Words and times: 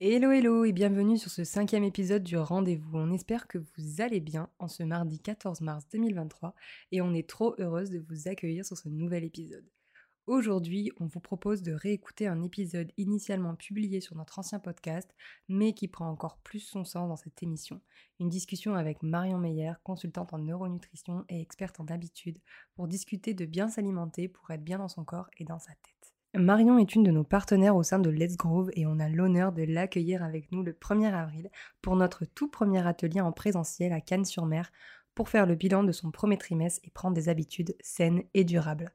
Hello 0.00 0.30
hello 0.30 0.64
et 0.64 0.70
bienvenue 0.70 1.18
sur 1.18 1.28
ce 1.28 1.42
cinquième 1.42 1.82
épisode 1.82 2.22
du 2.22 2.36
rendez-vous. 2.36 2.96
On 2.96 3.12
espère 3.12 3.48
que 3.48 3.58
vous 3.58 4.00
allez 4.00 4.20
bien 4.20 4.48
en 4.60 4.68
ce 4.68 4.84
mardi 4.84 5.18
14 5.18 5.60
mars 5.60 5.88
2023 5.90 6.54
et 6.92 7.00
on 7.00 7.12
est 7.14 7.28
trop 7.28 7.56
heureuse 7.58 7.90
de 7.90 7.98
vous 7.98 8.28
accueillir 8.28 8.64
sur 8.64 8.78
ce 8.78 8.88
nouvel 8.88 9.24
épisode. 9.24 9.68
Aujourd'hui, 10.28 10.92
on 11.00 11.06
vous 11.06 11.18
propose 11.18 11.62
de 11.62 11.72
réécouter 11.72 12.28
un 12.28 12.44
épisode 12.44 12.92
initialement 12.96 13.56
publié 13.56 14.00
sur 14.00 14.14
notre 14.14 14.38
ancien 14.38 14.60
podcast, 14.60 15.12
mais 15.48 15.72
qui 15.72 15.88
prend 15.88 16.08
encore 16.08 16.38
plus 16.44 16.60
son 16.60 16.84
sens 16.84 17.08
dans 17.08 17.16
cette 17.16 17.42
émission. 17.42 17.80
Une 18.20 18.28
discussion 18.28 18.76
avec 18.76 19.02
Marion 19.02 19.38
Meyer, 19.38 19.72
consultante 19.82 20.32
en 20.32 20.38
neuronutrition 20.38 21.24
et 21.28 21.40
experte 21.40 21.80
en 21.80 21.86
habitude, 21.86 22.38
pour 22.76 22.86
discuter 22.86 23.34
de 23.34 23.46
bien 23.46 23.66
s'alimenter 23.66 24.28
pour 24.28 24.48
être 24.52 24.62
bien 24.62 24.78
dans 24.78 24.86
son 24.86 25.04
corps 25.04 25.28
et 25.38 25.44
dans 25.44 25.58
sa 25.58 25.72
tête. 25.72 26.17
Marion 26.38 26.78
est 26.78 26.94
une 26.94 27.02
de 27.02 27.10
nos 27.10 27.24
partenaires 27.24 27.74
au 27.74 27.82
sein 27.82 27.98
de 27.98 28.10
Let's 28.10 28.36
Grove 28.36 28.70
et 28.74 28.86
on 28.86 29.00
a 29.00 29.08
l'honneur 29.08 29.52
de 29.52 29.64
l'accueillir 29.64 30.22
avec 30.22 30.52
nous 30.52 30.62
le 30.62 30.72
1er 30.72 31.12
avril 31.12 31.50
pour 31.82 31.96
notre 31.96 32.24
tout 32.26 32.48
premier 32.48 32.86
atelier 32.86 33.20
en 33.20 33.32
présentiel 33.32 33.92
à 33.92 34.00
Cannes-sur-Mer 34.00 34.70
pour 35.16 35.28
faire 35.28 35.46
le 35.46 35.56
bilan 35.56 35.82
de 35.82 35.90
son 35.90 36.12
premier 36.12 36.38
trimestre 36.38 36.80
et 36.84 36.90
prendre 36.90 37.16
des 37.16 37.28
habitudes 37.28 37.74
saines 37.80 38.22
et 38.34 38.44
durables. 38.44 38.92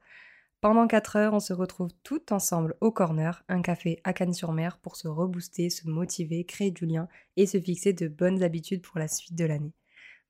Pendant 0.62 0.86
4 0.86 1.16
heures, 1.16 1.34
on 1.34 1.40
se 1.40 1.52
retrouve 1.52 1.90
tout 2.02 2.32
ensemble 2.32 2.76
au 2.80 2.90
corner, 2.90 3.44
un 3.50 3.60
café 3.60 4.00
à 4.04 4.14
Cannes-sur-Mer 4.14 4.78
pour 4.78 4.96
se 4.96 5.06
rebooster, 5.06 5.68
se 5.68 5.86
motiver, 5.86 6.44
créer 6.44 6.70
du 6.70 6.86
lien 6.86 7.08
et 7.36 7.44
se 7.44 7.60
fixer 7.60 7.92
de 7.92 8.08
bonnes 8.08 8.42
habitudes 8.42 8.80
pour 8.80 8.98
la 8.98 9.08
suite 9.08 9.34
de 9.34 9.44
l'année. 9.44 9.74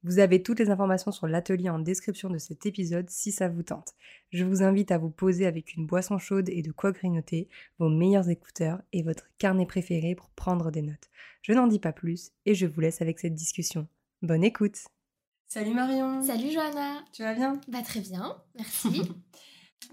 Vous 0.05 0.19
avez 0.19 0.43
toutes 0.43 0.59
les 0.59 0.69
informations 0.69 1.13
sur 1.13 1.27
l'atelier 1.27 1.71
en 1.71 1.79
description 1.79 2.29
de 2.29 2.37
cet 2.37 2.67
épisode 2.67 3.09
si 3.09 3.33
ça 3.33 3.49
vous 3.49 3.63
tente. 3.63 3.95
Je 4.33 4.45
vous 4.45 4.63
invite 4.63 4.93
à 4.93 4.99
vous 4.99 5.09
poser 5.09 5.47
avec 5.47 5.75
une 5.77 5.87
boisson 5.87 6.19
chaude 6.19 6.51
et 6.51 6.61
de 6.61 6.73
quoi 6.73 6.93
grignoter, 6.93 7.49
vos 7.79 7.89
meilleurs 7.89 8.29
écouteurs 8.29 8.83
et 8.93 9.03
votre 9.03 9.31
carnet 9.39 9.65
préféré 9.65 10.15
pour 10.15 10.29
prendre 10.29 10.71
des 10.71 10.83
notes. 10.83 11.09
Je 11.41 11.55
n'en 11.55 11.67
dis 11.67 11.79
pas 11.79 11.93
plus 11.93 12.33
et 12.45 12.55
je 12.55 12.67
vous 12.67 12.83
laisse 12.83 13.01
avec 13.01 13.19
cette 13.19 13.35
discussion. 13.35 13.89
Bonne 14.21 14.45
écoute 14.45 14.77
Salut 15.47 15.73
Marion 15.73 16.23
Salut 16.23 16.51
Johanna 16.51 17.03
Tu 17.15 17.23
vas 17.23 17.33
bien? 17.33 17.59
Bah 17.69 17.81
très 17.83 18.01
bien, 18.01 18.37
merci. 18.57 19.03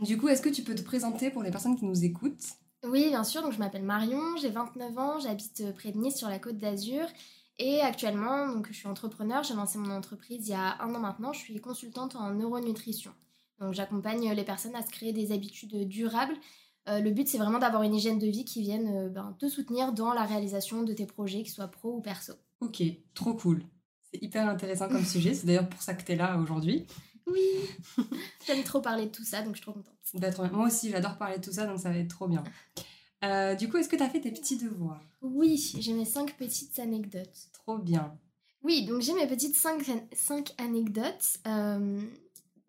Du 0.02 0.17
coup, 0.17 0.30
est-ce 0.30 0.42
que 0.42 0.50
tu 0.50 0.64
peux 0.64 0.73
te 0.73 0.83
présenter 0.83 1.32
pour 1.32 1.44
les 1.44 1.52
personnes 1.52 1.76
qui 1.76 1.83
nous 1.83 2.05
écoutent? 2.05 2.58
Oui, 2.83 3.10
bien 3.10 3.26
sûr. 3.26 3.42
Donc, 3.42 3.52
je 3.52 3.60
m'appelle 3.60 3.83
Marion, 3.83 4.38
j'ai 4.42 4.50
29 4.50 4.98
ans, 4.98 5.20
j'habite 5.20 5.61
euh, 5.61 5.73
près 5.73 5.92
de 5.92 5.98
Nice 5.98 6.16
sur 6.16 6.30
la 6.30 6.39
côte 6.39 6.58
d'Azur. 6.58 7.05
Et 7.60 7.82
actuellement, 7.82 8.48
donc, 8.48 8.67
je 8.70 8.73
suis 8.73 8.88
entrepreneur, 8.88 9.44
j'ai 9.44 9.54
lancé 9.54 9.78
mon 9.78 9.92
entreprise 9.92 10.48
il 10.48 10.52
y 10.52 10.56
a 10.56 10.82
un 10.82 10.94
an 10.95 11.00
maintenant. 11.00 11.34
Je 11.34 11.39
suis 11.39 11.60
consultante 11.60 12.16
en 12.16 12.32
neuronutrition. 12.32 13.12
Donc, 13.60 13.73
j'accompagne 13.73 14.32
les 14.32 14.44
personnes 14.44 14.76
à 14.76 14.82
se 14.82 14.89
créer 14.89 15.14
des 15.14 15.32
habitudes 15.32 15.88
durables. 15.88 16.34
Euh, 16.89 17.00
le 17.00 17.12
but, 17.12 17.28
c'est 17.28 17.38
vraiment 17.38 17.60
d'avoir 17.60 17.84
une 17.84 17.94
hygiène 17.94 18.17
de 18.17 18.26
vie 18.26 18.44
qui 18.44 18.62
vienne 18.62 18.88
euh, 18.88 19.10
ben, 19.10 19.36
te 19.39 19.48
soutenir 19.48 19.94
dans 19.94 20.14
la 20.14 20.23
réalisation 20.23 20.82
de 20.82 20.94
tes 20.94 21.06
projets, 21.06 21.44
qu'ils 21.44 21.52
soient 21.52 21.67
pro 21.67 21.98
ou 21.98 22.02
perso. 22.02 22.34
Ok, 22.60 22.82
trop 23.14 23.36
cool. 23.36 23.64
C'est 24.12 24.22
hyper 24.23 24.48
intéressant 24.48 24.89
comme 24.89 25.06
sujet. 25.06 25.33
C'est 25.36 25.45
d'ailleurs 25.45 25.70
pour 25.70 25.82
ça 25.82 25.94
que 25.94 26.04
tu 26.04 26.14
es 26.14 26.16
là 26.16 26.38
aujourd'hui. 26.38 26.88
Oui, 27.28 27.39
j'aime 28.48 28.64
trop 28.64 28.82
parler 28.82 29.06
de 29.06 29.12
tout 29.12 29.23
ça, 29.23 29.42
donc 29.44 29.56
je 29.56 29.62
suis 29.62 29.62
trop 29.62 29.73
contente. 29.73 29.94
Bah, 30.16 30.50
Moi 30.52 30.66
aussi, 30.66 30.89
j'adore 30.89 31.18
parler 31.18 31.38
de 31.38 31.44
tout 31.44 31.52
ça, 31.52 31.66
donc 31.68 31.80
ça 31.80 31.89
va 31.89 31.98
être 31.98 32.10
trop 32.10 32.28
bien. 32.28 32.44
Euh, 33.23 33.55
du 33.55 33.70
coup, 33.70 33.77
est-ce 33.77 33.89
que 33.89 33.95
tu 33.95 34.04
as 34.04 34.09
fait 34.09 34.21
tes 34.21 34.32
petits 34.32 34.58
devoirs? 34.58 35.02
Oui, 35.21 35.76
j'ai 35.80 35.93
mes 35.93 36.05
cinq 36.05 36.36
petites 36.37 36.80
anecdotes. 36.80 37.49
Trop 37.54 37.77
bien. 37.77 38.17
Oui, 38.64 38.86
donc 38.86 39.02
j'ai 39.02 39.14
mes 39.14 39.27
petites 39.27 39.55
cinq, 39.55 39.83
cinq 40.14 40.54
anecdotes. 40.58 41.37
Euh, 41.48 42.02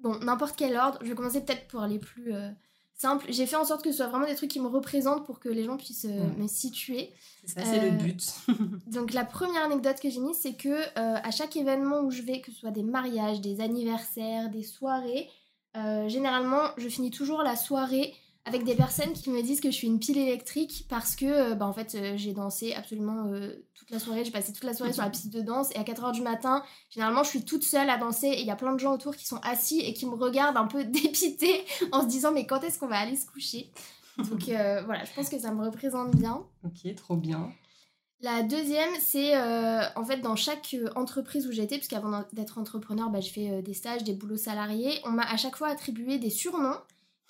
bon, 0.00 0.18
n'importe 0.20 0.56
quel 0.56 0.76
ordre. 0.76 0.98
Je 1.02 1.08
vais 1.08 1.14
commencer 1.14 1.42
peut-être 1.42 1.68
pour 1.68 1.82
les 1.82 1.98
plus 1.98 2.34
euh, 2.34 2.50
simple. 2.94 3.26
J'ai 3.30 3.46
fait 3.46 3.56
en 3.56 3.64
sorte 3.64 3.82
que 3.82 3.90
ce 3.90 3.98
soit 3.98 4.08
vraiment 4.08 4.26
des 4.26 4.34
trucs 4.34 4.50
qui 4.50 4.60
me 4.60 4.68
représentent 4.68 5.24
pour 5.24 5.40
que 5.40 5.48
les 5.48 5.64
gens 5.64 5.78
puissent 5.78 6.04
me 6.04 6.46
situer. 6.46 7.10
C'est 7.46 7.60
ça, 7.60 7.64
c'est 7.64 7.90
le 7.90 7.96
but. 7.96 8.22
donc 8.86 9.14
la 9.14 9.24
première 9.24 9.62
anecdote 9.62 10.00
que 10.00 10.10
j'ai 10.10 10.20
mise, 10.20 10.36
c'est 10.36 10.54
que 10.54 10.98
à 10.98 11.30
chaque 11.30 11.56
événement 11.56 12.00
où 12.00 12.10
je 12.10 12.22
vais, 12.22 12.40
que 12.40 12.52
ce 12.52 12.58
soit 12.58 12.70
des 12.70 12.84
mariages, 12.84 13.40
des 13.40 13.60
anniversaires, 13.60 14.50
des 14.50 14.62
soirées, 14.62 15.28
généralement, 15.74 16.70
je 16.76 16.88
finis 16.88 17.10
toujours 17.10 17.42
la 17.42 17.56
soirée 17.56 18.14
avec 18.44 18.64
des 18.64 18.74
personnes 18.74 19.12
qui 19.12 19.30
me 19.30 19.40
disent 19.40 19.60
que 19.60 19.70
je 19.70 19.76
suis 19.76 19.86
une 19.86 20.00
pile 20.00 20.18
électrique 20.18 20.86
parce 20.88 21.14
que 21.14 21.26
euh, 21.26 21.54
bah, 21.54 21.66
en 21.66 21.72
fait 21.72 21.94
euh, 21.94 22.14
j'ai 22.16 22.32
dansé 22.32 22.74
absolument 22.74 23.26
euh, 23.26 23.52
toute 23.74 23.90
la 23.90 24.00
soirée, 24.00 24.24
j'ai 24.24 24.32
passé 24.32 24.52
toute 24.52 24.64
la 24.64 24.74
soirée 24.74 24.92
sur 24.92 25.02
la 25.02 25.10
piste 25.10 25.32
de 25.32 25.40
danse 25.40 25.70
et 25.74 25.78
à 25.78 25.84
4h 25.84 26.12
du 26.12 26.22
matin, 26.22 26.64
généralement 26.90 27.22
je 27.22 27.28
suis 27.28 27.44
toute 27.44 27.62
seule 27.62 27.88
à 27.88 27.98
danser 27.98 28.26
et 28.26 28.40
il 28.40 28.46
y 28.46 28.50
a 28.50 28.56
plein 28.56 28.72
de 28.72 28.80
gens 28.80 28.94
autour 28.94 29.14
qui 29.14 29.26
sont 29.26 29.38
assis 29.44 29.80
et 29.80 29.94
qui 29.94 30.06
me 30.06 30.14
regardent 30.14 30.56
un 30.56 30.66
peu 30.66 30.84
dépité 30.84 31.64
en 31.92 32.02
se 32.02 32.06
disant 32.06 32.32
mais 32.32 32.46
quand 32.46 32.62
est-ce 32.62 32.78
qu'on 32.78 32.88
va 32.88 32.98
aller 32.98 33.16
se 33.16 33.26
coucher? 33.26 33.70
Donc 34.18 34.44
voilà, 34.46 35.04
je 35.04 35.12
pense 35.14 35.28
que 35.28 35.38
ça 35.38 35.52
me 35.52 35.64
représente 35.64 36.14
bien. 36.16 36.42
Ok, 36.64 36.94
trop 36.96 37.16
bien. 37.16 37.52
La 38.20 38.42
deuxième, 38.42 38.90
c'est 39.00 39.36
en 39.96 40.04
fait 40.04 40.18
dans 40.18 40.36
chaque 40.36 40.76
entreprise 40.94 41.46
où 41.48 41.52
j'étais, 41.52 41.76
puisqu'avant 41.78 42.22
d'être 42.32 42.58
entrepreneur, 42.58 43.10
bah, 43.10 43.20
j'ai 43.20 43.30
fait 43.30 43.62
des 43.62 43.74
stages, 43.74 44.04
des 44.04 44.12
boulots 44.12 44.36
salariés, 44.36 45.00
on 45.04 45.10
m'a 45.10 45.24
à 45.24 45.36
chaque 45.36 45.56
fois 45.56 45.68
attribué 45.68 46.18
des 46.18 46.30
surnoms 46.30 46.76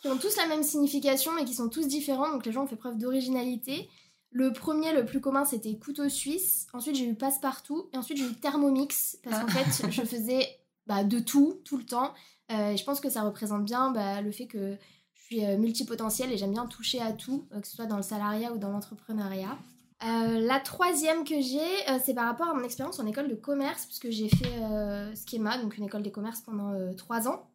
qui 0.02 0.08
ont 0.08 0.18
tous 0.18 0.36
la 0.36 0.46
même 0.46 0.62
signification 0.62 1.32
mais 1.32 1.44
qui 1.44 1.54
sont 1.54 1.68
tous 1.68 1.86
différents, 1.86 2.30
donc 2.30 2.44
les 2.44 2.52
gens 2.52 2.64
ont 2.64 2.66
fait 2.66 2.76
preuve 2.76 2.98
d'originalité. 2.98 3.88
Le 4.34 4.52
premier, 4.52 4.92
le 4.92 5.04
plus 5.04 5.20
commun, 5.20 5.44
c'était 5.44 5.76
couteau 5.76 6.08
suisse. 6.08 6.66
Ensuite, 6.72 6.96
j'ai 6.96 7.06
eu 7.06 7.14
passe-partout. 7.14 7.90
Et 7.92 7.98
ensuite, 7.98 8.16
j'ai 8.16 8.24
eu 8.24 8.34
thermomix. 8.34 9.18
Parce 9.22 9.40
qu'en 9.40 9.46
ah. 9.46 9.52
fait, 9.52 9.90
je 9.90 10.02
faisais 10.02 10.48
bah, 10.86 11.04
de 11.04 11.18
tout, 11.18 11.60
tout 11.64 11.76
le 11.76 11.84
temps. 11.84 12.14
Euh, 12.50 12.70
et 12.70 12.76
je 12.76 12.84
pense 12.84 13.00
que 13.00 13.10
ça 13.10 13.22
représente 13.22 13.64
bien 13.64 13.90
bah, 13.90 14.20
le 14.20 14.30
fait 14.30 14.46
que 14.46 14.76
je 15.14 15.22
suis 15.22 15.44
euh, 15.44 15.56
multipotentielle 15.56 16.32
et 16.32 16.36
j'aime 16.36 16.52
bien 16.52 16.66
toucher 16.66 17.00
à 17.00 17.12
tout, 17.12 17.46
euh, 17.52 17.60
que 17.60 17.66
ce 17.66 17.76
soit 17.76 17.86
dans 17.86 17.96
le 17.96 18.02
salariat 18.02 18.52
ou 18.52 18.58
dans 18.58 18.70
l'entrepreneuriat. 18.70 19.56
la 20.00 20.60
troisième 20.60 21.24
que 21.24 21.40
j'ai, 21.40 21.98
c'est 22.04 22.14
par 22.14 22.26
rapport 22.26 22.48
à 22.48 22.54
mon 22.54 22.64
expérience 22.64 22.98
en 22.98 23.06
école 23.06 23.28
de 23.28 23.36
commerce, 23.36 23.86
puisque 23.86 24.10
j'ai 24.10 24.28
fait 24.28 25.14
Schema, 25.14 25.58
donc 25.58 25.76
une 25.76 25.84
école 25.84 26.02
de 26.02 26.10
commerce 26.10 26.40
pendant 26.40 26.72
trois 26.96 27.28
ans. 27.28 27.48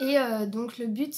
Et 0.00 0.16
donc 0.48 0.78
le 0.78 0.86
but, 0.86 1.14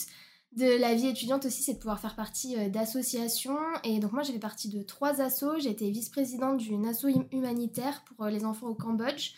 de 0.56 0.78
la 0.78 0.94
vie 0.94 1.08
étudiante 1.08 1.46
aussi, 1.46 1.62
c'est 1.62 1.74
de 1.74 1.78
pouvoir 1.78 1.98
faire 1.98 2.14
partie 2.14 2.56
euh, 2.56 2.68
d'associations. 2.68 3.58
Et 3.84 4.00
donc 4.00 4.12
moi, 4.12 4.22
j'ai 4.22 4.34
fait 4.34 4.38
partie 4.38 4.68
de 4.68 4.82
trois 4.82 5.22
assos. 5.22 5.58
J'ai 5.58 5.70
été 5.70 5.90
vice-présidente 5.90 6.58
d'une 6.58 6.86
asso 6.86 7.06
humanitaire 7.30 8.04
pour 8.04 8.26
euh, 8.26 8.30
les 8.30 8.44
enfants 8.44 8.66
au 8.66 8.74
Cambodge. 8.74 9.32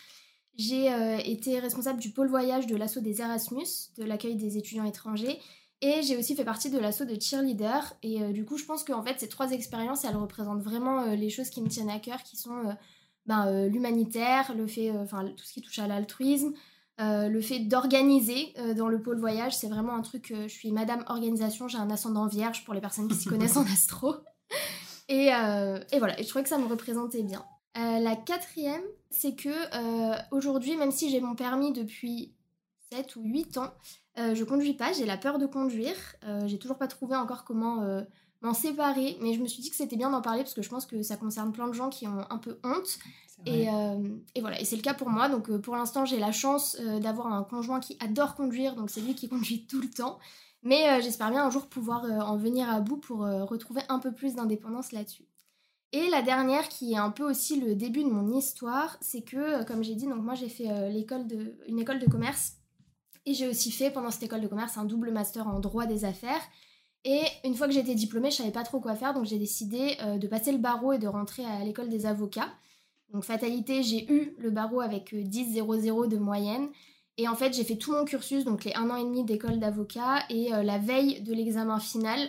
J'ai 0.57 0.91
euh, 0.91 1.17
été 1.23 1.59
responsable 1.59 1.99
du 2.01 2.09
pôle 2.09 2.27
voyage 2.27 2.67
de 2.67 2.75
l'asso 2.75 2.99
des 2.99 3.21
Erasmus, 3.21 3.65
de 3.97 4.03
l'accueil 4.03 4.35
des 4.35 4.57
étudiants 4.57 4.83
étrangers. 4.83 5.39
Et 5.81 6.01
j'ai 6.01 6.17
aussi 6.17 6.35
fait 6.35 6.45
partie 6.45 6.69
de 6.69 6.79
l'asso 6.79 7.03
de 7.03 7.19
cheerleader. 7.19 7.93
Et 8.01 8.19
du 8.31 8.45
coup, 8.45 8.57
je 8.57 8.65
pense 8.65 8.83
qu'en 8.83 9.03
fait, 9.03 9.19
ces 9.19 9.27
trois 9.27 9.51
expériences, 9.51 10.05
elles 10.05 10.15
représentent 10.15 10.63
vraiment 10.63 11.05
les 11.13 11.29
choses 11.29 11.49
qui 11.49 11.61
me 11.61 11.67
tiennent 11.67 11.89
à 11.89 11.99
cœur, 11.99 12.23
qui 12.23 12.37
sont 12.37 12.75
ben, 13.25 13.67
l'humanitaire, 13.67 14.55
le 14.55 14.67
fait, 14.67 14.91
enfin 14.91 15.25
tout 15.35 15.43
ce 15.43 15.51
qui 15.51 15.61
touche 15.61 15.77
à 15.79 15.87
l'altruisme, 15.87 16.53
euh, 17.01 17.27
le 17.27 17.41
fait 17.41 17.59
d'organiser 17.59 18.53
euh, 18.57 18.73
dans 18.73 18.87
le 18.87 19.01
pôle 19.01 19.19
voyage, 19.19 19.55
c'est 19.55 19.67
vraiment 19.67 19.95
un 19.95 20.01
truc. 20.01 20.33
je 20.33 20.47
suis 20.47 20.71
madame 20.71 21.03
organisation, 21.07 21.67
j'ai 21.67 21.77
un 21.77 21.89
ascendant 21.89 22.27
vierge 22.27 22.63
pour 22.63 22.73
les 22.73 22.81
personnes 22.81 23.07
qui 23.07 23.15
s'y 23.15 23.27
connaissent 23.29 23.57
en 23.57 23.65
astro. 23.65 24.15
Et, 25.09 25.33
euh, 25.33 25.79
et, 25.91 25.99
voilà, 25.99 26.19
et 26.19 26.23
je 26.23 26.29
trouvais 26.29 26.43
que 26.43 26.49
ça 26.49 26.57
me 26.57 26.67
représentait 26.67 27.23
bien. 27.23 27.45
la 27.75 28.15
quatrième, 28.15 28.81
c'est 29.09 29.35
que 29.35 30.33
aujourd'hui, 30.33 30.77
même 30.77 30.91
si 30.91 31.09
j'ai 31.09 31.19
mon 31.19 31.35
permis 31.35 31.73
depuis 31.73 32.33
7 32.91 33.15
ou 33.17 33.23
8 33.23 33.57
ans, 33.57 33.73
je 34.17 34.43
conduis 34.43 34.73
pas, 34.73 34.93
j'ai 34.93 35.05
la 35.05 35.17
peur 35.17 35.37
de 35.37 35.45
conduire. 35.45 36.15
j'ai 36.45 36.57
toujours 36.57 36.77
pas 36.77 36.87
trouvé 36.87 37.15
encore 37.15 37.43
comment 37.43 38.03
m'en 38.41 38.53
séparer, 38.53 39.17
mais 39.21 39.33
je 39.33 39.41
me 39.41 39.47
suis 39.47 39.61
dit 39.61 39.69
que 39.69 39.75
c'était 39.75 39.95
bien 39.95 40.09
d'en 40.09 40.21
parler 40.21 40.41
parce 40.41 40.53
que 40.53 40.61
je 40.61 40.69
pense 40.69 40.85
que 40.85 41.01
ça 41.01 41.17
concerne 41.17 41.51
plein 41.51 41.67
de 41.67 41.73
gens 41.73 41.89
qui 41.89 42.07
ont 42.07 42.25
un 42.29 42.37
peu 42.37 42.59
honte. 42.63 42.99
Et, 43.45 43.69
euh, 43.69 44.17
et, 44.33 44.41
voilà, 44.41 44.59
et 44.59 44.65
c'est 44.65 44.75
le 44.75 44.81
cas 44.81 44.93
pour 44.93 45.09
moi. 45.09 45.29
Donc 45.29 45.49
euh, 45.49 45.59
pour 45.59 45.75
l'instant, 45.75 46.05
j'ai 46.05 46.19
la 46.19 46.31
chance 46.31 46.77
euh, 46.79 46.99
d'avoir 46.99 47.27
un 47.27 47.43
conjoint 47.43 47.79
qui 47.79 47.97
adore 47.99 48.35
conduire, 48.35 48.75
donc 48.75 48.89
c'est 48.89 49.01
lui 49.01 49.15
qui 49.15 49.29
conduit 49.29 49.65
tout 49.65 49.81
le 49.81 49.89
temps. 49.89 50.19
Mais 50.63 50.99
j'espère 51.03 51.29
bien 51.29 51.45
un 51.45 51.51
jour 51.51 51.67
pouvoir 51.67 52.05
en 52.27 52.37
venir 52.37 52.67
à 52.67 52.79
bout 52.79 52.97
pour 52.97 53.19
retrouver 53.19 53.81
un 53.87 53.99
peu 53.99 54.11
plus 54.11 54.33
d'indépendance 54.33 54.93
là-dessus. 54.93 55.27
Et 55.91 56.09
la 56.09 56.23
dernière, 56.23 56.67
qui 56.69 56.93
est 56.93 56.97
un 56.97 57.11
peu 57.11 57.21
aussi 57.21 57.59
le 57.59 57.75
début 57.75 58.03
de 58.03 58.09
mon 58.09 58.35
histoire, 58.35 58.97
c'est 58.99 59.21
que, 59.21 59.63
comme 59.65 59.83
j'ai 59.83 59.93
dit, 59.93 60.07
donc 60.07 60.23
moi 60.23 60.33
j'ai 60.33 60.49
fait 60.49 60.89
l'école 60.89 61.27
de, 61.27 61.55
une 61.67 61.77
école 61.77 61.99
de 61.99 62.07
commerce 62.07 62.53
et 63.27 63.35
j'ai 63.35 63.47
aussi 63.47 63.69
fait 63.69 63.91
pendant 63.91 64.09
cette 64.09 64.23
école 64.23 64.41
de 64.41 64.47
commerce 64.47 64.75
un 64.79 64.85
double 64.85 65.11
master 65.11 65.47
en 65.47 65.59
droit 65.59 65.85
des 65.85 66.03
affaires. 66.03 66.41
Et 67.03 67.21
une 67.43 67.53
fois 67.53 67.67
que 67.67 67.73
j'étais 67.73 67.93
diplômée, 67.93 68.31
je 68.31 68.37
savais 68.37 68.49
pas 68.49 68.63
trop 68.63 68.79
quoi 68.79 68.95
faire, 68.95 69.13
donc 69.13 69.25
j'ai 69.25 69.37
décidé 69.37 69.97
de 70.19 70.27
passer 70.27 70.51
le 70.51 70.57
barreau 70.57 70.93
et 70.93 70.97
de 70.97 71.07
rentrer 71.07 71.45
à 71.45 71.63
l'école 71.63 71.89
des 71.89 72.07
avocats. 72.07 72.49
Donc 73.09 73.23
fatalité, 73.23 73.83
j'ai 73.83 74.11
eu 74.11 74.35
le 74.37 74.49
barreau 74.49 74.81
avec 74.81 75.13
10,00 75.13 76.03
euh, 76.03 76.07
de 76.07 76.17
moyenne. 76.17 76.67
Et 77.17 77.27
en 77.27 77.35
fait, 77.35 77.53
j'ai 77.53 77.63
fait 77.63 77.77
tout 77.77 77.93
mon 77.93 78.03
cursus, 78.03 78.43
donc 78.43 78.65
les 78.65 78.73
un 78.73 78.89
an 78.89 78.97
et 78.97 79.03
demi 79.03 79.23
d'école 79.23 79.59
d'avocat. 79.59 80.19
Et 80.29 80.53
euh, 80.53 80.63
la 80.63 80.77
veille 80.77 81.21
de 81.21 81.33
l'examen 81.33 81.79
final, 81.79 82.19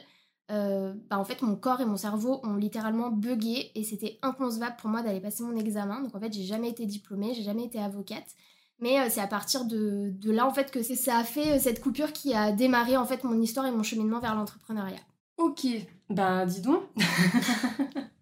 bah, 0.48 1.18
en 1.18 1.24
fait, 1.24 1.42
mon 1.42 1.56
corps 1.56 1.80
et 1.80 1.86
mon 1.86 1.96
cerveau 1.96 2.40
ont 2.44 2.54
littéralement 2.54 3.10
bugué. 3.10 3.72
Et 3.74 3.82
c'était 3.82 4.18
inconcevable 4.22 4.76
pour 4.80 4.90
moi 4.90 5.02
d'aller 5.02 5.20
passer 5.20 5.42
mon 5.42 5.56
examen. 5.56 6.00
Donc 6.02 6.14
en 6.14 6.20
fait, 6.20 6.32
j'ai 6.32 6.44
jamais 6.44 6.70
été 6.70 6.86
diplômée, 6.86 7.34
j'ai 7.34 7.42
jamais 7.42 7.64
été 7.64 7.80
avocate. 7.80 8.36
Mais 8.80 9.00
euh, 9.00 9.06
c'est 9.08 9.20
à 9.20 9.26
partir 9.26 9.64
de, 9.64 10.12
là 10.24 10.46
en 10.46 10.52
fait 10.52 10.70
que 10.70 10.82
ça 10.82 11.18
a 11.18 11.24
fait 11.24 11.56
euh, 11.56 11.58
cette 11.58 11.80
coupure 11.80 12.12
qui 12.12 12.34
a 12.34 12.52
démarré 12.52 12.96
en 12.96 13.06
fait 13.06 13.24
mon 13.24 13.40
histoire 13.40 13.66
et 13.66 13.70
mon 13.70 13.82
cheminement 13.82 14.20
vers 14.20 14.34
l'entrepreneuriat. 14.34 15.00
Ok, 15.38 15.66
ben 16.10 16.46
dis 16.46 16.60
donc. 16.60 16.82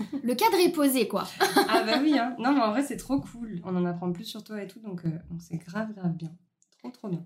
Le 0.22 0.34
cadre 0.34 0.58
est 0.58 0.72
posé 0.72 1.08
quoi. 1.08 1.26
ah 1.68 1.82
bah 1.84 1.98
oui, 2.00 2.18
hein. 2.18 2.34
non 2.38 2.52
mais 2.52 2.60
en 2.60 2.70
vrai 2.70 2.82
c'est 2.82 2.96
trop 2.96 3.20
cool. 3.20 3.60
On 3.64 3.76
en 3.76 3.84
apprend 3.84 4.12
plus 4.12 4.24
sur 4.24 4.42
toi 4.42 4.62
et 4.62 4.66
tout, 4.66 4.80
donc 4.80 5.04
euh, 5.04 5.10
c'est 5.38 5.56
grave 5.56 5.92
grave 5.94 6.12
bien. 6.12 6.32
Trop 6.78 6.90
trop 6.90 7.08
bien. 7.08 7.24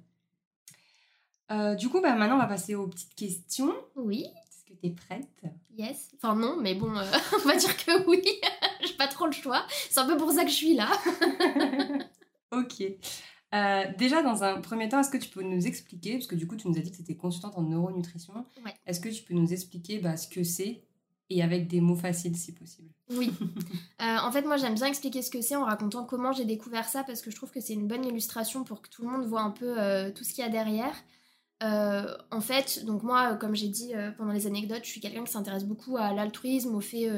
du 1.77 1.89
coup, 1.89 2.01
bah, 2.01 2.15
maintenant 2.15 2.37
on 2.37 2.41
va 2.41 2.47
passer 2.47 2.75
aux 2.75 2.89
petites 2.89 3.15
questions. 3.15 3.73
Oui. 3.97 4.25
Est-ce 4.25 4.65
que 4.65 4.79
tu 4.79 4.87
es 4.87 4.91
prête? 4.91 5.45
Yes. 5.77 6.11
Enfin 6.17 6.35
non, 6.35 6.57
mais 6.61 6.75
bon, 6.75 6.89
on 7.45 7.49
va 7.49 7.57
dire 7.57 7.77
que 7.77 8.07
oui. 8.09 8.23
J'ai 8.87 8.95
pas 8.95 9.09
trop 9.09 9.27
le 9.27 9.33
choix. 9.33 9.65
C'est 9.91 10.01
un 10.01 10.07
peu 10.07 10.17
pour 10.17 10.33
ça 10.33 10.45
que 10.45 10.51
je 10.51 10.55
suis 10.57 10.75
là. 10.75 10.91
Ok. 12.53 12.83
Euh, 13.55 13.85
déjà, 13.97 14.23
dans 14.23 14.43
un 14.43 14.61
premier 14.61 14.89
temps, 14.89 14.99
est-ce 15.01 15.11
que 15.11 15.17
tu 15.17 15.29
peux 15.29 15.43
nous 15.43 15.67
expliquer, 15.67 16.15
parce 16.15 16.27
que 16.27 16.35
du 16.35 16.47
coup, 16.47 16.57
tu 16.57 16.69
nous 16.69 16.77
as 16.77 16.81
dit 16.81 16.91
que 16.91 16.97
tu 16.97 17.03
étais 17.03 17.15
consultante 17.15 17.57
en 17.57 17.63
neuronutrition, 17.63 18.45
est-ce 18.87 19.01
que 19.01 19.09
tu 19.09 19.23
peux 19.23 19.35
nous 19.35 19.53
expliquer 19.53 19.99
bah, 19.99 20.17
ce 20.17 20.27
que 20.29 20.43
c'est? 20.43 20.83
Et 21.31 21.43
avec 21.43 21.69
des 21.69 21.81
mots 21.81 21.97
faciles 21.97 22.37
si 22.37 22.53
possible 22.53 22.91
Oui. 23.11 23.33
Euh, 24.03 24.19
en 24.19 24.31
fait, 24.31 24.43
moi, 24.43 24.59
j'aime 24.59 24.75
bien 24.75 24.89
expliquer 24.89 25.23
ce 25.23 25.31
que 25.31 25.41
c'est 25.41 25.57
en 25.57 25.65
racontant 25.65 26.05
comment 26.05 26.31
j'ai 26.31 26.45
découvert 26.45 26.87
ça, 26.87 27.05
parce 27.05 27.23
que 27.23 27.31
je 27.31 27.37
trouve 27.37 27.51
que 27.51 27.61
c'est 27.61 27.73
une 27.73 27.89
bonne 27.89 28.05
illustration 28.05 28.65
pour 28.65 28.83
que 28.83 28.91
tout 28.91 29.01
le 29.01 29.09
monde 29.09 29.25
voit 29.25 29.41
un 29.41 29.51
peu 29.51 29.81
euh, 29.81 30.11
tout 30.11 30.25
ce 30.25 30.35
qu'il 30.35 30.45
y 30.45 30.47
a 30.47 30.51
derrière. 30.51 30.95
en 31.63 32.41
fait, 32.43 32.85
donc 32.85 33.03
moi, 33.03 33.37
comme 33.37 33.55
j'ai 33.55 33.69
dit 33.69 33.93
pendant 34.19 34.33
les 34.33 34.47
anecdotes, 34.47 34.85
je 34.85 34.91
suis 34.91 35.01
quelqu'un 35.01 35.25
qui 35.25 35.33
s'intéresse 35.33 35.65
beaucoup 35.65 35.97
à 35.97 36.13
l'altruisme, 36.13 36.75
au 36.75 36.81
fait 36.81 37.09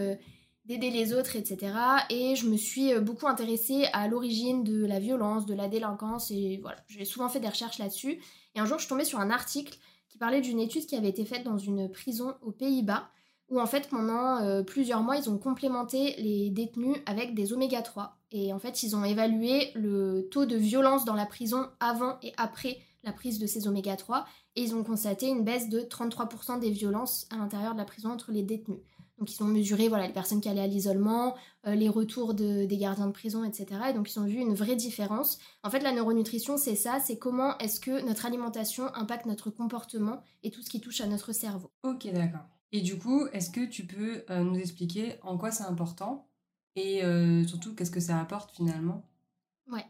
d'aider 0.67 0.91
les 0.91 1.15
autres, 1.15 1.37
etc. 1.37 1.73
Et 2.11 2.35
je 2.35 2.49
me 2.49 2.57
suis 2.57 2.93
euh, 2.93 3.01
beaucoup 3.01 3.27
intéressée 3.29 3.87
à 3.93 4.09
l'origine 4.09 4.65
de 4.65 4.85
la 4.85 4.99
violence, 4.99 5.47
de 5.47 5.55
la 5.55 5.69
délinquance, 5.69 6.31
et 6.31 6.59
voilà, 6.61 6.79
j'ai 6.89 7.05
souvent 7.05 7.29
fait 7.29 7.41
des 7.41 7.49
recherches 7.49 7.79
là-dessus. 7.79 8.21
Et 8.55 8.61
un 8.61 8.67
jour, 8.67 8.79
je 8.79 8.83
suis 8.83 8.89
tombée 8.89 9.05
sur 9.05 9.21
un 9.21 9.31
article 9.31 9.79
qui 10.09 10.19
parlait 10.19 10.41
d'une 10.41 10.61
étude 10.61 10.87
qui 10.87 10.97
avait 10.97 11.09
été 11.09 11.25
faite 11.25 11.45
dans 11.45 11.59
une 11.59 11.91
prison 11.91 12.35
aux 12.43 12.51
Pays-Bas, 12.51 13.09
où 13.49 13.61
en 13.61 13.67
fait, 13.67 13.89
pendant 13.89 14.39
euh, 14.39 14.63
plusieurs 14.63 15.03
mois, 15.03 15.17
ils 15.17 15.31
ont 15.31 15.39
complémenté 15.39 16.17
les 16.19 16.51
détenus 16.51 16.97
avec 17.07 17.35
des 17.35 17.53
oméga 17.53 17.83
3. 17.83 18.17
Et 18.33 18.53
en 18.53 18.59
fait, 18.59 18.83
ils 18.83 18.97
ont 18.97 19.05
évalué 19.05 19.71
le 19.75 20.29
taux 20.31 20.47
de 20.47 20.57
violence 20.57 21.05
dans 21.05 21.15
la 21.15 21.27
prison 21.27 21.69
avant 21.81 22.19
et 22.23 22.33
après 22.37 22.79
la 23.05 23.13
prise 23.13 23.39
de 23.39 23.47
ces 23.47 23.69
oméga 23.69 23.95
3, 23.95 24.27
et 24.57 24.63
ils 24.63 24.75
ont 24.75 24.83
constaté 24.83 25.29
une 25.29 25.45
baisse 25.45 25.69
de 25.69 25.81
33% 25.81 26.59
des 26.59 26.71
violences 26.71 27.29
à 27.31 27.37
l'intérieur 27.37 27.75
de 27.75 27.79
la 27.79 27.85
prison 27.85 28.11
entre 28.11 28.33
les 28.33 28.43
détenus. 28.43 28.81
Donc 29.19 29.33
ils 29.33 29.43
ont 29.43 29.47
mesuré 29.47 29.89
voilà, 29.89 30.07
les 30.07 30.13
personnes 30.13 30.41
qui 30.41 30.49
allaient 30.49 30.61
à 30.61 30.67
l'isolement, 30.67 31.37
euh, 31.67 31.75
les 31.75 31.89
retours 31.89 32.35
des 32.35 32.67
gardiens 32.77 33.07
de 33.07 33.13
prison, 33.13 33.45
etc. 33.45 33.67
Et 33.91 33.93
donc 33.95 34.13
ils 34.13 34.19
ont 34.19 34.25
vu 34.25 34.39
une 34.39 34.55
vraie 34.55 34.77
différence. 34.77 35.39
En 35.63 35.71
fait, 35.71 35.81
la 35.81 35.93
neuronutrition, 35.93 36.59
c'est 36.59 36.75
ça, 36.75 36.99
c'est 37.01 37.17
comment 37.17 37.57
est-ce 37.59 37.81
que 37.81 38.05
notre 38.05 38.27
alimentation 38.27 38.95
impacte 38.95 39.25
notre 39.25 39.51
comportement 39.51 40.23
et 40.43 40.51
tout 40.51 40.61
ce 40.61 40.69
qui 40.69 40.81
touche 40.81 41.01
à 41.01 41.07
notre 41.07 41.33
cerveau. 41.33 41.71
Ok, 41.83 42.09
d'accord. 42.13 42.45
Et 42.73 42.81
du 42.81 42.99
coup, 42.99 43.27
est-ce 43.33 43.51
que 43.51 43.65
tu 43.65 43.87
peux 43.87 44.25
euh, 44.31 44.43
nous 44.43 44.59
expliquer 44.59 45.17
en 45.23 45.39
quoi 45.39 45.51
c'est 45.51 45.65
important 45.65 46.29
et 46.75 47.05
euh, 47.05 47.47
surtout 47.47 47.75
qu'est-ce 47.75 47.91
que 47.91 48.01
ça 48.01 48.21
apporte 48.21 48.55
finalement? 48.55 49.03
Ouais. 49.71 49.85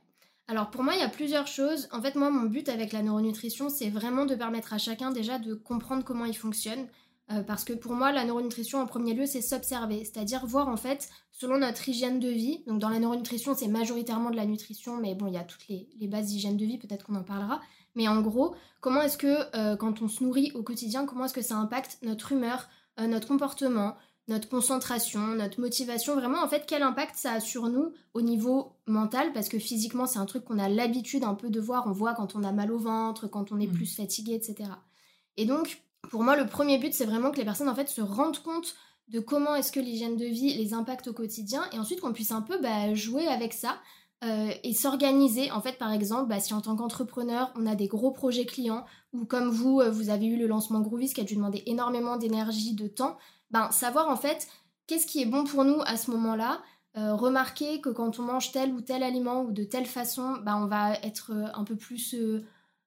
Alors 0.46 0.70
pour 0.70 0.82
moi, 0.84 0.94
il 0.94 1.00
y 1.00 1.04
a 1.04 1.08
plusieurs 1.08 1.48
choses. 1.48 1.88
En 1.90 2.00
fait, 2.00 2.14
moi, 2.14 2.30
mon 2.30 2.48
but 2.48 2.68
avec 2.68 2.92
la 2.92 3.02
neuronutrition, 3.02 3.68
c'est 3.70 3.90
vraiment 3.90 4.24
de 4.24 4.34
permettre 4.34 4.72
à 4.72 4.78
chacun 4.78 5.10
déjà 5.10 5.38
de 5.38 5.54
comprendre 5.54 6.04
comment 6.04 6.24
il 6.24 6.36
fonctionne. 6.36 6.86
Euh, 7.32 7.42
parce 7.42 7.64
que 7.64 7.72
pour 7.72 7.92
moi, 7.92 8.12
la 8.12 8.24
neuronutrition, 8.24 8.80
en 8.80 8.86
premier 8.86 9.12
lieu, 9.12 9.26
c'est 9.26 9.42
s'observer, 9.42 10.04
c'est-à-dire 10.04 10.46
voir 10.46 10.68
en 10.68 10.76
fait, 10.76 11.08
selon 11.32 11.58
notre 11.58 11.88
hygiène 11.88 12.20
de 12.20 12.28
vie, 12.28 12.62
donc 12.68 12.78
dans 12.78 12.88
la 12.88 13.00
neuronutrition, 13.00 13.56
c'est 13.56 13.66
majoritairement 13.66 14.30
de 14.30 14.36
la 14.36 14.46
nutrition, 14.46 14.96
mais 15.00 15.16
bon, 15.16 15.26
il 15.26 15.34
y 15.34 15.36
a 15.36 15.42
toutes 15.42 15.66
les, 15.66 15.88
bases 16.06 16.26
d'hygiène 16.26 16.56
de 16.56 16.64
vie, 16.64 16.78
peut-être 16.78 17.04
qu'on 17.04 17.16
en 17.16 17.24
parlera, 17.24 17.60
mais 17.96 18.06
en 18.06 18.20
gros, 18.20 18.54
comment 18.80 19.02
est-ce 19.02 19.18
que 19.18 19.56
euh, 19.56 19.76
quand 19.76 20.02
on 20.02 20.08
se 20.08 20.22
nourrit 20.22 20.52
au 20.54 20.62
quotidien, 20.62 21.06
comment 21.06 21.24
est-ce 21.24 21.34
que 21.34 21.42
ça 21.42 21.56
impacte 21.56 21.98
notre 22.02 22.32
humeur, 22.32 22.68
euh, 23.00 23.08
notre 23.08 23.26
comportement, 23.26 23.96
notre 24.28 24.48
concentration, 24.48 25.20
notre 25.20 25.60
motivation, 25.60 26.14
vraiment 26.14 26.42
en 26.42 26.48
fait 26.48 26.64
quel 26.66 26.82
impact 26.82 27.16
ça 27.16 27.32
a 27.32 27.40
sur 27.40 27.68
nous 27.68 27.92
au 28.14 28.22
niveau 28.22 28.72
mental, 28.86 29.32
parce 29.32 29.48
que 29.48 29.58
physiquement 29.58 30.06
c'est 30.06 30.18
un 30.18 30.26
truc 30.26 30.44
qu'on 30.44 30.58
a 30.58 30.68
l'habitude 30.68 31.24
un 31.24 31.34
peu 31.34 31.50
de 31.50 31.60
voir, 31.60 31.86
on 31.86 31.92
voit 31.92 32.14
quand 32.14 32.36
on 32.36 32.44
a 32.44 32.52
mal 32.52 32.70
au 32.70 32.78
ventre, 32.78 33.26
quand 33.26 33.50
on 33.50 33.58
est 33.58 33.66
mmh. 33.66 33.72
plus 33.72 33.96
fatigué, 33.96 34.34
etc. 34.34 34.70
Et 35.36 35.46
donc 35.46 35.82
pour 36.10 36.22
moi, 36.22 36.36
le 36.36 36.46
premier 36.46 36.78
but, 36.78 36.94
c'est 36.94 37.04
vraiment 37.04 37.30
que 37.30 37.38
les 37.38 37.44
personnes 37.44 37.68
en 37.68 37.74
fait 37.74 37.88
se 37.88 38.00
rendent 38.00 38.42
compte 38.42 38.76
de 39.08 39.20
comment 39.20 39.54
est-ce 39.54 39.72
que 39.72 39.80
l'hygiène 39.80 40.16
de 40.16 40.24
vie 40.24 40.54
les 40.54 40.74
impacte 40.74 41.08
au 41.08 41.12
quotidien 41.12 41.62
et 41.72 41.78
ensuite 41.78 42.00
qu'on 42.00 42.12
puisse 42.12 42.32
un 42.32 42.42
peu 42.42 42.60
bah, 42.60 42.94
jouer 42.94 43.26
avec 43.28 43.52
ça 43.52 43.78
euh, 44.24 44.50
et 44.62 44.72
s'organiser. 44.72 45.50
En 45.50 45.60
fait, 45.60 45.78
par 45.78 45.92
exemple, 45.92 46.28
bah, 46.28 46.40
si 46.40 46.54
en 46.54 46.62
tant 46.62 46.74
qu'entrepreneur, 46.74 47.52
on 47.54 47.66
a 47.66 47.74
des 47.74 47.86
gros 47.86 48.10
projets 48.10 48.46
clients 48.46 48.86
ou 49.12 49.26
comme 49.26 49.50
vous, 49.50 49.80
euh, 49.80 49.90
vous 49.90 50.08
avez 50.08 50.26
eu 50.26 50.38
le 50.38 50.46
lancement 50.46 50.80
Groovis 50.80 51.12
qui 51.12 51.20
a 51.20 51.24
dû 51.24 51.36
demander 51.36 51.62
énormément 51.66 52.16
d'énergie, 52.16 52.74
de 52.74 52.86
temps, 52.86 53.18
ben, 53.50 53.70
savoir 53.70 54.08
en 54.08 54.16
fait 54.16 54.48
qu'est-ce 54.86 55.06
qui 55.06 55.20
est 55.20 55.26
bon 55.26 55.44
pour 55.44 55.64
nous 55.64 55.80
à 55.84 55.98
ce 55.98 56.10
moment-là. 56.12 56.62
Euh, 56.96 57.14
remarquer 57.14 57.82
que 57.82 57.90
quand 57.90 58.18
on 58.18 58.22
mange 58.22 58.52
tel 58.52 58.72
ou 58.72 58.80
tel 58.80 59.02
aliment 59.02 59.42
ou 59.42 59.52
de 59.52 59.64
telle 59.64 59.84
façon, 59.84 60.36
ben, 60.42 60.56
on 60.56 60.66
va 60.66 60.94
être 61.02 61.32
un 61.52 61.64
peu 61.64 61.76
plus 61.76 62.16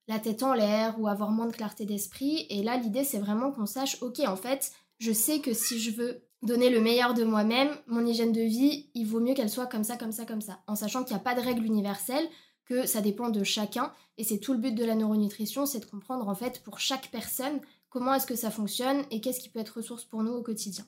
la 0.07 0.17
tête 0.17 0.41
en 0.41 0.53
l'air 0.53 0.99
ou 0.99 1.07
avoir 1.07 1.29
moins 1.29 1.45
de 1.45 1.53
clarté 1.53 1.85
d'esprit. 1.85 2.47
Et 2.49 2.63
là, 2.63 2.77
l'idée, 2.77 3.03
c'est 3.03 3.19
vraiment 3.19 3.51
qu'on 3.51 3.67
sache, 3.67 4.01
ok, 4.01 4.21
en 4.25 4.35
fait, 4.35 4.71
je 4.97 5.11
sais 5.11 5.41
que 5.41 5.53
si 5.53 5.79
je 5.79 5.91
veux 5.91 6.23
donner 6.41 6.69
le 6.69 6.81
meilleur 6.81 7.13
de 7.13 7.23
moi-même, 7.23 7.69
mon 7.87 8.05
hygiène 8.05 8.31
de 8.31 8.41
vie, 8.41 8.89
il 8.93 9.05
vaut 9.05 9.19
mieux 9.19 9.33
qu'elle 9.33 9.49
soit 9.49 9.67
comme 9.67 9.83
ça, 9.83 9.97
comme 9.97 10.11
ça, 10.11 10.25
comme 10.25 10.41
ça. 10.41 10.61
En 10.67 10.75
sachant 10.75 11.03
qu'il 11.03 11.15
n'y 11.15 11.21
a 11.21 11.23
pas 11.23 11.35
de 11.35 11.41
règle 11.41 11.65
universelle, 11.65 12.27
que 12.65 12.85
ça 12.85 13.01
dépend 13.01 13.29
de 13.29 13.43
chacun. 13.43 13.91
Et 14.17 14.23
c'est 14.23 14.39
tout 14.39 14.53
le 14.53 14.59
but 14.59 14.75
de 14.75 14.85
la 14.85 14.95
neuronutrition, 14.95 15.65
c'est 15.65 15.79
de 15.79 15.85
comprendre 15.85 16.27
en 16.27 16.35
fait 16.35 16.63
pour 16.63 16.79
chaque 16.79 17.09
personne 17.11 17.59
comment 17.89 18.13
est-ce 18.13 18.27
que 18.27 18.35
ça 18.35 18.51
fonctionne 18.51 19.03
et 19.11 19.19
qu'est-ce 19.19 19.39
qui 19.39 19.49
peut 19.49 19.59
être 19.59 19.77
ressource 19.77 20.05
pour 20.05 20.23
nous 20.23 20.31
au 20.31 20.43
quotidien. 20.43 20.85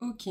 Ok. 0.00 0.28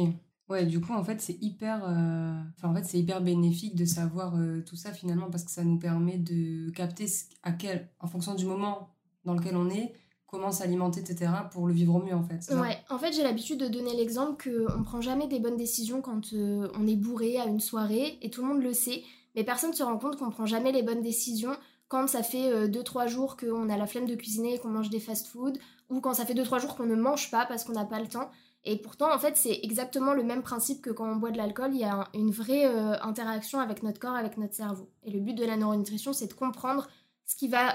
Ouais, 0.48 0.66
du 0.66 0.82
coup, 0.82 0.92
en 0.94 1.04
fait, 1.04 1.22
c'est 1.22 1.38
hyper, 1.42 1.86
euh, 1.88 2.84
hyper 2.94 3.22
bénéfique 3.22 3.76
de 3.76 3.86
savoir 3.86 4.36
euh, 4.36 4.62
tout 4.62 4.76
ça 4.76 4.92
finalement 4.92 5.30
parce 5.30 5.44
que 5.44 5.52
ça 5.52 5.64
nous 5.64 5.80
permet 5.80 6.18
de 6.18 6.70
capter 6.72 7.06
à 7.42 7.54
quel, 7.54 7.90
en 8.00 8.08
fonction 8.08 8.36
du 8.36 8.46
moment 8.46 8.90
dans 9.24 9.34
lequel 9.34 9.56
on 9.56 9.70
est, 9.70 9.94
comment 10.32 10.52
s'alimenter, 10.52 11.02
etc. 11.02 11.32
pour 11.52 11.68
le 11.68 11.74
vivre 11.74 11.96
au 11.96 12.00
mieux 12.00 12.16
en 12.16 12.24
fait. 12.24 12.54
Ouais, 12.56 12.78
en 12.90 12.98
fait, 12.98 13.12
j'ai 13.14 13.24
l'habitude 13.24 13.60
de 13.60 13.68
donner 13.68 13.96
l'exemple 13.96 14.50
qu'on 14.50 14.84
prend 14.84 15.02
jamais 15.02 15.28
des 15.28 15.40
bonnes 15.40 15.58
décisions 15.58 16.02
quand 16.02 16.34
euh, 16.34 16.70
on 16.80 16.88
est 16.88 16.96
bourré 16.96 17.38
à 17.38 17.46
une 17.46 17.60
soirée 17.60 18.18
et 18.22 18.30
tout 18.30 18.42
le 18.42 18.48
monde 18.48 18.64
le 18.64 18.74
sait, 18.74 19.04
mais 19.36 19.44
personne 19.44 19.72
ne 19.72 19.76
se 19.76 19.84
rend 19.84 19.98
compte 19.98 20.18
qu'on 20.18 20.30
prend 20.30 20.46
jamais 20.46 20.72
les 20.72 20.84
bonnes 20.84 21.02
décisions 21.02 21.56
quand 21.88 22.08
ça 22.08 22.24
fait 22.24 22.70
2-3 22.70 23.10
jours 23.10 23.36
qu'on 23.36 23.68
a 23.68 23.76
la 23.76 23.86
flemme 23.86 24.06
de 24.06 24.16
cuisiner 24.16 24.56
et 24.56 24.58
qu'on 24.60 24.70
mange 24.70 24.90
des 24.90 25.02
fast-food, 25.02 25.58
ou 25.90 26.00
quand 26.00 26.14
ça 26.14 26.26
fait 26.26 26.34
2-3 26.34 26.62
jours 26.62 26.78
qu'on 26.78 26.86
ne 26.86 26.96
mange 26.96 27.30
pas 27.32 27.46
parce 27.46 27.66
qu'on 27.66 27.74
n'a 27.74 27.84
pas 27.84 28.00
le 28.00 28.08
temps. 28.08 28.32
Et 28.64 28.78
pourtant, 28.78 29.14
en 29.14 29.18
fait, 29.18 29.38
c'est 29.38 29.60
exactement 29.64 30.14
le 30.14 30.24
même 30.24 30.44
principe 30.44 30.82
que 30.82 30.92
quand 30.92 31.12
on 31.12 31.16
boit 31.16 31.32
de 31.32 31.38
l'alcool, 31.38 31.72
il 31.74 31.80
y 31.80 31.84
a 31.84 32.08
une 32.14 32.32
vraie 32.32 32.66
euh, 32.66 32.96
interaction 33.02 33.60
avec 33.60 33.82
notre 33.82 34.00
corps, 34.00 34.16
avec 34.16 34.38
notre 34.38 34.54
cerveau. 34.54 34.88
Et 35.04 35.12
le 35.12 35.20
but 35.20 35.34
de 35.34 35.44
la 35.44 35.58
neuronutrition, 35.58 36.14
c'est 36.14 36.28
de 36.28 36.34
comprendre 36.34 36.88
ce 37.26 37.36
qui 37.36 37.48
va 37.48 37.74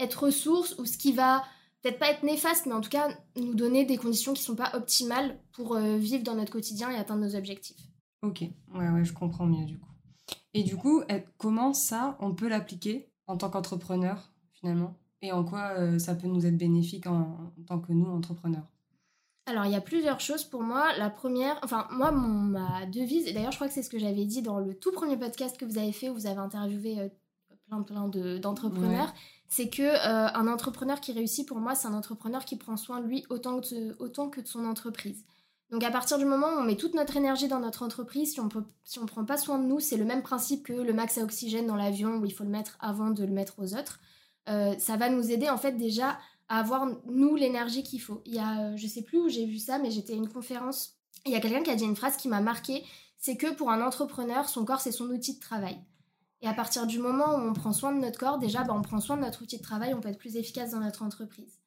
être 0.00 0.24
ressource 0.24 0.76
ou 0.78 0.84
ce 0.84 0.98
qui 0.98 1.12
va 1.12 1.42
peut-être 1.86 1.98
pas 1.98 2.10
être 2.10 2.22
néfaste, 2.22 2.66
mais 2.66 2.72
en 2.72 2.80
tout 2.80 2.90
cas 2.90 3.08
nous 3.36 3.54
donner 3.54 3.84
des 3.84 3.96
conditions 3.96 4.34
qui 4.34 4.42
sont 4.42 4.56
pas 4.56 4.72
optimales 4.74 5.38
pour 5.52 5.76
euh, 5.76 5.96
vivre 5.96 6.24
dans 6.24 6.34
notre 6.34 6.52
quotidien 6.52 6.90
et 6.90 6.96
atteindre 6.96 7.22
nos 7.22 7.36
objectifs. 7.36 7.76
Ok, 8.22 8.40
ouais, 8.74 8.88
ouais, 8.88 9.04
je 9.04 9.12
comprends 9.12 9.46
mieux 9.46 9.64
du 9.64 9.78
coup. 9.78 9.90
Et 10.54 10.62
du 10.62 10.76
coup, 10.76 11.02
comment 11.36 11.74
ça, 11.74 12.16
on 12.20 12.34
peut 12.34 12.48
l'appliquer 12.48 13.10
en 13.26 13.36
tant 13.36 13.50
qu'entrepreneur 13.50 14.32
finalement? 14.52 14.94
Et 15.22 15.32
en 15.32 15.44
quoi 15.44 15.74
euh, 15.76 15.98
ça 15.98 16.14
peut 16.14 16.28
nous 16.28 16.46
être 16.46 16.56
bénéfique 16.56 17.06
en 17.06 17.52
tant 17.66 17.78
que 17.78 17.92
nous, 17.92 18.06
entrepreneurs? 18.06 18.66
Alors, 19.46 19.64
il 19.64 19.72
y 19.72 19.76
a 19.76 19.80
plusieurs 19.80 20.18
choses 20.18 20.44
pour 20.44 20.62
moi. 20.62 20.92
La 20.98 21.08
première, 21.08 21.58
enfin, 21.62 21.86
moi, 21.92 22.10
ma 22.10 22.84
devise, 22.86 23.26
et 23.28 23.32
d'ailleurs, 23.32 23.52
je 23.52 23.58
crois 23.58 23.68
que 23.68 23.74
c'est 23.74 23.82
ce 23.82 23.90
que 23.90 23.98
j'avais 23.98 24.24
dit 24.24 24.42
dans 24.42 24.58
le 24.58 24.74
tout 24.74 24.92
premier 24.92 25.16
podcast 25.16 25.56
que 25.56 25.64
vous 25.64 25.78
avez 25.78 25.92
fait, 25.92 26.08
où 26.08 26.14
vous 26.14 26.26
avez 26.26 26.40
interviewé 26.40 26.98
euh, 26.98 27.08
plein 27.68 27.82
plein 27.82 28.08
d'entrepreneurs, 28.38 29.14
c'est 29.48 29.68
que 29.68 29.82
euh, 29.82 30.28
un 30.34 30.48
entrepreneur 30.48 31.00
qui 31.00 31.12
réussit 31.12 31.46
pour 31.46 31.58
moi, 31.58 31.74
c'est 31.74 31.88
un 31.88 31.94
entrepreneur 31.94 32.44
qui 32.44 32.56
prend 32.56 32.76
soin 32.76 33.00
de 33.00 33.06
lui 33.06 33.24
autant 33.30 33.60
que, 33.60 34.40
de 34.40 34.46
son 34.46 34.64
entreprise. 34.64 35.24
Donc 35.70 35.82
à 35.82 35.90
partir 35.90 36.18
du 36.18 36.24
moment 36.24 36.46
où 36.48 36.58
on 36.58 36.62
met 36.62 36.76
toute 36.76 36.94
notre 36.94 37.16
énergie 37.16 37.48
dans 37.48 37.60
notre 37.60 37.84
entreprise, 37.84 38.32
si 38.32 38.40
on 38.40 38.44
ne 38.44 38.50
si 38.84 38.98
on 38.98 39.06
prend 39.06 39.24
pas 39.24 39.36
soin 39.36 39.58
de 39.58 39.66
nous, 39.66 39.80
c'est 39.80 39.96
le 39.96 40.04
même 40.04 40.22
principe 40.22 40.64
que 40.64 40.72
le 40.72 40.92
max 40.92 41.18
à 41.18 41.22
oxygène 41.22 41.66
dans 41.66 41.74
l'avion 41.74 42.16
où 42.18 42.24
il 42.24 42.32
faut 42.32 42.44
le 42.44 42.50
mettre 42.50 42.76
avant 42.80 43.10
de 43.10 43.24
le 43.24 43.32
mettre 43.32 43.54
aux 43.58 43.74
autres. 43.74 43.98
Euh, 44.48 44.74
ça 44.78 44.96
va 44.96 45.08
nous 45.08 45.30
aider 45.30 45.50
en 45.50 45.58
fait 45.58 45.72
déjà 45.72 46.18
à 46.48 46.60
avoir 46.60 46.86
nous 47.06 47.34
l'énergie 47.34 47.82
qu'il 47.82 48.00
faut. 48.00 48.22
Il 48.24 48.34
y 48.34 48.38
a, 48.38 48.76
je 48.76 48.86
sais 48.86 49.02
plus 49.02 49.18
où 49.18 49.28
j'ai 49.28 49.44
vu 49.44 49.58
ça, 49.58 49.78
mais 49.78 49.90
j'étais 49.90 50.12
à 50.12 50.16
une 50.16 50.28
conférence. 50.28 50.94
Il 51.24 51.32
y 51.32 51.34
a 51.34 51.40
quelqu'un 51.40 51.62
qui 51.62 51.70
a 51.70 51.74
dit 51.74 51.84
une 51.84 51.96
phrase 51.96 52.16
qui 52.16 52.28
m'a 52.28 52.40
marqué, 52.40 52.84
c'est 53.18 53.36
que 53.36 53.52
pour 53.52 53.70
un 53.72 53.84
entrepreneur, 53.84 54.48
son 54.48 54.64
corps 54.64 54.80
c'est 54.80 54.92
son 54.92 55.06
outil 55.06 55.34
de 55.34 55.40
travail. 55.40 55.76
Et 56.42 56.48
à 56.48 56.52
partir 56.52 56.86
du 56.86 56.98
moment 56.98 57.34
où 57.36 57.48
on 57.48 57.52
prend 57.52 57.72
soin 57.72 57.92
de 57.92 58.00
notre 58.00 58.18
corps, 58.18 58.38
déjà, 58.38 58.62
bah, 58.62 58.74
on 58.76 58.82
prend 58.82 59.00
soin 59.00 59.16
de 59.16 59.22
notre 59.22 59.42
outil 59.42 59.58
de 59.58 59.62
travail, 59.62 59.94
on 59.94 60.00
peut 60.00 60.08
être 60.08 60.18
plus 60.18 60.36
efficace 60.36 60.72
dans 60.72 60.80
notre 60.80 61.02
entreprise. 61.02 61.60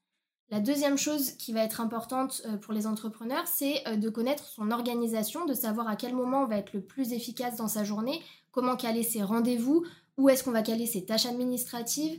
La 0.52 0.60
deuxième 0.60 0.98
chose 0.98 1.32
qui 1.34 1.54
va 1.54 1.64
être 1.64 1.80
importante 1.80 2.42
euh, 2.46 2.58
pour 2.58 2.74
les 2.74 2.88
entrepreneurs, 2.88 3.46
c'est 3.46 3.88
euh, 3.88 3.98
de 3.98 4.10
connaître 4.10 4.46
son 4.46 4.72
organisation, 4.72 5.46
de 5.46 5.54
savoir 5.54 5.88
à 5.88 5.96
quel 5.96 6.16
moment 6.16 6.44
on 6.44 6.48
va 6.48 6.58
être 6.58 6.74
le 6.74 6.82
plus 6.82 7.14
efficace 7.14 7.58
dans 7.58 7.68
sa 7.68 7.84
journée, 7.84 8.22
comment 8.52 8.76
caler 8.76 9.04
ses 9.04 9.22
rendez-vous, 9.22 9.86
où 10.18 10.28
est-ce 10.28 10.44
qu'on 10.44 10.52
va 10.52 10.64
caler 10.64 10.88
ses 10.88 11.06
tâches 11.06 11.28
administratives. 11.28 12.18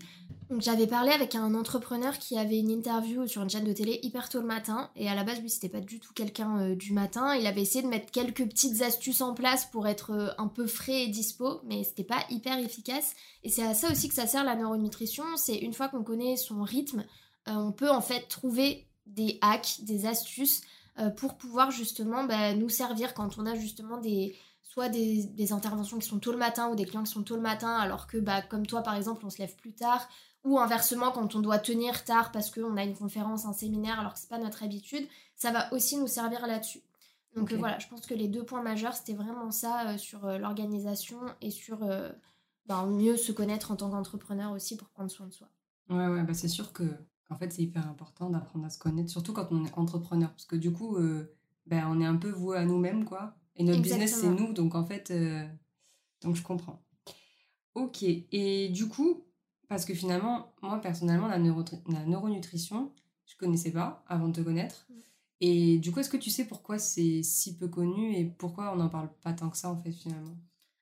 Donc 0.50 0.62
j'avais 0.62 0.88
parlé 0.88 1.12
avec 1.12 1.37
un 1.37 1.54
entrepreneur 1.54 2.19
qui 2.19 2.37
avait 2.37 2.59
une 2.59 2.71
interview 2.71 3.25
sur 3.28 3.40
une 3.42 3.49
chaîne 3.49 3.64
de 3.64 3.73
télé 3.73 4.00
hyper 4.02 4.28
tôt 4.28 4.40
le 4.40 4.47
matin. 4.47 4.90
Et 4.97 5.09
à 5.09 5.14
la 5.14 5.23
base 5.23 5.40
lui 5.40 5.49
c'était 5.49 5.69
pas 5.69 5.80
du 5.80 6.00
tout 6.00 6.12
quelqu'un 6.12 6.59
euh, 6.59 6.75
du 6.75 6.92
matin, 6.92 7.37
il 7.37 7.47
avait 7.47 7.62
essayé 7.62 7.83
de 7.83 7.88
mettre 7.88 8.11
quelques 8.11 8.45
petites 8.45 8.83
astuces 8.83 9.21
en 9.21 9.33
place 9.33 9.66
pour 9.66 9.87
être 9.87 10.35
un 10.38 10.49
peu 10.49 10.66
frais 10.66 11.04
et 11.04 11.09
dispo 11.09 11.61
mais 11.64 11.85
c'était 11.85 12.04
pas 12.04 12.25
hyper 12.30 12.59
efficace. 12.59 13.14
Et 13.45 13.49
c'est 13.49 13.62
à 13.62 13.75
ça 13.75 13.92
aussi 13.92 14.09
que 14.09 14.14
ça 14.14 14.26
sert 14.26 14.42
la 14.42 14.57
neuronutrition, 14.57 15.25
c'est 15.37 15.57
une 15.57 15.73
fois 15.73 15.88
qu'on 15.88 16.02
connaît 16.02 16.37
son 16.37 16.62
rythme, 16.62 17.04
euh, 17.49 17.52
on 17.52 17.73
peut 17.73 17.90
en 17.90 18.00
fait 18.00 18.26
trouver 18.28 18.88
des 19.07 19.38
hacks, 19.42 19.78
des 19.83 20.07
astuces 20.07 20.62
euh, 20.99 21.11
pour 21.11 21.37
pouvoir 21.37 21.71
justement 21.71 22.25
bah, 22.25 22.54
nous 22.54 22.69
servir 22.69 23.14
quand 23.14 23.38
on 23.38 23.47
a 23.47 23.54
justement 23.54 23.99
des 23.99 24.37
soit 24.62 24.88
des, 24.88 25.52
interventions 25.52 25.99
qui 25.99 26.07
sont 26.07 26.21
tôt 26.21 26.30
le 26.30 26.38
matin 26.38 26.69
ou 26.69 26.76
des 26.76 26.85
clients 26.85 27.02
qui 27.02 27.11
sont 27.11 27.25
tôt 27.25 27.35
le 27.35 27.42
matin 27.42 27.76
alors 27.76 28.07
que 28.07 28.19
bah, 28.19 28.40
comme 28.40 28.66
toi 28.66 28.83
par 28.83 28.95
exemple 28.95 29.26
on 29.26 29.30
se 29.30 29.38
lève 29.38 29.54
plus 29.57 29.73
tard 29.73 30.09
ou 30.44 30.59
inversement 30.59 31.11
quand 31.11 31.35
on 31.35 31.40
doit 31.40 31.59
tenir 31.59 32.04
tard 32.04 32.32
parce 32.32 32.50
qu'on 32.50 32.76
a 32.76 32.85
une 32.85 32.97
conférence, 32.97 33.44
un 33.44 33.52
séminaire 33.52 34.00
alors 34.00 34.14
que 34.14 34.18
c'est 34.18 34.28
pas 34.28 34.38
notre 34.38 34.62
habitude, 34.62 35.06
ça 35.37 35.50
va 35.50 35.73
aussi 35.73 35.97
nous 35.97 36.06
servir 36.06 36.47
là-dessus. 36.47 36.82
Donc 37.37 37.52
voilà, 37.52 37.78
je 37.78 37.87
pense 37.87 38.06
que 38.06 38.14
les 38.14 38.26
deux 38.26 38.44
points 38.44 38.62
majeurs 38.62 38.94
c'était 38.94 39.14
vraiment 39.14 39.52
ça 39.52 39.90
euh, 39.90 39.99
sur 39.99 40.26
l'organisation 40.26 41.20
et 41.40 41.50
sur 41.50 41.78
bah, 42.66 42.85
mieux 42.87 43.16
se 43.16 43.32
connaître 43.32 43.70
en 43.70 43.76
tant 43.76 43.90
qu'entrepreneur 43.90 44.52
aussi 44.52 44.76
pour 44.76 44.88
prendre 44.88 45.11
soin 45.11 45.26
de 45.26 45.32
soi. 45.32 45.49
Ouais, 45.88 46.09
ouais, 46.09 46.23
bah 46.23 46.35
c'est 46.35 46.49
sûr 46.49 46.73
que 46.73 46.85
en 47.30 47.37
fait, 47.37 47.52
c'est 47.52 47.62
hyper 47.62 47.88
important 47.88 48.28
d'apprendre 48.28 48.66
à 48.66 48.70
se 48.70 48.78
connaître, 48.78 49.09
surtout 49.09 49.32
quand 49.32 49.49
on 49.52 49.64
est 49.64 49.78
entrepreneur. 49.78 50.30
Parce 50.30 50.47
que 50.47 50.56
du 50.56 50.73
coup, 50.73 50.97
euh, 50.97 51.32
ben, 51.66 51.87
on 51.88 52.00
est 52.00 52.06
un 52.06 52.16
peu 52.16 52.30
voué 52.30 52.59
à 52.59 52.64
nous-mêmes, 52.64 53.04
quoi. 53.04 53.37
Et 53.56 53.62
notre 53.62 53.80
business, 53.80 54.20
c'est 54.20 54.28
nous. 54.28 54.52
Donc, 54.52 54.75
en 54.75 54.85
fait, 54.85 55.11
euh, 55.12 55.47
donc 56.23 56.35
je 56.35 56.42
comprends. 56.42 56.82
Ok. 57.75 58.02
Et 58.02 58.68
du 58.70 58.88
coup, 58.88 59.25
parce 59.71 59.85
que 59.85 59.95
finalement, 59.95 60.53
moi, 60.62 60.81
personnellement, 60.81 61.29
la, 61.29 61.39
la 61.39 62.05
neuronutrition, 62.05 62.93
je 63.25 63.37
connaissais 63.37 63.71
pas 63.71 64.05
avant 64.09 64.27
de 64.27 64.33
te 64.33 64.41
connaître. 64.41 64.85
Mm. 64.91 64.95
Et 65.43 65.79
du 65.79 65.93
coup, 65.93 66.00
est-ce 66.00 66.11
que 66.11 66.17
tu 66.17 66.29
sais 66.29 66.45
pourquoi 66.45 66.81
c'est 66.81 67.23
si 67.23 67.57
peu 67.57 67.69
connu 67.69 68.17
et 68.17 68.25
pourquoi 68.25 68.73
on 68.73 68.77
n'en 68.77 68.89
parle 68.89 69.09
pas 69.23 69.33
tant 69.33 69.49
que 69.49 69.57
ça, 69.57 69.71
en 69.71 69.77
fait, 69.77 69.93
finalement? 69.93 70.37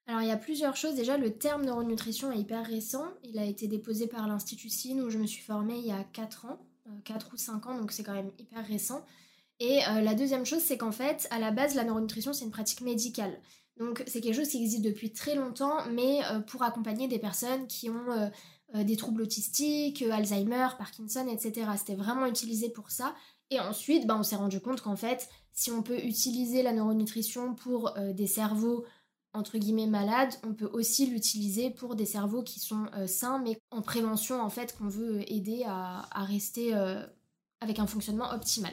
Alors 0.07 0.23
il 0.23 0.28
y 0.28 0.33
a 0.33 0.38
plusieurs 0.38 0.75
choses. 0.75 0.95
Déjà, 0.95 1.18
le 1.18 1.35
terme 1.35 1.66
neuronutrition 1.66 2.33
est 2.33 2.38
hyper 2.38 2.64
récent. 2.64 3.04
Il 3.25 3.38
a 3.38 3.45
été 3.45 3.68
déposé 3.68 4.07
par 4.07 4.26
l'Institut 4.26 4.71
SIN 4.71 5.00
où 5.00 5.11
je 5.11 5.18
me 5.18 5.26
suis 5.26 5.42
formée 5.42 5.78
il 5.78 5.85
y 5.85 5.92
a 5.92 6.02
4 6.14 6.47
ans, 6.47 6.59
4 7.04 7.26
euh, 7.26 7.35
ou 7.35 7.37
5 7.37 7.66
ans, 7.66 7.78
donc 7.78 7.92
c'est 7.92 8.04
quand 8.04 8.14
même 8.14 8.30
hyper 8.38 8.66
récent. 8.66 9.04
Et 9.61 9.80
euh, 9.87 10.00
la 10.00 10.14
deuxième 10.14 10.47
chose, 10.47 10.62
c'est 10.62 10.78
qu'en 10.78 10.92
fait, 10.92 11.28
à 11.30 11.38
la 11.38 11.50
base, 11.50 11.75
la 11.75 11.85
neuronutrition, 11.85 12.33
c'est 12.33 12.47
une 12.47 12.50
pratique 12.50 12.80
médicale. 12.80 13.38
Donc 13.76 14.02
c'est 14.07 14.23
quelque 14.23 14.35
chose 14.35 14.49
qui 14.49 14.62
existe 14.62 14.83
depuis 14.83 15.12
très 15.12 15.35
longtemps, 15.35 15.76
mais 15.92 16.21
euh, 16.33 16.40
pour 16.40 16.62
accompagner 16.62 17.07
des 17.07 17.18
personnes 17.18 17.66
qui 17.66 17.90
ont 17.90 18.30
des 18.75 18.96
troubles 18.96 19.22
autistiques, 19.22 20.02
Alzheimer, 20.02 20.68
Parkinson, 20.76 21.26
etc. 21.28 21.70
C'était 21.76 21.94
vraiment 21.94 22.26
utilisé 22.26 22.68
pour 22.68 22.90
ça. 22.90 23.14
Et 23.50 23.58
ensuite, 23.60 24.06
bah, 24.06 24.16
on 24.18 24.22
s'est 24.22 24.37
rendu 24.37 24.60
compte 24.60 24.82
qu'en 24.82 24.96
fait, 24.96 25.28
si 25.52 25.70
on 25.70 25.82
peut 25.82 25.98
utiliser 26.04 26.62
la 26.62 26.72
neuronutrition 26.72 27.54
pour 27.54 27.94
des 28.12 28.26
cerveaux 28.26 28.84
entre 29.32 29.58
guillemets 29.58 29.87
malade, 29.87 30.34
on 30.46 30.54
peut 30.54 30.70
aussi 30.72 31.06
l'utiliser 31.06 31.70
pour 31.70 31.94
des 31.94 32.06
cerveaux 32.06 32.42
qui 32.42 32.60
sont 32.60 32.87
euh, 32.94 33.06
sains, 33.06 33.38
mais 33.38 33.60
en 33.70 33.82
prévention 33.82 34.40
en 34.40 34.50
fait 34.50 34.76
qu'on 34.76 34.88
veut 34.88 35.30
aider 35.30 35.64
à, 35.66 36.08
rester 36.25 36.75
euh, 36.75 37.04
avec 37.60 37.78
un 37.78 37.87
fonctionnement 37.87 38.30
optimal. 38.32 38.72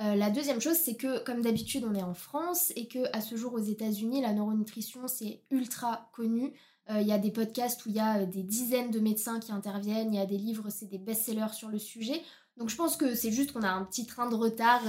Euh, 0.00 0.16
la 0.16 0.30
deuxième 0.30 0.60
chose, 0.60 0.76
c'est 0.76 0.96
que 0.96 1.22
comme 1.24 1.42
d'habitude, 1.42 1.84
on 1.88 1.94
est 1.94 2.02
en 2.02 2.14
France 2.14 2.72
et 2.74 2.88
que 2.88 3.04
à 3.16 3.20
ce 3.20 3.36
jour 3.36 3.54
aux 3.54 3.62
États-Unis, 3.62 4.20
la 4.20 4.32
neuronutrition 4.32 5.06
c'est 5.06 5.42
ultra 5.50 6.10
connu. 6.12 6.52
Il 6.90 7.06
y 7.06 7.12
a 7.12 7.18
des 7.18 7.30
podcasts 7.30 7.86
où 7.86 7.88
il 7.88 7.94
y 7.94 8.00
a 8.00 8.26
des 8.26 8.42
dizaines 8.42 8.90
de 8.90 9.00
médecins 9.00 9.40
qui 9.40 9.52
interviennent, 9.52 10.12
il 10.12 10.18
y 10.18 10.22
a 10.22 10.26
des 10.26 10.36
livres, 10.36 10.68
c'est 10.68 10.84
des 10.84 10.98
best-sellers 10.98 11.54
sur 11.54 11.70
le 11.70 11.78
sujet. 11.78 12.20
Donc 12.58 12.68
je 12.68 12.76
pense 12.76 12.96
que 12.96 13.14
c'est 13.14 13.32
juste 13.32 13.52
qu'on 13.52 13.62
a 13.62 13.70
un 13.70 13.84
petit 13.84 14.04
train 14.04 14.28
de 14.28 14.34
retard 14.34 14.82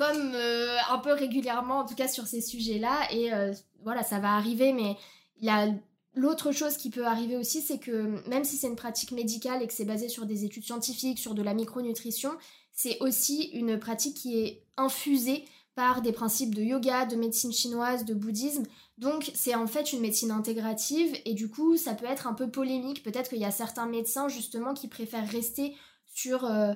comme 0.00 0.32
euh, 0.34 0.78
un 0.88 0.96
peu 0.96 1.12
régulièrement, 1.12 1.80
en 1.80 1.84
tout 1.84 1.94
cas 1.94 2.08
sur 2.08 2.26
ces 2.26 2.40
sujets-là. 2.40 3.12
Et 3.12 3.34
euh, 3.34 3.52
voilà, 3.84 4.02
ça 4.02 4.18
va 4.18 4.32
arriver, 4.34 4.72
mais 4.72 4.96
il 5.36 5.44
y 5.44 5.50
a 5.50 5.68
l'autre 6.14 6.52
chose 6.52 6.78
qui 6.78 6.88
peut 6.88 7.04
arriver 7.04 7.36
aussi, 7.36 7.60
c'est 7.60 7.78
que 7.78 8.26
même 8.26 8.44
si 8.44 8.56
c'est 8.56 8.66
une 8.66 8.76
pratique 8.76 9.12
médicale 9.12 9.62
et 9.62 9.66
que 9.66 9.74
c'est 9.74 9.84
basé 9.84 10.08
sur 10.08 10.24
des 10.24 10.46
études 10.46 10.64
scientifiques, 10.64 11.18
sur 11.18 11.34
de 11.34 11.42
la 11.42 11.52
micronutrition, 11.52 12.30
c'est 12.72 12.98
aussi 13.00 13.50
une 13.52 13.78
pratique 13.78 14.16
qui 14.16 14.40
est 14.40 14.64
infusée 14.78 15.44
par 15.74 16.02
des 16.02 16.12
principes 16.12 16.54
de 16.54 16.62
yoga, 16.62 17.06
de 17.06 17.16
médecine 17.16 17.52
chinoise, 17.52 18.04
de 18.04 18.14
bouddhisme. 18.14 18.64
Donc 18.98 19.30
c'est 19.34 19.54
en 19.54 19.66
fait 19.66 19.92
une 19.92 20.00
médecine 20.00 20.30
intégrative 20.30 21.16
et 21.24 21.34
du 21.34 21.48
coup 21.48 21.76
ça 21.76 21.94
peut 21.94 22.06
être 22.06 22.26
un 22.26 22.34
peu 22.34 22.50
polémique. 22.50 23.02
Peut-être 23.02 23.30
qu'il 23.30 23.38
y 23.38 23.44
a 23.44 23.50
certains 23.50 23.86
médecins 23.86 24.28
justement 24.28 24.74
qui 24.74 24.88
préfèrent 24.88 25.28
rester 25.28 25.74
sur 26.06 26.44
euh, 26.44 26.74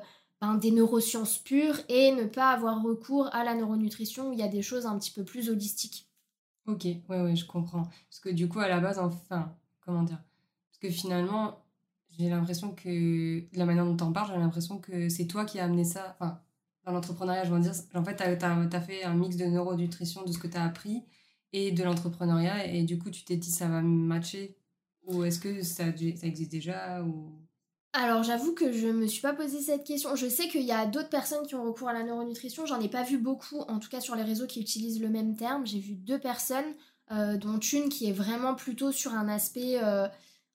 des 0.61 0.71
neurosciences 0.71 1.39
pures 1.39 1.79
et 1.89 2.13
ne 2.13 2.25
pas 2.25 2.51
avoir 2.51 2.83
recours 2.83 3.29
à 3.35 3.45
la 3.45 3.55
neuronutrition 3.55 4.29
où 4.29 4.33
il 4.33 4.39
y 4.39 4.43
a 4.43 4.49
des 4.49 4.63
choses 4.63 4.87
un 4.87 4.99
petit 4.99 5.11
peu 5.11 5.25
plus 5.25 5.49
holistiques. 5.49 6.09
Ok, 6.67 6.85
ouais, 6.85 7.21
ouais, 7.21 7.37
je 7.37 7.47
comprends. 7.47 7.85
Parce 8.09 8.21
que 8.21 8.31
du 8.31 8.49
coup, 8.49 8.61
à 8.61 8.69
la 8.69 8.81
base, 8.81 8.99
enfin, 8.99 9.55
comment 9.81 10.03
dire? 10.03 10.23
Parce 10.71 10.79
que 10.81 10.91
finalement, 10.91 11.63
j'ai 12.19 12.29
l'impression 12.29 12.75
que, 12.75 13.41
de 13.41 13.59
la 13.59 13.67
manière 13.67 13.85
dont 13.85 13.97
tu 13.97 14.05
en 14.05 14.13
parles, 14.13 14.33
j'ai 14.33 14.41
l'impression 14.41 14.79
que 14.79 15.09
c'est 15.09 15.27
toi 15.27 15.45
qui 15.45 15.59
as 15.59 15.65
amené 15.65 15.85
ça, 15.85 16.17
dans 16.85 16.93
l'entrepreneuriat, 16.93 17.45
je 17.45 17.53
veux 17.53 17.61
dire, 17.61 17.73
en 17.95 18.05
fait, 18.05 18.17
tu 18.17 18.23
as, 18.23 18.81
fait 18.81 19.05
un 19.05 19.15
mix 19.15 19.37
de 19.37 19.45
neuronutrition, 19.47 20.23
de 20.23 20.33
ce 20.33 20.39
que 20.39 20.47
tu 20.47 20.57
as 20.57 20.65
appris, 20.65 21.03
et 21.53 21.73
de 21.73 21.83
l'entrepreneuriat, 21.83 22.67
et 22.67 22.83
du 22.83 22.99
coup, 22.99 23.11
tu 23.11 23.25
t'es 23.25 23.37
dit, 23.37 23.51
ça 23.51 23.69
va 23.69 23.81
matcher 23.81 24.57
Ou 25.07 25.25
est-ce 25.25 25.39
que 25.39 25.63
ça, 25.63 25.85
ça 25.97 26.27
existe 26.27 26.51
déjà 26.51 27.03
ou... 27.03 27.33
Alors 27.97 28.25
j'avoue 28.25 28.55
que 28.55 28.73
je 28.73 28.89
me 28.89 29.07
suis 29.07 29.23
pas 29.23 29.35
posé 29.35 29.61
cette 29.61 29.85
question. 29.85 30.17
Je 30.17 30.27
sais 30.27 30.49
qu'il 30.49 30.65
y 30.65 30.73
a 30.73 30.85
d'autres 30.85 31.11
personnes 31.11 31.47
qui 31.47 31.55
ont 31.55 31.63
recours 31.63 31.89
à 31.89 31.93
la 31.93 32.03
neuronutrition. 32.03 32.67
J'en 32.67 32.81
ai 32.81 32.89
pas 32.89 33.05
vu 33.05 33.19
beaucoup, 33.19 33.61
en 33.61 33.79
tout 33.79 33.89
cas 33.89 34.01
sur 34.01 34.17
les 34.17 34.25
réseaux 34.25 34.49
qui 34.49 34.61
utilisent 34.61 35.01
le 35.01 35.09
même 35.09 35.37
terme. 35.37 35.65
J'ai 35.65 35.79
vu 35.79 35.95
deux 35.95 36.19
personnes, 36.19 36.65
euh, 37.13 37.37
dont 37.37 37.61
une 37.61 37.89
qui 37.89 38.09
est 38.09 38.13
vraiment 38.13 38.57
plutôt 38.57 38.91
sur 38.91 39.15
un 39.15 39.29
aspect 39.29 39.79
euh, 39.81 40.09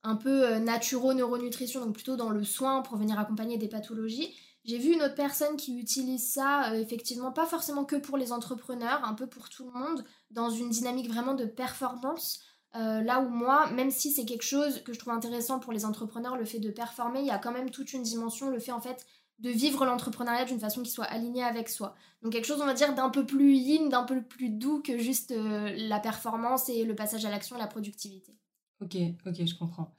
un 0.03 0.17
peu 0.17 0.48
euh, 0.48 0.59
naturo-neuronutrition, 0.59 1.86
donc 1.86 1.93
plutôt 1.93 2.17
dans 2.17 2.29
le 2.29 2.43
soin 2.43 2.81
pour 2.81 2.98
venir 2.98 3.17
accompagner 3.17 3.57
des 3.57 3.69
pathologies. 3.69 4.36
J'ai 4.66 4.78
vu 4.78 4.94
une 4.94 5.01
autre 5.01 5.16
personne 5.16 5.56
qui 5.58 5.80
utilise 5.80 6.32
ça, 6.32 6.75
effectivement, 6.78 7.32
pas 7.32 7.46
forcément 7.46 7.86
que 7.86 7.96
pour 7.96 8.18
les 8.18 8.32
entrepreneurs, 8.32 9.04
un 9.04 9.13
peu 9.13 9.28
pour 9.28 9.50
tout 9.50 9.66
le 9.66 9.72
monde, 9.72 10.04
dans 10.32 10.50
une 10.50 10.70
dynamique 10.70 11.08
vraiment 11.08 11.34
de 11.34 11.46
performance. 11.46 12.42
Euh, 12.75 13.01
là 13.01 13.20
où 13.20 13.30
moi, 13.30 13.72
même 13.72 13.89
si 13.89 14.12
c'est 14.12 14.25
quelque 14.25 14.44
chose 14.44 14.84
que 14.84 14.94
je 14.94 15.00
trouve 15.00 15.13
intéressant 15.13 15.60
pour 15.60 15.74
les 15.74 15.86
entrepreneurs, 15.86 16.38
le 16.38 16.46
fait 16.46 16.60
de 16.60 16.70
performer, 16.70 17.22
il 17.22 17.25
y 17.25 17.32
a 17.32 17.39
quand 17.39 17.51
même 17.51 17.72
toute 17.72 17.94
une 17.94 18.04
dimension, 18.04 18.50
le 18.50 18.60
fait 18.60 18.72
en 18.72 18.82
fait 18.82 19.08
de 19.39 19.50
vivre 19.50 19.86
l'entrepreneuriat 19.86 20.46
d'une 20.46 20.60
façon 20.60 20.84
qui 20.84 20.92
soit 20.92 21.06
alignée 21.06 21.44
avec 21.44 21.70
soi. 21.70 21.96
Donc 22.22 22.34
quelque 22.34 22.46
chose, 22.46 22.62
on 22.62 22.66
va 22.66 22.74
dire, 22.74 22.94
d'un 22.94 23.10
peu 23.10 23.25
plus 23.25 23.56
yin, 23.56 23.89
d'un 23.89 24.04
peu 24.04 24.22
plus 24.22 24.50
doux 24.50 24.82
que 24.82 24.98
juste 24.98 25.32
euh, 25.32 25.74
la 25.78 26.00
performance 26.00 26.70
et 26.70 26.84
le 26.84 26.94
passage 26.94 27.25
à 27.25 27.32
l'action 27.32 27.56
et 27.56 27.60
la 27.60 27.68
productivité. 27.68 28.38
Ok, 28.82 28.98
ok, 29.25 29.46
je 29.46 29.56
comprends. 29.56 29.96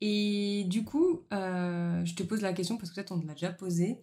Et 0.00 0.64
du 0.68 0.84
coup, 0.84 1.22
euh, 1.32 2.04
je 2.04 2.14
te 2.14 2.22
pose 2.22 2.40
la 2.40 2.52
question 2.52 2.76
parce 2.76 2.90
que 2.90 2.94
peut-être 2.94 3.12
on 3.12 3.20
te 3.20 3.26
l'a 3.26 3.34
déjà 3.34 3.52
posé. 3.52 3.98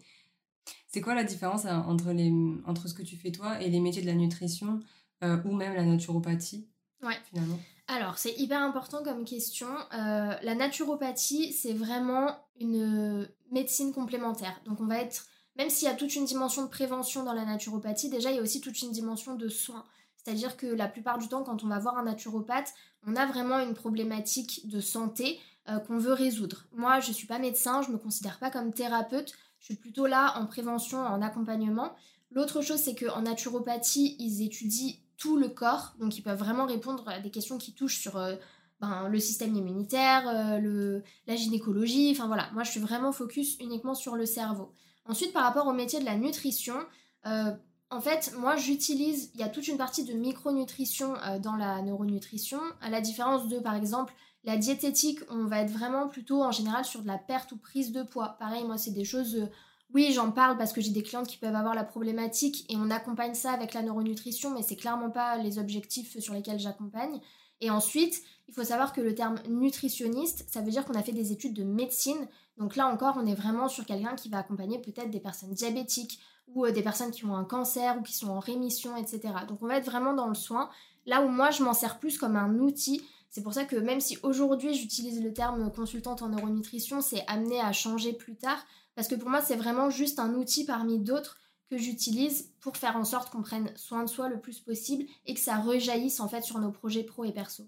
C'est 0.88 1.02
quoi 1.02 1.16
la 1.16 1.24
différence 1.24 1.66
entre, 1.66 2.12
les, 2.12 2.34
entre 2.66 2.88
ce 2.88 2.94
que 2.94 3.04
tu 3.04 3.18
fais 3.18 3.32
toi 3.32 3.62
et 3.62 3.70
les 3.70 3.80
métiers 3.80 4.02
de 4.02 4.08
la 4.08 4.14
nutrition 4.14 4.82
ou 5.22 5.56
même 5.56 5.74
la 5.74 5.84
naturopathie 5.84 6.68
Ouais. 7.04 7.18
Finalement? 7.30 7.60
Alors, 7.88 8.18
c'est 8.18 8.34
hyper 8.40 8.62
important 8.62 9.04
comme 9.04 9.26
question. 9.26 9.68
Euh, 9.94 10.34
la 10.42 10.56
naturopathie, 10.56 11.54
c'est 11.54 11.74
vraiment 11.74 12.36
une 12.60 13.30
médecine 13.52 13.94
complémentaire. 13.94 14.60
Donc, 14.66 14.82
on 14.82 14.86
va 14.86 15.00
être, 15.00 15.28
même 15.56 15.70
s'il 15.70 15.88
y 15.88 15.92
a 15.92 15.94
toute 15.94 16.16
une 16.16 16.26
dimension 16.26 16.64
de 16.64 16.70
prévention 16.70 17.24
dans 17.24 17.34
la 17.34 17.46
naturopathie, 17.46 18.10
déjà, 18.10 18.32
il 18.32 18.38
y 18.38 18.40
a 18.40 18.42
aussi 18.42 18.60
toute 18.60 18.82
une 18.82 18.92
dimension 18.92 19.36
de 19.36 19.48
soins. 19.50 19.86
C'est-à-dire 20.16 20.58
que 20.58 20.66
la 20.66 20.88
plupart 20.88 21.20
du 21.20 21.28
temps, 21.28 21.44
quand 21.44 21.64
on 21.64 21.68
va 21.68 21.78
voir 21.78 21.98
un 22.00 22.04
naturopathe, 22.04 22.74
on 23.06 23.16
a 23.16 23.28
vraiment 23.28 23.60
une 23.60 23.76
problématique 23.76 24.68
de 24.68 24.80
santé 24.80 25.40
euh, 25.68 25.80
qu'on 25.80 25.98
veut 25.98 26.14
résoudre. 26.14 26.68
Moi, 26.74 27.00
je 27.00 27.10
ne 27.10 27.14
suis 27.14 27.26
pas 27.26 27.40
médecin, 27.40 27.82
je 27.82 27.88
ne 27.88 27.94
me 27.94 27.98
considère 27.98 28.38
pas 28.38 28.52
comme 28.52 28.72
thérapeute, 28.72 29.34
je 29.60 29.66
suis 29.66 29.76
plutôt 29.76 30.06
là 30.06 30.38
en 30.38 30.46
prévention, 30.46 31.00
en 31.00 31.24
accompagnement. 31.24 31.96
L'autre 32.30 32.62
chose, 32.62 32.80
c'est 32.80 32.94
qu'en 32.94 33.24
naturopathie, 33.24 34.16
ils 34.20 34.44
étudient 34.44 34.94
tout 35.18 35.38
le 35.38 35.48
corps, 35.50 35.96
donc 36.00 36.20
ils 36.20 36.22
peuvent 36.22 36.38
vraiment 36.38 36.68
répondre 36.68 37.10
à 37.10 37.20
des 37.20 37.32
questions 37.32 37.58
qui 37.58 37.74
touchent 37.74 37.98
sur 37.98 38.18
euh, 38.18 38.36
ben, 38.80 39.10
le 39.10 39.20
système 39.20 39.56
immunitaire, 39.56 40.28
euh, 40.28 40.60
le, 40.60 41.02
la 41.26 41.36
gynécologie, 41.36 42.12
enfin 42.12 42.28
voilà, 42.28 42.48
moi 42.54 42.62
je 42.62 42.70
suis 42.70 42.80
vraiment 42.80 43.12
focus 43.12 43.58
uniquement 43.60 43.96
sur 43.96 44.16
le 44.16 44.28
cerveau. 44.28 44.72
Ensuite, 45.08 45.34
par 45.34 45.46
rapport 45.46 45.66
au 45.66 45.74
métier 45.74 46.00
de 46.00 46.06
la 46.06 46.16
nutrition, 46.16 46.76
en 47.24 48.02
fait, 48.02 48.34
moi 48.38 48.56
j'utilise, 48.56 49.32
il 49.34 49.40
y 49.40 49.44
a 49.44 49.50
toute 49.50 49.68
une 49.68 49.78
partie 49.78 50.04
de 50.04 50.14
micronutrition 50.14 51.16
dans 51.42 51.56
la 51.56 51.82
neuronutrition, 51.82 52.60
à 52.82 52.92
la 52.92 53.02
différence 53.02 53.48
de 53.48 53.58
par 53.58 53.74
exemple 53.74 54.14
la 54.46 54.58
diététique, 54.58 55.20
on 55.30 55.46
va 55.46 55.62
être 55.62 55.72
vraiment 55.72 56.08
plutôt 56.08 56.44
en 56.44 56.52
général 56.52 56.86
sur 56.86 57.02
de 57.02 57.08
la 57.08 57.18
perte 57.18 57.52
ou 57.52 57.58
prise 57.58 57.92
de 57.92 58.04
poids. 58.04 58.38
Pareil, 58.40 58.64
moi 58.64 58.78
c'est 58.78 58.92
des 58.92 59.06
choses 59.06 59.50
oui, 59.94 60.12
j'en 60.12 60.32
parle 60.32 60.58
parce 60.58 60.74
que 60.74 60.82
j'ai 60.82 60.92
des 60.92 61.04
clientes 61.04 61.28
qui 61.28 61.38
peuvent 61.38 61.56
avoir 61.56 61.76
la 61.76 61.84
problématique 61.84 62.66
et 62.70 62.76
on 62.76 62.90
accompagne 62.90 63.34
ça 63.34 63.52
avec 63.52 63.74
la 63.74 63.82
neuronutrition, 63.82 64.54
mais 64.54 64.62
c'est 64.62 64.76
clairement 64.76 65.10
pas 65.10 65.38
les 65.38 65.60
objectifs 65.60 66.20
sur 66.20 66.34
lesquels 66.34 66.60
j'accompagne. 66.60 67.22
Et 67.62 67.70
ensuite, 67.70 68.22
il 68.50 68.54
faut 68.54 68.64
savoir 68.64 68.92
que 68.92 69.00
le 69.00 69.16
terme 69.16 69.38
nutritionniste, 69.48 70.46
ça 70.52 70.62
veut 70.62 70.72
dire 70.72 70.84
qu'on 70.86 70.96
a 70.96 71.02
fait 71.02 71.14
des 71.14 71.32
études 71.32 71.54
de 71.54 71.64
médecine. 71.64 72.28
Donc 72.58 72.76
là 72.76 72.88
encore, 72.88 73.16
on 73.18 73.26
est 73.26 73.36
vraiment 73.36 73.70
sur 73.70 73.86
quelqu'un 73.86 74.16
qui 74.16 74.28
va 74.28 74.40
accompagner 74.40 74.80
peut-être 74.80 75.12
des 75.12 75.22
personnes 75.22 75.54
diabétiques 75.54 76.20
ou 76.50 76.66
euh, 76.66 76.72
des 76.72 76.82
personnes 76.82 77.12
qui 77.12 77.26
ont 77.26 77.36
un 77.36 77.46
cancer 77.46 77.98
ou 77.98 78.02
qui 78.02 78.14
sont 78.14 78.30
en 78.30 78.40
rémission, 78.40 78.98
etc. 78.98 79.22
Donc 79.48 79.60
on 79.62 79.68
va 79.68 79.78
être 79.78 79.86
vraiment 79.86 80.14
dans 80.14 80.28
le 80.28 80.36
soin. 80.36 80.70
Là 81.06 81.22
où 81.22 81.30
moi, 81.30 81.52
je 81.52 81.64
m'en 81.64 81.74
sers 81.74 82.00
plus 82.00 82.18
comme 82.18 82.36
un 82.36 82.60
outil. 82.60 83.02
C'est 83.36 83.44
pour 83.44 83.54
ça 83.54 83.66
que 83.66 83.76
même 83.76 84.00
si 84.00 84.18
aujourd'hui 84.24 84.74
j'utilise 84.74 85.22
le 85.22 85.34
terme 85.34 85.70
consultante 85.70 86.22
en 86.22 86.30
neuronutrition, 86.30 87.02
c'est 87.02 87.22
amené 87.28 87.60
à 87.60 87.74
changer 87.74 88.14
plus 88.14 88.38
tard. 88.38 88.66
Parce 88.96 89.10
que 89.10 89.16
pour 89.16 89.30
moi, 89.30 89.42
c'est 89.42 89.58
vraiment 89.58 89.90
juste 89.90 90.20
un 90.20 90.36
outil 90.36 90.64
parmi 90.64 91.00
d'autres 91.00 91.38
que 91.70 91.78
j'utilise 91.78 92.54
pour 92.62 92.78
faire 92.78 92.96
en 92.96 93.04
sorte 93.04 93.30
qu'on 93.30 93.42
prenne 93.42 93.76
soin 93.76 94.06
de 94.06 94.10
soi 94.10 94.30
le 94.30 94.40
plus 94.40 94.62
possible 94.62 95.04
et 95.26 95.34
que 95.34 95.42
ça 95.42 95.58
rejaillisse 95.58 96.22
en 96.22 96.30
fait 96.30 96.44
sur 96.44 96.60
nos 96.60 96.72
projets 96.72 97.04
pro 97.04 97.26
et 97.26 97.34
perso. 97.34 97.68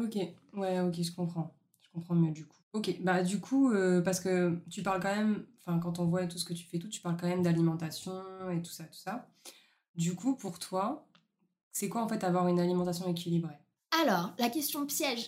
Ok, 0.00 0.16
ouais, 0.54 0.80
ok, 0.80 1.00
je 1.00 1.12
comprends. 1.12 1.54
Je 1.80 1.90
comprends 1.92 2.16
mieux 2.16 2.32
du 2.32 2.44
coup. 2.44 2.58
Ok, 2.72 2.96
bah 3.00 3.22
du 3.22 3.38
coup, 3.38 3.70
euh, 3.70 4.00
parce 4.00 4.18
que 4.18 4.60
tu 4.68 4.82
parles 4.82 5.00
quand 5.00 5.14
même, 5.14 5.46
enfin 5.60 5.78
quand 5.78 6.00
on 6.00 6.06
voit 6.06 6.26
tout 6.26 6.38
ce 6.38 6.44
que 6.44 6.54
tu 6.54 6.66
fais, 6.66 6.80
tout, 6.80 6.88
tu 6.88 7.00
parles 7.00 7.16
quand 7.16 7.28
même 7.28 7.44
d'alimentation 7.44 8.20
et 8.50 8.60
tout 8.62 8.72
ça, 8.72 8.82
tout 8.82 8.98
ça. 8.98 9.28
Du 9.94 10.16
coup, 10.16 10.34
pour 10.34 10.58
toi, 10.58 11.06
c'est 11.70 11.88
quoi 11.88 12.02
en 12.02 12.08
fait 12.08 12.24
avoir 12.24 12.48
une 12.48 12.58
alimentation 12.58 13.08
équilibrée? 13.08 13.60
Alors, 13.90 14.32
la 14.38 14.50
question 14.50 14.84
piège. 14.84 15.26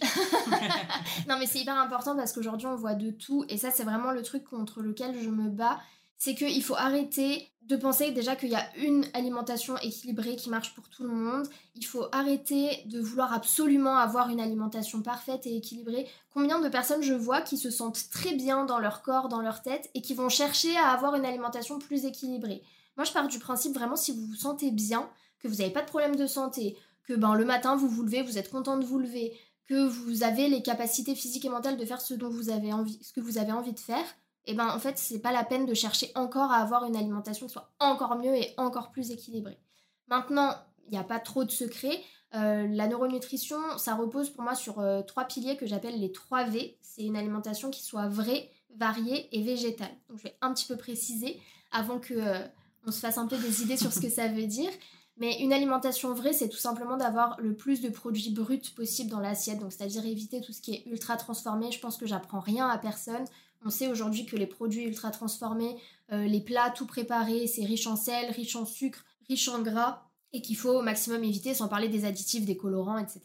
non, 1.29 1.37
mais 1.39 1.47
c'est 1.47 1.61
hyper 1.61 1.79
important 1.79 2.15
parce 2.15 2.33
qu'aujourd'hui, 2.33 2.67
on 2.67 2.77
voit 2.77 2.95
de 2.95 3.11
tout. 3.11 3.45
Et 3.49 3.57
ça, 3.57 3.71
c'est 3.71 3.85
vraiment 3.85 4.11
le 4.11 4.23
truc 4.23 4.45
contre 4.45 4.83
lequel 4.83 5.19
je 5.19 5.31
me 5.31 5.49
bats. 5.49 5.81
C'est 6.19 6.35
qu'il 6.35 6.63
faut 6.63 6.75
arrêter 6.75 7.51
de 7.63 7.77
penser 7.77 8.11
déjà 8.11 8.37
qu'il 8.37 8.51
y 8.51 8.55
a 8.57 8.77
une 8.77 9.07
alimentation 9.15 9.79
équilibrée 9.79 10.37
qui 10.37 10.51
marche 10.51 10.75
pour 10.75 10.91
tout 10.91 11.05
le 11.05 11.15
monde. 11.15 11.47
Il 11.75 11.87
faut 11.87 12.07
arrêter 12.13 12.83
de 12.87 13.01
vouloir 13.01 13.33
absolument 13.33 13.97
avoir 13.97 14.29
une 14.29 14.41
alimentation 14.41 15.01
parfaite 15.01 15.47
et 15.47 15.57
équilibrée. 15.57 16.07
Combien 16.35 16.61
de 16.61 16.69
personnes 16.69 17.03
je 17.03 17.15
vois 17.15 17.41
qui 17.41 17.57
se 17.57 17.71
sentent 17.71 18.11
très 18.11 18.35
bien 18.35 18.67
dans 18.67 18.79
leur 18.79 19.01
corps, 19.01 19.29
dans 19.29 19.41
leur 19.41 19.63
tête, 19.63 19.89
et 19.95 20.03
qui 20.03 20.13
vont 20.13 20.29
chercher 20.29 20.77
à 20.77 20.89
avoir 20.89 21.15
une 21.15 21.25
alimentation 21.25 21.79
plus 21.79 22.05
équilibrée? 22.05 22.63
Moi, 22.97 23.05
je 23.07 23.13
pars 23.13 23.29
du 23.29 23.39
principe 23.39 23.73
vraiment, 23.73 23.97
si 23.97 24.13
vous 24.13 24.27
vous 24.27 24.35
sentez 24.35 24.71
bien, 24.71 25.09
que 25.39 25.49
vous 25.49 25.57
n'avez 25.57 25.71
pas 25.71 25.83
de 25.83 25.89
problème 25.89 26.17
de 26.17 26.27
santé, 26.27 26.77
que 27.11 27.17
ben, 27.17 27.35
le 27.35 27.45
matin 27.45 27.75
vous 27.75 27.89
vous 27.89 28.05
levez, 28.05 28.23
vous 28.23 28.39
êtes 28.39 28.51
content 28.51 28.77
de 28.77 28.85
vous 28.85 29.01
lever, 29.01 29.37
que 29.67 29.89
vous 29.89 30.23
avez 30.23 30.49
les 30.49 30.63
capacités 30.63 31.17
physiques 31.17 31.45
et 31.45 31.49
mentales 31.49 31.77
de 31.77 31.85
faire 31.85 32.01
ce 32.01 32.15
dont 32.15 32.31
vous 32.31 32.51
avez 32.51 32.73
envie, 32.73 33.03
ce 33.03 33.13
que 33.13 33.21
vous 33.21 33.37
avez 33.37 33.51
envie 33.51 33.73
de 33.73 33.81
faire, 33.81 34.05
et 34.47 34.53
eh 34.53 34.55
ben 34.55 34.69
en 34.69 34.79
fait 34.79 34.97
c'est 34.97 35.19
pas 35.19 35.33
la 35.33 35.43
peine 35.43 35.67
de 35.67 35.75
chercher 35.75 36.13
encore 36.15 36.53
à 36.53 36.59
avoir 36.59 36.85
une 36.85 36.95
alimentation 36.95 37.47
qui 37.47 37.53
soit 37.53 37.73
encore 37.81 38.17
mieux 38.17 38.37
et 38.37 38.55
encore 38.59 38.93
plus 38.93 39.11
équilibrée. 39.11 39.59
Maintenant, 40.07 40.55
il 40.87 40.93
n'y 40.93 40.99
a 40.99 41.05
pas 41.05 41.19
trop 41.19 41.43
de 41.45 41.51
secrets. 41.51 42.01
Euh, 42.35 42.69
la 42.69 42.87
neuronutrition, 42.87 43.59
ça 43.77 43.97
repose 43.97 44.31
pour 44.31 44.45
moi 44.45 44.55
sur 44.55 44.79
euh, 44.79 45.03
trois 45.03 45.25
piliers 45.25 45.57
que 45.57 45.67
j'appelle 45.67 45.99
les 45.99 46.13
3 46.13 46.45
V. 46.45 46.79
C'est 46.81 47.03
une 47.03 47.17
alimentation 47.17 47.71
qui 47.71 47.83
soit 47.83 48.09
vraie, 48.09 48.51
variée 48.77 49.29
et 49.37 49.43
végétale. 49.43 49.95
Donc 50.09 50.19
je 50.19 50.25
vais 50.25 50.37
un 50.43 50.55
petit 50.55 50.67
peu 50.67 50.77
préciser 50.77 51.41
avant 51.73 51.99
que 51.99 52.15
euh, 52.15 52.47
on 52.87 52.93
se 52.93 53.01
fasse 53.01 53.19
un 53.19 53.27
peu 53.27 53.37
des 53.37 53.63
idées 53.63 53.77
sur 53.77 53.93
ce 53.93 54.01
que 54.01 54.09
ça 54.09 54.29
veut 54.29 54.47
dire. 54.47 54.71
Mais 55.21 55.39
une 55.41 55.53
alimentation 55.53 56.15
vraie, 56.15 56.33
c'est 56.33 56.49
tout 56.49 56.57
simplement 56.57 56.97
d'avoir 56.97 57.39
le 57.39 57.55
plus 57.55 57.83
de 57.83 57.91
produits 57.91 58.31
bruts 58.31 58.73
possible 58.75 59.11
dans 59.11 59.21
l'assiette, 59.21 59.59
donc 59.59 59.71
c'est-à-dire 59.71 60.05
éviter 60.07 60.41
tout 60.41 60.53
ce 60.53 60.63
qui 60.63 60.73
est 60.73 60.83
ultra 60.87 61.17
transformé. 61.19 61.71
Je 61.71 61.79
pense 61.79 61.99
que 61.99 62.07
j'apprends 62.07 62.41
rien 62.41 62.69
à 62.69 62.79
personne. 62.79 63.25
On 63.65 63.69
sait 63.69 63.89
aujourd'hui 63.89 64.25
que 64.25 64.37
les 64.37 64.47
produits 64.47 64.85
ultra 64.85 65.11
transformés, 65.11 65.77
euh, 66.13 66.25
les 66.25 66.41
plats 66.41 66.71
tout 66.71 66.87
préparés, 66.87 67.47
c'est 67.47 67.67
riche 67.67 67.87
en 67.87 67.97
sel, 67.97 68.31
riche 68.31 68.57
en 68.57 68.65
sucre, 68.65 69.05
riche 69.29 69.49
en 69.49 69.61
gras, 69.61 70.03
et 70.33 70.41
qu'il 70.41 70.57
faut 70.57 70.71
au 70.71 70.83
maximum 70.83 71.23
éviter, 71.23 71.53
sans 71.53 71.69
parler 71.69 71.89
des 71.89 72.07
additifs, 72.07 72.47
des 72.47 72.57
colorants, 72.57 72.99
etc. 72.99 73.21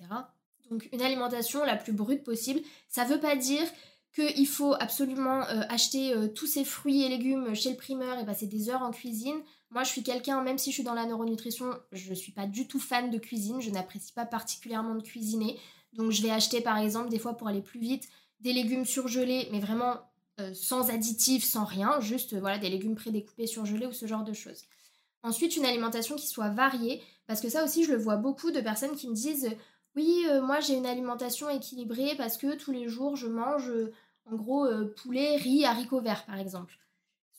Donc 0.69 0.89
une 0.91 1.01
alimentation 1.01 1.63
la 1.63 1.77
plus 1.77 1.93
brute 1.93 2.23
possible, 2.23 2.59
ça 2.89 3.05
veut 3.05 3.19
pas 3.19 3.37
dire 3.37 3.63
qu'il 4.13 4.47
faut 4.47 4.73
absolument 4.73 5.43
euh, 5.43 5.61
acheter 5.69 6.13
euh, 6.13 6.27
tous 6.27 6.47
ces 6.47 6.65
fruits 6.65 7.03
et 7.03 7.09
légumes 7.09 7.53
chez 7.53 7.69
le 7.69 7.77
primeur 7.77 8.19
et 8.19 8.25
passer 8.25 8.47
des 8.47 8.69
heures 8.69 8.81
en 8.81 8.91
cuisine. 8.91 9.35
Moi, 9.71 9.83
je 9.83 9.89
suis 9.89 10.03
quelqu'un, 10.03 10.41
même 10.41 10.57
si 10.57 10.71
je 10.71 10.75
suis 10.75 10.83
dans 10.83 10.93
la 10.93 11.05
neuronutrition, 11.05 11.71
je 11.91 12.09
ne 12.09 12.15
suis 12.15 12.31
pas 12.31 12.47
du 12.47 12.67
tout 12.67 12.79
fan 12.79 13.09
de 13.09 13.17
cuisine, 13.17 13.61
je 13.61 13.69
n'apprécie 13.71 14.13
pas 14.13 14.25
particulièrement 14.25 14.95
de 14.95 15.01
cuisiner. 15.01 15.59
Donc, 15.93 16.11
je 16.11 16.21
vais 16.21 16.31
acheter 16.31 16.61
par 16.61 16.77
exemple, 16.77 17.09
des 17.09 17.19
fois 17.19 17.35
pour 17.35 17.47
aller 17.47 17.61
plus 17.61 17.79
vite, 17.79 18.07
des 18.39 18.53
légumes 18.53 18.85
surgelés, 18.85 19.47
mais 19.51 19.59
vraiment 19.59 19.99
euh, 20.39 20.53
sans 20.53 20.89
additifs, 20.89 21.45
sans 21.45 21.63
rien, 21.63 22.01
juste 22.01 22.33
euh, 22.33 22.39
voilà 22.41 22.57
des 22.57 22.69
légumes 22.69 22.95
prédécoupés 22.95 23.47
surgelés 23.47 23.85
ou 23.85 23.93
ce 23.93 24.05
genre 24.05 24.25
de 24.25 24.33
choses. 24.33 24.63
Ensuite, 25.23 25.55
une 25.55 25.65
alimentation 25.65 26.17
qui 26.17 26.27
soit 26.27 26.49
variée, 26.49 27.01
parce 27.25 27.39
que 27.39 27.47
ça 27.47 27.63
aussi, 27.63 27.85
je 27.85 27.91
le 27.93 27.97
vois 27.97 28.17
beaucoup 28.17 28.51
de 28.51 28.59
personnes 28.59 28.95
qui 28.95 29.07
me 29.07 29.15
disent 29.15 29.49
oui, 29.95 30.25
euh, 30.29 30.41
moi 30.41 30.59
j'ai 30.59 30.75
une 30.75 30.85
alimentation 30.85 31.49
équilibrée 31.49 32.15
parce 32.17 32.37
que 32.37 32.55
tous 32.55 32.71
les 32.71 32.89
jours 32.89 33.15
je 33.15 33.27
mange 33.27 33.71
en 34.25 34.35
gros 34.35 34.67
poulet, 35.01 35.37
riz, 35.37 35.63
haricots 35.63 36.01
verts 36.01 36.25
par 36.25 36.37
exemple. 36.37 36.77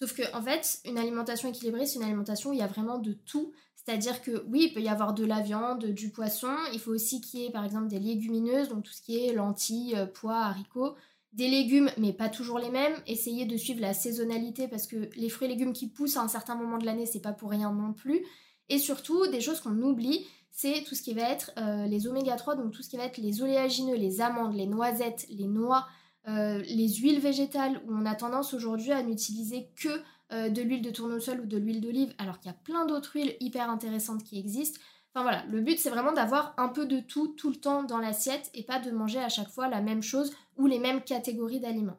Sauf 0.01 0.15
que, 0.15 0.23
en 0.37 0.43
fait, 0.43 0.81
une 0.85 0.99
alimentation 0.99 1.49
équilibrée, 1.49 1.87
c'est 1.87 1.99
une 1.99 2.05
alimentation 2.05 2.51
où 2.51 2.53
il 2.53 2.59
y 2.59 2.63
a 2.63 2.67
vraiment 2.67 2.99
de 2.99 3.13
tout. 3.13 3.53
C'est-à-dire 3.77 4.21
que 4.21 4.45
oui, 4.49 4.65
il 4.65 4.75
peut 4.75 4.83
y 4.83 4.89
avoir 4.89 5.15
de 5.15 5.25
la 5.25 5.41
viande, 5.41 5.87
du 5.87 6.11
poisson. 6.11 6.55
Il 6.73 6.81
faut 6.81 6.91
aussi 6.91 7.21
qu'il 7.21 7.41
y 7.41 7.47
ait, 7.47 7.51
par 7.51 7.65
exemple, 7.65 7.87
des 7.87 8.01
légumineuses, 8.01 8.69
donc 8.69 8.85
tout 8.85 8.93
ce 8.93 9.01
qui 9.01 9.25
est 9.25 9.33
lentilles, 9.33 9.95
euh, 9.97 10.07
pois, 10.07 10.41
haricots. 10.41 10.97
Des 11.33 11.49
légumes, 11.49 11.91
mais 11.99 12.13
pas 12.13 12.29
toujours 12.29 12.59
les 12.59 12.71
mêmes. 12.71 12.95
Essayez 13.07 13.47
de 13.47 13.57
suivre 13.57 13.81
la 13.81 13.95
saisonnalité 13.95 14.69
parce 14.69 14.87
que 14.87 15.09
les 15.15 15.29
fruits 15.29 15.47
et 15.47 15.51
légumes 15.51 15.73
qui 15.73 15.89
poussent 15.89 16.17
à 16.17 16.23
un 16.23 16.29
certain 16.29 16.55
moment 16.55 16.79
de 16.79 16.87
l'année, 16.87 17.07
c'est 17.07 17.21
pas 17.21 17.33
pour 17.33 17.51
rien 17.51 17.73
non 17.73 17.93
plus. 17.93 18.25
Et 18.69 18.79
surtout, 18.79 19.27
des 19.29 19.41
choses 19.41 19.61
qu'on 19.61 19.81
oublie, 19.83 20.27
c'est 20.51 20.83
tout 20.85 20.95
ce 20.95 21.03
qui 21.03 21.13
va 21.13 21.31
être 21.31 21.53
euh, 21.59 21.87
les 21.87 22.07
oméga 22.07 22.37
3, 22.37 22.57
donc 22.57 22.73
tout 22.73 22.83
ce 22.83 22.89
qui 22.89 22.97
va 22.97 23.05
être 23.05 23.19
les 23.19 23.43
oléagineux, 23.43 23.97
les 23.97 24.21
amandes, 24.23 24.55
les 24.55 24.67
noisettes, 24.67 25.27
les 25.29 25.47
noix, 25.47 25.87
euh, 26.29 26.59
les 26.63 26.89
huiles 26.89 27.21
végétales 27.21 27.81
où 27.87 27.93
on 27.95 28.07
a 28.07 28.15
tendance 28.15 28.53
aujourd'hui 28.55 28.93
à 28.93 29.03
n'utiliser 29.03 29.69
que 29.77 29.89
euh, 30.33 30.49
de 30.49 30.61
l'huile 30.61 30.83
de 30.83 30.91
tournesol 30.91 31.41
ou 31.41 31.47
de 31.47 31.57
l'huile 31.57 31.81
d'olive 31.81 32.15
alors 32.19 32.41
qu'il 32.41 32.51
y 32.51 32.55
a 32.55 32.59
plein 32.65 32.85
d'autres 32.85 33.13
huiles 33.15 33.37
hyper 33.39 33.71
intéressantes 33.71 34.25
qui 34.25 34.39
existent. 34.39 34.81
Enfin 35.15 35.23
voilà, 35.23 35.45
le 35.47 35.61
but 35.61 35.79
c'est 35.79 35.91
vraiment 35.91 36.13
d'avoir 36.13 36.53
un 36.57 36.69
peu 36.69 36.85
de 36.85 37.01
tout 37.01 37.29
tout 37.29 37.51
le 37.51 37.57
temps 37.57 37.85
dans 37.85 37.99
l'assiette 37.99 38.51
et 38.55 38.65
pas 38.65 38.81
de 38.81 38.91
manger 38.91 39.21
à 39.21 39.29
chaque 39.29 39.51
fois 39.51 39.69
la 39.69 39.81
même 39.81 40.03
chose 40.03 40.33
ou 40.57 40.67
les 40.67 40.81
mêmes 40.81 41.03
catégories 41.03 41.61
d'aliments. 41.61 41.99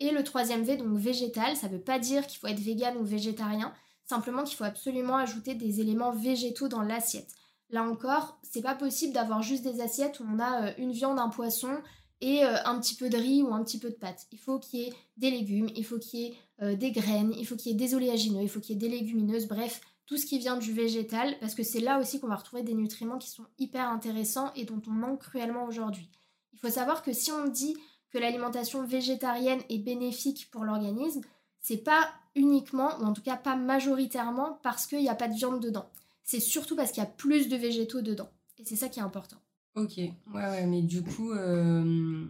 Et 0.00 0.10
le 0.10 0.24
troisième 0.24 0.62
V, 0.62 0.76
donc 0.76 0.96
végétal, 0.96 1.56
ça 1.56 1.68
veut 1.68 1.80
pas 1.80 1.98
dire 1.98 2.26
qu'il 2.26 2.40
faut 2.40 2.46
être 2.46 2.58
vegan 2.58 2.96
ou 2.96 3.04
végétarien, 3.04 3.72
simplement 4.04 4.44
qu'il 4.44 4.56
faut 4.56 4.64
absolument 4.64 5.16
ajouter 5.16 5.54
des 5.54 5.80
éléments 5.80 6.10
végétaux 6.10 6.68
dans 6.68 6.82
l'assiette. 6.82 7.34
Là 7.68 7.84
encore, 7.84 8.38
c'est 8.42 8.62
pas 8.62 8.74
possible 8.74 9.12
d'avoir 9.12 9.42
juste 9.42 9.62
des 9.62 9.80
assiettes 9.80 10.18
où 10.18 10.24
on 10.28 10.40
a 10.40 10.66
euh, 10.66 10.72
une 10.78 10.90
viande, 10.90 11.20
un 11.20 11.28
poisson, 11.28 11.80
et 12.20 12.44
euh, 12.44 12.56
un 12.64 12.78
petit 12.78 12.94
peu 12.94 13.08
de 13.08 13.16
riz 13.16 13.42
ou 13.42 13.52
un 13.52 13.62
petit 13.64 13.78
peu 13.78 13.90
de 13.90 13.94
pâte. 13.94 14.26
Il 14.32 14.38
faut 14.38 14.58
qu'il 14.58 14.80
y 14.80 14.82
ait 14.84 14.92
des 15.16 15.30
légumes, 15.30 15.68
il 15.74 15.84
faut 15.84 15.98
qu'il 15.98 16.20
y 16.20 16.26
ait 16.26 16.34
euh, 16.62 16.76
des 16.76 16.92
graines, 16.92 17.32
il 17.36 17.46
faut 17.46 17.56
qu'il 17.56 17.72
y 17.72 17.74
ait 17.74 17.78
des 17.78 17.94
oléagineux, 17.94 18.42
il 18.42 18.48
faut 18.48 18.60
qu'il 18.60 18.74
y 18.74 18.84
ait 18.84 18.88
des 18.88 18.94
légumineuses, 18.94 19.46
bref, 19.46 19.80
tout 20.06 20.16
ce 20.16 20.26
qui 20.26 20.38
vient 20.38 20.56
du 20.56 20.72
végétal, 20.72 21.36
parce 21.40 21.54
que 21.54 21.62
c'est 21.62 21.80
là 21.80 22.00
aussi 22.00 22.20
qu'on 22.20 22.28
va 22.28 22.36
retrouver 22.36 22.62
des 22.62 22.74
nutriments 22.74 23.18
qui 23.18 23.30
sont 23.30 23.46
hyper 23.58 23.88
intéressants 23.88 24.52
et 24.54 24.64
dont 24.64 24.82
on 24.86 24.90
manque 24.90 25.20
cruellement 25.20 25.64
aujourd'hui. 25.64 26.10
Il 26.52 26.58
faut 26.58 26.68
savoir 26.70 27.02
que 27.02 27.12
si 27.12 27.30
on 27.30 27.46
dit 27.46 27.76
que 28.10 28.18
l'alimentation 28.18 28.84
végétarienne 28.84 29.60
est 29.68 29.78
bénéfique 29.78 30.50
pour 30.50 30.64
l'organisme, 30.64 31.20
c'est 31.60 31.84
pas 31.84 32.08
uniquement, 32.34 32.98
ou 32.98 33.04
en 33.04 33.12
tout 33.12 33.22
cas 33.22 33.36
pas 33.36 33.56
majoritairement, 33.56 34.58
parce 34.62 34.86
qu'il 34.86 34.98
n'y 34.98 35.08
a 35.08 35.14
pas 35.14 35.28
de 35.28 35.34
viande 35.34 35.60
dedans. 35.60 35.88
C'est 36.24 36.40
surtout 36.40 36.76
parce 36.76 36.90
qu'il 36.90 37.02
y 37.02 37.06
a 37.06 37.10
plus 37.10 37.48
de 37.48 37.56
végétaux 37.56 38.02
dedans. 38.02 38.30
Et 38.58 38.64
c'est 38.64 38.76
ça 38.76 38.88
qui 38.88 38.98
est 38.98 39.02
important. 39.02 39.36
Ok, 39.76 39.98
ouais, 39.98 40.12
ouais, 40.34 40.66
mais 40.66 40.82
du 40.82 41.02
coup, 41.02 41.30
euh, 41.32 42.26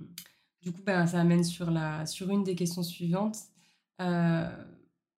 du 0.61 0.73
coup 0.73 0.83
ben, 0.85 1.07
ça 1.07 1.21
amène 1.21 1.43
sur, 1.43 1.71
la, 1.71 2.05
sur 2.05 2.29
une 2.31 2.45
des 2.45 2.55
questions 2.55 2.83
suivantes. 2.83 3.39
Euh, 4.01 4.49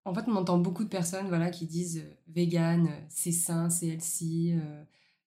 en 0.05 0.15
fait, 0.15 0.25
on 0.27 0.37
entend 0.37 0.59
beaucoup 0.59 0.85
de 0.85 0.89
personnes 0.89 1.29
voilà, 1.29 1.51
qui 1.51 1.67
disent 1.67 1.99
euh, 1.99 2.15
vegan, 2.29 2.89
c'est 3.09 3.33
sain, 3.33 3.71
c'est 3.71 3.89
healthy, 3.89 4.55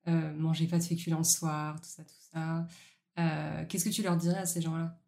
manger 0.05 0.67
pas 0.67 0.77
de 0.77 0.83
féculents 0.83 1.19
le 1.19 1.23
soir, 1.23 1.79
tout 1.81 1.89
ça, 1.89 2.03
tout 2.03 2.13
ça. 2.31 3.65
Qu'est-ce 3.67 3.85
que 3.85 3.89
tu 3.89 4.03
leur 4.03 4.17
dirais 4.17 4.39
à 4.39 4.45
ces 4.45 4.61
gens-là? 4.61 4.99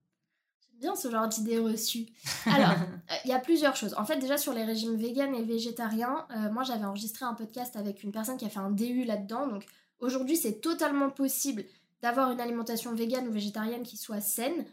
J'aime 0.61 0.79
bien 0.79 0.95
ce 0.95 1.11
genre 1.11 1.27
d'idées 1.27 1.59
reçues. 1.59 2.07
Alors, 2.45 2.73
il 3.25 3.29
y 3.29 3.33
a 3.33 3.39
plusieurs 3.39 3.75
choses. 3.75 3.93
En 3.95 4.05
fait, 4.05 4.17
déjà 4.17 4.37
sur 4.37 4.53
les 4.53 4.63
régimes 4.63 4.95
véganes 4.95 5.35
et 5.35 5.43
végétariens, 5.43 6.25
moi 6.51 6.63
j'avais 6.63 6.85
enregistré 6.85 7.25
un 7.25 7.33
podcast 7.35 7.75
avec 7.75 8.03
une 8.03 8.11
personne 8.11 8.37
qui 8.37 8.45
a 8.45 8.49
fait 8.49 8.59
un 8.59 8.71
DU 8.71 9.03
là-dedans. 9.03 9.47
Donc 9.47 9.65
aujourd'hui, 9.99 10.37
c'est 10.37 10.61
totalement 10.61 11.09
possible 11.09 11.65
d'avoir 12.01 12.31
une 12.31 12.39
alimentation 12.39 12.93
végane 12.93 13.27
ou 13.27 13.31
végétarienne 13.31 13.83
qui 13.83 13.97
soit 13.97 14.21
saine, 14.21 14.65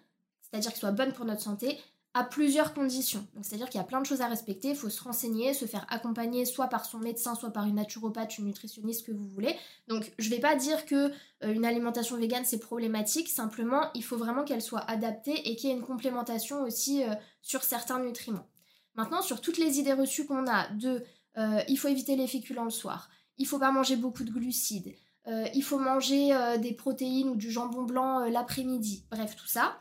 c'est-à-dire 0.42 0.72
qui 0.72 0.80
soit 0.80 0.92
bonne 0.92 1.12
pour 1.12 1.24
notre 1.24 1.40
santé, 1.40 1.78
à 2.14 2.24
plusieurs 2.24 2.74
conditions. 2.74 3.26
c'est-à-dire 3.40 3.70
qu'il 3.70 3.80
y 3.80 3.82
a 3.82 3.86
plein 3.86 4.00
de 4.00 4.06
choses 4.06 4.20
à 4.20 4.28
respecter, 4.28 4.68
il 4.68 4.76
faut 4.76 4.90
se 4.90 5.02
renseigner, 5.02 5.54
se 5.54 5.64
faire 5.64 5.86
accompagner 5.88 6.44
soit 6.44 6.68
par 6.68 6.84
son 6.84 6.98
médecin, 6.98 7.34
soit 7.34 7.50
par 7.50 7.66
une 7.66 7.76
naturopathe, 7.76 8.36
une 8.36 8.44
nutritionniste 8.46 9.06
que 9.06 9.12
vous 9.12 9.26
voulez. 9.26 9.56
Donc 9.88 10.12
je 10.18 10.28
vais 10.28 10.38
pas 10.38 10.54
dire 10.54 10.84
que 10.84 11.10
euh, 11.42 11.52
une 11.54 11.64
alimentation 11.64 12.18
végane 12.18 12.44
c'est 12.44 12.58
problématique, 12.58 13.30
simplement 13.30 13.90
il 13.94 14.04
faut 14.04 14.18
vraiment 14.18 14.44
qu'elle 14.44 14.60
soit 14.60 14.90
adaptée 14.90 15.48
et 15.48 15.56
qu'il 15.56 15.70
y 15.70 15.72
ait 15.72 15.76
une 15.76 15.82
complémentation 15.82 16.62
aussi 16.62 17.02
euh, 17.02 17.14
sur 17.40 17.62
certains 17.62 17.98
nutriments. 18.00 18.46
Maintenant 18.94 19.22
sur 19.22 19.40
toutes 19.40 19.56
les 19.56 19.78
idées 19.78 19.94
reçues 19.94 20.26
qu'on 20.26 20.46
a 20.46 20.68
de 20.68 21.02
euh, 21.38 21.62
il 21.66 21.78
faut 21.78 21.88
éviter 21.88 22.14
les 22.14 22.26
féculents 22.26 22.64
le 22.64 22.70
soir, 22.70 23.08
il 23.38 23.46
faut 23.46 23.58
pas 23.58 23.72
manger 23.72 23.96
beaucoup 23.96 24.24
de 24.24 24.30
glucides, 24.30 24.94
il 25.26 25.62
faut 25.62 25.78
manger 25.78 26.30
des 26.60 26.72
protéines 26.72 27.28
ou 27.28 27.36
du 27.36 27.50
jambon 27.50 27.82
blanc 27.82 28.20
l'après-midi, 28.26 29.04
bref 29.10 29.36
tout 29.36 29.46
ça. 29.46 29.78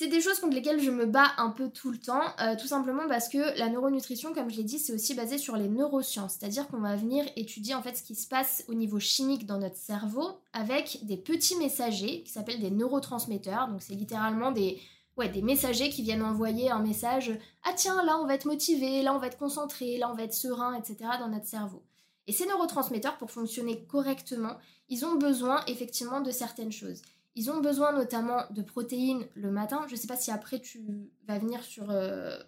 C'est 0.00 0.08
des 0.08 0.22
choses 0.22 0.38
contre 0.40 0.54
lesquelles 0.54 0.80
je 0.80 0.90
me 0.90 1.04
bats 1.04 1.32
un 1.36 1.50
peu 1.50 1.68
tout 1.68 1.90
le 1.90 1.98
temps, 1.98 2.22
euh, 2.40 2.56
tout 2.58 2.66
simplement 2.66 3.06
parce 3.06 3.28
que 3.28 3.58
la 3.58 3.68
neuronutrition, 3.68 4.32
comme 4.32 4.48
je 4.48 4.56
l'ai 4.56 4.64
dit, 4.64 4.78
c'est 4.78 4.94
aussi 4.94 5.12
basé 5.12 5.36
sur 5.36 5.58
les 5.58 5.68
neurosciences, 5.68 6.38
c'est-à-dire 6.38 6.68
qu'on 6.68 6.80
va 6.80 6.96
venir 6.96 7.26
étudier 7.36 7.74
en 7.74 7.82
fait 7.82 7.94
ce 7.98 8.02
qui 8.02 8.14
se 8.14 8.26
passe 8.26 8.64
au 8.68 8.72
niveau 8.72 8.98
chimique 8.98 9.44
dans 9.44 9.58
notre 9.58 9.76
cerveau 9.76 10.40
avec 10.54 11.00
des 11.02 11.18
petits 11.18 11.54
messagers 11.56 12.22
qui 12.22 12.32
s'appellent 12.32 12.62
des 12.62 12.70
neurotransmetteurs. 12.70 13.68
Donc 13.68 13.82
c'est 13.82 13.92
littéralement 13.92 14.52
des 14.52 14.80
ouais, 15.18 15.28
des 15.28 15.42
messagers 15.42 15.90
qui 15.90 16.00
viennent 16.00 16.22
envoyer 16.22 16.70
un 16.70 16.80
message 16.80 17.38
ah 17.64 17.74
tiens 17.76 18.02
là 18.02 18.18
on 18.22 18.26
va 18.26 18.36
être 18.36 18.46
motivé, 18.46 19.02
là 19.02 19.14
on 19.14 19.18
va 19.18 19.26
être 19.26 19.36
concentré, 19.36 19.98
là 19.98 20.10
on 20.10 20.14
va 20.14 20.22
être 20.22 20.32
serein, 20.32 20.72
etc. 20.78 20.96
dans 21.20 21.28
notre 21.28 21.46
cerveau. 21.46 21.82
Et 22.30 22.32
ces 22.32 22.46
neurotransmetteurs, 22.46 23.18
pour 23.18 23.32
fonctionner 23.32 23.84
correctement, 23.86 24.56
ils 24.88 25.04
ont 25.04 25.16
besoin 25.16 25.64
effectivement 25.66 26.20
de 26.20 26.30
certaines 26.30 26.70
choses. 26.70 27.02
Ils 27.34 27.50
ont 27.50 27.60
besoin 27.60 27.92
notamment 27.92 28.44
de 28.52 28.62
protéines 28.62 29.26
le 29.34 29.50
matin. 29.50 29.82
Je 29.88 29.94
ne 29.94 29.98
sais 29.98 30.06
pas 30.06 30.16
si 30.16 30.30
après 30.30 30.60
tu 30.60 30.80
vas 31.26 31.40
venir 31.40 31.60
sur 31.64 31.90
euh, 31.90 32.38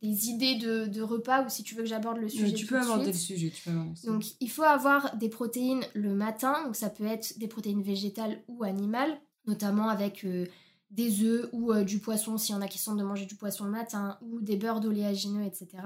des 0.00 0.28
idées 0.28 0.54
de, 0.54 1.02
repas 1.02 1.44
ou 1.44 1.48
si 1.48 1.64
tu 1.64 1.74
veux 1.74 1.82
que 1.82 1.88
j'aborde 1.88 2.18
le 2.18 2.28
sujet. 2.28 2.52
tu 2.52 2.66
peux 2.66 2.78
aborder 2.78 3.06
le 3.06 3.12
sujet. 3.18 3.52
Donc 4.04 4.22
il 4.38 4.48
faut 4.48 4.62
avoir 4.62 5.16
des 5.16 5.28
protéines 5.28 5.82
le 5.94 6.14
matin. 6.14 6.62
Donc 6.64 6.76
ça 6.76 6.88
peut 6.88 7.06
être 7.06 7.36
des 7.40 7.48
protéines 7.48 7.82
végétales 7.82 8.44
ou 8.46 8.62
animales, 8.62 9.20
notamment 9.48 9.88
avec 9.88 10.24
euh, 10.24 10.46
des 10.92 11.24
œufs 11.24 11.48
ou 11.50 11.72
euh, 11.72 11.82
du 11.82 11.98
poisson 11.98 12.38
s'il 12.38 12.54
y 12.54 12.58
en 12.58 12.62
a 12.62 12.68
qui 12.68 12.78
sont 12.78 12.94
de 12.94 13.02
manger 13.02 13.26
du 13.26 13.34
poisson 13.34 13.64
le 13.64 13.72
matin 13.72 14.18
ou 14.22 14.40
des 14.40 14.56
beurres 14.56 14.78
d'oléagineux, 14.78 15.42
etc. 15.42 15.82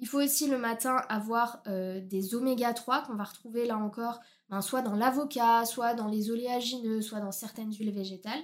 Il 0.00 0.08
faut 0.08 0.20
aussi 0.20 0.48
le 0.48 0.58
matin 0.58 0.96
avoir 1.08 1.62
des 1.66 2.34
oméga 2.34 2.72
3 2.72 3.02
qu'on 3.02 3.14
va 3.14 3.24
retrouver 3.24 3.66
là 3.66 3.76
encore 3.76 4.20
ben, 4.48 4.62
soit 4.62 4.82
dans 4.82 4.96
l'avocat, 4.96 5.64
soit 5.64 5.94
dans 5.94 6.08
les 6.08 6.30
oléagineux, 6.30 7.02
soit 7.02 7.20
dans 7.20 7.30
certaines 7.32 7.72
huiles 7.72 7.92
végétales. 7.92 8.42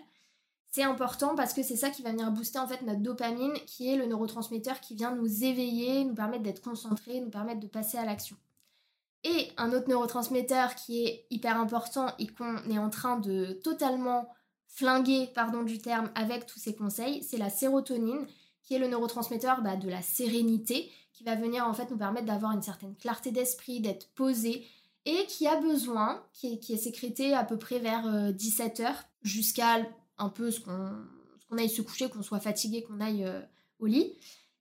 C'est 0.70 0.82
important 0.82 1.34
parce 1.34 1.54
que 1.54 1.62
c'est 1.62 1.74
ça 1.74 1.90
qui 1.90 2.02
va 2.02 2.10
venir 2.10 2.30
booster 2.30 2.58
en 2.58 2.68
fait 2.68 2.82
notre 2.82 3.00
dopamine, 3.00 3.54
qui 3.66 3.90
est 3.90 3.96
le 3.96 4.06
neurotransmetteur 4.06 4.80
qui 4.80 4.94
vient 4.94 5.14
nous 5.14 5.42
éveiller, 5.42 6.04
nous 6.04 6.14
permettre 6.14 6.42
d'être 6.42 6.62
concentrés, 6.62 7.20
nous 7.20 7.30
permettre 7.30 7.60
de 7.60 7.66
passer 7.66 7.98
à 7.98 8.04
l'action. 8.04 8.36
Et 9.24 9.50
un 9.56 9.72
autre 9.72 9.88
neurotransmetteur 9.88 10.74
qui 10.74 11.04
est 11.04 11.26
hyper 11.30 11.58
important 11.58 12.08
et 12.18 12.26
qu'on 12.26 12.58
est 12.70 12.78
en 12.78 12.90
train 12.90 13.18
de 13.18 13.58
totalement 13.64 14.28
flinguer, 14.68 15.30
pardon 15.34 15.62
du 15.62 15.78
terme, 15.78 16.10
avec 16.14 16.46
tous 16.46 16.58
ces 16.58 16.76
conseils, 16.76 17.22
c'est 17.22 17.38
la 17.38 17.50
sérotonine, 17.50 18.26
qui 18.62 18.74
est 18.74 18.78
le 18.78 18.88
neurotransmetteur 18.88 19.62
bah, 19.62 19.76
de 19.76 19.88
la 19.88 20.02
sérénité, 20.02 20.92
qui 21.16 21.24
va 21.24 21.34
venir 21.34 21.66
en 21.66 21.72
fait 21.72 21.90
nous 21.90 21.96
permettre 21.96 22.26
d'avoir 22.26 22.52
une 22.52 22.62
certaine 22.62 22.94
clarté 22.94 23.30
d'esprit, 23.30 23.80
d'être 23.80 24.10
posé, 24.14 24.66
et 25.06 25.24
qui 25.26 25.46
a 25.46 25.56
besoin, 25.56 26.22
qui 26.34 26.60
est, 26.68 26.76
sécrété 26.76 27.32
à 27.32 27.42
peu 27.42 27.56
près 27.56 27.78
vers 27.78 28.06
17h, 28.32 28.82
euh, 28.82 28.92
jusqu'à 29.22 29.78
un 30.18 30.28
peu 30.28 30.50
ce 30.50 30.60
qu'on 30.60 31.56
aille 31.56 31.70
se 31.70 31.80
coucher, 31.80 32.10
qu'on 32.10 32.22
soit 32.22 32.40
fatigué, 32.40 32.82
qu'on 32.82 33.00
aille 33.00 33.24
euh, 33.24 33.40
au 33.78 33.86
lit, 33.86 34.12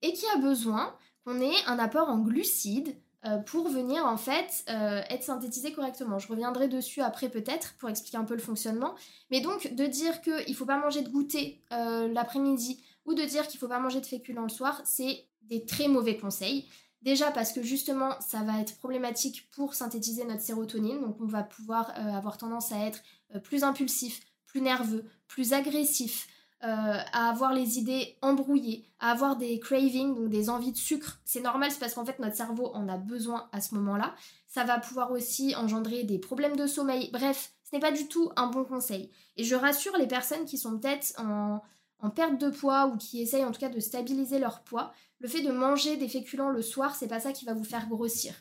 et 0.02 0.14
qui 0.14 0.26
a 0.34 0.38
besoin 0.38 0.96
qu'on 1.26 1.42
ait 1.42 1.66
un 1.68 1.78
apport 1.78 2.08
en 2.08 2.20
glucides 2.20 2.96
euh, 3.26 3.38
pour 3.40 3.68
venir 3.68 4.06
en 4.06 4.18
fait 4.18 4.64
être 4.68 5.24
synthétisé 5.24 5.74
correctement. 5.74 6.20
Je 6.20 6.28
reviendrai 6.30 6.70
dessus 6.70 7.02
après 7.02 7.28
peut-être 7.28 7.74
pour 7.80 7.90
expliquer 7.90 8.18
un 8.18 8.24
peu 8.24 8.36
le 8.36 8.42
fonctionnement. 8.42 8.96
Mais 9.30 9.42
donc 9.42 9.74
de 9.74 9.86
dire 9.88 10.22
qu'il 10.22 10.46
ne 10.48 10.54
faut 10.54 10.66
pas 10.66 10.78
manger 10.78 11.02
de 11.02 11.10
goûter 11.10 11.64
l'après-midi 11.72 12.82
ou 13.06 13.14
de 13.14 13.24
dire 13.24 13.48
qu'il 13.48 13.58
ne 13.58 13.62
faut 13.62 13.68
pas 13.68 13.80
manger 13.80 14.00
de 14.00 14.06
féculents 14.06 14.44
le 14.44 14.50
soir, 14.50 14.82
c'est 14.84 15.26
des 15.50 15.66
très 15.66 15.88
mauvais 15.88 16.18
conseils. 16.18 16.66
Déjà 17.02 17.30
parce 17.30 17.54
que 17.54 17.62
justement, 17.62 18.16
ça 18.20 18.42
va 18.42 18.60
être 18.60 18.78
problématique 18.78 19.48
pour 19.52 19.76
synthétiser 19.76 20.26
notre 20.26 20.42
sérotonine. 20.42 21.02
Donc 21.02 21.18
on 21.22 21.28
va 21.28 21.44
pouvoir 21.44 21.92
euh, 21.92 22.14
avoir 22.14 22.38
tendance 22.38 22.72
à 22.72 22.80
être 22.80 23.00
euh, 23.36 23.40
plus 23.40 23.64
impulsif, 23.64 24.22
plus 24.48 24.62
nerveux, 24.62 25.06
plus 25.28 25.54
agressif, 25.54 26.28
euh, 26.64 26.68
à 26.68 27.30
avoir 27.30 27.54
les 27.54 27.78
idées 27.78 28.18
embrouillées, 28.24 28.90
à 29.00 29.12
avoir 29.12 29.36
des 29.36 29.60
cravings, 29.60 30.16
donc 30.16 30.30
des 30.30 30.50
envies 30.50 30.72
de 30.72 30.78
sucre. 30.78 31.20
C'est 31.26 31.42
normal, 31.42 31.70
c'est 31.70 31.78
parce 31.80 31.94
qu'en 31.94 32.06
fait 32.06 32.18
notre 32.18 32.36
cerveau 32.36 32.72
en 32.74 32.90
a 32.90 32.98
besoin 32.98 33.50
à 33.52 33.62
ce 33.62 33.76
moment-là. 33.76 34.16
Ça 34.48 34.64
va 34.64 34.80
pouvoir 34.80 35.12
aussi 35.12 35.54
engendrer 35.56 36.06
des 36.06 36.18
problèmes 36.18 36.56
de 36.56 36.66
sommeil. 36.66 37.12
Bref, 37.14 37.54
ce 37.70 37.76
n'est 37.76 37.82
pas 37.82 37.92
du 37.92 38.08
tout 38.08 38.32
un 38.36 38.48
bon 38.48 38.64
conseil. 38.64 39.12
Et 39.38 39.44
je 39.44 39.54
rassure 39.54 39.96
les 39.98 40.08
personnes 40.08 40.46
qui 40.46 40.58
sont 40.58 40.80
peut-être 40.80 41.14
en, 41.20 41.62
en 42.00 42.10
perte 42.10 42.40
de 42.40 42.50
poids 42.50 42.88
ou 42.88 42.98
qui 42.98 43.22
essayent 43.22 43.46
en 43.46 43.52
tout 43.52 43.60
cas 43.60 43.70
de 43.70 43.80
stabiliser 43.80 44.40
leur 44.40 44.62
poids 44.62 44.92
le 45.20 45.28
fait 45.28 45.42
de 45.42 45.52
manger 45.52 45.98
des 45.98 46.08
féculents 46.08 46.50
le 46.50 46.62
soir, 46.62 46.96
c'est 46.96 47.08
pas 47.08 47.20
ça 47.20 47.32
qui 47.32 47.46
va 47.46 47.54
vous 47.54 47.64
faire 47.64 47.88
grossir. 47.88 48.34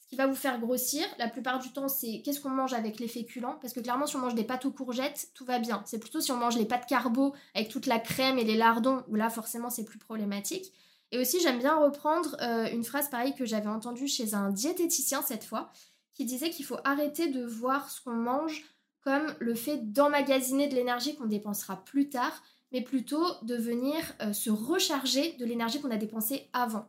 Ce 0.00 0.08
qui 0.08 0.16
va 0.16 0.26
vous 0.26 0.34
faire 0.34 0.60
grossir, 0.60 1.06
la 1.18 1.28
plupart 1.28 1.58
du 1.58 1.72
temps, 1.72 1.88
c'est 1.88 2.20
qu'est-ce 2.22 2.40
qu'on 2.40 2.50
mange 2.50 2.74
avec 2.74 2.98
les 3.00 3.08
féculents? 3.08 3.58
Parce 3.60 3.72
que 3.72 3.80
clairement, 3.80 4.06
si 4.06 4.16
on 4.16 4.20
mange 4.20 4.34
des 4.34 4.44
pâtes 4.44 4.66
aux 4.66 4.70
courgettes, 4.70 5.30
tout 5.34 5.44
va 5.44 5.58
bien. 5.58 5.82
C'est 5.86 5.98
plutôt 5.98 6.20
si 6.20 6.32
on 6.32 6.36
mange 6.36 6.56
les 6.56 6.66
pâtes 6.66 6.86
carbo 6.86 7.34
avec 7.54 7.68
toute 7.68 7.86
la 7.86 7.98
crème 7.98 8.38
et 8.38 8.44
les 8.44 8.56
lardons, 8.56 9.02
où 9.08 9.14
là, 9.14 9.30
forcément, 9.30 9.70
c'est 9.70 9.84
plus 9.84 9.98
problématique. 9.98 10.72
Et 11.12 11.18
aussi, 11.18 11.40
j'aime 11.40 11.58
bien 11.58 11.76
reprendre 11.76 12.36
euh, 12.40 12.70
une 12.72 12.84
phrase 12.84 13.08
pareille 13.10 13.34
que 13.34 13.44
j'avais 13.44 13.68
entendue 13.68 14.08
chez 14.08 14.34
un 14.34 14.50
diététicien 14.50 15.22
cette 15.22 15.44
fois, 15.44 15.70
qui 16.14 16.24
disait 16.24 16.50
qu'il 16.50 16.64
faut 16.64 16.78
arrêter 16.84 17.28
de 17.28 17.44
voir 17.44 17.90
ce 17.90 18.00
qu'on 18.00 18.14
mange 18.14 18.64
comme 19.02 19.34
le 19.40 19.54
fait 19.54 19.78
d'emmagasiner 19.92 20.68
de 20.68 20.74
l'énergie 20.74 21.16
qu'on 21.16 21.26
dépensera 21.26 21.84
plus 21.84 22.08
tard, 22.08 22.42
mais 22.72 22.82
plutôt 22.82 23.24
de 23.42 23.54
venir 23.56 23.96
euh, 24.20 24.32
se 24.32 24.50
recharger 24.50 25.34
de 25.38 25.44
l'énergie 25.44 25.80
qu'on 25.80 25.90
a 25.90 25.96
dépensée 25.96 26.48
avant. 26.52 26.86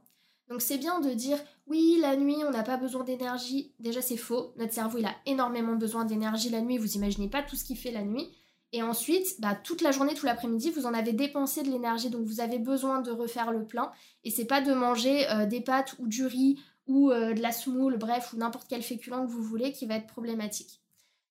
Donc 0.50 0.62
c'est 0.62 0.78
bien 0.78 1.00
de 1.00 1.10
dire 1.12 1.40
oui, 1.68 1.98
la 2.02 2.16
nuit, 2.16 2.38
on 2.46 2.52
n'a 2.52 2.64
pas 2.64 2.78
besoin 2.78 3.04
d'énergie. 3.04 3.74
Déjà, 3.80 4.02
c'est 4.02 4.18
faux. 4.18 4.54
Notre 4.58 4.74
cerveau, 4.74 4.98
il 4.98 5.06
a 5.06 5.16
énormément 5.26 5.76
besoin 5.76 6.04
d'énergie 6.04 6.50
la 6.50 6.62
nuit. 6.62 6.78
Vous 6.78 6.96
imaginez 6.96 7.30
pas 7.30 7.42
tout 7.42 7.56
ce 7.56 7.64
qu'il 7.64 7.78
fait 7.78 7.92
la 7.92 8.04
nuit. 8.04 8.30
Et 8.74 8.82
ensuite, 8.82 9.40
bah, 9.40 9.56
toute 9.56 9.82
la 9.82 9.92
journée, 9.92 10.14
tout 10.14 10.26
l'après-midi, 10.26 10.72
vous 10.72 10.86
en 10.86 10.94
avez 10.94 11.14
dépensé 11.14 11.64
de 11.64 11.70
l'énergie. 11.70 12.10
Donc 12.10 12.26
vous 12.26 12.42
avez 12.42 12.60
besoin 12.60 13.02
de 13.02 13.12
refaire 13.12 13.52
le 13.52 13.66
plein. 13.66 13.92
Et 14.24 14.32
c'est 14.32 14.46
pas 14.46 14.62
de 14.62 14.74
manger 14.74 15.30
euh, 15.30 15.46
des 15.46 15.62
pâtes 15.62 15.96
ou 16.00 16.08
du 16.08 16.26
riz 16.26 16.60
ou 16.88 17.12
euh, 17.12 17.34
de 17.34 17.42
la 17.42 17.54
semoule, 17.54 17.98
bref, 17.98 18.34
ou 18.34 18.38
n'importe 18.38 18.68
quel 18.68 18.84
féculent 18.84 19.26
que 19.26 19.32
vous 19.32 19.44
voulez 19.44 19.72
qui 19.72 19.86
va 19.86 19.96
être 19.96 20.08
problématique. 20.08 20.82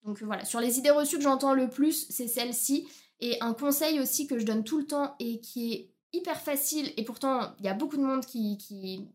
Donc 0.04 0.22
voilà, 0.22 0.44
sur 0.44 0.60
les 0.60 0.78
idées 0.78 0.90
reçues 0.90 1.16
que 1.16 1.22
j'entends 1.22 1.52
le 1.52 1.68
plus, 1.68 2.06
c'est 2.08 2.26
celle-ci. 2.26 2.88
Et 3.22 3.40
un 3.40 3.54
conseil 3.54 4.00
aussi 4.00 4.26
que 4.26 4.40
je 4.40 4.44
donne 4.44 4.64
tout 4.64 4.78
le 4.78 4.84
temps 4.84 5.14
et 5.20 5.40
qui 5.40 5.72
est 5.72 5.90
hyper 6.12 6.40
facile, 6.40 6.92
et 6.96 7.04
pourtant 7.04 7.54
il 7.60 7.64
y 7.64 7.68
a 7.68 7.74
beaucoup 7.74 7.96
de 7.96 8.02
monde 8.02 8.26
qui, 8.26 9.08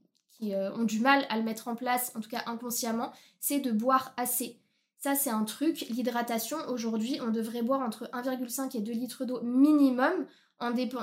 euh, 0.44 0.72
ont 0.72 0.86
du 0.86 1.02
mal 1.02 1.26
à 1.30 1.38
le 1.38 1.44
mettre 1.44 1.68
en 1.68 1.76
place, 1.76 2.14
en 2.16 2.22
tout 2.22 2.30
cas 2.30 2.42
inconsciemment, 2.46 3.12
c'est 3.42 3.60
de 3.60 3.72
boire 3.72 4.14
assez. 4.16 4.62
Ça, 4.98 5.14
c'est 5.14 5.30
un 5.30 5.44
truc. 5.44 5.86
L'hydratation, 5.90 6.58
aujourd'hui, 6.70 7.20
on 7.22 7.32
devrait 7.32 7.62
boire 7.62 7.82
entre 7.82 8.10
1,5 8.14 8.78
et 8.78 8.82
2 8.82 8.94
litres 8.94 9.26
d'eau 9.26 9.42
minimum. 9.42 10.26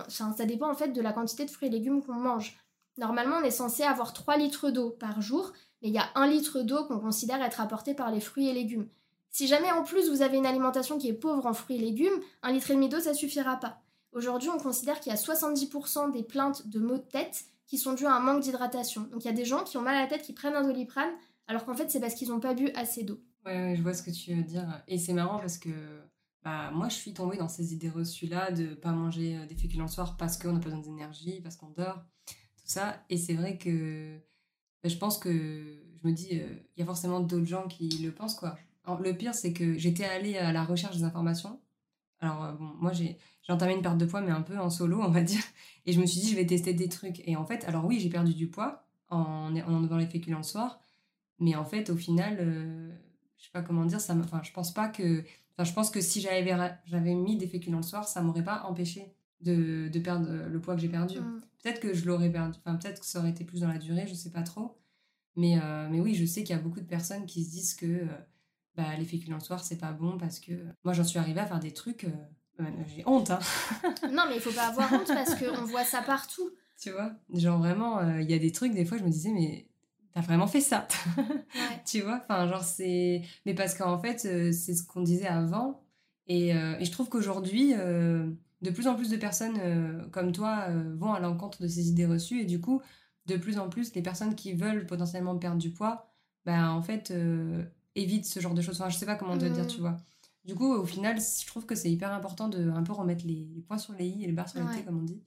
Ça 0.08 0.46
dépend 0.46 0.70
en 0.70 0.74
fait 0.74 0.88
de 0.88 1.00
la 1.02 1.12
quantité 1.12 1.44
de 1.44 1.50
fruits 1.50 1.68
et 1.68 1.70
légumes 1.70 2.02
qu'on 2.02 2.14
mange. 2.14 2.58
Normalement, 2.96 3.36
on 3.40 3.44
est 3.44 3.50
censé 3.50 3.82
avoir 3.82 4.14
3 4.14 4.38
litres 4.38 4.70
d'eau 4.70 4.90
par 4.90 5.20
jour, 5.20 5.52
mais 5.82 5.88
il 5.88 5.94
y 5.94 5.98
a 5.98 6.08
1 6.14 6.26
litre 6.26 6.62
d'eau 6.62 6.86
qu'on 6.86 6.98
considère 6.98 7.42
être 7.42 7.60
apporté 7.60 7.92
par 7.92 8.10
les 8.10 8.20
fruits 8.20 8.48
et 8.48 8.54
légumes. 8.54 8.88
Si 9.34 9.48
jamais 9.48 9.72
en 9.72 9.82
plus 9.82 10.08
vous 10.08 10.22
avez 10.22 10.36
une 10.36 10.46
alimentation 10.46 10.96
qui 10.96 11.08
est 11.08 11.12
pauvre 11.12 11.44
en 11.46 11.54
fruits 11.54 11.74
et 11.74 11.80
légumes, 11.80 12.20
un 12.44 12.52
litre 12.52 12.70
et 12.70 12.74
demi 12.74 12.88
d'eau 12.88 13.00
ça 13.00 13.14
suffira 13.14 13.56
pas. 13.56 13.82
Aujourd'hui, 14.12 14.48
on 14.48 14.58
considère 14.58 15.00
qu'il 15.00 15.10
y 15.10 15.12
a 15.12 15.18
70% 15.18 16.12
des 16.12 16.22
plaintes 16.22 16.68
de 16.68 16.78
maux 16.78 16.98
de 16.98 17.02
tête 17.02 17.46
qui 17.66 17.76
sont 17.76 17.94
dues 17.94 18.06
à 18.06 18.14
un 18.14 18.20
manque 18.20 18.44
d'hydratation. 18.44 19.08
Donc 19.10 19.24
il 19.24 19.26
y 19.26 19.30
a 19.30 19.34
des 19.34 19.44
gens 19.44 19.64
qui 19.64 19.76
ont 19.76 19.82
mal 19.82 19.96
à 19.96 20.02
la 20.02 20.06
tête 20.06 20.22
qui 20.22 20.34
prennent 20.34 20.54
un 20.54 20.62
doliprane 20.62 21.10
alors 21.48 21.64
qu'en 21.64 21.74
fait 21.74 21.90
c'est 21.90 21.98
parce 21.98 22.14
qu'ils 22.14 22.28
n'ont 22.28 22.38
pas 22.38 22.54
bu 22.54 22.70
assez 22.76 23.02
d'eau. 23.02 23.18
Ouais, 23.44 23.74
je 23.76 23.82
vois 23.82 23.92
ce 23.92 24.04
que 24.04 24.12
tu 24.12 24.32
veux 24.32 24.44
dire. 24.44 24.84
Et 24.86 24.98
c'est 24.98 25.12
marrant 25.12 25.40
parce 25.40 25.58
que 25.58 25.70
bah, 26.44 26.70
moi 26.70 26.88
je 26.88 26.94
suis 26.94 27.12
tombée 27.12 27.36
dans 27.36 27.48
ces 27.48 27.72
idées 27.72 27.90
reçues 27.90 28.28
là 28.28 28.52
de 28.52 28.74
pas 28.74 28.92
manger 28.92 29.36
euh, 29.36 29.46
des 29.46 29.56
féculents 29.56 29.86
le 29.86 29.90
soir 29.90 30.16
parce 30.16 30.38
qu'on 30.38 30.60
pas 30.60 30.66
besoin 30.66 30.78
d'énergie, 30.78 31.40
parce 31.40 31.56
qu'on 31.56 31.70
dort, 31.70 32.04
tout 32.26 32.66
ça. 32.66 33.02
Et 33.10 33.16
c'est 33.16 33.34
vrai 33.34 33.58
que 33.58 34.16
bah, 34.84 34.88
je 34.88 34.96
pense 34.96 35.18
que 35.18 35.30
je 35.30 36.08
me 36.08 36.12
dis, 36.12 36.38
euh, 36.38 36.46
il 36.76 36.80
y 36.80 36.82
a 36.84 36.86
forcément 36.86 37.18
d'autres 37.18 37.46
gens 37.46 37.66
qui 37.66 37.88
le 37.88 38.12
pensent 38.12 38.36
quoi 38.36 38.56
Alors, 38.84 39.00
le 39.00 39.16
pire, 39.16 39.34
c'est 39.34 39.52
que 39.52 39.76
j'étais 39.78 40.04
allée 40.04 40.36
à 40.36 40.52
la 40.52 40.64
recherche 40.64 40.96
des 40.96 41.04
informations. 41.04 41.60
Alors, 42.20 42.44
euh, 42.44 42.52
bon, 42.52 42.70
moi, 42.80 42.92
j'ai 42.92 43.18
entamé 43.48 43.74
une 43.74 43.82
perte 43.82 43.98
de 43.98 44.06
poids, 44.06 44.20
mais 44.20 44.30
un 44.30 44.42
peu 44.42 44.58
en 44.58 44.70
solo, 44.70 45.00
on 45.02 45.10
va 45.10 45.22
dire. 45.22 45.42
Et 45.86 45.92
je 45.92 46.00
me 46.00 46.06
suis 46.06 46.20
dit, 46.20 46.30
je 46.30 46.36
vais 46.36 46.46
tester 46.46 46.74
des 46.74 46.88
trucs. 46.88 47.26
Et 47.26 47.36
en 47.36 47.44
fait, 47.44 47.64
alors 47.64 47.84
oui, 47.84 48.00
j'ai 48.00 48.10
perdu 48.10 48.34
du 48.34 48.48
poids 48.48 48.86
en, 49.08 49.54
en 49.54 49.74
enlevant 49.74 49.96
les 49.96 50.06
féculents 50.06 50.38
le 50.38 50.44
soir. 50.44 50.80
Mais 51.40 51.56
en 51.56 51.64
fait, 51.64 51.90
au 51.90 51.96
final, 51.96 52.36
euh, 52.40 52.90
je 53.36 53.44
sais 53.44 53.50
pas 53.52 53.62
comment 53.62 53.84
dire, 53.84 54.00
ça 54.00 54.14
enfin, 54.14 54.40
je 54.42 54.52
pense 54.52 54.72
pas 54.72 54.88
que. 54.88 55.24
Enfin, 55.56 55.64
je 55.64 55.72
pense 55.72 55.90
que 55.90 56.00
si 56.00 56.20
j'avais 56.20 57.14
mis 57.14 57.36
des 57.36 57.46
féculents 57.46 57.78
le 57.78 57.84
soir, 57.84 58.08
ça 58.08 58.22
m'aurait 58.22 58.44
pas 58.44 58.64
empêché 58.64 59.14
de, 59.40 59.88
de, 59.88 59.98
perdre 60.00 60.28
le 60.48 60.60
poids 60.60 60.74
que 60.74 60.80
j'ai 60.80 60.88
perdu. 60.88 61.20
Mm. 61.20 61.40
Peut-être 61.62 61.80
que 61.80 61.94
je 61.94 62.06
l'aurais 62.06 62.30
perdu, 62.30 62.58
enfin, 62.58 62.76
peut-être 62.76 63.00
que 63.00 63.06
ça 63.06 63.20
aurait 63.20 63.30
été 63.30 63.44
plus 63.44 63.60
dans 63.60 63.68
la 63.68 63.78
durée, 63.78 64.06
je 64.06 64.14
sais 64.14 64.30
pas 64.30 64.42
trop. 64.42 64.76
Mais, 65.36 65.58
euh, 65.60 65.88
mais 65.90 66.00
oui, 66.00 66.14
je 66.14 66.24
sais 66.24 66.44
qu'il 66.44 66.54
y 66.54 66.58
a 66.58 66.62
beaucoup 66.62 66.80
de 66.80 66.86
personnes 66.86 67.26
qui 67.26 67.44
se 67.44 67.50
disent 67.50 67.74
que 67.74 67.86
euh, 67.86 68.06
bah, 68.76 68.96
les 68.98 69.04
féculents 69.04 69.36
le 69.38 69.42
soir, 69.42 69.62
c'est 69.62 69.78
pas 69.78 69.92
bon 69.92 70.18
parce 70.18 70.40
que 70.40 70.52
moi, 70.84 70.92
j'en 70.94 71.04
suis 71.04 71.18
arrivée 71.18 71.40
à 71.40 71.46
faire 71.46 71.60
des 71.60 71.72
trucs. 71.72 72.06
j'ai 72.58 73.02
honte, 73.06 73.30
hein. 73.30 73.40
non, 74.12 74.24
mais 74.28 74.36
il 74.36 74.40
faut 74.40 74.52
pas 74.52 74.68
avoir 74.68 74.92
honte 74.92 75.06
parce 75.06 75.34
qu'on 75.34 75.64
voit 75.64 75.84
ça 75.84 76.02
partout. 76.02 76.50
Tu 76.80 76.90
vois 76.90 77.12
Genre 77.32 77.58
vraiment, 77.58 78.02
il 78.18 78.30
y 78.30 78.34
a 78.34 78.38
des 78.38 78.52
trucs, 78.52 78.74
des 78.74 78.84
fois, 78.84 78.98
je 78.98 79.04
me 79.04 79.10
disais, 79.10 79.30
mais 79.30 79.68
t'as 80.14 80.20
vraiment 80.20 80.46
fait 80.46 80.60
ça? 80.60 80.86
Ouais. 81.16 81.24
tu 81.84 82.00
vois 82.00 82.20
enfin 82.22 82.48
genre 82.48 82.62
c'est 82.62 83.22
mais 83.44 83.54
parce 83.54 83.74
qu'en 83.74 83.98
fait 83.98 84.24
euh, 84.24 84.52
c'est 84.52 84.74
ce 84.74 84.84
qu'on 84.84 85.02
disait 85.02 85.26
avant 85.26 85.82
et, 86.26 86.54
euh, 86.54 86.78
et 86.78 86.84
je 86.84 86.92
trouve 86.92 87.08
qu'aujourd'hui 87.08 87.74
euh, 87.76 88.30
de 88.62 88.70
plus 88.70 88.86
en 88.86 88.94
plus 88.94 89.10
de 89.10 89.16
personnes 89.16 89.58
euh, 89.58 90.06
comme 90.10 90.32
toi 90.32 90.66
euh, 90.68 90.94
vont 90.96 91.12
à 91.12 91.20
l'encontre 91.20 91.60
de 91.62 91.68
ces 91.68 91.88
idées 91.88 92.06
reçues 92.06 92.40
et 92.40 92.44
du 92.44 92.60
coup 92.60 92.80
de 93.26 93.36
plus 93.36 93.58
en 93.58 93.68
plus 93.68 93.94
les 93.94 94.02
personnes 94.02 94.34
qui 94.34 94.54
veulent 94.54 94.86
potentiellement 94.86 95.36
perdre 95.36 95.58
du 95.58 95.70
poids 95.70 96.06
bah 96.46 96.70
en 96.70 96.82
fait 96.82 97.12
évitent 97.94 98.26
ce 98.26 98.40
genre 98.40 98.54
de 98.54 98.62
choses. 98.62 98.80
Enfin 98.80 98.90
je 98.90 98.96
sais 98.96 99.06
pas 99.06 99.16
comment 99.16 99.36
te 99.38 99.44
Mhm. 99.44 99.52
dire 99.52 99.66
tu 99.66 99.80
vois. 99.80 99.96
Du 100.44 100.54
coup 100.54 100.70
au 100.72 100.84
final 100.84 101.18
je 101.20 101.46
trouve 101.46 101.64
que 101.66 101.74
c'est 101.74 101.90
hyper 101.90 102.12
important 102.12 102.48
de 102.48 102.68
un 102.70 102.82
peu 102.82 102.92
remettre 102.92 103.26
les, 103.26 103.48
les 103.54 103.62
points 103.62 103.78
sur 103.78 103.94
les 103.94 104.06
i 104.06 104.24
et 104.24 104.26
les 104.26 104.32
barres 104.32 104.48
sur 104.48 104.60
les 104.60 104.76
t 104.76 104.84
comme 104.84 104.98
on 104.98 105.02
dit. 105.02 105.22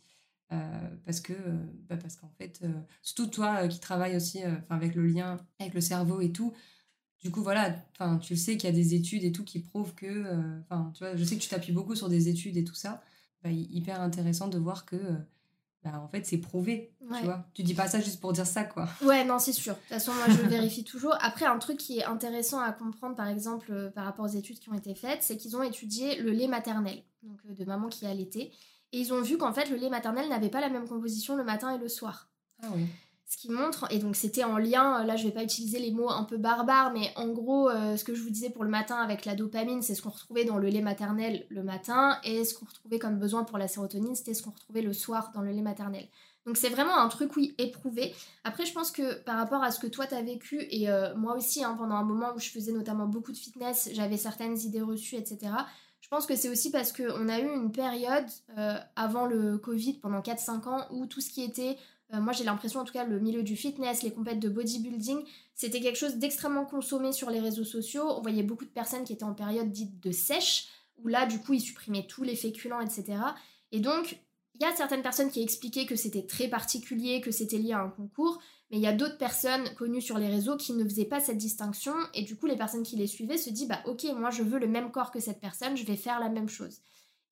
Euh, 0.53 0.89
parce 1.05 1.19
que 1.19 1.33
euh, 1.33 1.57
bah 1.89 1.97
parce 1.97 2.15
qu'en 2.15 2.29
fait 2.37 2.59
euh, 2.63 2.71
surtout 3.01 3.27
toi 3.27 3.67
qui 3.67 3.79
travailles 3.81 4.15
aussi 4.15 4.39
avec 4.69 4.95
le 4.95 5.05
lien 5.05 5.37
avec 5.59 5.73
le 5.73 5.81
cerveau 5.81 6.21
et 6.21 6.31
tout 6.31 6.53
du 7.21 7.31
coup 7.31 7.41
voilà 7.43 7.75
enfin 7.91 8.17
tu 8.19 8.33
le 8.33 8.39
sais 8.39 8.55
qu'il 8.57 8.69
y 8.69 8.71
a 8.71 8.75
des 8.75 8.93
études 8.93 9.23
et 9.25 9.31
tout 9.33 9.43
qui 9.43 9.59
prouvent 9.59 9.93
que 9.95 10.61
enfin 10.61 10.91
tu 10.93 11.03
vois 11.03 11.15
je 11.17 11.23
sais 11.25 11.35
que 11.35 11.41
tu 11.41 11.49
t'appuies 11.49 11.73
beaucoup 11.73 11.95
sur 11.95 12.07
des 12.09 12.29
études 12.29 12.55
et 12.57 12.63
tout 12.63 12.75
ça. 12.75 13.01
Bah, 13.43 13.51
hy- 13.51 13.67
hyper 13.71 13.99
intéressant 14.01 14.47
de 14.47 14.57
voir 14.57 14.85
que 14.85 14.95
bah, 15.91 15.99
en 15.99 16.07
fait 16.07 16.25
c'est 16.25 16.37
prouvé 16.37 16.91
Ouais. 17.01 17.19
tu 17.19 17.25
vois 17.25 17.45
tu 17.53 17.63
dis 17.63 17.73
pas 17.73 17.87
ça 17.87 17.99
juste 18.01 18.19
pour 18.19 18.33
dire 18.33 18.45
ça 18.45 18.63
quoi 18.65 18.87
Ouais, 19.01 19.23
non, 19.23 19.39
c'est 19.39 19.53
sûr. 19.53 19.73
De 19.75 19.79
toute 19.79 19.87
façon, 19.89 20.11
moi, 20.13 20.25
je 20.27 20.41
le 20.41 20.49
vérifie 20.49 20.83
toujours. 20.93 21.15
Après, 21.21 21.45
un 21.45 21.57
truc 21.57 21.77
qui 21.77 21.99
est 21.99 22.03
intéressant 22.03 22.59
à 22.59 22.73
comprendre, 22.73 23.15
par 23.15 23.27
exemple, 23.29 23.67
euh, 23.71 23.89
par 23.89 24.03
rapport 24.03 24.25
aux 24.25 24.35
études 24.35 24.59
qui 24.59 24.69
ont 24.69 24.73
été 24.73 24.93
faites, 24.93 25.23
c'est 25.23 25.37
qu'ils 25.37 25.55
ont 25.55 25.63
étudié 25.63 26.17
le 26.21 26.31
lait 26.31 26.47
maternel, 26.49 27.01
donc 27.23 27.37
euh, 27.49 27.53
de 27.53 27.63
maman 27.63 27.87
qui 27.87 28.05
a 28.05 28.09
allaité. 28.09 28.51
Et 28.91 28.99
ils 28.99 29.13
ont 29.13 29.21
vu 29.21 29.37
qu'en 29.37 29.53
fait, 29.53 29.69
le 29.69 29.77
lait 29.77 29.89
maternel 29.89 30.27
n'avait 30.27 30.49
pas 30.49 30.59
la 30.59 30.69
même 30.69 30.85
composition 30.87 31.35
le 31.37 31.45
matin 31.45 31.73
et 31.73 31.77
le 31.77 31.87
soir. 31.87 32.29
ah 32.61 32.67
oui 32.75 32.85
Ce 33.29 33.35
qui 33.35 33.51
montre, 33.51 33.85
et 33.91 33.99
donc 33.99 34.15
c'était 34.15 34.45
en 34.45 34.57
lien, 34.57 35.03
là 35.03 35.17
je 35.17 35.25
vais 35.25 35.33
pas 35.33 35.43
utiliser 35.43 35.79
les 35.79 35.91
mots 35.91 36.09
un 36.09 36.23
peu 36.23 36.37
barbares, 36.37 36.93
mais 36.93 37.11
en 37.17 37.27
gros, 37.27 37.69
euh, 37.69 37.97
ce 37.97 38.05
que 38.05 38.15
je 38.15 38.21
vous 38.23 38.29
disais 38.29 38.49
pour 38.49 38.63
le 38.63 38.69
matin 38.69 38.95
avec 38.95 39.25
la 39.25 39.35
dopamine, 39.35 39.81
c'est 39.81 39.95
ce 39.95 40.01
qu'on 40.01 40.11
retrouvait 40.11 40.45
dans 40.45 40.57
le 40.57 40.69
lait 40.69 40.81
maternel 40.81 41.45
le 41.49 41.61
matin, 41.61 42.19
et 42.23 42.45
ce 42.45 42.53
qu'on 42.53 42.65
retrouvait 42.65 42.99
comme 42.99 43.19
besoin 43.19 43.43
pour 43.43 43.57
la 43.57 43.67
sérotonine, 43.67 44.15
c'était 44.15 44.33
ce 44.33 44.43
qu'on 44.43 44.51
retrouvait 44.51 44.81
le 44.81 44.93
soir 44.93 45.31
dans 45.35 45.41
le 45.41 45.51
lait 45.51 45.61
maternel. 45.61 46.07
Donc 46.45 46.55
c'est 46.55 46.69
vraiment 46.69 46.97
un 46.97 47.09
truc, 47.09 47.35
oui, 47.35 47.53
éprouvé. 47.57 48.15
Après, 48.45 48.65
je 48.65 48.71
pense 48.71 48.91
que 48.91 49.21
par 49.23 49.35
rapport 49.35 49.61
à 49.61 49.71
ce 49.71 49.79
que 49.81 49.87
toi 49.87 50.07
t'as 50.07 50.21
vécu, 50.21 50.65
et 50.69 50.89
euh, 50.89 51.13
moi 51.17 51.35
aussi, 51.35 51.61
hein, 51.65 51.75
pendant 51.77 51.95
un 51.95 52.05
moment 52.05 52.33
où 52.33 52.39
je 52.39 52.49
faisais 52.49 52.71
notamment 52.71 53.07
beaucoup 53.07 53.33
de 53.33 53.37
fitness, 53.37 53.89
j'avais 53.91 54.15
certaines 54.15 54.57
idées 54.57 54.81
reçues, 54.81 55.17
etc. 55.17 55.51
Je 55.99 56.07
pense 56.07 56.25
que 56.25 56.37
c'est 56.37 56.47
aussi 56.47 56.71
parce 56.71 56.93
qu'on 56.93 57.27
a 57.27 57.39
eu 57.39 57.53
une 57.53 57.73
période 57.73 58.27
euh, 58.57 58.77
avant 58.95 59.25
le 59.25 59.57
Covid, 59.57 59.95
pendant 59.95 60.21
4-5 60.21 60.69
ans, 60.69 60.85
où 60.91 61.05
tout 61.05 61.19
ce 61.19 61.29
qui 61.29 61.43
était 61.43 61.77
euh, 62.13 62.21
moi, 62.21 62.31
j'ai 62.31 62.45
l'impression, 62.45 62.79
en 62.79 62.85
tout 62.85 62.93
cas, 62.93 63.03
le 63.03 63.19
milieu 63.19 63.43
du 63.43 63.55
fitness, 63.55 64.01
les 64.01 64.11
compètes 64.11 64.39
de 64.39 64.49
bodybuilding, 64.49 65.19
c'était 65.55 65.81
quelque 65.81 65.97
chose 65.97 66.15
d'extrêmement 66.15 66.65
consommé 66.65 67.11
sur 67.11 67.29
les 67.29 67.39
réseaux 67.39 67.65
sociaux. 67.65 68.03
On 68.09 68.21
voyait 68.21 68.43
beaucoup 68.43 68.65
de 68.65 68.69
personnes 68.69 69.03
qui 69.03 69.13
étaient 69.13 69.25
en 69.25 69.33
période 69.33 69.71
dite 69.71 69.99
de 69.99 70.11
sèche, 70.11 70.69
où 71.03 71.07
là, 71.09 71.25
du 71.25 71.39
coup, 71.39 71.53
ils 71.53 71.61
supprimaient 71.61 72.07
tous 72.07 72.23
les 72.23 72.35
féculents, 72.35 72.79
etc. 72.79 73.19
Et 73.71 73.79
donc, 73.81 74.19
il 74.55 74.61
y 74.61 74.65
a 74.65 74.75
certaines 74.75 75.01
personnes 75.01 75.29
qui 75.29 75.43
expliquaient 75.43 75.85
que 75.85 75.95
c'était 75.95 76.25
très 76.25 76.47
particulier, 76.47 77.21
que 77.21 77.31
c'était 77.31 77.57
lié 77.57 77.73
à 77.73 77.81
un 77.81 77.89
concours, 77.89 78.39
mais 78.71 78.77
il 78.77 78.83
y 78.83 78.87
a 78.87 78.93
d'autres 78.93 79.17
personnes 79.17 79.73
connues 79.75 80.01
sur 80.01 80.17
les 80.17 80.27
réseaux 80.27 80.57
qui 80.57 80.73
ne 80.73 80.83
faisaient 80.83 81.05
pas 81.05 81.19
cette 81.19 81.37
distinction, 81.37 81.93
et 82.13 82.23
du 82.23 82.37
coup, 82.37 82.47
les 82.47 82.55
personnes 82.55 82.83
qui 82.83 82.95
les 82.95 83.07
suivaient 83.07 83.37
se 83.37 83.49
disent, 83.49 83.67
bah 83.67 83.81
ok, 83.85 84.05
moi, 84.15 84.29
je 84.29 84.43
veux 84.43 84.59
le 84.59 84.67
même 84.67 84.91
corps 84.91 85.11
que 85.11 85.19
cette 85.19 85.41
personne, 85.41 85.75
je 85.75 85.85
vais 85.85 85.97
faire 85.97 86.19
la 86.19 86.29
même 86.29 86.49
chose. 86.49 86.79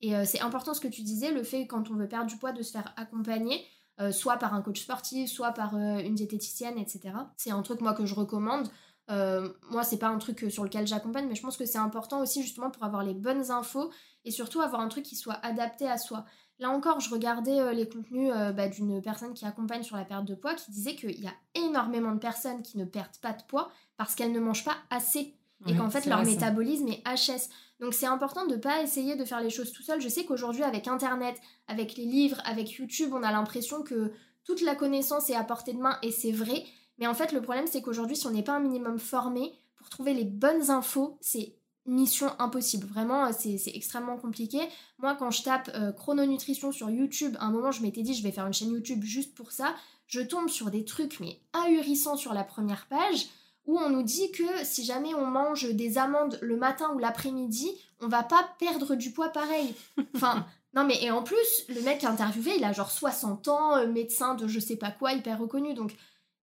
Et 0.01 0.15
euh, 0.15 0.23
c'est 0.25 0.41
important 0.41 0.73
ce 0.73 0.81
que 0.81 0.87
tu 0.87 1.01
disais, 1.01 1.31
le 1.31 1.43
fait 1.43 1.65
quand 1.65 1.89
on 1.89 1.95
veut 1.95 2.07
perdre 2.07 2.27
du 2.27 2.37
poids 2.37 2.51
de 2.51 2.61
se 2.61 2.71
faire 2.71 2.93
accompagner, 2.97 3.65
euh, 3.99 4.11
soit 4.11 4.37
par 4.37 4.53
un 4.53 4.61
coach 4.61 4.81
sportif, 4.81 5.29
soit 5.29 5.51
par 5.51 5.75
euh, 5.75 5.97
une 5.99 6.15
diététicienne, 6.15 6.77
etc. 6.77 7.01
C'est 7.37 7.51
un 7.51 7.61
truc 7.61 7.81
moi 7.81 7.93
que 7.93 8.05
je 8.05 8.15
recommande. 8.15 8.67
Euh, 9.11 9.49
moi, 9.69 9.83
c'est 9.83 9.97
pas 9.99 10.07
un 10.09 10.17
truc 10.17 10.43
euh, 10.43 10.49
sur 10.49 10.63
lequel 10.63 10.87
j'accompagne, 10.87 11.27
mais 11.27 11.35
je 11.35 11.41
pense 11.41 11.57
que 11.57 11.65
c'est 11.65 11.77
important 11.77 12.21
aussi 12.21 12.41
justement 12.41 12.71
pour 12.71 12.83
avoir 12.83 13.03
les 13.03 13.13
bonnes 13.13 13.51
infos 13.51 13.91
et 14.25 14.31
surtout 14.31 14.61
avoir 14.61 14.81
un 14.81 14.87
truc 14.87 15.03
qui 15.03 15.15
soit 15.15 15.39
adapté 15.45 15.87
à 15.87 15.97
soi. 15.97 16.25
Là 16.57 16.69
encore, 16.69 16.99
je 17.01 17.09
regardais 17.09 17.73
les 17.73 17.87
contenus 17.87 18.31
bah, 18.55 18.69
d'une 18.69 19.01
personne 19.01 19.33
qui 19.33 19.45
accompagne 19.45 19.83
sur 19.83 19.97
la 19.97 20.05
perte 20.05 20.23
de 20.25 20.35
poids 20.35 20.55
qui 20.55 20.71
disait 20.71 20.95
qu'il 20.95 21.19
y 21.21 21.27
a 21.27 21.33
énormément 21.53 22.13
de 22.13 22.17
personnes 22.19 22.61
qui 22.63 22.77
ne 22.77 22.85
perdent 22.85 23.17
pas 23.21 23.33
de 23.33 23.43
poids 23.43 23.69
parce 23.97 24.15
qu'elles 24.15 24.31
ne 24.31 24.39
mangent 24.39 24.63
pas 24.63 24.77
assez 24.89 25.35
et 25.67 25.71
Ouais, 25.71 25.77
qu'en 25.77 25.89
fait 25.89 26.05
leur 26.05 26.19
vrai, 26.21 26.25
ça. 26.25 26.31
métabolisme 26.31 26.87
est 26.87 27.03
HS. 27.05 27.49
Donc 27.79 27.93
c'est 27.93 28.05
important 28.05 28.45
de 28.45 28.55
ne 28.55 28.59
pas 28.59 28.81
essayer 28.81 29.15
de 29.15 29.25
faire 29.25 29.41
les 29.41 29.49
choses 29.49 29.71
tout 29.71 29.83
seul. 29.83 30.01
Je 30.01 30.09
sais 30.09 30.25
qu'aujourd'hui 30.25 30.63
avec 30.63 30.87
Internet, 30.87 31.35
avec 31.67 31.97
les 31.97 32.05
livres, 32.05 32.41
avec 32.45 32.71
YouTube, 32.73 33.11
on 33.13 33.23
a 33.23 33.31
l'impression 33.31 33.83
que 33.83 34.11
toute 34.43 34.61
la 34.61 34.75
connaissance 34.75 35.29
est 35.29 35.35
à 35.35 35.43
portée 35.43 35.73
de 35.73 35.79
main 35.79 35.97
et 36.01 36.11
c'est 36.11 36.31
vrai. 36.31 36.63
Mais 36.97 37.07
en 37.07 37.13
fait 37.13 37.31
le 37.31 37.41
problème 37.41 37.67
c'est 37.67 37.81
qu'aujourd'hui 37.81 38.15
si 38.15 38.27
on 38.27 38.31
n'est 38.31 38.43
pas 38.43 38.55
un 38.55 38.61
minimum 38.61 38.99
formé 38.99 39.53
pour 39.75 39.89
trouver 39.89 40.13
les 40.13 40.23
bonnes 40.23 40.71
infos, 40.71 41.17
c'est 41.21 41.55
mission 41.85 42.31
impossible. 42.39 42.87
Vraiment, 42.87 43.27
euh, 43.27 43.31
c'est 43.37 43.71
extrêmement 43.73 44.17
compliqué. 44.17 44.59
Moi, 44.97 45.15
quand 45.15 45.31
je 45.31 45.43
tape 45.43 45.69
euh, 45.75 45.91
chrononutrition 45.91 46.71
sur 46.71 46.89
YouTube, 46.89 47.35
à 47.39 47.45
un 47.45 47.51
moment, 47.51 47.71
je 47.71 47.81
m'étais 47.81 48.01
dit, 48.01 48.13
je 48.13 48.23
vais 48.23 48.31
faire 48.31 48.47
une 48.47 48.53
chaîne 48.53 48.71
YouTube 48.71 49.03
juste 49.03 49.35
pour 49.35 49.51
ça. 49.51 49.75
Je 50.07 50.21
tombe 50.21 50.49
sur 50.49 50.71
des 50.71 50.85
trucs, 50.85 51.19
mais 51.19 51.39
ahurissants 51.53 52.17
sur 52.17 52.33
la 52.33 52.43
première 52.43 52.87
page, 52.87 53.27
où 53.65 53.77
on 53.79 53.89
nous 53.89 54.03
dit 54.03 54.31
que 54.31 54.43
si 54.63 54.85
jamais 54.85 55.13
on 55.15 55.25
mange 55.25 55.69
des 55.73 55.97
amandes 55.97 56.37
le 56.41 56.55
matin 56.57 56.91
ou 56.93 56.99
l'après-midi, 56.99 57.69
on 57.99 58.07
va 58.07 58.23
pas 58.23 58.47
perdre 58.59 58.95
du 58.95 59.11
poids 59.11 59.29
pareil. 59.29 59.73
Enfin, 60.15 60.45
non 60.75 60.85
mais 60.85 61.01
et 61.03 61.11
en 61.11 61.23
plus, 61.23 61.65
le 61.69 61.81
mec 61.81 62.03
interviewé, 62.03 62.51
il 62.57 62.63
a 62.63 62.73
genre 62.73 62.91
60 62.91 63.47
ans, 63.47 63.75
euh, 63.77 63.87
médecin 63.87 64.35
de 64.35 64.47
je 64.47 64.59
sais 64.59 64.75
pas 64.75 64.91
quoi, 64.91 65.13
hyper 65.13 65.39
reconnu. 65.39 65.73
Donc 65.73 65.95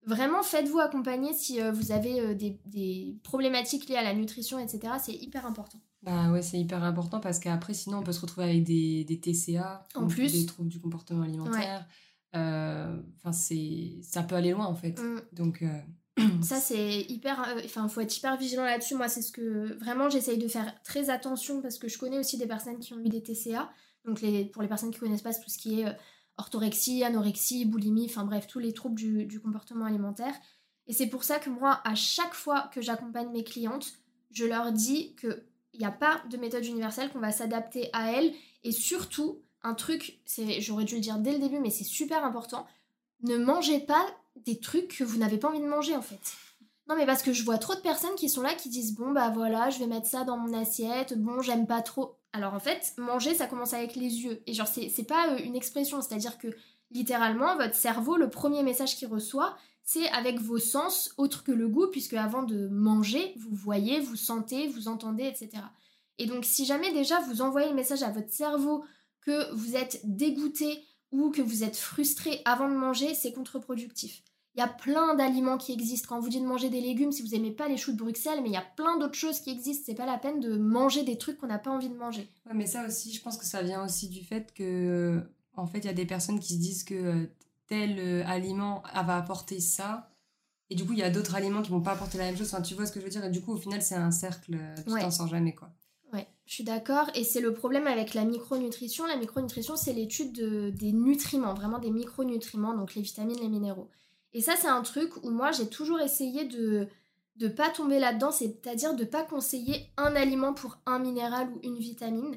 vraiment, 0.05 0.43
faites-vous 0.43 0.81
accompagner 0.81 1.33
si 1.33 1.61
euh, 1.61 1.71
vous 1.71 1.93
avez 1.93 2.21
euh, 2.21 2.35
des, 2.35 2.59
des 2.67 3.17
problématiques 3.23 3.89
liées 3.89 3.97
à 3.97 4.03
la 4.03 4.15
nutrition, 4.15 4.59
etc. 4.59 4.95
C'est 5.01 5.15
hyper 5.15 5.47
important. 5.47 5.79
Bah 6.03 6.33
ouais, 6.33 6.43
c'est 6.43 6.59
hyper 6.59 6.83
important 6.83 7.21
parce 7.21 7.39
qu'après, 7.39 7.75
sinon, 7.75 7.99
on 7.99 8.03
peut 8.03 8.11
se 8.11 8.21
retrouver 8.21 8.49
avec 8.49 8.65
des, 8.65 9.05
des 9.05 9.21
TCA, 9.21 9.87
En 9.95 10.09
plus. 10.09 10.33
des 10.33 10.47
troubles 10.47 10.69
du 10.69 10.81
comportement 10.81 11.23
alimentaire. 11.23 11.87
Euh, 12.35 13.01
Enfin, 13.19 13.31
c'est 13.31 14.01
ça 14.03 14.25
peut 14.25 14.35
aller 14.35 14.51
loin 14.51 14.67
en 14.67 14.75
fait. 14.75 14.99
Mm. 15.01 15.21
Donc, 15.33 15.63
Ça, 16.43 16.57
c'est 16.57 17.01
hyper. 17.03 17.43
euh, 17.49 17.61
Enfin, 17.65 17.89
faut 17.89 18.01
être 18.01 18.17
hyper 18.17 18.37
vigilant 18.37 18.65
là-dessus. 18.65 18.95
Moi, 18.95 19.09
c'est 19.09 19.23
ce 19.23 19.33
que. 19.33 19.75
Vraiment, 19.79 20.11
j'essaye 20.11 20.39
de 20.39 20.49
faire 20.49 20.75
très 20.83 21.11
attention 21.11 21.63
parce 21.63 21.79
que 21.79 21.89
je 21.89 21.99
connais 21.99 22.19
aussi 22.19 22.37
des 22.39 22.47
personnes 22.47 22.79
qui 22.79 22.93
ont 22.95 23.01
eu 23.01 23.09
des 23.09 23.23
TCA. 23.23 23.71
Donc, 24.05 24.21
les, 24.21 24.45
pour 24.45 24.63
les 24.63 24.69
personnes 24.69 24.91
qui 24.91 24.99
connaissent 24.99 25.23
pas, 25.23 25.33
tout 25.33 25.49
ce 25.49 25.59
qui 25.59 25.81
est 25.81 25.87
euh, 25.87 25.93
orthorexie, 26.37 27.05
anorexie, 27.05 27.65
boulimie, 27.65 28.07
enfin 28.09 28.25
bref, 28.25 28.47
tous 28.47 28.59
les 28.59 28.73
troubles 28.73 28.97
du, 28.97 29.41
comportement 29.41 29.87
alimentaire. 29.87 30.35
Et 30.87 30.93
c'est 30.93 31.07
pour 31.07 31.25
ça 31.25 31.39
que 31.39 31.51
moi, 31.51 31.81
à 31.85 31.95
chaque 31.95 32.35
fois 32.35 32.69
que 32.75 32.81
j'accompagne 32.81 33.31
mes 33.31 33.45
clientes, 33.45 33.93
je 34.33 34.45
leur 34.45 34.73
dis 34.73 35.15
qu'il 35.17 35.45
n'y 35.79 35.85
a 35.85 35.93
pas 35.93 36.23
de 36.31 36.37
méthode 36.37 36.65
universelle, 36.65 37.11
qu'on 37.11 37.21
va 37.21 37.31
s'adapter 37.31 37.89
à 37.93 38.11
elles. 38.13 38.33
Et 38.65 38.73
surtout, 38.73 39.43
un 39.63 39.75
truc, 39.75 40.21
c'est, 40.25 40.61
j'aurais 40.61 40.85
dû 40.85 40.97
le 40.97 41.01
dire 41.01 41.19
dès 41.19 41.33
le 41.33 41.39
début, 41.39 41.61
mais 41.61 41.71
c'est 41.71 41.85
super 41.85 42.25
important, 42.25 42.67
ne 43.23 43.37
mangez 43.37 43.79
pas 43.79 44.05
des 44.37 44.59
trucs 44.61 44.97
que 44.97 45.05
vous 45.05 45.19
n'avez 45.19 45.39
pas 45.39 45.49
envie 45.49 45.61
de 45.61 45.67
manger 45.67 45.97
en 45.97 46.03
fait. 46.03 46.21
Non 46.89 46.97
mais 46.97 47.07
parce 47.07 47.23
que 47.23 47.33
je 47.33 47.45
vois 47.45 47.59
trop 47.59 47.75
de 47.75 47.81
personnes 47.81 48.15
qui 48.17 48.29
sont 48.29 48.43
là 48.43 48.55
qui 48.55 48.69
disent 48.69 48.95
bon 48.95 49.13
bah 49.13 49.31
voilà 49.31 49.71
je 49.71 49.79
vais 49.79 49.87
mettre 49.87 50.07
ça 50.07 50.25
dans 50.25 50.37
mon 50.37 50.53
assiette, 50.53 51.19
bon 51.19 51.41
j'aime 51.41 51.67
pas 51.67 51.83
trop. 51.83 52.17
Alors 52.33 52.55
en 52.55 52.61
fait 52.61 52.95
manger 52.99 53.35
ça 53.35 53.47
commence 53.47 53.75
avec 53.75 53.95
les 53.95 54.23
yeux 54.23 54.43
et 54.47 54.55
genre 54.55 54.67
c'est 54.67 55.07
pas 55.07 55.33
euh, 55.33 55.39
une 55.45 55.57
expression 55.57 56.01
c'est 56.01 56.15
à 56.15 56.19
dire 56.19 56.39
que 56.39 56.49
littéralement 56.91 57.57
votre 57.57 57.75
cerveau 57.75 58.17
le 58.17 58.31
premier 58.31 58.63
message 58.63 58.97
qu'il 58.97 59.09
reçoit 59.09 59.57
c'est 59.85 60.09
avec 60.11 60.41
vos 60.41 60.59
sens 60.59 61.13
autres 61.19 61.45
que 61.45 61.53
le 61.53 61.69
goût 61.69 61.89
puisque 61.89 62.15
avant 62.15 62.43
de 62.43 62.69
manger 62.69 63.35
vous 63.39 63.55
voyez, 63.55 64.01
vous 64.01 64.17
sentez, 64.17 64.69
vous 64.69 64.89
entendez 64.89 65.25
etc. 65.25 65.63
Et 66.19 66.27
donc 66.27 66.45
si 66.45 66.65
jamais 66.65 66.93
déjà 66.93 67.21
vous 67.21 67.43
envoyez 67.43 67.69
le 67.69 67.75
message 67.75 68.03
à 68.03 68.11
votre 68.11 68.31
cerveau 68.31 68.85
que 69.21 69.53
vous 69.55 69.77
êtes 69.77 70.01
dégoûté 70.05 70.83
ou 71.13 71.31
que 71.31 71.43
vous 71.43 71.63
êtes 71.63 71.77
frustré 71.77 72.41
avant 72.45 72.69
de 72.69 72.75
manger 72.75 73.15
c'est 73.15 73.33
contre-productif. 73.33 74.23
Il 74.55 74.59
y 74.59 74.63
a 74.63 74.69
plein 74.69 75.15
d'aliments 75.15 75.57
qui 75.57 75.73
existent. 75.73 76.09
Quand 76.11 76.19
on 76.19 76.21
vous 76.21 76.29
dit 76.29 76.41
de 76.41 76.45
manger 76.47 76.69
des 76.69 76.83
légumes, 76.83 77.11
si 77.11 77.23
vous 77.23 77.29
n'aimez 77.31 77.53
pas 77.53 77.69
les 77.69 77.79
choux 77.79 77.93
de 77.93 77.97
Bruxelles, 77.97 78.41
mais 78.43 78.51
il 78.51 78.53
y 78.53 78.57
a 78.59 78.65
plein 78.77 78.99
d'autres 78.99 79.15
choses 79.15 79.41
qui 79.41 79.49
existent. 79.51 79.85
C'est 79.87 79.95
pas 79.95 80.05
la 80.05 80.19
peine 80.19 80.41
de 80.41 80.57
manger 80.59 81.05
des 81.05 81.17
trucs 81.17 81.39
qu'on 81.39 81.47
n'a 81.47 81.59
pas 81.59 81.71
envie 81.71 81.89
de 81.89 81.95
manger. 81.97 82.29
Ouais, 82.47 82.53
mais 82.55 82.67
ça 82.67 82.87
aussi, 82.87 83.15
je 83.15 83.23
pense 83.23 83.39
que 83.39 83.47
ça 83.47 83.63
vient 83.63 83.83
aussi 83.83 84.09
du 84.11 84.23
fait 84.23 84.53
que, 84.53 85.23
en 85.57 85.67
fait, 85.67 85.79
il 85.79 85.85
y 85.87 85.89
a 85.89 85.95
des 85.95 86.05
personnes 86.05 86.39
qui 86.39 86.53
se 86.55 86.59
disent 86.59 86.85
que 86.85 86.95
euh, 86.95 87.27
tel 87.67 87.99
euh, 87.99 88.23
aliment 88.27 88.83
va 88.95 89.17
apporter 89.17 89.59
ça. 89.59 90.11
Et 90.69 90.75
du 90.75 90.85
coup, 90.85 90.93
il 90.93 90.99
y 90.99 91.03
a 91.03 91.09
d'autres 91.11 91.35
aliments 91.35 91.63
qui 91.63 91.71
vont 91.71 91.81
pas 91.81 91.93
apporter 91.93 92.19
la 92.19 92.25
même 92.25 92.37
chose. 92.37 92.53
Enfin, 92.53 92.63
tu 92.63 92.75
vois 92.75 92.85
ce 92.85 92.93
que 92.93 93.01
je 93.01 93.05
veux 93.07 93.11
dire? 93.11 93.25
Et 93.25 93.31
du 93.31 93.41
coup, 93.41 93.53
au 93.53 93.59
final, 93.59 93.81
c'est 93.81 93.95
un 93.95 94.11
cercle. 94.11 94.55
euh, 94.55 94.75
Tu 94.87 94.93
Ouais. 94.93 95.01
t'en 95.01 95.11
sors 95.11 95.29
jamais, 95.29 95.55
quoi. 95.55 95.71
Ouais, 96.13 96.27
je 96.47 96.55
suis 96.55 96.65
d'accord. 96.65 97.09
Et 97.15 97.25
c'est 97.25 97.41
le 97.41 97.55
problème 97.55 97.87
avec 97.87 98.13
la 98.15 98.25
micronutrition. 98.25 99.07
La 99.07 99.17
micronutrition, 99.17 99.77
c'est 99.77 99.93
l'étude 99.95 100.33
de- 100.33 100.71
des 100.71 100.93
nutriments, 100.93 101.55
vraiment 101.55 101.79
des 101.79 101.91
micronutriments, 101.91 102.75
donc 102.77 102.95
les 102.95 103.03
vitamines, 103.03 103.41
les 103.41 103.49
minéraux. 103.49 103.89
Et 104.35 104.41
ça, 104.43 104.55
c'est 104.57 104.69
un 104.69 104.83
truc 104.83 105.11
où 105.25 105.31
moi, 105.31 105.53
j'ai 105.53 105.69
toujours 105.69 106.01
essayé 106.01 106.45
de 106.45 106.89
de 107.37 107.49
pas 107.49 107.71
tomber 107.71 107.99
là-dedans, 107.99 108.31
c'est-à-dire 108.31 108.95
de 108.95 109.05
pas 109.05 109.23
conseiller 109.25 109.87
un 109.97 110.15
aliment 110.17 110.53
pour 110.53 110.77
un 110.85 110.99
minéral 110.99 111.49
ou 111.55 111.61
une 111.63 111.79
vitamine. 111.79 112.37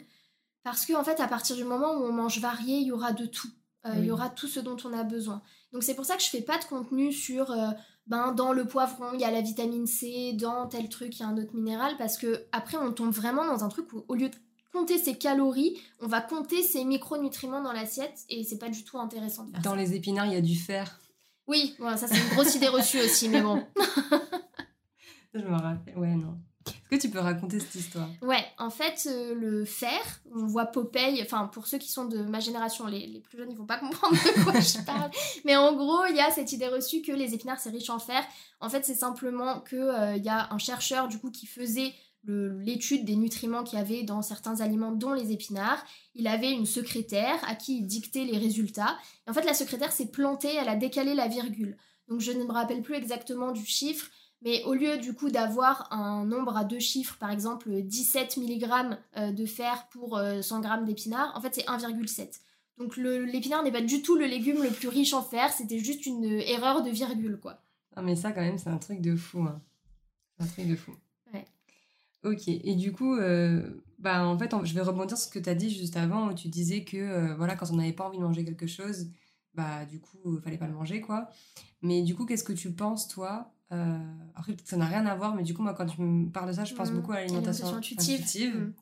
Parce 0.64 0.86
que, 0.86 0.94
en 0.94 1.04
fait, 1.04 1.20
à 1.20 1.28
partir 1.28 1.58
du 1.58 1.66
moment 1.66 1.92
où 1.96 2.06
on 2.06 2.14
mange 2.14 2.40
varié, 2.40 2.78
il 2.78 2.88
y 2.88 2.92
aura 2.94 3.12
de 3.12 3.26
tout. 3.26 3.50
Euh, 3.86 3.92
Il 3.98 4.06
y 4.06 4.12
aura 4.12 4.30
tout 4.30 4.48
ce 4.48 4.62
dont 4.62 4.78
on 4.86 4.94
a 4.94 5.04
besoin. 5.04 5.42
Donc, 5.74 5.84
c'est 5.84 5.96
pour 5.96 6.06
ça 6.06 6.16
que 6.16 6.24
je 6.24 6.30
fais 6.30 6.42
pas 6.42 6.58
de 6.58 6.64
contenu 6.64 7.12
sur 7.12 7.52
euh, 7.52 7.68
ben, 8.08 8.32
dans 8.34 8.54
le 8.54 8.65
poivron, 8.65 9.12
il 9.13 9.20
y 9.22 9.24
a 9.24 9.32
la 9.32 9.41
vitamine 9.41 9.88
C, 9.88 10.34
dans 10.34 10.68
tel 10.68 10.89
truc, 10.89 11.18
il 11.18 11.22
y 11.22 11.24
a 11.24 11.28
un 11.28 11.38
autre 11.38 11.56
minéral, 11.56 11.96
parce 11.98 12.18
que 12.18 12.46
après, 12.52 12.78
on 12.78 12.91
tombe 12.91 13.12
vraiment 13.12 13.46
dans 13.46 13.63
un 13.63 13.70
truc 13.70 13.91
où, 13.94 14.04
au 14.08 14.15
lieu 14.15 14.30
de 14.30 14.36
compter 14.74 14.98
ses 14.98 15.18
calories, 15.18 15.80
on 16.02 16.08
va 16.08 16.22
compter 16.22 16.62
ses 16.62 16.84
micronutriments 16.86 17.62
dans 17.63 17.72
l'assiette, 17.72 18.26
et 18.30 18.44
c'est 18.44 18.58
pas 18.58 18.70
du 18.70 18.84
tout 18.84 19.00
intéressant 19.00 19.46
de 19.46 19.52
faire 19.52 19.62
Dans 19.62 19.72
ça. 19.72 19.76
les 19.78 19.96
épinards, 19.96 20.26
il 20.28 20.34
y 20.34 20.38
a 20.38 20.41
du 20.41 20.56
fer. 20.56 21.00
Oui, 21.48 21.76
voilà, 21.80 21.96
ça 21.98 22.08
c'est 22.08 22.18
une 22.18 22.30
grosse 22.30 22.56
idée 22.56 22.68
reçue 22.68 23.00
aussi, 23.00 23.30
mais 23.30 23.41
bon. 23.41 23.63
Je 25.34 25.39
me 25.41 25.54
rappelle. 25.56 25.98
Ouais, 25.98 26.15
non. 26.15 26.38
Est-ce 26.67 26.97
que 26.97 27.08
tu 27.08 27.10
peux 27.10 27.19
raconter 27.19 27.60
cette 27.60 27.75
histoire? 27.75 28.08
Ouais, 28.21 28.43
en 28.58 28.69
fait, 28.69 29.08
euh, 29.08 29.36
le 29.36 29.65
fer, 29.65 30.21
on 30.34 30.45
voit 30.45 30.65
Popeye, 30.65 31.21
enfin 31.21 31.47
pour 31.47 31.67
ceux 31.67 31.78
qui 31.78 31.91
sont 31.91 32.06
de 32.06 32.19
ma 32.23 32.39
génération, 32.39 32.88
les, 32.88 33.08
les 33.08 33.19
plus 33.19 33.38
jeunes, 33.38 33.51
ils 33.51 33.58
vont 33.58 33.65
pas 33.65 33.78
comprendre 33.78 34.13
de 34.13 34.43
quoi 34.43 34.60
je 34.60 34.80
parle. 34.86 35.12
Mais 35.45 35.56
en 35.56 35.75
gros, 35.75 36.06
il 36.10 36.15
y 36.15 36.21
a 36.21 36.32
cette 36.32 36.51
idée 36.51 36.67
reçue 36.67 37.01
que 37.01 37.12
les 37.12 37.34
épinards 37.34 37.60
c'est 37.60 37.69
riche 37.69 37.89
en 37.89 37.99
fer. 37.99 38.23
En 38.60 38.69
fait, 38.69 38.86
c'est 38.86 38.95
simplement 38.95 39.60
que 39.62 39.75
euh, 39.75 40.17
y 40.17 40.30
a 40.30 40.51
un 40.51 40.58
chercheur 40.58 41.08
du 41.08 41.19
coup 41.19 41.32
qui 41.32 41.45
faisait 41.47 41.93
l'étude 42.28 43.06
des 43.06 43.15
nutriments 43.15 43.63
qu'il 43.63 43.78
y 43.78 43.82
avait 43.82 44.04
dans 44.04 44.21
certains 44.21 44.62
aliments, 44.62 44.91
dont 44.91 45.13
les 45.13 45.32
épinards. 45.32 45.84
Il 46.15 46.28
avait 46.28 46.51
une 46.51 46.65
secrétaire 46.65 47.38
à 47.47 47.56
qui 47.56 47.78
il 47.78 47.86
dictait 47.86 48.23
les 48.25 48.38
résultats. 48.38 48.97
Et 49.28 49.30
en 49.30 49.34
fait, 49.34 49.43
la 49.43 49.54
secrétaire 49.54 49.91
s'est 49.91 50.08
plantée, 50.08 50.56
elle 50.56 50.69
a 50.69 50.75
décalé 50.75 51.13
la 51.13 51.28
virgule. 51.28 51.78
Donc 52.08 52.21
je 52.21 52.32
ne 52.32 52.43
me 52.43 52.51
rappelle 52.51 52.82
plus 52.82 52.95
exactement 52.95 53.51
du 53.51 53.65
chiffre, 53.65 54.10
mais 54.41 54.63
au 54.63 54.74
lieu 54.74 54.98
du 54.98 55.13
coup 55.13 55.30
d'avoir 55.30 55.91
un 55.91 56.26
nombre 56.26 56.56
à 56.58 56.63
deux 56.63 56.80
chiffres, 56.80 57.17
par 57.19 57.32
exemple 57.32 57.69
17 57.82 58.38
mg 58.38 58.98
euh, 59.17 59.32
de 59.32 59.45
fer 59.45 59.88
pour 59.91 60.17
euh, 60.17 60.41
100 60.41 60.63
g 60.63 60.69
d'épinards, 60.86 61.34
en 61.36 61.41
fait 61.41 61.56
c'est 61.56 61.65
1,7. 61.65 62.41
Donc 62.78 62.98
l'épinard 62.98 63.63
n'est 63.63 63.71
pas 63.71 63.82
du 63.82 64.02
tout 64.02 64.17
le 64.17 64.26
légume 64.26 64.62
le 64.62 64.69
plus 64.69 64.89
riche 64.89 65.13
en 65.13 65.24
fer, 65.24 65.52
c'était 65.52 65.80
juste 65.80 66.06
une 66.06 66.26
erreur 66.26 66.84
de 66.84 66.89
virgule 66.89 67.39
quoi. 67.39 67.62
Ah, 67.95 68.02
mais 68.02 68.15
ça, 68.15 68.32
quand 68.32 68.41
même, 68.41 68.58
c'est 68.58 68.69
un 68.69 68.78
truc 68.78 69.02
de 69.02 69.15
fou. 69.15 69.41
Hein. 69.43 69.62
C'est 70.38 70.43
un 70.43 70.48
truc 70.48 70.67
de 70.67 70.76
fou. 70.76 70.91
Ouais. 71.34 71.45
Ok. 72.24 72.48
Et 72.48 72.76
du 72.76 72.91
coup, 72.91 73.15
euh, 73.15 73.82
bah, 74.00 74.26
en 74.28 74.38
fait, 74.38 74.54
je 74.63 74.74
vais 74.74 74.82
rebondir 74.82 75.17
sur 75.17 75.28
ce 75.28 75.34
que 75.34 75.39
tu 75.39 75.50
as 75.50 75.56
dit 75.56 75.69
juste 75.69 75.95
avant, 75.95 76.30
où 76.30 76.34
tu 76.34 76.50
disais 76.50 76.84
que, 76.84 76.98
euh, 76.98 77.36
voilà, 77.36 77.56
quand 77.56 77.71
on 77.71 77.78
n'avait 77.78 77.93
pas 77.93 78.08
envie 78.08 78.17
de 78.17 78.24
manger 78.24 78.43
quelque 78.43 78.67
chose, 78.67 79.08
bah, 79.54 79.86
du 79.86 80.00
coup, 80.00 80.36
il 80.38 80.41
fallait 80.41 80.58
pas 80.58 80.67
le 80.67 80.74
manger, 80.74 81.00
quoi. 81.00 81.30
Mais 81.82 82.02
du 82.02 82.15
coup, 82.15 82.26
qu'est-ce 82.26 82.43
que 82.43 82.54
tu 82.54 82.71
penses, 82.71 83.08
toi 83.08 83.55
euh, 83.71 83.97
Après, 84.36 84.51
peut-être 84.51 84.63
que 84.63 84.69
ça 84.69 84.78
n'a 84.78 84.86
rien 84.86 85.06
à 85.06 85.15
voir, 85.15 85.34
mais 85.36 85.43
du 85.43 85.54
coup, 85.54 85.62
moi, 85.63 85.73
quand 85.73 85.86
tu 85.86 86.01
me 86.01 86.30
parles 86.30 86.49
de 86.49 86.54
ça, 86.54 86.65
je 86.65 86.73
pense 86.75 86.89
Mhm. 86.89 86.95
beaucoup 86.97 87.12
à 87.13 87.15
l'alimentation 87.21 87.65
Alimentation 87.67 87.78
intuitive. 87.78 88.19
intuitive. 88.21 88.56
Mhm. 88.56 88.73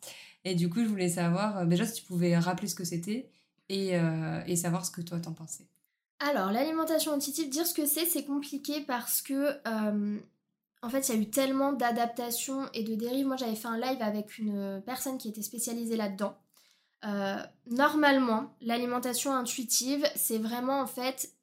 Et 0.45 0.55
du 0.55 0.69
coup, 0.69 0.79
je 0.83 0.87
voulais 0.89 1.09
savoir, 1.09 1.59
euh, 1.59 1.65
déjà, 1.65 1.85
si 1.85 1.93
tu 2.01 2.03
pouvais 2.03 2.37
rappeler 2.37 2.67
ce 2.67 2.75
que 2.75 2.83
c'était 2.83 3.29
et, 3.69 3.95
euh, 3.97 4.41
et 4.45 4.55
savoir 4.55 4.85
ce 4.85 4.91
que 4.91 5.01
toi, 5.01 5.19
t'en 5.19 5.31
pensais. 5.33 5.65
Alors, 6.19 6.51
l'alimentation 6.51 7.13
intuitive, 7.13 7.49
dire 7.49 7.65
ce 7.67 7.73
que 7.73 7.85
c'est, 7.85 8.05
c'est 8.05 8.25
compliqué 8.25 8.81
parce 8.81 9.21
que, 9.21 9.51
euh, 9.67 10.19
en 10.81 10.89
fait, 10.89 11.07
il 11.07 11.15
y 11.15 11.17
a 11.17 11.21
eu 11.21 11.29
tellement 11.29 11.71
d'adaptations 11.73 12.67
et 12.73 12.83
de 12.83 12.95
dérives. 12.95 13.25
Moi, 13.27 13.37
j'avais 13.37 13.55
fait 13.55 13.67
un 13.69 13.77
live 13.77 14.01
avec 14.01 14.37
une 14.37 14.81
personne 14.85 15.17
qui 15.17 15.29
était 15.29 15.41
spécialisée 15.41 15.95
là-dedans. 15.95 16.35
Normalement, 17.69 18.53
l'alimentation 18.61 19.33
intuitive, 19.33 20.05
c'est 20.15 20.37
vraiment, 20.37 20.81
en 20.81 20.87
fait, 20.87 21.33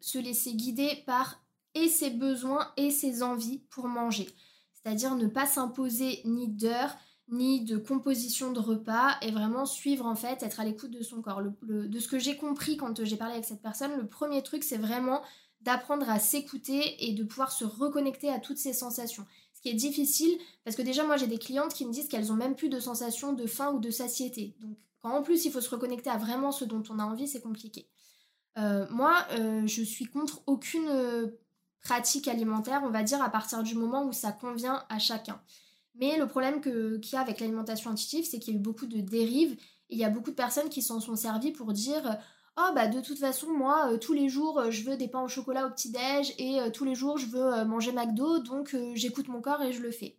se 0.00 0.18
laisser 0.18 0.54
guider 0.54 1.02
par 1.06 1.40
et 1.76 1.88
ses 1.88 2.10
besoins 2.10 2.72
et 2.76 2.90
ses 2.90 3.22
envies 3.22 3.60
pour 3.70 3.86
manger. 3.86 4.28
C'est-à-dire 4.72 5.14
ne 5.14 5.26
pas 5.26 5.46
s'imposer 5.46 6.22
ni 6.24 6.48
d'heure, 6.48 6.96
ni 7.28 7.64
de 7.64 7.76
composition 7.76 8.52
de 8.52 8.60
repas 8.60 9.16
et 9.20 9.30
vraiment 9.30 9.66
suivre 9.66 10.06
en 10.06 10.14
fait, 10.14 10.42
être 10.42 10.60
à 10.60 10.64
l'écoute 10.64 10.90
de 10.90 11.02
son 11.02 11.20
corps. 11.20 11.42
De 11.62 11.98
ce 11.98 12.08
que 12.08 12.18
j'ai 12.18 12.36
compris 12.36 12.76
quand 12.76 13.04
j'ai 13.04 13.16
parlé 13.16 13.34
avec 13.34 13.44
cette 13.44 13.62
personne, 13.62 13.96
le 13.96 14.06
premier 14.08 14.42
truc 14.42 14.64
c'est 14.64 14.78
vraiment 14.78 15.22
d'apprendre 15.60 16.08
à 16.08 16.18
s'écouter 16.18 17.04
et 17.06 17.12
de 17.12 17.24
pouvoir 17.24 17.52
se 17.52 17.64
reconnecter 17.64 18.30
à 18.30 18.38
toutes 18.38 18.58
ces 18.58 18.72
sensations. 18.72 19.26
Ce 19.52 19.60
qui 19.60 19.68
est 19.68 19.74
difficile 19.74 20.38
parce 20.64 20.76
que 20.76 20.82
déjà 20.82 21.04
moi 21.04 21.16
j'ai 21.16 21.26
des 21.26 21.38
clientes 21.38 21.74
qui 21.74 21.84
me 21.84 21.92
disent 21.92 22.08
qu'elles 22.08 22.32
ont 22.32 22.36
même 22.36 22.54
plus 22.54 22.68
de 22.68 22.80
sensation 22.80 23.32
de 23.32 23.46
faim 23.46 23.72
ou 23.72 23.80
de 23.80 23.90
satiété. 23.90 24.54
Donc 24.60 24.78
quand 25.02 25.10
en 25.10 25.22
plus 25.22 25.44
il 25.44 25.52
faut 25.52 25.60
se 25.60 25.70
reconnecter 25.70 26.08
à 26.08 26.16
vraiment 26.16 26.52
ce 26.52 26.64
dont 26.64 26.82
on 26.88 26.98
a 27.00 27.04
envie, 27.04 27.28
c'est 27.28 27.42
compliqué. 27.42 27.88
Euh, 28.56 28.86
moi 28.88 29.26
euh, 29.32 29.66
je 29.66 29.82
suis 29.82 30.06
contre 30.06 30.42
aucune 30.46 30.88
euh, 30.88 31.26
pratique 31.86 32.28
alimentaire, 32.28 32.82
on 32.84 32.90
va 32.90 33.02
dire 33.02 33.22
à 33.22 33.30
partir 33.30 33.62
du 33.62 33.74
moment 33.74 34.04
où 34.04 34.12
ça 34.12 34.32
convient 34.32 34.84
à 34.88 34.98
chacun. 34.98 35.40
Mais 35.94 36.18
le 36.18 36.26
problème 36.26 36.60
qu'il 36.60 37.00
y 37.12 37.16
a 37.16 37.20
avec 37.20 37.40
l'alimentation 37.40 37.90
intuitive, 37.90 38.26
c'est 38.28 38.38
qu'il 38.38 38.54
y 38.54 38.56
a 38.56 38.60
eu 38.60 38.62
beaucoup 38.62 38.86
de 38.86 39.00
dérives 39.00 39.56
il 39.88 39.98
y 39.98 40.04
a 40.04 40.10
beaucoup 40.10 40.30
de 40.30 40.36
personnes 40.36 40.68
qui 40.68 40.82
s'en 40.82 41.00
sont 41.00 41.16
servies 41.16 41.52
pour 41.52 41.72
dire 41.72 42.18
Oh, 42.58 42.72
bah 42.74 42.86
de 42.86 43.00
toute 43.00 43.18
façon, 43.18 43.50
moi, 43.50 43.92
euh, 43.92 43.98
tous 43.98 44.14
les 44.14 44.30
jours, 44.30 44.58
euh, 44.58 44.70
je 44.70 44.82
veux 44.82 44.96
des 44.96 45.08
pains 45.08 45.22
au 45.22 45.28
chocolat 45.28 45.66
au 45.66 45.70
petit-déj 45.70 46.32
et 46.38 46.58
euh, 46.58 46.70
tous 46.70 46.84
les 46.86 46.94
jours, 46.94 47.18
je 47.18 47.26
veux 47.26 47.64
manger 47.66 47.92
McDo, 47.92 48.38
donc 48.38 48.74
j'écoute 48.94 49.28
mon 49.28 49.42
corps 49.42 49.62
et 49.62 49.72
je 49.72 49.82
le 49.82 49.90
fais. 49.90 50.16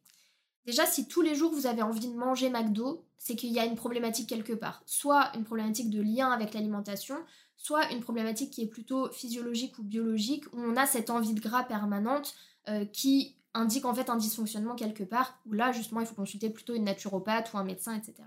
Déjà, 0.66 0.86
si 0.86 1.08
tous 1.08 1.22
les 1.22 1.34
jours 1.34 1.52
vous 1.52 1.66
avez 1.66 1.82
envie 1.82 2.08
de 2.08 2.14
manger 2.14 2.50
McDo, 2.50 3.04
c'est 3.18 3.36
qu'il 3.36 3.52
y 3.52 3.60
a 3.60 3.66
une 3.66 3.76
problématique 3.76 4.30
quelque 4.30 4.54
part. 4.54 4.84
Soit 4.86 5.32
une 5.36 5.46
problématique 5.46 5.90
de 5.90 6.02
lien 6.02 6.30
avec 6.30 6.54
l'alimentation, 6.54 7.16
soit 7.58 7.92
une 7.92 8.00
problématique 8.00 8.52
qui 8.52 8.62
est 8.62 8.68
plutôt 8.68 9.12
physiologique 9.12 9.78
ou 9.80 9.84
biologique, 9.84 10.46
où 10.54 10.62
on 10.62 10.76
a 10.78 10.86
cette 10.86 11.10
envie 11.10 11.34
de 11.34 11.42
gras 11.42 11.64
permanente 11.64 12.36
euh, 12.70 12.86
qui 12.86 13.36
indique 13.54 13.86
en 13.86 13.94
fait 13.94 14.10
un 14.10 14.16
dysfonctionnement 14.16 14.76
quelque 14.76 15.04
part, 15.04 15.40
où 15.46 15.54
là 15.54 15.72
justement 15.72 16.02
il 16.02 16.08
faut 16.08 16.16
consulter 16.16 16.50
plutôt 16.50 16.76
une 16.76 16.86
naturopathe 16.86 17.52
ou 17.54 17.58
un 17.58 17.64
médecin, 17.64 17.96
etc. 17.96 18.24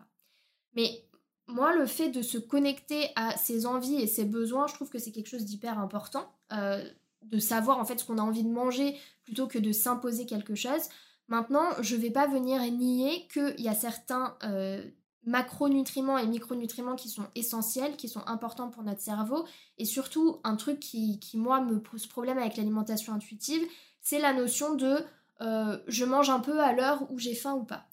Mais 0.75 1.05
moi, 1.51 1.75
le 1.75 1.87
fait 1.87 2.11
de 2.11 2.23
se 2.23 2.38
connecter 2.38 3.09
à 3.16 3.37
ses 3.37 3.66
envies 3.66 3.97
et 3.97 4.07
ses 4.07 4.25
besoins, 4.25 4.66
je 4.66 4.75
trouve 4.75 4.88
que 4.88 4.99
c'est 4.99 5.12
quelque 5.12 5.29
chose 5.29 5.45
d'hyper 5.45 5.79
important, 5.79 6.33
euh, 6.53 6.85
de 7.23 7.38
savoir 7.38 7.79
en 7.79 7.85
fait 7.85 7.99
ce 7.99 8.05
qu'on 8.05 8.19
a 8.19 8.23
envie 8.23 8.45
de 8.45 8.51
manger 8.51 8.97
plutôt 9.25 9.47
que 9.47 9.59
de 9.59 9.73
s'imposer 9.73 10.27
quelque 10.27 10.55
chose. 10.55 10.83
Maintenant, 11.29 11.69
je 11.81 11.97
vais 11.97 12.11
pas 12.11 12.27
venir 12.27 12.61
nier 12.73 13.29
qu'il 13.33 13.61
y 13.61 13.69
a 13.69 13.75
certains 13.75 14.37
euh, 14.43 14.85
macronutriments 15.24 16.18
et 16.18 16.26
micronutriments 16.26 16.96
qui 16.96 17.09
sont 17.09 17.26
essentiels, 17.35 17.96
qui 17.96 18.09
sont 18.09 18.26
importants 18.26 18.70
pour 18.70 18.83
notre 18.83 19.00
cerveau, 19.00 19.44
et 19.78 19.85
surtout 19.85 20.40
un 20.44 20.56
truc 20.56 20.80
qui, 20.80 21.20
moi 21.35 21.61
me 21.61 21.80
pose 21.80 22.06
problème 22.06 22.38
avec 22.38 22.56
l'alimentation 22.56 23.12
intuitive, 23.12 23.62
c'est 24.00 24.18
la 24.18 24.33
notion 24.33 24.74
de 24.74 24.98
euh, 25.42 25.78
je 25.87 26.04
mange 26.04 26.30
un 26.30 26.40
peu 26.40 26.61
à 26.61 26.72
l'heure 26.72 27.11
où 27.11 27.18
j'ai 27.18 27.35
faim 27.35 27.54
ou 27.54 27.64
pas. 27.64 27.87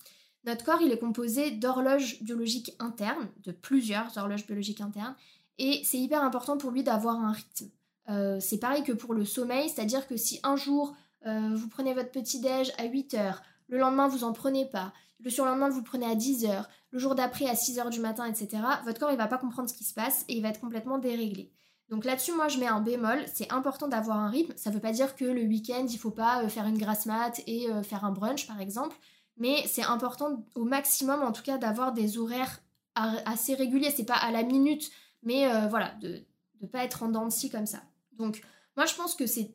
Notre 0.45 0.63
corps, 0.63 0.81
il 0.81 0.91
est 0.91 0.99
composé 0.99 1.51
d'horloges 1.51 2.21
biologiques 2.21 2.73
internes, 2.79 3.29
de 3.43 3.51
plusieurs 3.51 4.17
horloges 4.17 4.45
biologiques 4.45 4.81
internes, 4.81 5.15
et 5.57 5.81
c'est 5.83 5.97
hyper 5.97 6.23
important 6.23 6.57
pour 6.57 6.71
lui 6.71 6.83
d'avoir 6.83 7.15
un 7.15 7.31
rythme. 7.31 7.69
Euh, 8.09 8.39
c'est 8.39 8.59
pareil 8.59 8.83
que 8.83 8.93
pour 8.93 9.13
le 9.13 9.25
sommeil, 9.25 9.69
c'est-à-dire 9.69 10.07
que 10.07 10.15
si 10.15 10.39
un 10.43 10.55
jour 10.55 10.95
euh, 11.25 11.55
vous 11.55 11.67
prenez 11.67 11.93
votre 11.93 12.11
petit-déj 12.11 12.71
à 12.77 12.85
8 12.85 13.13
heures, 13.15 13.41
le 13.67 13.77
lendemain 13.77 14.07
vous 14.07 14.23
en 14.23 14.31
prenez 14.31 14.65
pas, 14.65 14.93
le 15.19 15.29
surlendemain 15.29 15.69
vous 15.69 15.83
prenez 15.83 16.05
à 16.05 16.15
10 16.15 16.45
heures, 16.45 16.67
le 16.91 16.99
jour 16.99 17.15
d'après 17.15 17.47
à 17.47 17.55
6 17.55 17.79
heures 17.79 17.89
du 17.89 17.99
matin, 17.99 18.25
etc., 18.25 18.63
votre 18.85 18.99
corps 18.99 19.11
il 19.11 19.17
va 19.17 19.27
pas 19.27 19.37
comprendre 19.37 19.69
ce 19.69 19.73
qui 19.73 19.83
se 19.83 19.93
passe 19.93 20.25
et 20.27 20.35
il 20.35 20.41
va 20.41 20.49
être 20.49 20.61
complètement 20.61 20.97
déréglé. 20.97 21.51
Donc 21.89 22.03
là-dessus, 22.03 22.33
moi, 22.33 22.47
je 22.49 22.59
mets 22.59 22.67
un 22.67 22.81
bémol. 22.81 23.23
C'est 23.33 23.51
important 23.51 23.87
d'avoir 23.87 24.17
un 24.17 24.29
rythme. 24.29 24.53
Ça 24.57 24.71
veut 24.71 24.79
pas 24.79 24.91
dire 24.91 25.15
que 25.15 25.23
le 25.23 25.43
week-end, 25.43 25.85
il 25.89 25.97
faut 25.97 26.11
pas 26.11 26.43
euh, 26.43 26.49
faire 26.49 26.65
une 26.65 26.77
grasse 26.77 27.05
mat 27.05 27.41
et 27.47 27.69
euh, 27.71 27.81
faire 27.81 28.03
un 28.03 28.11
brunch, 28.11 28.45
par 28.45 28.59
exemple. 28.59 28.95
Mais 29.37 29.63
c'est 29.67 29.83
important 29.83 30.45
au 30.55 30.65
maximum, 30.65 31.21
en 31.21 31.31
tout 31.31 31.43
cas, 31.43 31.57
d'avoir 31.57 31.93
des 31.93 32.17
horaires 32.17 32.61
assez 32.95 33.53
réguliers. 33.53 33.91
C'est 33.95 34.05
pas 34.05 34.15
à 34.15 34.31
la 34.31 34.41
minute, 34.41 34.89
mais 35.21 35.47
euh, 35.47 35.67
voilà, 35.67 35.93
de 36.01 36.23
ne 36.61 36.67
pas 36.67 36.83
être 36.83 37.03
en 37.03 37.09
dents 37.09 37.27
de 37.27 37.51
comme 37.51 37.67
ça. 37.67 37.83
Donc, 38.13 38.41
moi, 38.75 38.87
je 38.87 38.95
pense 38.95 39.13
que 39.13 39.27
c'est 39.27 39.53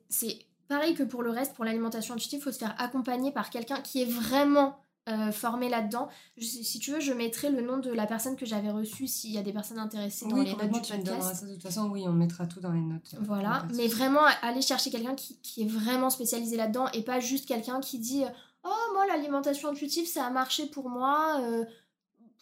pareil 0.68 0.94
que 0.94 1.02
pour 1.02 1.24
le 1.24 1.30
reste, 1.30 1.54
pour 1.54 1.64
l'alimentation 1.64 2.14
intuitive, 2.14 2.38
il 2.38 2.42
faut 2.42 2.52
se 2.52 2.58
faire 2.58 2.76
accompagner 2.78 3.32
par 3.32 3.50
quelqu'un 3.50 3.80
qui 3.80 4.02
est 4.02 4.10
vraiment 4.10 4.78
euh, 5.08 5.32
formée 5.32 5.68
là-dedans. 5.68 6.08
Si 6.38 6.78
tu 6.78 6.92
veux, 6.92 7.00
je 7.00 7.12
mettrai 7.12 7.50
le 7.50 7.60
nom 7.60 7.78
de 7.78 7.90
la 7.90 8.06
personne 8.06 8.36
que 8.36 8.46
j'avais 8.46 8.70
reçue 8.70 9.08
s'il 9.08 9.32
y 9.32 9.38
a 9.38 9.42
des 9.42 9.52
personnes 9.52 9.80
intéressées 9.80 10.26
dans 10.28 10.36
les 10.36 10.54
notes 10.54 10.62
du 10.62 10.80
podcast. 10.80 11.34
Ça. 11.40 11.46
De 11.46 11.54
toute 11.54 11.62
façon, 11.62 11.88
oui, 11.90 12.04
on 12.06 12.12
mettra 12.12 12.46
tout 12.46 12.60
dans 12.60 12.72
les 12.72 12.80
notes. 12.80 13.14
Voilà, 13.20 13.66
mais 13.74 13.88
vraiment 13.88 14.24
aller 14.42 14.62
chercher 14.62 14.90
quelqu'un 14.90 15.14
qui, 15.14 15.38
qui, 15.42 15.62
est 15.62 15.68
vraiment 15.68 16.08
spécialisé 16.08 16.56
là-dedans 16.56 16.86
et 16.92 17.02
pas 17.02 17.18
juste 17.18 17.48
quelqu'un 17.48 17.80
qui 17.80 17.98
dit 17.98 18.22
Oh, 18.64 18.92
moi, 18.94 19.06
l'alimentation 19.08 19.70
intuitive, 19.70 20.06
ça 20.06 20.24
a 20.24 20.30
marché 20.30 20.66
pour 20.66 20.88
moi 20.88 21.40
euh, 21.42 21.64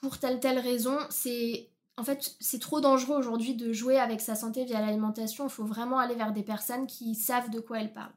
pour 0.02 0.18
telle 0.18 0.38
telle 0.38 0.58
raison. 0.58 0.98
C'est 1.08 1.70
en 1.96 2.04
fait, 2.04 2.36
c'est 2.40 2.60
trop 2.60 2.80
dangereux 2.80 3.16
aujourd'hui 3.16 3.54
de 3.54 3.72
jouer 3.72 3.98
avec 3.98 4.20
sa 4.20 4.34
santé 4.34 4.64
via 4.64 4.80
l'alimentation. 4.80 5.44
Il 5.46 5.50
faut 5.50 5.64
vraiment 5.64 5.98
aller 5.98 6.14
vers 6.14 6.32
des 6.32 6.42
personnes 6.42 6.86
qui 6.86 7.14
savent 7.14 7.50
de 7.50 7.60
quoi 7.60 7.80
elles 7.80 7.92
parlent. 7.92 8.12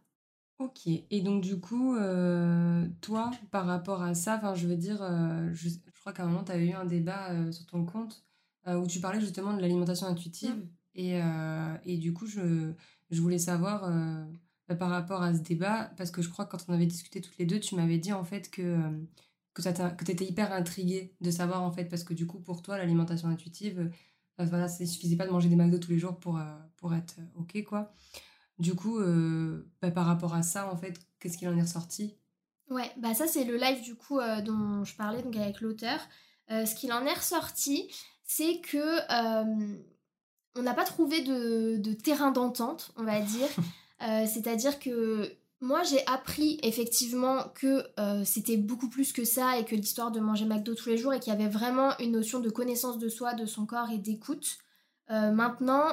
Ok, 0.64 0.88
et 0.88 1.22
donc 1.22 1.44
du 1.44 1.60
coup, 1.60 1.96
euh, 1.96 2.88
toi, 3.02 3.32
par 3.52 3.66
rapport 3.66 4.02
à 4.02 4.16
ça, 4.16 4.38
enfin, 4.38 4.56
je 4.56 4.66
veux 4.66 4.78
dire, 4.78 5.00
euh, 5.02 5.50
je, 5.52 5.68
crois 6.00 6.14
qu'à 6.14 6.24
un 6.24 6.28
moment, 6.28 6.46
tu 6.46 6.54
as 6.54 6.58
eu 6.58 6.72
un 6.72 6.86
débat 6.86 7.32
euh, 7.32 7.52
sur 7.52 7.66
ton 7.66 7.86
compte 7.86 8.24
où 8.66 8.88
tu 8.88 9.02
parlais 9.02 9.20
justement 9.20 9.54
de 9.54 9.60
l'alimentation 9.60 10.08
intuitive. 10.08 10.56
Mm. 10.56 10.70
Et, 10.96 11.20
et, 11.84 11.98
du 11.98 12.14
coup, 12.14 12.28
je, 12.28 12.72
je 13.12 13.22
voulais 13.22 13.40
savoir 13.40 13.92
bah, 14.70 14.76
par 14.76 14.90
rapport 14.90 15.22
à 15.22 15.34
ce 15.34 15.42
débat, 15.42 15.92
parce 15.98 16.12
que 16.12 16.22
je 16.22 16.30
crois 16.30 16.46
que 16.46 16.52
quand 16.52 16.64
on 16.70 16.74
avait 16.74 16.86
discuté 16.86 17.20
toutes 17.20 17.38
les 17.38 17.46
deux, 17.46 17.60
tu 17.60 17.76
m'avais 17.76 17.98
dit 17.98 18.14
en 18.14 18.24
fait 18.24 18.50
que, 18.50 18.80
que 19.54 20.04
tu 20.06 20.12
étais 20.12 20.24
hyper 20.26 20.54
intriguée 20.54 21.14
de 21.20 21.30
savoir 21.30 21.62
en 21.64 21.72
fait, 21.74 21.86
parce 21.86 22.06
que 22.06 22.14
du 22.14 22.26
coup, 22.26 22.40
pour 22.40 22.62
toi, 22.62 22.78
l'alimentation 22.78 23.28
intuitive, 23.28 23.92
voilà, 24.38 24.70
ça 24.70 24.86
suffisait 24.86 25.18
pas 25.18 25.28
de 25.28 25.32
manger 25.32 25.50
des 25.50 25.58
McDo 25.58 25.78
tous 25.78 25.92
les 25.92 26.00
jours 26.00 26.18
pour, 26.18 26.40
pour 26.78 26.94
être 26.94 27.18
OK, 27.36 27.62
quoi. 27.66 27.94
Du 28.60 28.76
coup, 28.76 29.00
euh, 29.00 29.66
bah, 29.82 29.92
par 29.92 30.06
rapport 30.06 30.34
à 30.36 30.44
ça, 30.44 30.72
en 30.72 30.78
fait, 30.78 31.00
qu'est-ce 31.20 31.38
qu'il 31.38 31.48
en 31.50 31.58
est 31.58 31.62
ressorti? 31.62 32.16
Ouais, 32.70 32.90
bah 32.98 33.14
ça 33.14 33.28
c'est 33.28 33.44
le 33.44 33.58
live 33.58 33.84
du 33.84 33.94
coup 33.94 34.20
euh, 34.20 34.42
dont 34.42 34.84
je 34.86 34.96
parlais 34.96 35.22
donc 35.22 35.36
avec 35.36 35.62
l'auteur. 35.62 36.00
Euh, 36.50 36.66
ce 36.66 36.76
qu'il 36.76 36.94
en 36.94 37.06
est 37.06 37.14
ressorti, 37.14 37.92
c'est 38.24 38.62
que 38.62 39.00
on 40.56 40.62
n'a 40.62 40.74
pas 40.74 40.86
trouvé 40.86 41.22
de, 41.22 41.78
de 41.78 41.94
terrain 41.94 42.32
d'entente, 42.32 42.92
on 42.96 43.04
va 43.04 43.20
dire. 43.20 43.50
C'est-à-dire 44.00 44.80
que 44.80 45.32
moi 45.62 45.84
j'ai 45.84 46.06
appris 46.08 46.60
effectivement 46.62 47.44
que 47.56 47.84
c'était 48.24 48.58
beaucoup 48.58 48.90
plus 48.90 49.14
que 49.14 49.24
ça 49.24 49.58
et 49.58 49.66
que 49.66 49.76
l'histoire 49.76 50.12
de 50.12 50.20
manger 50.20 50.46
McDo 50.46 50.76
tous 50.76 50.90
les 50.90 50.98
jours 50.98 51.14
et 51.14 51.20
qu'il 51.20 51.34
y 51.34 51.36
avait 51.36 51.50
vraiment 51.50 51.98
une 52.00 52.12
notion 52.12 52.40
de 52.40 52.50
connaissance 52.50 52.98
de 52.98 53.10
soi, 53.10 53.34
de 53.34 53.46
son 53.46 53.66
corps 53.66 53.90
et 53.92 53.98
d'écoute. 53.98 54.58
maintenant, 55.10 55.88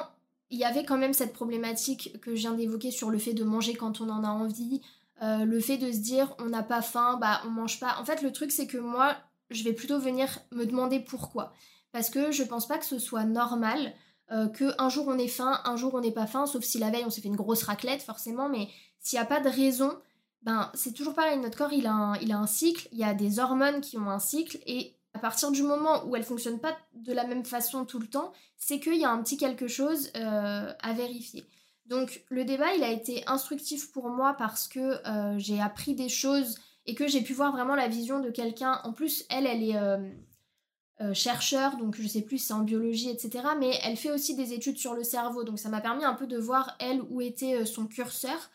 il 0.51 0.59
y 0.59 0.65
avait 0.65 0.83
quand 0.83 0.97
même 0.97 1.13
cette 1.13 1.33
problématique 1.33 2.19
que 2.21 2.35
je 2.35 2.41
viens 2.41 2.53
d'évoquer 2.53 2.91
sur 2.91 3.09
le 3.09 3.17
fait 3.17 3.33
de 3.33 3.43
manger 3.43 3.73
quand 3.73 4.01
on 4.01 4.09
en 4.09 4.23
a 4.23 4.29
envie, 4.29 4.81
euh, 5.21 5.45
le 5.45 5.59
fait 5.59 5.77
de 5.77 5.91
se 5.91 5.99
dire 5.99 6.35
on 6.39 6.45
n'a 6.45 6.63
pas 6.63 6.81
faim, 6.81 7.17
bah 7.19 7.41
on 7.45 7.49
mange 7.49 7.79
pas. 7.79 7.97
En 7.99 8.05
fait, 8.05 8.21
le 8.21 8.31
truc 8.31 8.51
c'est 8.51 8.67
que 8.67 8.77
moi, 8.77 9.15
je 9.49 9.63
vais 9.63 9.73
plutôt 9.73 9.99
venir 9.99 10.39
me 10.51 10.65
demander 10.65 10.99
pourquoi. 10.99 11.53
Parce 11.91 12.09
que 12.09 12.31
je 12.31 12.43
pense 12.43 12.67
pas 12.67 12.77
que 12.77 12.85
ce 12.85 12.99
soit 12.99 13.23
normal 13.23 13.93
euh, 14.31 14.47
que 14.47 14.73
un 14.77 14.89
jour 14.89 15.07
on 15.07 15.17
ait 15.17 15.27
faim, 15.27 15.59
un 15.65 15.77
jour 15.77 15.93
on 15.93 16.01
n'ait 16.01 16.11
pas 16.11 16.27
faim, 16.27 16.45
sauf 16.45 16.63
si 16.63 16.79
la 16.79 16.89
veille 16.89 17.05
on 17.05 17.09
s'est 17.09 17.21
fait 17.21 17.27
une 17.27 17.35
grosse 17.35 17.63
raclette 17.63 18.01
forcément, 18.01 18.49
mais 18.49 18.69
s'il 18.99 19.17
n'y 19.17 19.23
a 19.23 19.25
pas 19.25 19.39
de 19.39 19.49
raison, 19.49 19.97
ben 20.41 20.69
c'est 20.73 20.93
toujours 20.93 21.13
pareil, 21.13 21.37
notre 21.39 21.57
corps 21.57 21.73
il 21.73 21.87
a, 21.87 22.13
il 22.21 22.31
a 22.31 22.37
un 22.37 22.47
cycle, 22.47 22.87
il 22.91 22.97
y 22.97 23.03
a 23.03 23.13
des 23.13 23.39
hormones 23.39 23.81
qui 23.81 23.97
ont 23.97 24.09
un 24.09 24.19
cycle, 24.19 24.57
et 24.65 24.95
à 25.13 25.19
partir 25.19 25.51
du 25.51 25.63
moment 25.63 26.05
où 26.05 26.15
elle 26.15 26.23
fonctionne 26.23 26.59
pas 26.59 26.77
de 26.93 27.13
la 27.13 27.25
même 27.25 27.45
façon 27.45 27.85
tout 27.85 27.99
le 27.99 28.07
temps, 28.07 28.31
c'est 28.57 28.79
qu'il 28.79 28.95
y 28.95 29.05
a 29.05 29.11
un 29.11 29.21
petit 29.21 29.37
quelque 29.37 29.67
chose 29.67 30.09
euh, 30.15 30.73
à 30.81 30.93
vérifier. 30.93 31.45
Donc 31.85 32.23
le 32.29 32.45
débat, 32.45 32.73
il 32.75 32.83
a 32.83 32.91
été 32.91 33.23
instructif 33.27 33.91
pour 33.91 34.09
moi 34.09 34.35
parce 34.37 34.67
que 34.67 34.79
euh, 34.79 35.37
j'ai 35.37 35.59
appris 35.59 35.95
des 35.95 36.07
choses 36.07 36.57
et 36.85 36.95
que 36.95 37.07
j'ai 37.07 37.21
pu 37.21 37.33
voir 37.33 37.51
vraiment 37.51 37.75
la 37.75 37.89
vision 37.89 38.21
de 38.21 38.29
quelqu'un. 38.29 38.79
En 38.85 38.93
plus, 38.93 39.25
elle, 39.29 39.45
elle 39.45 39.63
est 39.63 39.75
euh, 39.75 41.13
chercheur, 41.13 41.75
donc 41.77 41.95
je 41.99 42.07
sais 42.07 42.21
plus 42.21 42.37
si 42.37 42.47
c'est 42.47 42.53
en 42.53 42.61
biologie, 42.61 43.09
etc. 43.09 43.43
Mais 43.59 43.77
elle 43.83 43.97
fait 43.97 44.11
aussi 44.11 44.35
des 44.35 44.53
études 44.53 44.77
sur 44.77 44.93
le 44.93 45.03
cerveau, 45.03 45.43
donc 45.43 45.59
ça 45.59 45.67
m'a 45.67 45.81
permis 45.81 46.05
un 46.05 46.13
peu 46.13 46.27
de 46.27 46.37
voir 46.37 46.77
elle 46.79 47.01
où 47.09 47.19
était 47.19 47.65
son 47.65 47.85
curseur. 47.85 48.49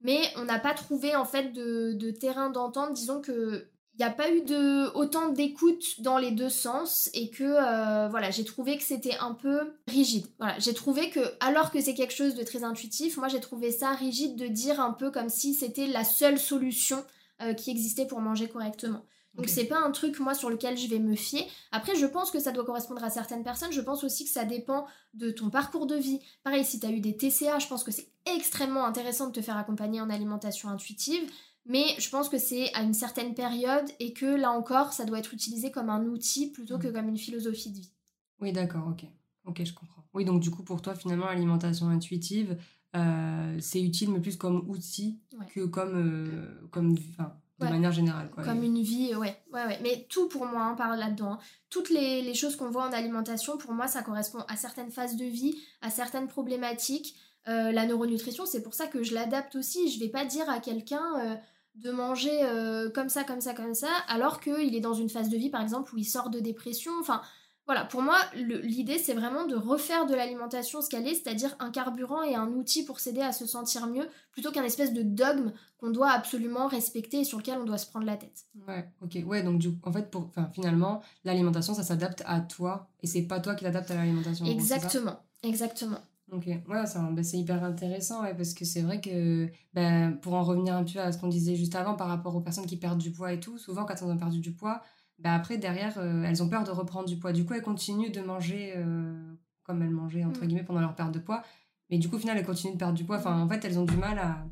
Mais 0.00 0.22
on 0.36 0.44
n'a 0.44 0.58
pas 0.58 0.74
trouvé 0.74 1.14
en 1.16 1.24
fait 1.26 1.52
de 1.52 2.10
terrain 2.12 2.48
d'entente. 2.48 2.94
Disons 2.94 3.20
que 3.20 3.68
il 3.98 4.04
n'y 4.04 4.08
a 4.08 4.14
pas 4.14 4.30
eu 4.30 4.42
de 4.42 4.94
autant 4.94 5.30
d'écoute 5.30 6.00
dans 6.00 6.18
les 6.18 6.30
deux 6.30 6.48
sens 6.48 7.10
et 7.14 7.30
que 7.30 7.42
euh, 7.42 8.08
voilà 8.08 8.30
j'ai 8.30 8.44
trouvé 8.44 8.76
que 8.76 8.84
c'était 8.84 9.16
un 9.18 9.34
peu 9.34 9.72
rigide 9.88 10.26
voilà 10.38 10.58
j'ai 10.58 10.72
trouvé 10.72 11.10
que 11.10 11.20
alors 11.40 11.72
que 11.72 11.80
c'est 11.80 11.94
quelque 11.94 12.14
chose 12.14 12.34
de 12.36 12.44
très 12.44 12.62
intuitif 12.62 13.16
moi 13.16 13.26
j'ai 13.28 13.40
trouvé 13.40 13.72
ça 13.72 13.90
rigide 13.90 14.36
de 14.36 14.46
dire 14.46 14.80
un 14.80 14.92
peu 14.92 15.10
comme 15.10 15.28
si 15.28 15.52
c'était 15.52 15.88
la 15.88 16.04
seule 16.04 16.38
solution 16.38 17.04
euh, 17.42 17.54
qui 17.54 17.70
existait 17.70 18.06
pour 18.06 18.20
manger 18.20 18.48
correctement 18.48 19.02
donc 19.38 19.48
c'est 19.48 19.64
pas 19.64 19.78
un 19.78 19.92
truc 19.92 20.18
moi 20.18 20.34
sur 20.34 20.50
lequel 20.50 20.76
je 20.76 20.88
vais 20.88 20.98
me 20.98 21.14
fier. 21.14 21.46
Après 21.70 21.94
je 21.94 22.06
pense 22.06 22.32
que 22.32 22.40
ça 22.40 22.50
doit 22.50 22.64
correspondre 22.64 23.04
à 23.04 23.08
certaines 23.08 23.44
personnes, 23.44 23.70
je 23.70 23.80
pense 23.80 24.02
aussi 24.02 24.24
que 24.24 24.30
ça 24.30 24.44
dépend 24.44 24.86
de 25.14 25.30
ton 25.30 25.48
parcours 25.48 25.86
de 25.86 25.94
vie. 25.94 26.20
Pareil 26.42 26.64
si 26.64 26.80
tu 26.80 26.86
as 26.86 26.90
eu 26.90 26.98
des 27.00 27.16
TCA, 27.16 27.60
je 27.60 27.68
pense 27.68 27.84
que 27.84 27.92
c'est 27.92 28.08
extrêmement 28.26 28.84
intéressant 28.84 29.28
de 29.28 29.32
te 29.32 29.40
faire 29.40 29.56
accompagner 29.56 30.00
en 30.00 30.10
alimentation 30.10 30.68
intuitive. 30.68 31.22
Mais 31.68 31.84
je 31.98 32.08
pense 32.08 32.28
que 32.30 32.38
c'est 32.38 32.72
à 32.74 32.82
une 32.82 32.94
certaine 32.94 33.34
période 33.34 33.84
et 34.00 34.14
que 34.14 34.26
là 34.26 34.50
encore, 34.50 34.94
ça 34.94 35.04
doit 35.04 35.18
être 35.18 35.34
utilisé 35.34 35.70
comme 35.70 35.90
un 35.90 36.04
outil 36.06 36.50
plutôt 36.50 36.78
que 36.78 36.88
mm. 36.88 36.92
comme 36.92 37.08
une 37.08 37.18
philosophie 37.18 37.70
de 37.70 37.76
vie. 37.76 37.92
Oui, 38.40 38.52
d'accord, 38.52 38.88
ok. 38.88 39.04
Ok, 39.44 39.62
je 39.64 39.72
comprends. 39.74 40.02
Oui, 40.14 40.24
donc 40.24 40.40
du 40.40 40.50
coup, 40.50 40.62
pour 40.62 40.80
toi, 40.80 40.94
finalement, 40.94 41.26
l'alimentation 41.26 41.88
intuitive, 41.88 42.56
euh, 42.96 43.56
c'est 43.60 43.82
utile, 43.82 44.10
mais 44.10 44.20
plus 44.20 44.36
comme 44.36 44.68
outil 44.68 45.20
que 45.54 45.66
comme, 45.66 45.94
euh, 45.94 46.68
comme 46.70 46.94
de 46.94 47.64
manière 47.64 47.92
générale. 47.92 48.30
Quoi. 48.30 48.44
Comme 48.44 48.62
une 48.62 48.80
vie, 48.80 49.14
ouais. 49.14 49.36
ouais, 49.52 49.66
ouais. 49.66 49.78
Mais 49.82 50.06
tout 50.08 50.28
pour 50.28 50.46
moi, 50.46 50.60
on 50.60 50.72
hein, 50.72 50.74
parle 50.74 50.98
là-dedans. 50.98 51.32
Hein. 51.32 51.38
Toutes 51.70 51.90
les, 51.90 52.22
les, 52.22 52.34
choses 52.34 52.56
qu'on 52.56 52.70
voit 52.70 52.88
en 52.88 52.92
alimentation, 52.92 53.58
pour 53.58 53.72
moi, 53.72 53.88
ça 53.88 54.02
correspond 54.02 54.40
à 54.48 54.56
certaines 54.56 54.90
phases 54.90 55.16
de 55.16 55.24
vie, 55.24 55.54
à 55.82 55.90
certaines 55.90 56.28
problématiques. 56.28 57.14
Euh, 57.48 57.72
la 57.72 57.86
neuronutrition, 57.86 58.46
c'est 58.46 58.62
pour 58.62 58.74
ça 58.74 58.86
que 58.86 59.02
je 59.02 59.14
l'adapte 59.14 59.56
aussi. 59.56 59.90
Je 59.90 60.00
vais 60.00 60.08
pas 60.08 60.24
dire 60.24 60.48
à 60.48 60.60
quelqu'un 60.60 61.40
de 61.78 61.90
manger 61.90 62.42
euh, 62.42 62.90
comme 62.90 63.08
ça, 63.08 63.24
comme 63.24 63.40
ça, 63.40 63.54
comme 63.54 63.74
ça, 63.74 63.88
alors 64.08 64.40
qu'il 64.40 64.74
est 64.74 64.80
dans 64.80 64.94
une 64.94 65.08
phase 65.08 65.28
de 65.28 65.36
vie, 65.36 65.50
par 65.50 65.62
exemple, 65.62 65.94
où 65.94 65.98
il 65.98 66.04
sort 66.04 66.30
de 66.30 66.40
dépression. 66.40 66.92
Enfin, 67.00 67.22
voilà, 67.66 67.84
pour 67.84 68.02
moi, 68.02 68.16
l'idée, 68.34 68.98
c'est 68.98 69.12
vraiment 69.12 69.46
de 69.46 69.54
refaire 69.54 70.06
de 70.06 70.14
l'alimentation 70.14 70.80
ce 70.80 70.88
qu'elle 70.88 71.06
est, 71.06 71.14
c'est-à-dire 71.14 71.54
un 71.60 71.70
carburant 71.70 72.22
et 72.22 72.34
un 72.34 72.48
outil 72.48 72.84
pour 72.84 72.98
s'aider 72.98 73.20
à 73.20 73.32
se 73.32 73.46
sentir 73.46 73.86
mieux, 73.86 74.08
plutôt 74.32 74.50
qu'un 74.50 74.64
espèce 74.64 74.92
de 74.92 75.02
dogme 75.02 75.52
qu'on 75.76 75.90
doit 75.90 76.10
absolument 76.10 76.66
respecter 76.66 77.20
et 77.20 77.24
sur 77.24 77.38
lequel 77.38 77.58
on 77.58 77.64
doit 77.64 77.78
se 77.78 77.86
prendre 77.86 78.06
la 78.06 78.16
tête. 78.16 78.46
Ouais, 78.66 78.88
ok. 79.02 79.18
Ouais, 79.26 79.42
donc 79.42 79.58
du, 79.58 79.70
en 79.84 79.92
fait, 79.92 80.10
pour, 80.10 80.30
finalement, 80.52 81.02
l'alimentation, 81.24 81.74
ça 81.74 81.82
s'adapte 81.82 82.22
à 82.26 82.40
toi, 82.40 82.88
et 83.02 83.06
c'est 83.06 83.22
pas 83.22 83.38
toi 83.38 83.54
qui 83.54 83.64
l'adapte 83.64 83.90
à 83.90 83.94
l'alimentation. 83.94 84.46
Exactement, 84.46 85.20
exactement. 85.42 86.00
Ok, 86.30 86.46
ouais, 86.46 86.60
bah, 86.68 87.22
c'est 87.22 87.38
hyper 87.38 87.64
intéressant 87.64 88.22
ouais, 88.22 88.34
parce 88.34 88.52
que 88.52 88.66
c'est 88.66 88.82
vrai 88.82 89.00
que 89.00 89.48
bah, 89.72 90.10
pour 90.20 90.34
en 90.34 90.42
revenir 90.42 90.74
un 90.74 90.84
peu 90.84 90.98
à 90.98 91.10
ce 91.10 91.18
qu'on 91.18 91.28
disait 91.28 91.56
juste 91.56 91.74
avant 91.74 91.94
par 91.94 92.08
rapport 92.08 92.36
aux 92.36 92.40
personnes 92.40 92.66
qui 92.66 92.76
perdent 92.76 92.98
du 92.98 93.10
poids 93.10 93.32
et 93.32 93.40
tout, 93.40 93.56
souvent 93.56 93.86
quand 93.86 93.94
elles 93.94 94.08
ont 94.08 94.16
perdu 94.18 94.40
du 94.40 94.52
poids, 94.52 94.82
bah, 95.18 95.34
après 95.34 95.56
derrière 95.56 95.98
euh, 95.98 96.22
elles 96.24 96.42
ont 96.42 96.48
peur 96.48 96.64
de 96.64 96.70
reprendre 96.70 97.08
du 97.08 97.16
poids. 97.16 97.32
Du 97.32 97.46
coup, 97.46 97.54
elles 97.54 97.62
continuent 97.62 98.12
de 98.12 98.20
manger 98.20 98.74
euh, 98.76 99.34
comme 99.62 99.80
elles 99.82 99.90
mangeaient 99.90 100.24
entre 100.24 100.44
mm. 100.44 100.46
guillemets 100.48 100.64
pendant 100.64 100.80
leur 100.80 100.94
perte 100.94 101.12
de 101.12 101.18
poids, 101.18 101.42
mais 101.88 101.96
du 101.98 102.10
coup, 102.10 102.16
au 102.16 102.18
final, 102.18 102.36
elles 102.36 102.44
continuent 102.44 102.74
de 102.74 102.78
perdre 102.78 102.94
du 102.94 103.04
poids. 103.04 103.16
Enfin, 103.16 103.40
en 103.40 103.48
fait, 103.48 103.64
elles 103.64 103.78
ont 103.78 103.86
du 103.86 103.96
mal 103.96 104.18
à, 104.18 104.44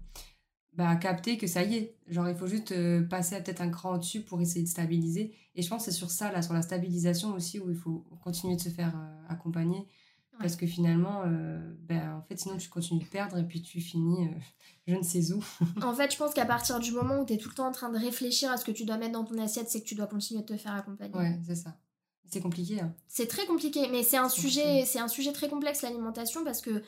bah, 0.72 0.96
capter 0.96 1.36
que 1.36 1.46
ça 1.46 1.62
y 1.62 1.76
est. 1.76 1.96
Genre, 2.08 2.26
il 2.26 2.34
faut 2.34 2.46
juste 2.46 2.72
euh, 2.72 3.02
passer 3.06 3.36
à 3.36 3.42
peut-être 3.42 3.60
un 3.60 3.68
cran 3.68 3.94
au-dessus 3.94 4.22
pour 4.22 4.40
essayer 4.40 4.64
de 4.64 4.70
stabiliser. 4.70 5.34
Et 5.54 5.60
je 5.60 5.68
pense 5.68 5.84
que 5.84 5.90
c'est 5.90 5.96
sur 5.96 6.10
ça, 6.10 6.32
là, 6.32 6.40
sur 6.40 6.54
la 6.54 6.62
stabilisation 6.62 7.34
aussi, 7.34 7.60
où 7.60 7.68
il 7.70 7.76
faut 7.76 8.06
continuer 8.24 8.56
de 8.56 8.62
se 8.62 8.70
faire 8.70 8.94
accompagner. 9.28 9.86
Parce 10.39 10.57
que 10.57 10.66
finalement, 10.66 11.22
euh, 11.26 11.59
ben, 11.89 12.16
en 12.18 12.22
fait, 12.22 12.39
sinon 12.39 12.57
tu 12.57 12.68
continues 12.68 13.03
de 13.03 13.09
perdre 13.09 13.39
et 13.39 13.45
puis 13.45 13.62
tu 13.62 13.80
finis 13.80 14.26
euh, 14.26 14.39
je 14.87 14.95
ne 14.95 15.03
sais 15.03 15.32
où. 15.32 15.43
en 15.82 15.95
fait, 15.95 16.12
je 16.12 16.16
pense 16.16 16.32
qu'à 16.34 16.47
partir 16.47 16.78
du 16.78 16.93
moment 16.93 17.20
où 17.20 17.26
tu 17.26 17.32
es 17.32 17.37
tout 17.39 17.49
le 17.49 17.55
temps 17.55 17.66
en 17.66 17.72
train 17.72 17.91
de 17.91 17.99
réfléchir 17.99 18.51
à 18.51 18.57
ce 18.57 18.64
que 18.64 18.70
tu 18.70 18.84
dois 18.84 18.97
mettre 18.99 19.12
dans 19.12 19.24
ton 19.24 19.39
assiette, 19.39 19.68
c'est 19.68 19.80
que 19.80 19.87
tu 19.87 19.95
dois 19.95 20.07
continuer 20.07 20.43
de 20.43 20.47
te 20.47 20.57
faire 20.57 20.74
accompagner. 20.74 21.14
Ouais, 21.14 21.39
c'est 21.47 21.57
ça. 21.57 21.76
C'est 22.28 22.41
compliqué. 22.41 22.80
Hein. 22.80 22.93
C'est 23.09 23.28
très 23.28 23.47
compliqué, 23.47 23.89
mais 23.91 24.03
c'est 24.03 24.16
un, 24.16 24.28
sujet, 24.28 24.84
c'est 24.84 24.99
un 24.99 25.09
sujet 25.09 25.32
très 25.32 25.49
complexe, 25.49 25.82
l'alimentation, 25.82 26.45
parce 26.45 26.61
que 26.61 26.82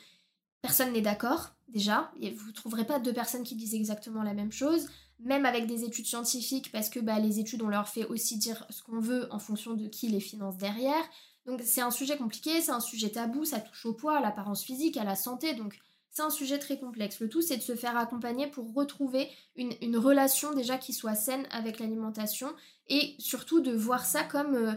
personne 0.63 0.93
n'est 0.93 1.01
d'accord, 1.01 1.51
déjà. 1.69 2.11
Et 2.21 2.33
vous 2.33 2.49
ne 2.49 2.53
trouverez 2.53 2.87
pas 2.87 2.99
deux 2.99 3.13
personnes 3.13 3.45
qui 3.45 3.55
disent 3.55 3.75
exactement 3.75 4.23
la 4.23 4.35
même 4.35 4.53
chose, 4.53 4.89
même 5.21 5.45
avec 5.45 5.67
des 5.67 5.85
études 5.85 6.07
scientifiques, 6.07 6.73
parce 6.73 6.89
que 6.89 7.01
bah, 7.01 7.19
les 7.21 7.39
études, 7.39 7.63
on 7.63 7.69
leur 7.69 7.89
fait 7.89 8.05
aussi 8.07 8.37
dire 8.37 8.67
ce 8.71 8.83
qu'on 8.83 9.01
veut 9.01 9.33
en 9.33 9.39
fonction 9.39 9.75
de 9.75 9.87
qui 9.87 10.09
les 10.09 10.21
finance 10.21 10.57
derrière. 10.57 11.03
Donc 11.49 11.63
c'est 11.65 11.81
un 11.81 11.91
sujet 11.91 12.19
compliqué, 12.19 12.61
c'est 12.61 12.73
un 12.73 12.81
sujet 12.81 13.09
tabou, 13.09 13.47
ça 13.47 13.59
touche 13.59 13.87
au 13.87 13.95
poids, 13.95 14.19
à 14.19 14.21
l'apparence 14.21 14.63
physique, 14.63 14.99
à 14.99 15.05
la 15.05 15.17
santé, 15.17 15.55
donc 15.55 15.79
c'est 16.11 16.21
un 16.21 16.29
sujet 16.29 16.59
très 16.59 16.79
complexe. 16.79 17.21
Le 17.21 17.29
tout, 17.31 17.41
c'est 17.41 17.57
de 17.57 17.63
se 17.63 17.75
faire 17.75 17.97
accompagner 17.97 18.49
pour 18.49 18.75
retrouver 18.75 19.31
une, 19.57 19.97
relation 19.97 20.53
déjà 20.53 20.77
qui 20.77 20.93
soit 20.93 21.15
saine 21.15 21.47
avec 21.51 21.79
l'alimentation 21.79 22.49
et 22.89 23.15
surtout 23.19 23.61
de 23.61 23.73
voir 23.73 24.05
ça 24.05 24.25
comme, 24.25 24.55
euh, 24.57 24.73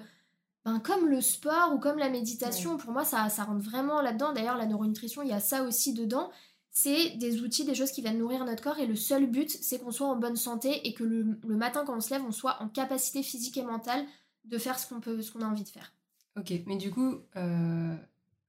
ben, 0.63 0.79
comme 0.79 1.09
le 1.09 1.19
sport 1.19 1.73
ou 1.73 1.77
comme 1.77 1.97
la 1.97 2.09
méditation. 2.09 2.77
Pour 2.77 2.91
moi, 2.91 3.03
ça, 3.03 3.27
ça 3.27 3.43
rentre 3.43 3.65
vraiment 3.65 4.01
là-dedans. 4.01 4.31
D'ailleurs, 4.31 4.57
la 4.57 4.65
neuronutrition, 4.65 5.23
il 5.23 5.29
y 5.29 5.33
a 5.33 5.41
ça 5.41 5.63
aussi 5.63 5.93
dedans. 5.93 6.31
c'est 6.71 7.17
des 7.17 7.41
outils, 7.41 7.65
des 7.65 7.75
choses 7.75 7.91
qui 7.91 8.01
viennent 8.01 8.19
nourrir 8.19 8.45
notre 8.45 8.63
corps 8.63 8.79
et 8.79 8.87
le 8.87 8.95
seul 8.95 9.25
but, 9.25 9.49
c'est 9.49 9.79
qu'on 9.79 9.91
soit 9.91 10.07
en 10.07 10.15
bonne 10.15 10.37
santé 10.37 10.87
et 10.87 10.93
que 10.93 11.03
le, 11.03 11.37
matin 11.43 11.83
quand 11.85 11.97
on 11.97 12.01
se 12.01 12.11
lève, 12.11 12.23
on 12.25 12.31
soit 12.31 12.61
en 12.61 12.69
capacité 12.69 13.23
physique 13.23 13.57
et 13.57 13.63
mentale 13.63 14.05
de 14.45 14.57
faire 14.57 14.79
ce 14.79 14.87
qu'on 14.87 15.01
peut, 15.01 15.21
ce 15.21 15.33
qu'on 15.33 15.41
a 15.41 15.47
envie 15.47 15.65
de 15.65 15.69
faire. 15.69 15.91
Ok, 16.37 16.53
mais 16.65 16.77
du 16.77 16.91
coup, 16.91 17.15
euh, 17.35 17.95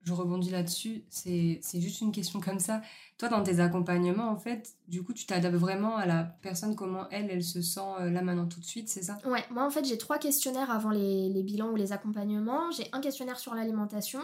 je 0.03 0.13
rebondis 0.13 0.51
là-dessus, 0.51 1.05
c'est 1.09 1.61
juste 1.75 2.01
une 2.01 2.13
question 2.13 2.41
comme 2.41 2.59
ça. 2.59 2.83
Toi, 3.19 3.29
dans 3.29 3.43
tes 3.43 3.61
accompagnements, 3.61 4.29
en 4.29 4.37
fait, 4.37 4.75
du 4.89 5.03
coup, 5.03 5.13
tu 5.13 5.27
t'adaptes 5.27 5.57
vraiment 5.57 5.97
à 5.97 6.07
la 6.07 6.25
personne, 6.25 6.77
comment 6.77 7.09
elle, 7.11 7.31
elle 7.31 7.45
se 7.45 7.63
sent 7.63 7.81
euh, 8.01 8.11
là 8.11 8.23
maintenant 8.23 8.47
tout 8.47 8.61
de 8.61 8.65
suite, 8.65 8.89
c'est 8.89 9.03
ça? 9.03 9.19
Ouais, 9.25 9.45
moi 9.51 9.65
en 9.65 9.71
fait, 9.71 9.85
j'ai 9.85 9.99
trois 9.99 10.19
questionnaires 10.19 10.71
avant 10.71 10.91
les, 10.91 11.29
les 11.29 11.43
bilans 11.43 11.71
ou 11.71 11.77
les 11.77 11.93
accompagnements. 11.93 12.71
J'ai 12.73 12.89
un 12.93 13.01
questionnaire 13.01 13.39
sur 13.39 13.55
l'alimentation, 13.55 14.21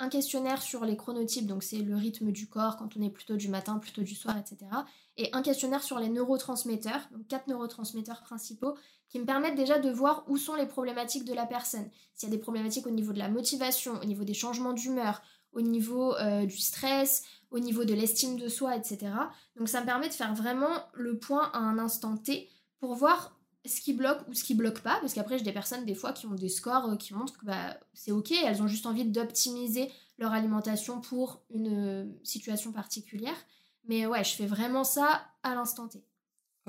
un 0.00 0.08
questionnaire 0.08 0.62
sur 0.62 0.84
les 0.84 0.96
chronotypes, 0.96 1.46
donc 1.46 1.62
c'est 1.62 1.78
le 1.78 1.94
rythme 1.94 2.32
du 2.32 2.48
corps 2.48 2.76
quand 2.76 2.96
on 2.96 3.02
est 3.02 3.10
plutôt 3.10 3.36
du 3.36 3.48
matin, 3.48 3.78
plutôt 3.78 4.02
du 4.02 4.14
soir, 4.14 4.36
etc. 4.38 4.70
Et 5.16 5.28
un 5.32 5.42
questionnaire 5.42 5.82
sur 5.82 5.98
les 5.98 6.08
neurotransmetteurs, 6.08 7.08
donc 7.12 7.28
quatre 7.28 7.48
neurotransmetteurs 7.48 8.22
principaux, 8.22 8.74
qui 9.10 9.18
me 9.18 9.26
permettent 9.26 9.56
déjà 9.56 9.78
de 9.78 9.90
voir 9.90 10.24
où 10.28 10.36
sont 10.36 10.54
les 10.54 10.66
problématiques 10.66 11.24
de 11.24 11.34
la 11.34 11.44
personne. 11.44 11.88
S'il 12.14 12.28
y 12.28 12.32
a 12.32 12.36
des 12.36 12.40
problématiques 12.40 12.86
au 12.86 12.90
niveau 12.90 13.12
de 13.12 13.18
la 13.18 13.28
motivation, 13.28 14.00
au 14.00 14.04
niveau 14.04 14.24
des 14.24 14.34
changements 14.34 14.72
d'humeur, 14.72 15.20
au 15.52 15.60
niveau 15.60 16.14
euh, 16.14 16.46
du 16.46 16.56
stress, 16.56 17.24
au 17.50 17.58
niveau 17.58 17.84
de 17.84 17.92
l'estime 17.92 18.36
de 18.36 18.48
soi, 18.48 18.76
etc. 18.76 19.12
Donc 19.56 19.68
ça 19.68 19.80
me 19.80 19.86
permet 19.86 20.08
de 20.08 20.14
faire 20.14 20.32
vraiment 20.34 20.70
le 20.94 21.18
point 21.18 21.50
à 21.52 21.58
un 21.58 21.78
instant 21.78 22.16
T 22.16 22.48
pour 22.78 22.94
voir 22.94 23.36
ce 23.66 23.80
qui 23.80 23.92
bloque 23.92 24.20
ou 24.28 24.32
ce 24.32 24.44
qui 24.44 24.54
bloque 24.54 24.80
pas, 24.80 24.98
parce 25.00 25.12
qu'après 25.12 25.38
j'ai 25.38 25.44
des 25.44 25.52
personnes 25.52 25.84
des 25.84 25.94
fois 25.94 26.12
qui 26.12 26.26
ont 26.26 26.34
des 26.34 26.48
scores 26.48 26.90
euh, 26.90 26.96
qui 26.96 27.12
montrent 27.12 27.36
que 27.36 27.44
bah, 27.44 27.76
c'est 27.92 28.12
ok, 28.12 28.30
elles 28.30 28.62
ont 28.62 28.68
juste 28.68 28.86
envie 28.86 29.04
d'optimiser 29.04 29.90
leur 30.18 30.32
alimentation 30.32 31.00
pour 31.00 31.42
une 31.50 32.04
euh, 32.04 32.04
situation 32.22 32.70
particulière. 32.70 33.36
Mais 33.84 34.06
ouais, 34.06 34.22
je 34.22 34.36
fais 34.36 34.46
vraiment 34.46 34.84
ça 34.84 35.26
à 35.42 35.54
l'instant 35.54 35.88
T. 35.88 36.04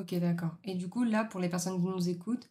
Ok, 0.01 0.15
d'accord. 0.15 0.57
Et 0.63 0.73
du 0.73 0.89
coup, 0.89 1.03
là, 1.03 1.23
pour 1.23 1.39
les 1.39 1.49
personnes 1.49 1.79
qui 1.79 1.87
nous 1.87 2.09
écoutent, 2.09 2.49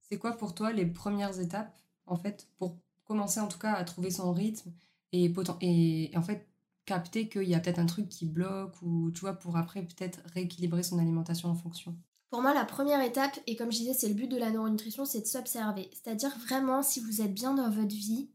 c'est 0.00 0.18
quoi 0.18 0.32
pour 0.32 0.54
toi 0.54 0.72
les 0.72 0.84
premières 0.84 1.40
étapes, 1.40 1.74
en 2.06 2.16
fait, 2.16 2.46
pour 2.58 2.76
commencer 3.04 3.40
en 3.40 3.48
tout 3.48 3.58
cas 3.58 3.72
à 3.72 3.84
trouver 3.84 4.10
son 4.10 4.32
rythme 4.32 4.70
et, 5.12 5.32
et, 5.62 6.16
en 6.16 6.22
fait 6.22 6.46
capter 6.84 7.28
qu'il 7.28 7.48
y 7.48 7.54
a 7.54 7.60
peut-être 7.60 7.78
un 7.78 7.86
truc 7.86 8.08
qui 8.08 8.26
bloque 8.26 8.74
ou 8.82 9.10
tu 9.12 9.20
vois, 9.20 9.34
pour 9.34 9.56
après 9.56 9.82
peut-être 9.82 10.20
rééquilibrer 10.34 10.82
son 10.82 10.98
alimentation 10.98 11.48
en 11.48 11.54
fonction? 11.54 11.96
Pour 12.30 12.42
moi, 12.42 12.52
la 12.52 12.64
première 12.64 13.00
étape, 13.00 13.38
et 13.46 13.56
comme 13.56 13.72
je 13.72 13.78
disais, 13.78 13.94
c'est 13.94 14.08
le 14.08 14.14
but 14.14 14.28
de 14.28 14.36
la 14.36 14.50
neuronutrition, 14.50 15.04
c'est 15.04 15.20
de 15.20 15.26
s'observer. 15.26 15.90
C'est-à-dire 15.92 16.36
vraiment, 16.38 16.82
si 16.82 17.00
vous 17.00 17.22
êtes 17.22 17.32
bien 17.32 17.54
dans 17.54 17.70
votre 17.70 17.94
vie, 17.94 18.28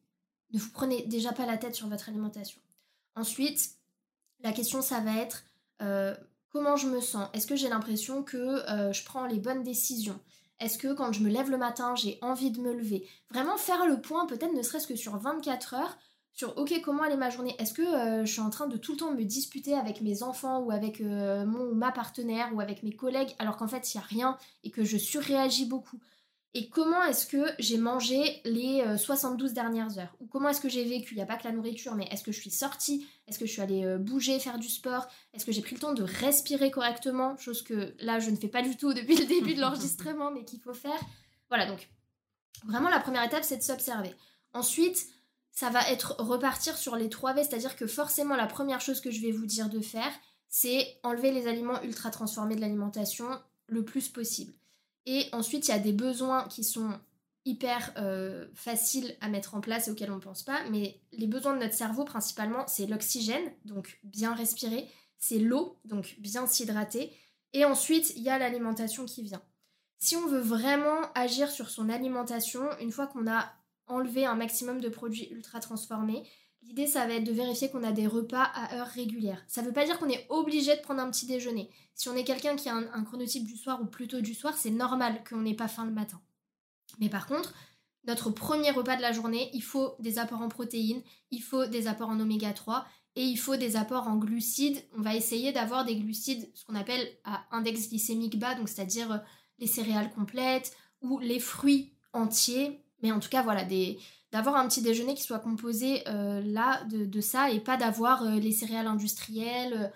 ne 0.53 0.59
vous 0.59 0.70
prenez 0.72 1.05
déjà 1.07 1.34
pas 1.34 1.45
la 1.45 1.57
tête 1.57 1.76
sur 1.76 1.88
votre 1.88 2.09
alimentation. 2.09 2.61
Ensuite, 3.16 3.76
la 4.41 4.51
question, 4.51 4.82
ça 4.82 4.99
va 5.01 5.18
être 5.18 5.43
euh, 5.82 6.16
comment 6.56 6.78
je 6.78 6.88
me 6.88 7.01
sens? 7.01 7.28
Est-ce 7.34 7.47
que 7.47 7.58
j'ai 7.58 7.68
l'impression 7.68 8.24
que 8.24 8.38
euh, 8.38 8.93
je 8.93 9.03
prends 9.03 9.26
les 9.26 9.39
bonnes 9.39 9.62
décisions? 9.62 10.18
Est-ce 10.62 10.78
que 10.78 10.93
quand 10.93 11.12
je 11.12 11.20
me 11.20 11.28
lève 11.28 11.51
le 11.51 11.58
matin, 11.58 11.95
j'ai 11.95 12.18
envie 12.22 12.49
de 12.49 12.62
me 12.62 12.72
lever? 12.74 13.06
Vraiment 13.30 13.58
faire 13.58 13.86
le 13.86 13.99
point, 13.99 14.26
peut-être 14.26 14.53
ne 14.53 14.62
serait-ce 14.62 14.88
que 14.88 14.95
sur 14.95 15.18
24 15.18 15.74
heures, 15.74 15.97
sur 16.32 16.58
ok 16.58 16.80
comment 16.82 17.03
allait 17.03 17.18
ma 17.18 17.30
journée? 17.30 17.58
Est-ce 17.60 17.74
que 17.74 17.82
euh, 17.82 18.24
je 18.24 18.32
suis 18.32 18.39
en 18.39 18.51
train 18.51 18.68
de 18.68 18.78
tout 18.78 18.93
le 18.93 18.97
temps 18.97 19.12
me 19.12 19.26
disputer 19.26 19.74
avec 19.74 19.99
mes 19.99 20.24
enfants 20.24 20.62
ou 20.62 20.72
avec 20.72 21.01
euh, 21.01 21.45
mon 21.45 21.72
ou 21.72 21.76
ma 21.76 21.91
partenaire 21.91 22.49
ou 22.56 22.62
avec 22.62 22.84
mes 22.84 22.95
collègues 22.95 23.36
alors 23.38 23.58
qu'en 23.58 23.68
fait 23.68 23.93
il 23.93 23.97
n'y 23.97 24.03
a 24.03 24.08
rien 24.08 24.38
et 24.64 24.72
que 24.72 24.86
je 24.86 24.95
surréagis 24.95 25.66
beaucoup? 25.66 25.99
Et 26.56 26.70
comment 26.70 27.03
est-ce 27.03 27.28
que 27.28 27.45
j'ai 27.60 27.78
mangé 27.78 28.41
les 28.45 28.84
72 28.97 29.51
euh, 29.51 29.53
dernières 29.53 29.99
heures? 29.99 30.16
Ou 30.22 30.26
comment 30.26 30.49
est-ce 30.49 30.62
que 30.62 30.70
j'ai 30.70 30.86
vécu? 30.86 31.14
Il 31.14 31.18
n'y 31.18 31.22
a 31.22 31.26
pas 31.26 31.36
que 31.36 31.43
la 31.43 31.51
nourriture 31.51 31.93
mais 31.95 32.08
est-ce 32.10 32.24
que 32.24 32.32
je 32.32 32.39
suis 32.39 32.49
sortie? 32.49 33.06
Est-ce 33.28 33.38
que 33.38 33.45
je 33.45 33.51
suis 33.51 33.62
allée 33.62 33.97
bouger 33.99 34.39
faire 34.39 34.58
du 34.58 34.70
sport? 34.70 35.06
Est-ce 35.34 35.45
que 35.45 35.51
j'ai 35.51 35.62
pris 35.62 35.76
le 35.76 35.82
temps 35.82 35.93
de 35.93 36.03
respirer 36.03 36.72
correctement? 36.72 37.38
Chose 37.38 37.62
que 37.62 37.93
là 37.99 38.20
je 38.20 38.30
ne 38.30 38.38
fais 38.38 38.47
pas 38.47 38.62
du 38.62 38.78
tout 38.78 38.93
depuis 38.93 39.18
le 39.18 39.26
début 39.26 39.53
de 39.53 39.62
l'enregistrement 39.62 40.32
mais 40.32 40.45
qu'il 40.45 40.62
faut 40.62 40.74
faire. 40.74 40.99
Voilà 41.49 41.66
donc 41.66 41.89
vraiment 42.66 42.89
la 42.89 43.01
première 43.01 43.24
étape 43.24 43.43
c'est 43.43 43.58
de 43.58 43.64
s'observer. 43.64 44.16
Ensuite 44.53 45.08
ça 45.51 45.70
va 45.70 45.89
être 45.89 46.16
repartir 46.20 46.78
sur 46.78 46.95
les 46.95 47.10
3 47.10 47.34
V, 47.34 47.43
c'est-à-dire 47.43 47.76
que 47.76 47.88
forcément 47.88 48.36
la 48.36 48.47
première 48.47 48.82
chose 48.82 49.01
que 49.01 49.12
je 49.12 49.22
vais 49.22 49.32
vous 49.32 49.45
dire 49.45 49.70
de 49.70 49.82
faire, 49.82 50.12
c'est 50.47 50.99
enlever 51.03 51.32
les 51.32 51.47
aliments 51.47 51.82
ultra 51.84 52.12
transformés 52.12 52.56
de 52.56 52.62
l'alimentation 52.62 53.28
le 53.68 53.84
plus 53.84 54.08
possible. 54.08 54.53
Et 55.06 55.28
ensuite, 55.32 55.68
il 55.68 55.72
y 55.72 55.74
a 55.74 55.80
des 55.80 55.93
besoins 55.93 56.47
qui 56.47 56.64
sont 56.64 56.99
hyper 57.45 57.93
euh, 57.97 58.47
faciles 58.56 59.16
à 59.22 59.30
mettre 59.30 59.53
en 59.53 59.62
place 59.62 59.88
et 59.88 59.91
auxquels 59.91 60.12
on 60.12 60.16
ne 60.16 60.22
pense 60.22 60.43
pas, 60.43 60.68
mais 60.72 60.99
les 61.12 61.28
besoins 61.28 61.53
de 61.56 61.60
notre 61.60 61.76
cerveau 61.76 62.03
principalement, 62.03 62.66
c'est 62.68 62.88
l'oxygène, 62.88 63.51
donc 63.66 63.99
bien 64.03 64.34
respirer, 64.34 64.89
c'est 65.20 65.38
l'eau, 65.38 65.78
donc 65.86 66.16
bien 66.20 66.47
s'hydrater, 66.47 67.12
et 67.53 67.64
ensuite, 67.64 68.14
il 68.16 68.24
y 68.24 68.30
a 68.30 68.39
l'alimentation 68.39 69.06
qui 69.06 69.22
vient. 69.22 69.43
Si 69.99 70.16
on 70.16 70.28
veut 70.28 70.39
vraiment 70.41 70.99
agir 71.14 71.51
sur 71.51 71.70
son 71.70 71.89
alimentation, 71.89 72.68
une 72.80 72.91
fois 72.91 73.08
qu'on 73.08 73.32
a 73.32 73.53
enlever 73.88 74.26
un 74.26 74.36
maximum 74.36 74.82
de 74.82 74.89
produits 74.89 75.30
ultra 75.32 75.60
transformés. 75.60 76.24
L'idée, 76.68 76.88
ça 76.88 77.05
va 77.05 77.13
être 77.13 77.24
de 77.24 77.32
vérifier 77.32 77.70
qu'on 77.70 77.84
a 77.84 77.91
des 77.91 78.07
repas 78.07 78.43
à 78.43 78.76
heure 78.76 78.88
régulière. 78.88 79.43
Ça 79.47 79.61
ne 79.61 79.68
veut 79.68 79.74
pas 79.74 79.86
dire 79.86 79.99
qu'on 79.99 80.09
est 80.09 80.26
obligé 80.30 80.76
de 80.76 80.82
prendre 80.82 81.01
un 81.01 81.09
petit 81.11 81.28
déjeuner. 81.28 81.70
Si 81.93 82.09
on 82.09 82.16
est 82.16 82.24
quelqu'un 82.24 82.55
qui 82.55 82.70
a 82.70 82.76
un, 82.76 83.03
chronotype 83.03 83.45
du 83.45 83.55
soir 83.55 83.82
ou 83.82 83.86
plutôt 83.86 84.20
du 84.20 84.34
soir, 84.34 84.55
c'est 84.57 84.72
normal 84.72 85.24
qu'on 85.30 85.41
n'ait 85.41 85.53
pas 85.53 85.68
faim 85.68 85.86
le 85.86 85.91
matin. 85.91 86.20
Mais 86.99 87.09
par 87.09 87.28
contre, 87.28 87.53
notre 88.05 88.32
premier 88.32 88.72
repas 88.72 88.95
de 88.97 89.01
la 89.01 89.11
journée, 89.11 89.49
il 89.53 89.61
faut 89.61 89.95
des 89.99 90.18
apports 90.18 90.41
en 90.41 90.49
protéines, 90.49 91.01
il 91.32 91.41
faut 91.41 91.68
des 91.68 91.88
apports 91.88 92.09
en 92.09 92.20
oméga 92.20 92.51
3 92.51 92.86
et 93.16 93.24
il 93.24 93.38
faut 93.38 93.57
des 93.57 93.76
apports 93.76 94.07
en 94.07 94.18
glucides. 94.18 94.84
On 94.97 95.01
va 95.01 95.16
essayer 95.16 95.51
d'avoir 95.51 95.86
des 95.86 95.95
glucides, 95.95 96.49
ce 96.55 96.66
qu'on 96.66 96.76
appelle 96.76 97.07
à 97.24 97.45
index 97.51 97.89
glycémique 97.89 98.39
bas, 98.39 98.55
donc 98.55 98.70
c'est-à-dire 98.70 99.11
euh, 99.11 99.18
les 99.59 99.68
céréales 99.68 100.11
complètes 100.11 100.76
ou 101.01 101.20
les 101.20 101.39
fruits 101.39 101.93
entiers 102.11 102.82
mais 103.05 103.11
en 103.11 103.20
tout 103.20 103.30
cas, 103.30 103.43
voilà, 103.43 103.63
d'avoir 104.36 104.57
un 104.57 104.67
petit 104.67 104.81
déjeuner 104.81 105.13
qui 105.13 105.23
soit 105.23 105.39
composé 105.39 106.03
euh, 106.09 106.41
là 106.43 106.83
de, 106.89 107.21
ça 107.21 107.51
et 107.51 107.61
pas 107.61 107.77
d'avoir 107.77 108.23
euh, 108.23 108.36
les 108.36 108.51
céréales 108.51 108.86
industrielles, 108.86 109.73
euh, 109.73 109.88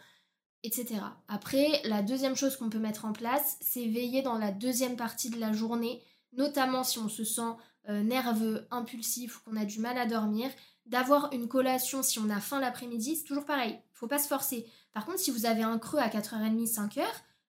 etc. 0.63 1.01
Après, 1.27 1.81
la 1.83 2.01
deuxième 2.01 2.37
chose 2.37 2.55
qu'on 2.55 2.69
peut 2.69 2.79
mettre 2.79 3.03
en 3.03 3.11
place, 3.11 3.57
c'est 3.59 3.85
veiller 3.85 4.21
dans 4.21 4.37
la 4.37 4.53
deuxième 4.53 4.95
partie 4.95 5.29
de 5.29 5.37
la 5.41 5.51
journée, 5.51 6.01
notamment 6.31 6.85
si 6.85 6.99
on 6.99 7.09
se 7.09 7.25
sent 7.25 7.51
nerveux, 7.89 8.65
impulsif 8.71 9.37
ou 9.37 9.49
qu'on 9.49 9.57
a 9.57 9.65
du 9.65 9.79
mal 9.79 9.97
à 9.97 10.05
dormir, 10.05 10.49
d'avoir 10.85 11.33
une 11.33 11.49
collation 11.49 12.01
si 12.01 12.19
on 12.19 12.29
a 12.29 12.39
faim 12.39 12.61
l'après-midi, 12.61 13.15
c'est 13.15 13.23
toujours 13.23 13.45
pareil, 13.45 13.79
faut 13.93 14.07
pas 14.07 14.19
se 14.19 14.27
forcer. 14.27 14.67
Par 14.93 15.05
contre, 15.05 15.19
si 15.19 15.31
vous 15.31 15.47
avez 15.47 15.63
un 15.63 15.79
creux 15.79 15.99
à 15.99 16.07
4h30, 16.07 16.71
5h, 16.71 17.01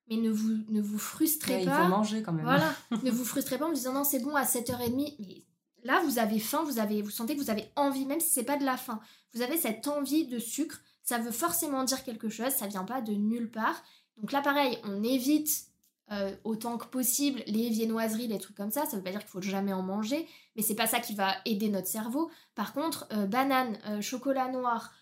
mais 0.09 0.17
ne 0.17 0.31
vous, 0.31 0.57
ne 0.69 0.81
vous 0.81 0.99
frustrez 0.99 1.65
pas. 1.65 1.79
Il 1.79 1.83
faut 1.85 1.89
manger 1.89 2.23
quand 2.23 2.33
même. 2.33 2.47
Voilà, 2.47 2.75
ne 3.03 3.11
vous 3.11 3.25
frustrez 3.25 3.59
pas 3.59 3.67
en 3.67 3.69
vous 3.69 3.75
disant 3.75 3.93
non, 3.93 4.03
c'est 4.03 4.21
bon 4.21 4.35
à 4.35 4.45
7h30, 4.45 5.17
mais 5.21 5.45
là, 5.85 6.01
vous 6.05 6.19
avez 6.19 6.39
faim, 6.39 6.63
vous, 6.65 6.79
avez, 6.79 7.03
vous 7.03 7.11
sentez 7.11 7.35
que 7.35 7.41
vous 7.41 7.51
avez 7.51 7.71
envie, 7.77 8.07
même 8.07 8.21
si 8.21 8.31
c'est 8.31 8.45
pas 8.45 8.57
de 8.57 8.65
la 8.65 8.77
faim, 8.77 9.01
vous 9.35 9.43
avez 9.43 9.57
cette 9.57 9.87
envie 9.89 10.27
de 10.27 10.39
sucre, 10.39 10.81
ça 11.03 11.19
veut 11.19 11.33
forcément 11.33 11.85
dire 11.85 12.05
quelque 12.05 12.29
chose, 12.29 12.51
ça 12.51 12.67
vient 12.67 12.85
pas 12.85 13.01
de 13.01 13.13
nulle 13.13 13.51
part. 13.51 13.83
Donc 14.17 14.33
là, 14.33 14.43
pareil, 14.43 14.79
on 14.85 15.03
évite 15.03 15.71
euh, 16.13 16.35
autant 16.43 16.77
que 16.77 16.87
possible 16.87 17.41
les 17.47 17.69
viennoiseries, 17.71 18.27
les 18.27 18.39
trucs 18.39 18.57
comme 18.57 18.73
ça. 18.73 18.85
Ça 18.87 18.97
veut 18.97 19.03
pas 19.03 19.11
dire 19.11 19.21
qu'il 19.21 19.29
faut 19.29 19.41
jamais 19.41 19.73
en 19.73 19.83
manger, 19.83 20.27
mais 20.57 20.63
c'est 20.63 20.75
pas 20.75 20.89
ça 20.89 20.99
qui 20.99 21.15
va 21.15 21.35
aider 21.45 21.69
notre 21.69 21.87
cerveau. 21.87 22.31
Par 22.57 22.73
contre, 22.73 23.07
euh, 23.13 23.27
banane, 23.27 23.79
euh, 23.87 24.01
chocolat 24.01 24.49
noir, 24.49 24.93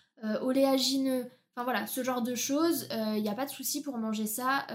oléagineux, 0.41 1.31
enfin 1.55 1.63
voilà, 1.63 1.87
ce 1.87 2.03
genre 2.03 2.21
de 2.21 2.35
choses, 2.35 2.89
il 2.91 3.21
n'y 3.21 3.29
a 3.29 3.33
pas 3.33 3.45
de 3.45 3.49
souci 3.49 3.81
pour 3.81 3.97
manger 3.97 4.27
ça 4.27 4.67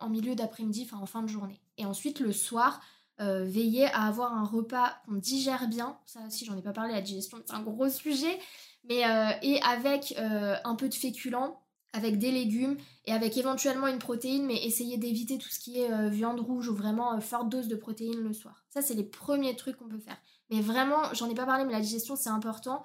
en 0.00 0.08
milieu 0.08 0.34
d'après-midi, 0.34 0.88
enfin 0.90 1.00
en 1.00 1.06
fin 1.06 1.22
de 1.22 1.28
journée. 1.28 1.60
Et 1.78 1.86
ensuite, 1.86 2.18
le 2.18 2.32
soir, 2.32 2.80
euh, 3.22 3.44
veiller 3.44 3.86
à 3.86 4.02
avoir 4.06 4.32
un 4.32 4.44
repas 4.44 4.96
qu'on 5.06 5.14
digère 5.14 5.68
bien. 5.68 5.98
Ça 6.06 6.20
aussi, 6.26 6.44
j'en 6.44 6.56
ai 6.56 6.62
pas 6.62 6.72
parlé, 6.72 6.92
la 6.92 7.00
digestion, 7.00 7.38
c'est 7.46 7.54
un 7.54 7.62
gros 7.62 7.88
sujet. 7.88 8.38
Mais, 8.84 9.04
euh, 9.06 9.30
et 9.42 9.60
avec 9.62 10.14
euh, 10.18 10.56
un 10.64 10.74
peu 10.74 10.88
de 10.88 10.94
féculents, 10.94 11.62
avec 11.92 12.18
des 12.18 12.30
légumes 12.30 12.76
et 13.04 13.12
avec 13.12 13.36
éventuellement 13.36 13.86
une 13.86 13.98
protéine, 13.98 14.44
mais 14.44 14.64
essayer 14.64 14.96
d'éviter 14.96 15.38
tout 15.38 15.48
ce 15.48 15.60
qui 15.60 15.78
est 15.80 16.08
viande 16.08 16.40
rouge 16.40 16.68
ou 16.68 16.74
vraiment 16.74 17.20
forte 17.20 17.50
dose 17.50 17.68
de 17.68 17.76
protéines 17.76 18.20
le 18.20 18.32
soir. 18.32 18.64
Ça, 18.70 18.80
c'est 18.80 18.94
les 18.94 19.04
premiers 19.04 19.54
trucs 19.56 19.76
qu'on 19.76 19.88
peut 19.88 19.98
faire. 19.98 20.16
Mais 20.50 20.60
vraiment, 20.60 21.12
j'en 21.12 21.28
ai 21.28 21.34
pas 21.34 21.44
parlé, 21.44 21.64
mais 21.64 21.72
la 21.72 21.80
digestion, 21.80 22.16
c'est 22.16 22.30
important. 22.30 22.82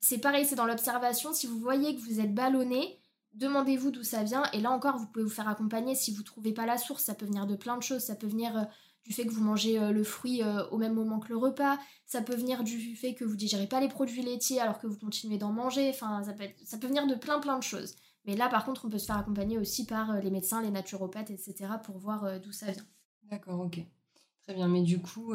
C'est 0.00 0.18
pareil, 0.18 0.44
c'est 0.44 0.56
dans 0.56 0.66
l'observation. 0.66 1.32
Si 1.32 1.46
vous 1.46 1.58
voyez 1.58 1.94
que 1.94 2.00
vous 2.00 2.20
êtes 2.20 2.34
ballonné, 2.34 3.00
demandez-vous 3.34 3.92
d'où 3.92 4.02
ça 4.02 4.22
vient. 4.24 4.44
Et 4.52 4.60
là 4.60 4.70
encore, 4.70 4.98
vous 4.98 5.06
pouvez 5.06 5.24
vous 5.24 5.30
faire 5.30 5.48
accompagner 5.48 5.94
si 5.94 6.12
vous 6.12 6.22
trouvez 6.22 6.52
pas 6.52 6.66
la 6.66 6.76
source. 6.76 7.04
Ça 7.04 7.14
peut 7.14 7.26
venir 7.26 7.46
de 7.46 7.56
plein 7.56 7.76
de 7.76 7.82
choses. 7.82 8.02
Ça 8.02 8.16
peut 8.16 8.26
venir 8.26 8.68
du 9.04 9.12
fait 9.12 9.26
que 9.26 9.32
vous 9.32 9.42
mangez 9.44 9.78
euh, 9.78 9.92
le 9.92 10.02
fruit 10.02 10.42
euh, 10.42 10.66
au 10.70 10.78
même 10.78 10.94
moment 10.94 11.20
que 11.20 11.28
le 11.28 11.36
repas, 11.36 11.78
ça 12.06 12.22
peut 12.22 12.34
venir 12.34 12.64
du 12.64 12.96
fait 12.96 13.14
que 13.14 13.24
vous 13.24 13.36
digérez 13.36 13.66
pas 13.66 13.80
les 13.80 13.88
produits 13.88 14.22
laitiers 14.22 14.60
alors 14.60 14.78
que 14.78 14.86
vous 14.86 14.98
continuez 14.98 15.36
d'en 15.36 15.52
manger, 15.52 15.90
enfin 15.90 16.22
ça 16.24 16.32
peut, 16.32 16.44
ça 16.64 16.78
peut 16.78 16.86
venir 16.86 17.06
de 17.06 17.14
plein 17.14 17.38
plein 17.38 17.58
de 17.58 17.62
choses. 17.62 17.94
Mais 18.24 18.34
là 18.34 18.48
par 18.48 18.64
contre 18.64 18.86
on 18.86 18.88
peut 18.88 18.98
se 18.98 19.06
faire 19.06 19.18
accompagner 19.18 19.58
aussi 19.58 19.84
par 19.84 20.10
euh, 20.10 20.20
les 20.20 20.30
médecins, 20.30 20.62
les 20.62 20.70
naturopathes, 20.70 21.30
etc. 21.30 21.54
pour 21.84 21.98
voir 21.98 22.40
d'où 22.40 22.50
ça 22.50 22.70
vient. 22.70 22.86
D'accord, 23.24 23.60
ok. 23.60 23.80
Très 24.42 24.54
bien, 24.54 24.68
mais 24.68 24.82
du 24.82 25.00
coup, 25.00 25.32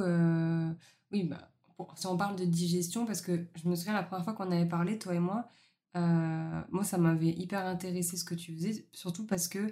oui, 1.12 1.24
bah, 1.24 1.52
si 1.96 2.06
on 2.06 2.16
parle 2.16 2.36
de 2.36 2.46
digestion, 2.46 3.08
parce 3.08 3.22
que 3.22 3.48
je 3.56 3.68
me 3.68 3.74
souviens 3.74 3.94
la 3.94 4.04
première 4.04 4.24
fois 4.24 4.34
qu'on 4.34 4.52
avait 4.52 4.68
parlé, 4.68 5.00
toi 5.00 5.16
et 5.16 5.20
moi, 5.20 5.48
moi, 5.96 6.84
ça 6.84 7.00
m'avait 7.00 7.32
hyper 7.32 7.66
intéressé 7.66 8.18
ce 8.18 8.24
que 8.24 8.36
tu 8.36 8.54
faisais, 8.54 8.88
surtout 8.94 9.26
parce 9.26 9.48
que 9.48 9.72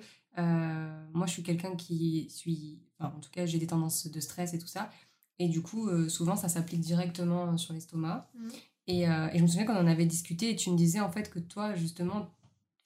moi, 1.14 1.28
je 1.28 1.34
suis 1.34 1.44
quelqu'un 1.44 1.76
qui 1.76 2.32
suis... 2.32 2.87
Enfin, 3.00 3.14
en 3.16 3.20
tout 3.20 3.30
cas, 3.30 3.46
j'ai 3.46 3.60
des 3.60 3.68
tendances 3.68 4.08
de 4.08 4.20
stress 4.20 4.54
et 4.54 4.60
tout 4.60 4.68
ça. 4.68 4.90
Et 5.40 5.50
du 5.50 5.62
coup, 5.62 5.90
souvent, 6.10 6.36
ça 6.36 6.50
s'applique 6.50 6.82
directement 6.82 7.58
sur 7.58 7.74
l'estomac. 7.74 8.28
Mmh. 8.34 8.48
Et, 8.88 9.02
et, 9.02 9.36
je 9.36 9.42
me 9.42 9.48
souviens 9.48 9.66
qu'on 9.66 9.76
en 9.76 9.86
avait 9.86 10.06
discuté 10.06 10.50
et 10.50 10.56
tu 10.56 10.72
me 10.72 10.78
disais 10.78 11.00
en 11.00 11.12
fait 11.12 11.30
que 11.30 11.40
toi, 11.40 11.76
justement, 11.76 12.32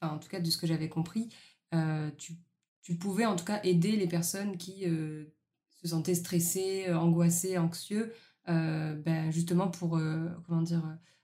en 0.02 0.18
tout 0.18 0.28
cas 0.28 0.40
de 0.40 0.50
ce 0.50 0.58
que 0.58 0.68
j'avais 0.68 0.90
compris, 0.90 1.30
tu, 2.18 2.34
tu, 2.82 2.98
pouvais 2.98 3.26
en 3.26 3.38
tout 3.38 3.46
cas 3.46 3.62
aider 3.64 3.96
les 3.96 4.08
personnes 4.08 4.58
qui 4.58 4.84
se 4.84 5.88
sentaient 5.88 6.16
stressées, 6.16 6.92
angoissées, 6.92 7.58
anxieux, 7.58 8.12
ben, 8.48 9.32
justement 9.32 9.70
pour, 9.70 9.98
comment 10.46 10.62
dire, 10.62 10.84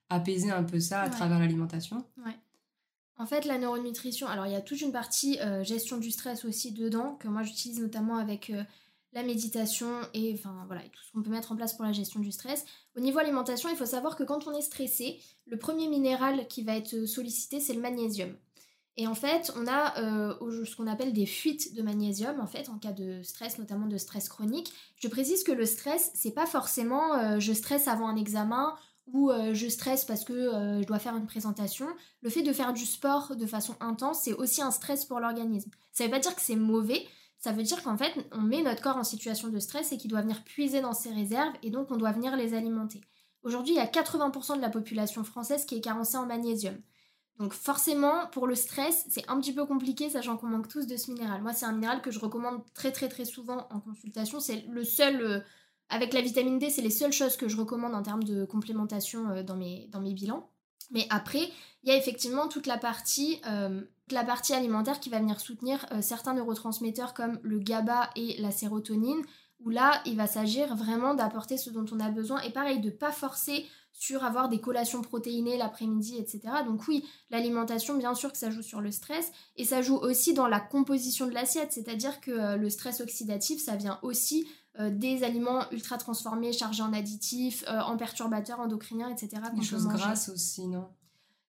apaiser 0.09 0.51
un 0.51 0.63
peu 0.63 0.79
ça 0.79 1.01
à 1.01 1.09
travers 1.09 1.39
l'alimentation. 1.39 2.05
Ouais. 2.25 2.35
En 3.17 3.25
fait, 3.25 3.45
la 3.45 3.57
neuronutrition, 3.57 4.27
alors 4.27 4.45
il 4.45 4.53
y 4.53 4.55
a 4.55 4.61
toute 4.61 4.81
une 4.81 4.91
partie 4.91 5.39
gestion 5.63 5.97
du 5.97 6.11
stress 6.11 6.45
aussi 6.45 6.71
dedans, 6.71 7.15
que 7.15 7.27
moi 7.27 7.41
j'utilise 7.41 7.79
notamment 7.79 8.17
avec 8.17 8.51
la 9.13 9.23
méditation 9.23 9.87
et 10.13 10.39
voilà, 10.67 10.81
tout 10.91 11.01
ce 11.03 11.11
qu'on 11.11 11.23
peut 11.23 11.31
mettre 11.31 11.51
en 11.51 11.55
place 11.55 11.73
pour 11.73 11.85
la 11.85 11.91
gestion 11.91 12.19
du 12.19 12.31
stress. 12.31 12.65
Au 12.95 12.99
niveau 12.99 13.17
alimentation, 13.17 13.69
il 13.69 13.75
faut 13.75 13.85
savoir 13.85 14.15
que 14.15 14.23
quand 14.23 14.45
on 14.47 14.53
est 14.53 14.61
stressé, 14.61 15.19
le 15.47 15.57
premier 15.57 15.87
minéral 15.87 16.47
qui 16.47 16.61
va 16.61 16.75
être 16.75 17.05
sollicité, 17.05 17.59
c'est 17.59 17.73
le 17.73 17.81
magnésium. 17.81 18.35
Et 18.99 19.05
en 19.05 19.13
fait, 19.13 19.51
on 19.55 19.67
a 19.67 19.99
euh, 19.99 20.65
ce 20.65 20.75
qu'on 20.75 20.87
appelle 20.87 21.13
des 21.13 21.27
fuites 21.27 21.75
de 21.75 21.83
magnésium, 21.83 22.39
en 22.39 22.47
fait, 22.47 22.67
en 22.69 22.79
cas 22.79 22.91
de 22.91 23.21
stress, 23.21 23.59
notamment 23.59 23.85
de 23.85 23.97
stress 23.97 24.27
chronique. 24.27 24.73
Je 24.97 25.07
précise 25.07 25.43
que 25.43 25.51
le 25.51 25.67
stress, 25.67 26.11
c'est 26.15 26.31
pas 26.31 26.47
forcément 26.47 27.13
euh, 27.13 27.39
je 27.39 27.53
stresse 27.53 27.87
avant 27.87 28.07
un 28.07 28.15
examen 28.15 28.75
ou 29.13 29.31
euh, 29.31 29.53
je 29.53 29.67
stresse 29.67 30.05
parce 30.05 30.23
que 30.25 30.33
je 30.33 30.85
dois 30.85 30.99
faire 30.99 31.15
une 31.15 31.25
présentation. 31.25 31.87
Le 32.21 32.29
fait 32.29 32.43
de 32.43 32.53
faire 32.53 32.73
du 32.73 32.85
sport 32.85 33.35
de 33.35 33.45
façon 33.45 33.75
intense, 33.79 34.21
c'est 34.23 34.33
aussi 34.33 34.61
un 34.61 34.71
stress 34.71 35.05
pour 35.05 35.19
l'organisme. 35.19 35.71
Ça 35.93 36.05
veut 36.05 36.11
pas 36.11 36.19
dire 36.19 36.35
que 36.35 36.41
c'est 36.41 36.55
mauvais, 36.55 37.05
ça 37.39 37.51
veut 37.51 37.63
dire 37.63 37.83
qu'en 37.83 37.97
fait, 37.97 38.13
on 38.31 38.41
met 38.41 38.63
notre 38.63 38.81
corps 38.81 38.97
en 38.97 39.03
situation 39.03 39.49
de 39.49 39.59
stress 39.59 39.91
et 39.91 39.97
qu'il 39.97 40.09
doit 40.09 40.21
venir 40.21 40.43
puiser 40.43 40.81
dans 40.81 40.93
ses 40.93 41.11
réserves 41.11 41.53
et 41.61 41.69
donc 41.69 41.91
on 41.91 41.97
doit 41.97 42.11
venir 42.11 42.35
les 42.35 42.53
alimenter. 42.53 43.01
Aujourd'hui, 43.43 43.75
il 43.75 43.77
y 43.77 43.79
a 43.79 43.85
80% 43.85 44.57
de 44.57 44.61
la 44.61 44.69
population 44.69 45.23
française 45.23 45.65
qui 45.65 45.77
est 45.77 45.81
carencée 45.81 46.17
en 46.17 46.25
magnésium. 46.25 46.75
Donc 47.37 47.53
forcément, 47.53 48.27
pour 48.31 48.47
le 48.47 48.55
stress, 48.55 49.05
c'est 49.09 49.29
un 49.29 49.39
petit 49.39 49.53
peu 49.53 49.65
compliqué, 49.65 50.09
sachant 50.09 50.37
qu'on 50.37 50.47
manque 50.47 50.67
tous 50.67 50.87
de 50.87 50.97
ce 50.97 51.11
minéral. 51.11 51.41
Moi, 51.43 51.53
c'est 51.53 51.65
un 51.65 51.73
minéral 51.73 52.01
que 52.01 52.09
je 52.09 52.19
recommande 52.19 52.61
très 52.73 52.91
très 52.91 53.09
très 53.09 53.25
souvent 53.25 53.67
en 53.69 53.79
consultation. 53.79 54.39
C'est 54.39 54.65
le 54.67 54.83
seul, 54.83 55.21
euh, 55.21 55.39
avec 55.89 56.13
la 56.13 56.21
vitamine 56.21 56.59
D, 56.59 56.69
c'est 56.69 56.81
les 56.81 56.89
seules 56.89 57.13
choses 57.13 57.37
que 57.37 57.47
je 57.47 57.57
recommande 57.57 57.95
en 57.95 58.03
termes 58.03 58.23
de 58.23 58.45
complémentation 58.45 59.29
euh, 59.29 59.43
dans, 59.43 59.55
mes, 59.55 60.13
bilans. 60.13 60.49
Mais 60.91 61.05
après, 61.09 61.49
il 61.83 61.89
y 61.89 61.91
a 61.91 61.97
effectivement 61.97 62.47
toute 62.47 62.67
la 62.67 62.77
partie, 62.77 63.41
euh, 63.47 63.81
alimentaire 64.53 64.99
qui 64.99 65.09
va 65.09 65.19
venir 65.19 65.39
soutenir 65.39 65.85
certains 66.01 66.33
neurotransmetteurs 66.33 67.13
comme 67.13 67.39
le 67.43 67.59
GABA 67.59 68.09
et 68.15 68.37
la 68.39 68.51
sérotonine, 68.51 69.21
où 69.59 69.69
là, 69.69 70.01
il 70.05 70.15
va 70.15 70.27
s'agir 70.27 70.75
vraiment 70.75 71.13
d'apporter 71.13 71.57
ce 71.57 71.69
dont 71.69 71.85
on 71.91 71.99
a 71.99 72.09
besoin. 72.09 72.41
Et 72.41 72.51
pareil, 72.51 72.79
de 72.79 72.89
pas 72.89 73.11
forcer 73.11 73.65
sur 73.97 74.23
avoir 74.23 74.47
des 74.47 74.61
collations 74.61 75.01
protéinées 75.01 75.57
l'après-midi, 75.57 76.17
etc. 76.19 76.41
Donc 76.65 76.87
oui, 76.87 77.03
l'alimentation, 77.31 77.97
bien 77.97 78.13
sûr 78.13 78.31
que 78.31 78.37
ça 78.37 78.51
joue 78.51 78.61
sur 78.61 78.79
le 78.79 78.91
stress, 78.91 79.31
et 79.55 79.65
ça 79.65 79.81
joue 79.81 79.95
aussi 79.95 80.35
dans 80.35 80.47
la 80.47 80.59
composition 80.59 81.25
de 81.25 81.31
l'assiette, 81.31 81.73
c'est-à-dire 81.73 82.21
que 82.21 82.31
euh, 82.31 82.57
le 82.57 82.69
stress 82.69 83.01
oxydatif, 83.01 83.59
ça 83.59 83.75
vient 83.75 83.99
aussi 84.03 84.47
euh, 84.79 84.89
des 84.89 85.23
aliments 85.23 85.69
ultra 85.71 85.97
transformés, 85.97 86.53
chargés 86.53 86.83
en 86.83 86.93
additifs, 86.93 87.63
euh, 87.67 87.79
en 87.81 87.97
perturbateurs 87.97 88.59
endocriniens, 88.59 89.09
etc. 89.09 89.41
Les 89.55 89.63
choses 89.63 89.87
grasses 89.87 90.29
aussi, 90.29 90.67
non? 90.67 90.87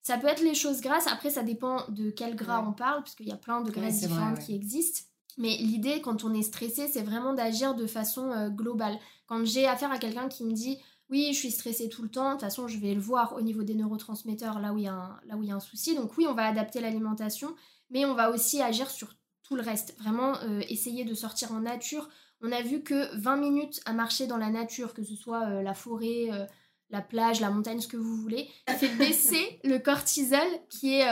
Ça 0.02 0.16
peut 0.16 0.28
être 0.28 0.42
les 0.42 0.54
choses 0.54 0.80
grasses, 0.80 1.06
après 1.06 1.30
ça 1.30 1.42
dépend 1.42 1.84
de 1.88 2.10
quel 2.10 2.34
gras 2.34 2.64
on 2.66 2.72
parle, 2.72 3.02
parce 3.02 3.14
qu'il 3.14 3.28
y 3.28 3.32
a 3.32 3.36
plein 3.36 3.60
de 3.60 3.70
graisses 3.70 4.00
différentes 4.00 4.38
qui 4.38 4.54
existent. 4.54 5.00
Mais 5.36 5.56
l'idée, 5.58 6.00
quand 6.00 6.24
on 6.24 6.32
est 6.32 6.42
stressé, 6.42 6.88
c'est 6.88 7.02
vraiment 7.02 7.34
d'agir 7.34 7.74
de 7.74 7.86
façon 7.86 8.48
globale. 8.48 8.98
Quand 9.26 9.44
j'ai 9.44 9.66
affaire 9.66 9.92
à 9.92 9.98
quelqu'un 9.98 10.28
qui 10.28 10.44
me 10.44 10.52
dit 10.52 10.78
oui, 11.10 11.28
je 11.32 11.38
suis 11.38 11.50
stressée 11.50 11.88
tout 11.88 12.02
le 12.02 12.10
temps, 12.10 12.28
de 12.28 12.32
toute 12.32 12.42
façon, 12.42 12.68
je 12.68 12.78
vais 12.78 12.94
le 12.94 13.00
voir 13.00 13.34
au 13.34 13.40
niveau 13.40 13.62
des 13.62 13.74
neurotransmetteurs 13.74 14.60
là 14.60 14.72
où 14.72 14.78
il 14.78 14.84
y 14.84 14.88
a 14.88 14.94
un, 14.94 15.20
là 15.26 15.36
où 15.36 15.42
il 15.42 15.48
y 15.48 15.52
a 15.52 15.54
un 15.54 15.60
souci. 15.60 15.94
Donc 15.94 16.16
oui, 16.18 16.26
on 16.28 16.34
va 16.34 16.46
adapter 16.46 16.80
l'alimentation, 16.80 17.54
mais 17.90 18.04
on 18.04 18.14
va 18.14 18.30
aussi 18.30 18.60
agir 18.60 18.90
sur 18.90 19.14
tout 19.42 19.56
le 19.56 19.62
reste. 19.62 19.96
Vraiment 19.98 20.36
euh, 20.42 20.60
essayer 20.68 21.04
de 21.04 21.14
sortir 21.14 21.52
en 21.52 21.60
nature. 21.60 22.08
On 22.42 22.52
a 22.52 22.62
vu 22.62 22.82
que 22.82 23.16
20 23.16 23.36
minutes 23.36 23.80
à 23.84 23.92
marcher 23.92 24.26
dans 24.26 24.36
la 24.36 24.50
nature, 24.50 24.94
que 24.94 25.02
ce 25.02 25.16
soit 25.16 25.46
euh, 25.48 25.62
la 25.62 25.74
forêt, 25.74 26.30
euh, 26.30 26.46
la 26.90 27.02
plage, 27.02 27.40
la 27.40 27.50
montagne, 27.50 27.80
ce 27.80 27.88
que 27.88 27.96
vous 27.96 28.16
voulez, 28.16 28.48
ça 28.66 28.74
fait 28.74 28.88
baisser 28.98 29.60
le 29.64 29.78
cortisol 29.78 30.46
qui 30.70 30.94
est 30.94 31.06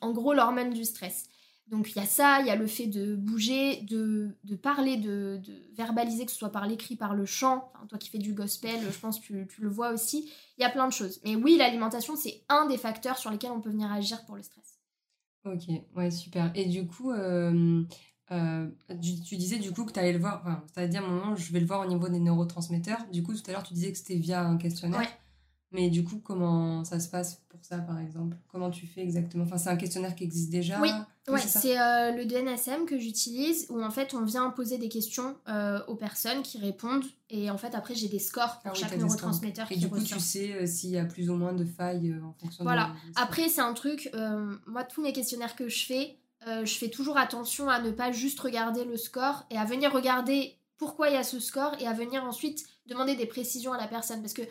en 0.00 0.12
gros 0.12 0.32
l'hormone 0.32 0.72
du 0.72 0.84
stress. 0.84 1.30
Donc 1.70 1.90
il 1.90 1.96
y 1.96 2.00
a 2.00 2.06
ça, 2.06 2.40
il 2.40 2.48
y 2.48 2.50
a 2.50 2.56
le 2.56 2.66
fait 2.66 2.88
de 2.88 3.14
bouger, 3.14 3.82
de, 3.82 4.34
parler, 4.60 4.96
de, 4.96 5.40
verbaliser, 5.72 6.26
que 6.26 6.32
ce 6.32 6.36
soit 6.36 6.50
par 6.50 6.66
l'écrit, 6.66 6.96
par 6.96 7.14
le 7.14 7.24
chant. 7.24 7.70
toi 7.88 7.96
qui 7.96 8.10
fais 8.10 8.18
du 8.18 8.34
gospel, 8.34 8.80
je 8.90 8.98
pense 8.98 9.20
que 9.20 9.44
tu, 9.44 9.60
le 9.60 9.68
vois 9.68 9.92
aussi. 9.92 10.28
Il 10.58 10.62
y 10.62 10.64
a 10.64 10.70
plein 10.70 10.88
de 10.88 10.92
choses. 10.92 11.20
Mais 11.24 11.36
oui, 11.36 11.56
l'alimentation, 11.56 12.16
c'est 12.16 12.42
un 12.48 12.66
des 12.66 12.76
facteurs 12.76 13.18
sur 13.18 13.30
lesquels 13.30 13.52
on 13.52 13.60
peut 13.60 13.70
venir 13.70 13.90
agir 13.92 14.24
pour 14.26 14.34
le 14.34 14.42
stress. 14.42 14.80
Ok, 15.44 15.62
ouais, 15.94 16.10
super. 16.10 16.50
Et 16.56 16.64
du 16.64 16.88
coup, 16.88 17.12
euh, 17.12 17.84
euh, 18.32 18.68
tu, 18.88 19.36
disais 19.36 19.58
du 19.58 19.72
coup 19.72 19.84
que 19.84 19.92
tu 19.92 19.98
allais 19.98 20.12
le 20.12 20.18
voir, 20.18 20.42
enfin, 20.44 20.86
dit 20.86 20.96
à 20.96 21.02
un 21.02 21.06
moment, 21.06 21.34
je 21.36 21.52
vais 21.52 21.60
le 21.60 21.66
voir 21.66 21.80
au 21.80 21.88
niveau 21.88 22.08
des 22.08 22.20
neurotransmetteurs. 22.20 23.04
Du 23.12 23.22
coup, 23.22 23.34
tout 23.34 23.42
à 23.48 23.52
l'heure, 23.52 23.62
tu 23.62 23.74
disais 23.74 23.90
que 23.90 23.98
c'était 23.98 24.16
via 24.16 24.42
un 24.42 24.56
questionnaire. 24.56 25.08
Mais 25.72 25.88
du 25.88 26.02
coup, 26.02 26.20
comment 26.22 26.84
ça 26.84 26.98
se 26.98 27.08
passe 27.08 27.42
pour 27.48 27.64
ça, 27.64 27.78
par 27.78 28.00
exemple? 28.00 28.36
Comment 28.48 28.70
tu 28.70 28.88
fais 28.88 29.02
exactement? 29.02 29.44
Enfin, 29.44 29.56
c'est 29.56 29.68
un 29.68 29.76
questionnaire 29.76 30.16
qui 30.16 30.24
existe 30.24 30.50
déjà 30.50 30.80
Oui, 30.80 30.90
ouais, 31.28 31.40
c'est 31.40 31.78
euh, 31.78 32.10
le 32.10 32.24
DNSM 32.24 32.86
que 32.86 32.98
j'utilise, 32.98 33.66
où 33.70 33.80
en 33.80 33.90
fait, 33.90 34.12
on 34.12 34.24
vient 34.24 34.50
poser 34.50 34.78
des 34.78 34.88
questions 34.88 35.36
euh, 35.48 35.78
aux 35.86 35.94
personnes 35.94 36.42
qui 36.42 36.58
répondent. 36.58 37.04
Et 37.28 37.50
en 37.50 37.58
fait, 37.58 37.76
après, 37.76 37.94
j'ai 37.94 38.08
des 38.08 38.18
scores 38.18 38.58
pour 38.60 38.72
ah 38.72 38.74
chaque 38.74 38.96
neurotransmetteur. 38.96 39.70
Et 39.70 39.76
du 39.76 39.88
coup, 39.88 40.02
tu 40.02 40.18
sais 40.18 40.54
euh, 40.54 40.66
s'il 40.66 40.90
y 40.90 40.98
a 40.98 41.04
plus 41.04 41.30
ou 41.30 41.34
moins 41.34 41.52
de 41.52 41.64
failles 41.64 42.16
en 42.20 42.32
fonction 42.32 42.64
voilà. 42.64 42.86
de... 42.86 43.12
Voilà. 43.12 43.24
Après, 43.24 43.48
c'est 43.48 43.60
un 43.60 43.74
truc, 43.74 44.10
moi, 44.66 44.82
tous 44.82 45.02
mes 45.02 45.12
questionnaires 45.12 45.54
que 45.54 45.68
je 45.68 45.84
fais, 45.84 46.18
je 46.46 46.74
fais 46.74 46.88
toujours 46.88 47.18
attention 47.18 47.68
à 47.68 47.80
ne 47.80 47.90
pas 47.90 48.12
juste 48.12 48.40
regarder 48.40 48.84
le 48.84 48.96
score 48.96 49.44
et 49.50 49.58
à 49.58 49.64
venir 49.64 49.92
regarder 49.92 50.56
pourquoi 50.78 51.10
il 51.10 51.14
y 51.14 51.18
a 51.18 51.22
ce 51.22 51.38
score 51.38 51.76
et 51.78 51.86
à 51.86 51.92
venir 51.92 52.24
ensuite 52.24 52.66
demander 52.86 53.14
des 53.14 53.26
précisions 53.26 53.72
à 53.72 53.78
la 53.78 53.86
personne. 53.86 54.22
Parce 54.22 54.32
que 54.32 54.42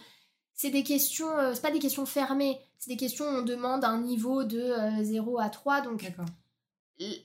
c'est 0.53 0.69
des 0.69 0.83
questions, 0.83 1.37
euh, 1.39 1.53
c'est 1.53 1.61
pas 1.61 1.71
des 1.71 1.79
questions 1.79 2.05
fermées, 2.05 2.59
c'est 2.77 2.91
des 2.91 2.97
questions 2.97 3.25
où 3.25 3.39
on 3.39 3.41
demande 3.41 3.85
un 3.85 3.99
niveau 4.01 4.43
de 4.43 4.73
0 5.01 5.39
euh, 5.39 5.41
à 5.41 5.49
3. 5.49 5.81
Donc 5.81 6.05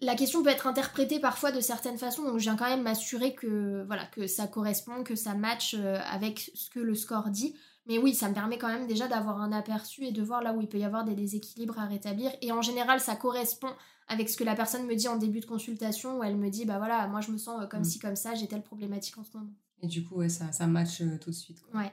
la 0.00 0.14
question 0.14 0.42
peut 0.42 0.50
être 0.50 0.68
interprétée 0.68 1.18
parfois 1.18 1.50
de 1.50 1.60
certaines 1.60 1.98
façons, 1.98 2.22
donc 2.22 2.38
je 2.38 2.44
viens 2.44 2.56
quand 2.56 2.68
même 2.68 2.82
m'assurer 2.82 3.34
que, 3.34 3.84
voilà, 3.86 4.06
que 4.06 4.28
ça 4.28 4.46
correspond, 4.46 5.02
que 5.02 5.16
ça 5.16 5.34
matche 5.34 5.74
euh, 5.76 5.98
avec 6.08 6.52
ce 6.54 6.70
que 6.70 6.78
le 6.78 6.94
score 6.94 7.30
dit. 7.30 7.56
Mais 7.86 7.98
oui, 7.98 8.14
ça 8.14 8.28
me 8.28 8.34
permet 8.34 8.56
quand 8.56 8.68
même 8.68 8.86
déjà 8.86 9.08
d'avoir 9.08 9.40
un 9.40 9.52
aperçu 9.52 10.04
et 10.04 10.12
de 10.12 10.22
voir 10.22 10.42
là 10.42 10.54
où 10.54 10.60
il 10.60 10.68
peut 10.68 10.78
y 10.78 10.84
avoir 10.84 11.04
des 11.04 11.14
déséquilibres 11.14 11.78
à 11.78 11.84
rétablir. 11.84 12.30
Et 12.40 12.50
en 12.50 12.62
général, 12.62 13.00
ça 13.00 13.14
correspond 13.14 13.70
avec 14.08 14.28
ce 14.28 14.36
que 14.36 14.44
la 14.44 14.54
personne 14.54 14.86
me 14.86 14.94
dit 14.94 15.08
en 15.08 15.16
début 15.16 15.40
de 15.40 15.46
consultation, 15.46 16.18
où 16.18 16.24
elle 16.24 16.36
me 16.36 16.48
dit, 16.48 16.64
bah 16.64 16.78
voilà, 16.78 17.06
moi 17.08 17.20
je 17.20 17.30
me 17.30 17.38
sens 17.38 17.66
comme 17.70 17.80
mm. 17.80 17.84
ci, 17.84 17.98
comme 17.98 18.16
ça, 18.16 18.34
j'ai 18.34 18.46
telle 18.46 18.62
problématique 18.62 19.18
en 19.18 19.24
ce 19.24 19.36
moment. 19.36 19.52
Et 19.82 19.86
du 19.86 20.04
coup, 20.04 20.16
ouais, 20.16 20.28
ça, 20.28 20.50
ça 20.52 20.66
match 20.66 21.02
tout 21.20 21.30
de 21.30 21.34
suite. 21.34 21.62
Ouais. 21.74 21.92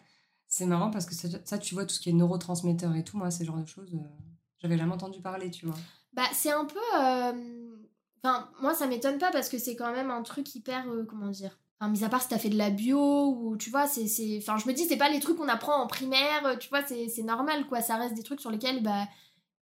C'est 0.51 0.65
marrant 0.65 0.91
parce 0.91 1.05
que 1.05 1.15
ça, 1.15 1.57
tu 1.57 1.73
vois, 1.73 1.85
tout 1.85 1.95
ce 1.95 2.01
qui 2.01 2.09
est 2.09 2.13
neurotransmetteur 2.13 2.93
et 2.97 3.05
tout, 3.05 3.17
moi, 3.17 3.31
ces 3.31 3.45
genres 3.45 3.57
de 3.57 3.65
choses, 3.65 3.93
euh, 3.93 4.05
j'avais 4.59 4.77
jamais 4.77 4.91
entendu 4.91 5.21
parler, 5.21 5.49
tu 5.49 5.65
vois. 5.65 5.77
Bah, 6.11 6.27
c'est 6.33 6.51
un 6.51 6.65
peu. 6.65 6.77
Euh, 6.99 7.77
enfin, 8.21 8.49
moi, 8.61 8.75
ça 8.75 8.85
m'étonne 8.85 9.17
pas 9.17 9.31
parce 9.31 9.47
que 9.47 9.57
c'est 9.57 9.77
quand 9.77 9.93
même 9.93 10.11
un 10.11 10.21
truc 10.23 10.53
hyper. 10.53 10.89
Euh, 10.89 11.05
comment 11.05 11.29
dire 11.29 11.57
Enfin, 11.81 11.91
mis 11.91 12.03
à 12.03 12.09
part 12.09 12.21
si 12.21 12.27
t'as 12.27 12.37
fait 12.37 12.49
de 12.49 12.57
la 12.57 12.69
bio 12.69 13.35
ou 13.39 13.57
tu 13.57 13.71
vois, 13.71 13.87
c'est. 13.87 14.05
Enfin, 14.37 14.57
je 14.57 14.67
me 14.67 14.73
dis, 14.73 14.85
c'est 14.85 14.97
pas 14.97 15.09
les 15.09 15.19
trucs 15.19 15.37
qu'on 15.37 15.47
apprend 15.47 15.81
en 15.81 15.87
primaire, 15.87 16.55
tu 16.59 16.69
vois, 16.69 16.83
c'est 16.85 17.23
normal, 17.23 17.65
quoi. 17.65 17.81
Ça 17.81 17.95
reste 17.95 18.13
des 18.13 18.21
trucs 18.21 18.39
sur 18.39 18.51
lesquels, 18.51 18.83
bah 18.83 19.07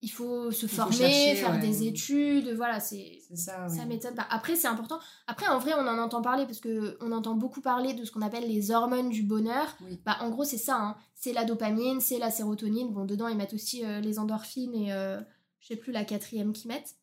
il 0.00 0.10
faut 0.10 0.52
se 0.52 0.66
former, 0.66 1.34
faire 1.34 1.58
des 1.58 1.86
études, 1.86 2.54
voilà, 2.54 2.78
c'est 2.78 3.20
ça, 3.34 3.68
ça 3.68 3.84
m'étonne 3.84 4.14
pas. 4.14 4.26
Après, 4.30 4.54
c'est 4.54 4.68
important. 4.68 5.00
Après, 5.26 5.48
en 5.48 5.58
vrai, 5.58 5.72
on 5.76 5.86
en 5.86 5.98
entend 5.98 6.22
parler 6.22 6.44
parce 6.44 6.60
que 6.60 6.96
on 7.00 7.10
entend 7.10 7.34
beaucoup 7.34 7.60
parler 7.60 7.94
de 7.94 8.04
ce 8.04 8.12
qu'on 8.12 8.22
appelle 8.22 8.48
les 8.48 8.70
hormones 8.70 9.08
du 9.08 9.24
bonheur. 9.24 9.76
Bah, 10.04 10.18
en 10.20 10.30
gros, 10.30 10.44
c'est 10.44 10.58
ça. 10.58 10.76
Hein. 10.76 10.96
C'est 11.14 11.32
la 11.32 11.44
dopamine, 11.44 12.00
c'est 12.00 12.18
la 12.18 12.30
sérotonine. 12.30 12.92
Bon, 12.92 13.04
dedans, 13.06 13.26
ils 13.26 13.36
mettent 13.36 13.54
aussi 13.54 13.84
euh, 13.84 14.00
les 14.00 14.20
endorphines 14.20 14.74
et 14.74 14.92
euh, 14.92 15.20
je 15.60 15.68
sais 15.68 15.76
plus 15.76 15.90
la 15.90 16.04
quatrième 16.04 16.52
qu'ils 16.52 16.68
mettent. 16.68 16.94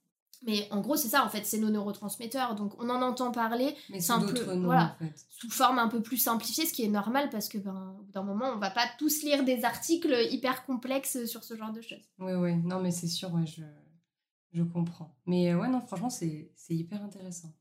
Mais 0.43 0.67
en 0.71 0.81
gros, 0.81 0.95
c'est 0.95 1.07
ça, 1.07 1.25
en 1.25 1.29
fait, 1.29 1.45
c'est 1.45 1.57
nos 1.57 1.69
neurotransmetteurs. 1.69 2.55
Donc, 2.55 2.73
on 2.81 2.89
en 2.89 3.01
entend 3.01 3.31
parler. 3.31 3.75
Mais 3.89 3.99
sous 3.99 4.19
d'autres 4.19 4.53
noms, 4.53 4.65
voilà, 4.65 4.95
en 4.95 5.05
fait. 5.05 5.25
Sous 5.29 5.49
forme 5.49 5.79
un 5.79 5.87
peu 5.87 6.01
plus 6.01 6.17
simplifiée, 6.17 6.65
ce 6.65 6.73
qui 6.73 6.83
est 6.83 6.89
normal 6.89 7.29
parce 7.29 7.49
que, 7.49 7.57
ben, 7.57 7.95
au 7.99 8.03
bout 8.03 8.11
d'un 8.11 8.23
moment, 8.23 8.51
on 8.53 8.57
va 8.57 8.69
pas 8.69 8.87
tous 8.97 9.23
lire 9.23 9.43
des 9.43 9.65
articles 9.65 10.15
hyper 10.31 10.65
complexes 10.65 11.25
sur 11.25 11.43
ce 11.43 11.55
genre 11.55 11.71
de 11.71 11.81
choses. 11.81 12.09
Oui, 12.19 12.33
oui. 12.33 12.55
Non, 12.55 12.79
mais 12.79 12.91
c'est 12.91 13.07
sûr, 13.07 13.33
ouais, 13.33 13.45
je, 13.45 13.63
je 14.53 14.63
comprends. 14.63 15.15
Mais 15.25 15.51
euh, 15.51 15.59
ouais, 15.59 15.67
non, 15.67 15.81
franchement, 15.81 16.09
c'est 16.09 16.49
hyper 16.69 17.03
intéressant. 17.03 17.53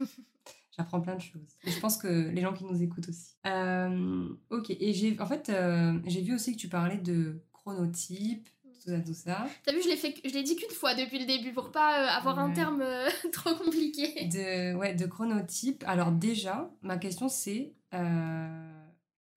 J'apprends 0.76 1.00
plein 1.00 1.16
de 1.16 1.20
choses. 1.20 1.56
Et 1.64 1.70
je 1.70 1.80
pense 1.80 1.96
que 1.98 2.08
les 2.08 2.40
gens 2.40 2.54
qui 2.54 2.64
nous 2.64 2.82
écoutent 2.82 3.08
aussi. 3.08 3.34
Euh, 3.46 4.28
ok. 4.50 4.70
Et 4.70 4.92
j'ai, 4.94 5.20
en 5.20 5.26
fait, 5.26 5.50
euh, 5.50 5.98
j'ai 6.06 6.22
vu 6.22 6.34
aussi 6.34 6.54
que 6.54 6.60
tu 6.60 6.68
parlais 6.68 6.96
de 6.96 7.42
chronotype, 7.52 8.48
tout 8.82 8.90
ça, 8.90 9.00
tout 9.00 9.14
ça. 9.14 9.46
T'as 9.64 9.72
vu, 9.72 9.82
je 9.82 9.88
l'ai 9.88 9.96
fait, 9.96 10.14
je 10.24 10.30
l'ai 10.32 10.42
dit 10.42 10.56
qu'une 10.56 10.70
fois 10.70 10.94
depuis 10.94 11.18
le 11.18 11.26
début 11.26 11.52
pour 11.52 11.70
pas 11.70 12.02
euh, 12.04 12.18
avoir 12.18 12.38
un 12.38 12.50
terme 12.50 12.80
euh, 12.82 13.08
trop 13.32 13.54
compliqué. 13.54 14.24
De, 14.26 14.74
ouais, 14.76 14.94
de 14.94 15.06
chronotypes. 15.06 15.84
Alors 15.86 16.12
déjà, 16.12 16.70
ma 16.82 16.96
question 16.98 17.28
c'est, 17.28 17.72
euh, 17.94 18.84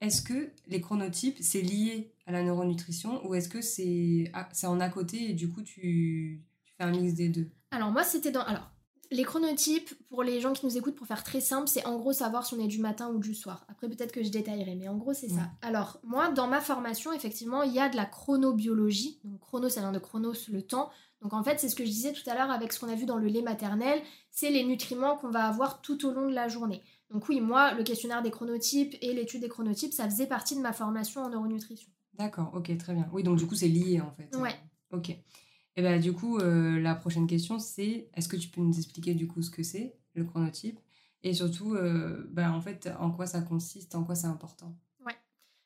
est-ce 0.01 0.21
que 0.21 0.51
les 0.67 0.81
chronotypes, 0.81 1.37
c'est 1.41 1.61
lié 1.61 2.13
à 2.25 2.31
la 2.31 2.43
neuronutrition 2.43 3.25
ou 3.27 3.35
est-ce 3.35 3.49
que 3.49 3.61
c'est 3.61 4.29
à- 4.33 4.49
c'est 4.53 4.67
en 4.67 4.79
à 4.79 4.89
côté 4.89 5.29
et 5.29 5.33
du 5.33 5.49
coup 5.49 5.61
tu, 5.61 6.41
tu 6.65 6.73
fais 6.77 6.83
un 6.83 6.91
mix 6.91 7.13
des 7.13 7.29
deux? 7.29 7.49
Alors 7.71 7.91
moi 7.91 8.03
c'était 8.03 8.31
dans 8.31 8.43
alors 8.43 8.69
les 9.13 9.23
chronotypes 9.23 9.93
pour 10.09 10.23
les 10.23 10.41
gens 10.41 10.53
qui 10.53 10.65
nous 10.65 10.77
écoutent 10.77 10.95
pour 10.95 11.07
faire 11.07 11.23
très 11.23 11.39
simple, 11.39 11.67
c'est 11.67 11.85
en 11.85 11.97
gros 11.97 12.13
savoir 12.13 12.45
si 12.45 12.55
on 12.55 12.59
est 12.59 12.67
du 12.67 12.79
matin 12.79 13.09
ou 13.09 13.19
du 13.19 13.35
soir. 13.35 13.65
Après 13.69 13.87
peut-être 13.87 14.11
que 14.11 14.23
je 14.23 14.29
détaillerai 14.29 14.75
mais 14.75 14.87
en 14.87 14.97
gros 14.97 15.13
c'est 15.13 15.29
ça. 15.29 15.51
Alors 15.61 15.99
moi 16.03 16.29
dans 16.29 16.47
ma 16.47 16.61
formation 16.61 17.13
effectivement, 17.13 17.63
il 17.63 17.73
y 17.73 17.79
a 17.79 17.89
de 17.89 17.95
la 17.95 18.05
chronobiologie. 18.05 19.19
Donc 19.23 19.39
chrono 19.39 19.69
ça 19.69 19.81
vient 19.81 19.91
de 19.91 19.99
chronos 19.99 20.49
le 20.51 20.61
temps. 20.61 20.89
Donc 21.21 21.33
en 21.33 21.41
fait, 21.41 21.57
c'est 21.57 21.69
ce 21.69 21.75
que 21.75 21.85
je 21.85 21.89
disais 21.89 22.11
tout 22.11 22.29
à 22.29 22.35
l'heure 22.35 22.51
avec 22.51 22.73
ce 22.73 22.79
qu'on 22.81 22.89
a 22.89 22.95
vu 22.95 23.05
dans 23.05 23.17
le 23.17 23.27
lait 23.27 23.41
maternel, 23.41 24.01
c'est 24.29 24.49
les 24.49 24.65
nutriments 24.65 25.15
qu'on 25.15 25.29
va 25.29 25.45
avoir 25.45 25.81
tout 25.81 26.05
au 26.05 26.11
long 26.11 26.27
de 26.27 26.33
la 26.33 26.49
journée. 26.49 26.81
Donc 27.11 27.29
oui, 27.29 27.39
moi 27.39 27.73
le 27.73 27.83
questionnaire 27.83 28.21
des 28.21 28.31
chronotypes 28.31 28.97
et 29.01 29.13
l'étude 29.13 29.41
des 29.41 29.47
chronotypes, 29.47 29.93
ça 29.93 30.09
faisait 30.09 30.27
partie 30.27 30.55
de 30.55 30.59
ma 30.59 30.73
formation 30.73 31.21
en 31.21 31.29
neuronutrition. 31.29 31.89
D'accord, 32.15 32.51
ok, 32.53 32.75
très 32.77 32.93
bien. 32.93 33.07
Oui, 33.13 33.23
donc 33.23 33.37
du 33.37 33.47
coup 33.47 33.55
c'est 33.55 33.69
lié 33.69 34.01
en 34.01 34.11
fait. 34.11 34.35
Ouais. 34.35 34.55
Ok. 34.91 35.15
Et 35.75 35.81
ben 35.81 35.99
du 35.99 36.13
coup, 36.13 36.37
euh, 36.37 36.79
la 36.79 36.95
prochaine 36.95 37.27
question 37.27 37.59
c'est, 37.59 38.09
est-ce 38.13 38.27
que 38.27 38.35
tu 38.35 38.49
peux 38.49 38.61
nous 38.61 38.77
expliquer 38.77 39.13
du 39.15 39.27
coup 39.27 39.41
ce 39.41 39.49
que 39.49 39.63
c'est 39.63 39.95
le 40.13 40.23
chronotype? 40.23 40.79
Et 41.23 41.33
surtout, 41.33 41.75
euh, 41.75 42.27
ben, 42.31 42.51
en 42.51 42.59
fait, 42.59 42.89
en 42.99 43.09
quoi 43.09 43.25
ça 43.25 43.41
consiste, 43.41 43.95
en 43.95 44.03
quoi 44.03 44.13
c'est 44.13 44.27
important? 44.27 44.75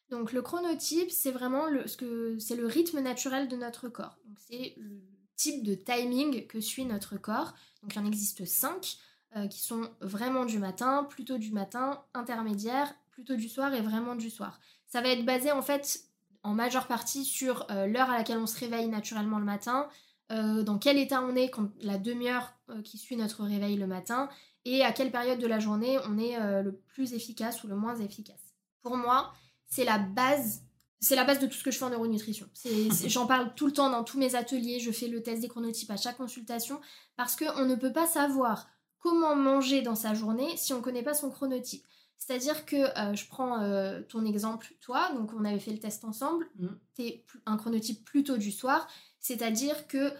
Donc 0.09 0.31
le 0.31 0.41
chronotype, 0.41 1.11
c'est 1.11 1.31
vraiment 1.31 1.67
le, 1.67 1.87
ce 1.87 1.97
que 1.97 2.37
c'est 2.39 2.55
le 2.55 2.65
rythme 2.65 3.01
naturel 3.01 3.47
de 3.47 3.57
notre 3.57 3.89
corps. 3.89 4.17
Donc 4.25 4.37
c'est 4.39 4.73
le 4.77 5.01
type 5.35 5.63
de 5.63 5.75
timing 5.75 6.47
que 6.47 6.61
suit 6.61 6.85
notre 6.85 7.17
corps. 7.17 7.53
Donc 7.81 7.93
il 7.95 7.99
en 7.99 8.05
existe 8.05 8.45
cinq 8.45 8.97
euh, 9.35 9.47
qui 9.47 9.59
sont 9.59 9.89
vraiment 9.99 10.45
du 10.45 10.59
matin, 10.59 11.03
plutôt 11.03 11.37
du 11.37 11.51
matin, 11.51 12.03
intermédiaire, 12.13 12.93
plutôt 13.11 13.35
du 13.35 13.49
soir 13.49 13.73
et 13.73 13.81
vraiment 13.81 14.15
du 14.15 14.29
soir. 14.29 14.59
Ça 14.85 15.01
va 15.01 15.09
être 15.09 15.25
basé 15.25 15.51
en 15.51 15.61
fait 15.61 16.01
en 16.43 16.53
majeure 16.53 16.88
partie 16.88 17.25
sur 17.25 17.65
euh, 17.71 17.88
l'heure 17.88 18.09
à 18.09 18.17
laquelle 18.17 18.38
on 18.38 18.47
se 18.47 18.59
réveille 18.59 18.88
naturellement 18.88 19.39
le 19.39 19.45
matin, 19.45 19.88
euh, 20.31 20.63
dans 20.63 20.77
quel 20.77 20.97
état 20.97 21.21
on 21.21 21.35
est 21.35 21.49
quand 21.49 21.69
la 21.81 21.97
demi-heure 21.97 22.53
euh, 22.69 22.81
qui 22.81 22.97
suit 22.97 23.15
notre 23.15 23.43
réveil 23.43 23.77
le 23.77 23.88
matin 23.88 24.29
et 24.65 24.83
à 24.83 24.91
quelle 24.91 25.11
période 25.11 25.39
de 25.39 25.47
la 25.47 25.59
journée 25.59 25.97
on 26.09 26.17
est 26.17 26.38
le 26.61 26.73
plus 26.73 27.13
efficace 27.13 27.63
ou 27.63 27.67
le 27.67 27.75
moins 27.77 27.95
efficace. 27.95 28.53
Pour 28.81 28.97
moi, 28.97 29.31
c'est 29.65 29.85
la 29.85 29.97
base. 29.97 30.63
C'est 30.99 31.15
la 31.15 31.23
base 31.23 31.39
de 31.39 31.47
tout 31.47 31.53
ce 31.53 31.63
que 31.63 31.71
je 31.71 31.77
fais 31.77 31.85
en 31.85 31.89
neuronutrition. 31.89 32.49
J'en 33.05 33.27
parle 33.27 33.53
tout 33.55 33.67
le 33.67 33.71
temps 33.71 33.89
dans 33.89 34.03
tous 34.03 34.17
mes 34.17 34.35
ateliers. 34.35 34.81
Je 34.81 34.91
fais 34.91 35.07
le 35.07 35.23
test 35.23 35.41
des 35.41 35.47
chronotypes 35.47 35.91
à 35.91 35.95
chaque 35.95 36.17
consultation 36.17 36.81
parce 37.15 37.38
qu'on 37.38 37.63
ne 37.63 37.75
peut 37.75 37.93
pas 37.93 38.07
savoir 38.07 38.67
comment 38.99 39.38
manger 39.38 39.81
dans 39.81 39.95
sa 39.95 40.13
journée 40.13 40.57
si 40.57 40.73
on 40.73 40.79
ne 40.79 40.83
connaît 40.83 41.03
pas 41.03 41.13
son 41.13 41.29
chronotype. 41.29 41.85
C'est-à-dire 42.18 42.65
que 42.65 42.76
euh, 42.76 43.13
je 43.15 43.28
prends 43.28 43.61
euh, 43.61 44.01
ton 44.01 44.26
exemple, 44.26 44.74
toi, 44.82 45.11
donc 45.13 45.32
on 45.34 45.45
avait 45.45 45.59
fait 45.59 45.72
le 45.72 45.80
test 45.80 46.03
ensemble, 46.03 46.47
Mhm. 46.59 46.78
tu 46.95 47.01
es 47.03 47.26
un 47.45 47.57
chronotype 47.57 48.03
plutôt 48.03 48.38
du 48.38 48.51
soir, 48.51 48.88
c'est-à-dire 49.20 49.88
que 49.88 50.11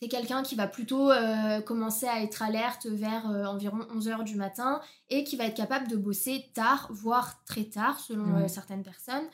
tu 0.00 0.06
es 0.06 0.08
quelqu'un 0.08 0.42
qui 0.42 0.54
va 0.56 0.66
plutôt 0.66 1.10
euh, 1.10 1.60
commencer 1.60 2.06
à 2.06 2.22
être 2.22 2.42
alerte 2.42 2.86
vers 2.86 3.30
euh, 3.30 3.44
environ 3.44 3.78
11h 3.94 4.24
du 4.24 4.34
matin 4.34 4.80
et 5.08 5.24
qui 5.24 5.36
va 5.36 5.44
être 5.44 5.56
capable 5.56 5.88
de 5.88 5.96
bosser 5.96 6.50
tard, 6.54 6.88
voire 6.90 7.42
très 7.44 7.64
tard, 7.64 8.00
selon 8.00 8.36
euh, 8.36 8.48
certaines 8.48 8.82
personnes. 8.82 9.24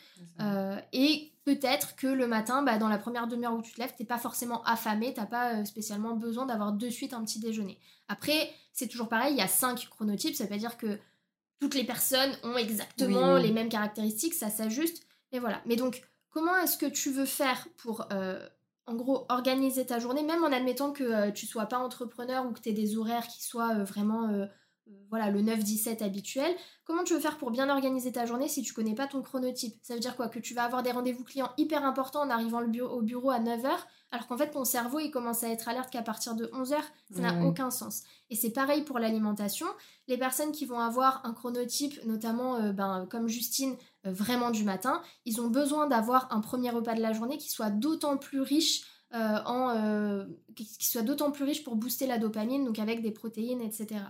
Euh, 0.41 0.79
et 0.93 1.33
peut-être 1.45 1.97
que 1.97 2.07
le 2.07 2.27
matin, 2.27 2.63
bah, 2.63 2.79
dans 2.79 2.89
la 2.89 2.99
première 2.99 3.27
demi-heure 3.27 3.55
où 3.55 3.63
tu 3.63 3.73
te 3.73 3.81
lèves, 3.81 3.95
t'es 3.97 4.05
pas 4.05 4.19
forcément 4.19 4.63
affamé, 4.65 5.15
t'as 5.15 5.27
pas 5.27 5.55
euh, 5.55 5.65
spécialement 5.65 6.15
besoin 6.15 6.47
d'avoir 6.47 6.73
de 6.73 6.89
suite 6.91 7.15
un 7.15 7.25
petit 7.25 7.41
déjeuner. 7.41 7.79
Après, 8.09 8.51
c'est 8.73 8.89
toujours 8.89 9.09
pareil, 9.09 9.33
il 9.35 9.39
y 9.39 9.43
a 9.43 9.49
cinq 9.49 9.89
chronotypes, 9.91 10.35
ça 10.35 10.45
veut 10.47 10.57
dire 10.59 10.77
que 10.77 10.99
toutes 11.61 11.75
les 11.75 11.85
personnes 11.85 12.33
ont 12.43 12.57
exactement 12.57 13.35
Oui, 13.35 13.43
les 13.43 13.53
mêmes 13.53 13.69
caractéristiques, 13.69 14.35
ça 14.35 14.49
s'ajuste. 14.49 15.07
Mais 15.33 15.39
voilà. 15.39 15.61
Mais 15.67 15.77
donc, 15.77 16.03
comment 16.31 16.57
est-ce 16.57 16.79
que 16.79 16.87
tu 16.87 17.11
veux 17.11 17.27
faire 17.27 17.69
pour, 17.77 18.07
euh, 18.13 18.45
en 18.87 18.95
gros, 18.95 19.27
organiser 19.29 19.87
ta 19.87 19.99
journée, 19.99 20.23
même 20.23 20.43
en 20.43 20.53
admettant 20.53 20.93
que 20.93 21.05
euh, 21.05 21.31
tu 21.31 21.47
sois 21.47 21.67
pas 21.67 21.79
entrepreneur 21.79 22.47
ou 22.47 22.53
que 22.53 22.61
tu 22.61 22.71
aies 22.71 22.75
des 22.75 22.97
horaires 22.97 23.27
qui 23.29 23.45
soient 23.45 23.77
euh, 23.77 23.85
vraiment 23.85 24.29
euh, 24.31 24.47
voilà, 25.11 25.31
le 25.31 25.41
9-17 25.43 26.03
habituel 26.05 26.55
Comment 26.85 27.05
tu 27.05 27.15
veux 27.15 27.21
faire 27.21 27.39
pour 27.39 27.51
bien 27.53 27.69
organiser 27.69 28.11
ta 28.11 28.27
journée 28.27 28.49
si 28.49 28.63
tu 28.63 28.73
connais 28.73 28.95
pas 28.97 29.07
ton 29.07 29.23
chronotype? 29.23 29.77
Ça 29.83 29.95
veut 29.95 30.01
dire 30.01 30.17
quoi? 30.17 30.29
Que 30.29 30.41
tu 30.41 30.55
vas 30.55 30.65
avoir 30.65 30.83
des 30.83 30.91
rendez-vous 30.91 31.23
clients 31.25 31.51
hyper 31.57 31.85
importants 31.85 32.23
en 32.23 32.31
arrivant 32.31 32.61
le 32.61 32.67
bureau- 32.67 32.97
au 32.99 33.03
bureau 33.03 33.31
à 33.31 33.39
9h, 33.39 33.71
alors 34.11 34.27
qu'en 34.27 34.37
fait 34.37 34.51
ton 34.51 34.65
cerveau 34.65 34.99
il 34.99 35.11
commence 35.13 35.45
à 35.45 35.49
être 35.51 35.69
alerte 35.69 35.91
qu'à 35.91 36.03
partir 36.03 36.35
de 36.35 36.47
11h. 36.53 36.79
Ça 37.15 37.21
n'a 37.23 37.33
aucun 37.47 37.71
sens. 37.71 38.03
Et 38.31 38.35
c'est 38.37 38.51
pareil 38.51 38.83
pour 38.83 38.99
l'alimentation. 38.99 39.67
Les 40.09 40.19
personnes 40.19 40.51
qui 40.51 40.67
vont 40.67 40.81
avoir 40.81 41.25
un 41.25 41.33
chronotype, 41.33 42.05
notamment 42.05 42.57
euh, 42.57 42.73
ben, 42.73 43.07
comme 43.09 43.29
Justine, 43.29 43.77
euh, 44.07 44.13
vraiment 44.13 44.51
du 44.51 44.65
matin, 44.65 45.01
ils 45.27 45.41
ont 45.41 45.49
besoin 45.49 45.87
d'avoir 45.87 46.33
un 46.33 46.41
premier 46.41 46.71
repas 46.71 46.95
de 46.95 47.01
la 47.03 47.13
journée 47.13 47.39
qui 47.39 47.51
soit 47.51 47.71
d'autant 47.71 48.17
plus 48.17 48.41
riche. 48.41 48.83
euh, 49.13 49.39
en, 49.45 49.71
euh, 49.77 50.25
qui 50.55 50.65
qui 50.67 50.89
soit 50.89 51.03
d'autant 51.03 51.33
plus 51.33 51.43
riche 51.45 51.65
pour 51.65 51.75
booster 51.75 52.07
la 52.07 52.17
dopamine, 52.19 52.65
donc 52.65 52.79
avec 52.79 53.03
des 53.03 53.11
protéines, 53.11 53.61
etc. 53.61 54.01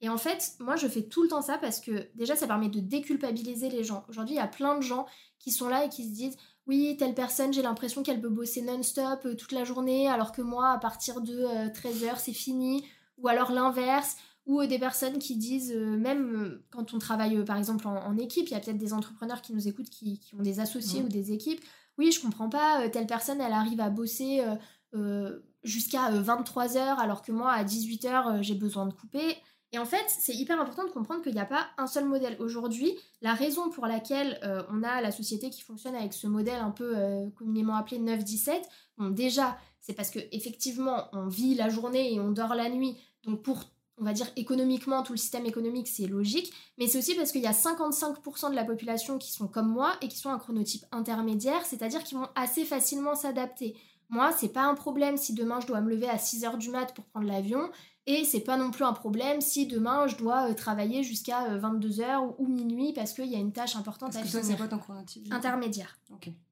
Et 0.00 0.08
en 0.08 0.18
fait, 0.18 0.54
moi, 0.60 0.76
je 0.76 0.86
fais 0.88 1.02
tout 1.02 1.22
le 1.22 1.28
temps 1.28 1.42
ça 1.42 1.58
parce 1.58 1.80
que 1.80 2.08
déjà, 2.14 2.36
ça 2.36 2.46
permet 2.46 2.68
de 2.68 2.80
déculpabiliser 2.80 3.70
les 3.70 3.84
gens. 3.84 4.04
Aujourd'hui, 4.08 4.34
il 4.34 4.38
y 4.38 4.40
a 4.40 4.48
plein 4.48 4.76
de 4.76 4.82
gens 4.82 5.06
qui 5.38 5.50
sont 5.50 5.68
là 5.68 5.84
et 5.84 5.88
qui 5.88 6.04
se 6.04 6.12
disent 6.14 6.36
oui, 6.66 6.96
telle 6.98 7.14
personne, 7.14 7.52
j'ai 7.52 7.62
l'impression 7.62 8.02
qu'elle 8.02 8.20
peut 8.20 8.28
bosser 8.28 8.60
non-stop 8.60 9.20
euh, 9.24 9.34
toute 9.36 9.52
la 9.52 9.62
journée, 9.64 10.08
alors 10.08 10.32
que 10.32 10.42
moi, 10.42 10.70
à 10.70 10.78
partir 10.78 11.20
de 11.20 11.44
13h, 11.70 12.18
c'est 12.18 12.32
fini. 12.32 12.84
Ou 13.18 13.28
alors 13.28 13.52
l'inverse. 13.52 14.16
Ou 14.46 14.60
euh, 14.60 14.66
des 14.66 14.78
personnes 14.78 15.18
qui 15.18 15.36
disent, 15.36 15.72
euh, 15.72 15.96
même 15.96 16.34
euh, 16.34 16.64
quand 16.70 16.94
on 16.94 16.98
travaille 16.98 17.36
euh, 17.36 17.44
par 17.44 17.56
exemple 17.56 17.86
en, 17.88 17.96
en 17.96 18.16
équipe, 18.16 18.48
il 18.48 18.52
y 18.52 18.54
a 18.54 18.60
peut-être 18.60 18.78
des 18.78 18.92
entrepreneurs 18.92 19.42
qui 19.42 19.52
nous 19.52 19.66
écoutent 19.68 19.90
qui, 19.90 20.20
qui 20.20 20.34
ont 20.34 20.42
des 20.42 20.60
associés 20.60 21.02
ou 21.02 21.08
des 21.08 21.32
équipes. 21.32 21.60
Oui, 21.98 22.12
je 22.12 22.20
comprends 22.20 22.48
pas, 22.48 22.82
euh, 22.82 22.88
telle 22.88 23.06
personne, 23.06 23.40
elle 23.40 23.52
arrive 23.52 23.80
à 23.80 23.90
bosser 23.90 24.40
euh, 24.40 24.54
euh, 24.94 25.40
jusqu'à 25.62 26.10
23h, 26.10 26.78
alors 26.98 27.22
que 27.22 27.32
moi, 27.32 27.52
à 27.52 27.64
18h, 27.64 28.42
j'ai 28.42 28.54
besoin 28.54 28.86
de 28.86 28.92
couper. 28.92 29.36
Et 29.76 29.78
en 29.78 29.84
fait, 29.84 30.06
c'est 30.08 30.34
hyper 30.34 30.58
important 30.58 30.84
de 30.84 30.90
comprendre 30.90 31.20
qu'il 31.22 31.34
n'y 31.34 31.38
a 31.38 31.44
pas 31.44 31.66
un 31.76 31.86
seul 31.86 32.06
modèle. 32.06 32.34
Aujourd'hui, 32.40 32.96
la 33.20 33.34
raison 33.34 33.68
pour 33.68 33.86
laquelle 33.86 34.40
euh, 34.42 34.62
on 34.70 34.82
a 34.82 35.02
la 35.02 35.12
société 35.12 35.50
qui 35.50 35.60
fonctionne 35.60 35.94
avec 35.94 36.14
ce 36.14 36.26
modèle 36.26 36.60
un 36.60 36.70
peu 36.70 36.96
euh, 36.96 37.28
communément 37.36 37.76
appelé 37.76 37.98
9-17, 37.98 38.52
bon, 38.96 39.10
déjà, 39.10 39.58
c'est 39.82 39.92
parce 39.92 40.08
que 40.08 40.18
effectivement, 40.32 41.08
on 41.12 41.26
vit 41.26 41.54
la 41.54 41.68
journée 41.68 42.14
et 42.14 42.18
on 42.18 42.30
dort 42.30 42.54
la 42.54 42.70
nuit. 42.70 42.96
Donc 43.24 43.42
pour, 43.42 43.64
on 43.98 44.04
va 44.04 44.14
dire 44.14 44.28
économiquement, 44.36 45.02
tout 45.02 45.12
le 45.12 45.18
système 45.18 45.44
économique, 45.44 45.88
c'est 45.88 46.06
logique. 46.06 46.54
Mais 46.78 46.86
c'est 46.86 46.96
aussi 46.96 47.14
parce 47.14 47.30
qu'il 47.30 47.42
y 47.42 47.46
a 47.46 47.52
55% 47.52 48.48
de 48.48 48.56
la 48.56 48.64
population 48.64 49.18
qui 49.18 49.30
sont 49.30 49.46
comme 49.46 49.68
moi 49.68 49.92
et 50.00 50.08
qui 50.08 50.16
sont 50.16 50.30
un 50.30 50.38
chronotype 50.38 50.86
intermédiaire, 50.90 51.66
c'est-à-dire 51.66 52.02
qui 52.02 52.14
vont 52.14 52.28
assez 52.34 52.64
facilement 52.64 53.14
s'adapter. 53.14 53.76
Moi, 54.08 54.32
c'est 54.32 54.48
pas 54.48 54.62
un 54.62 54.74
problème 54.74 55.18
si 55.18 55.34
demain 55.34 55.60
je 55.60 55.66
dois 55.66 55.82
me 55.82 55.90
lever 55.90 56.08
à 56.08 56.16
6h 56.16 56.56
du 56.56 56.70
mat 56.70 56.94
pour 56.94 57.04
prendre 57.04 57.26
l'avion. 57.26 57.68
Et 58.08 58.24
c'est 58.24 58.40
pas 58.40 58.56
non 58.56 58.70
plus 58.70 58.84
un 58.84 58.92
problème 58.92 59.40
si 59.40 59.66
demain 59.66 60.06
je 60.06 60.16
dois 60.16 60.50
euh, 60.50 60.54
travailler 60.54 61.02
jusqu'à 61.02 61.56
22h 61.58 62.18
ou, 62.18 62.34
ou 62.38 62.46
minuit 62.46 62.92
parce 62.92 63.12
qu'il 63.12 63.26
y 63.26 63.34
a 63.34 63.38
une 63.38 63.52
tâche 63.52 63.74
importante 63.76 64.12
Parce 64.12 64.26
à 64.28 64.30
toi, 64.30 64.40
c'est 64.40 64.44
finir. 64.46 64.58
quoi 64.58 64.68
ton 64.68 64.78
chronotype 64.78 65.32
Intermédiaire. 65.32 65.98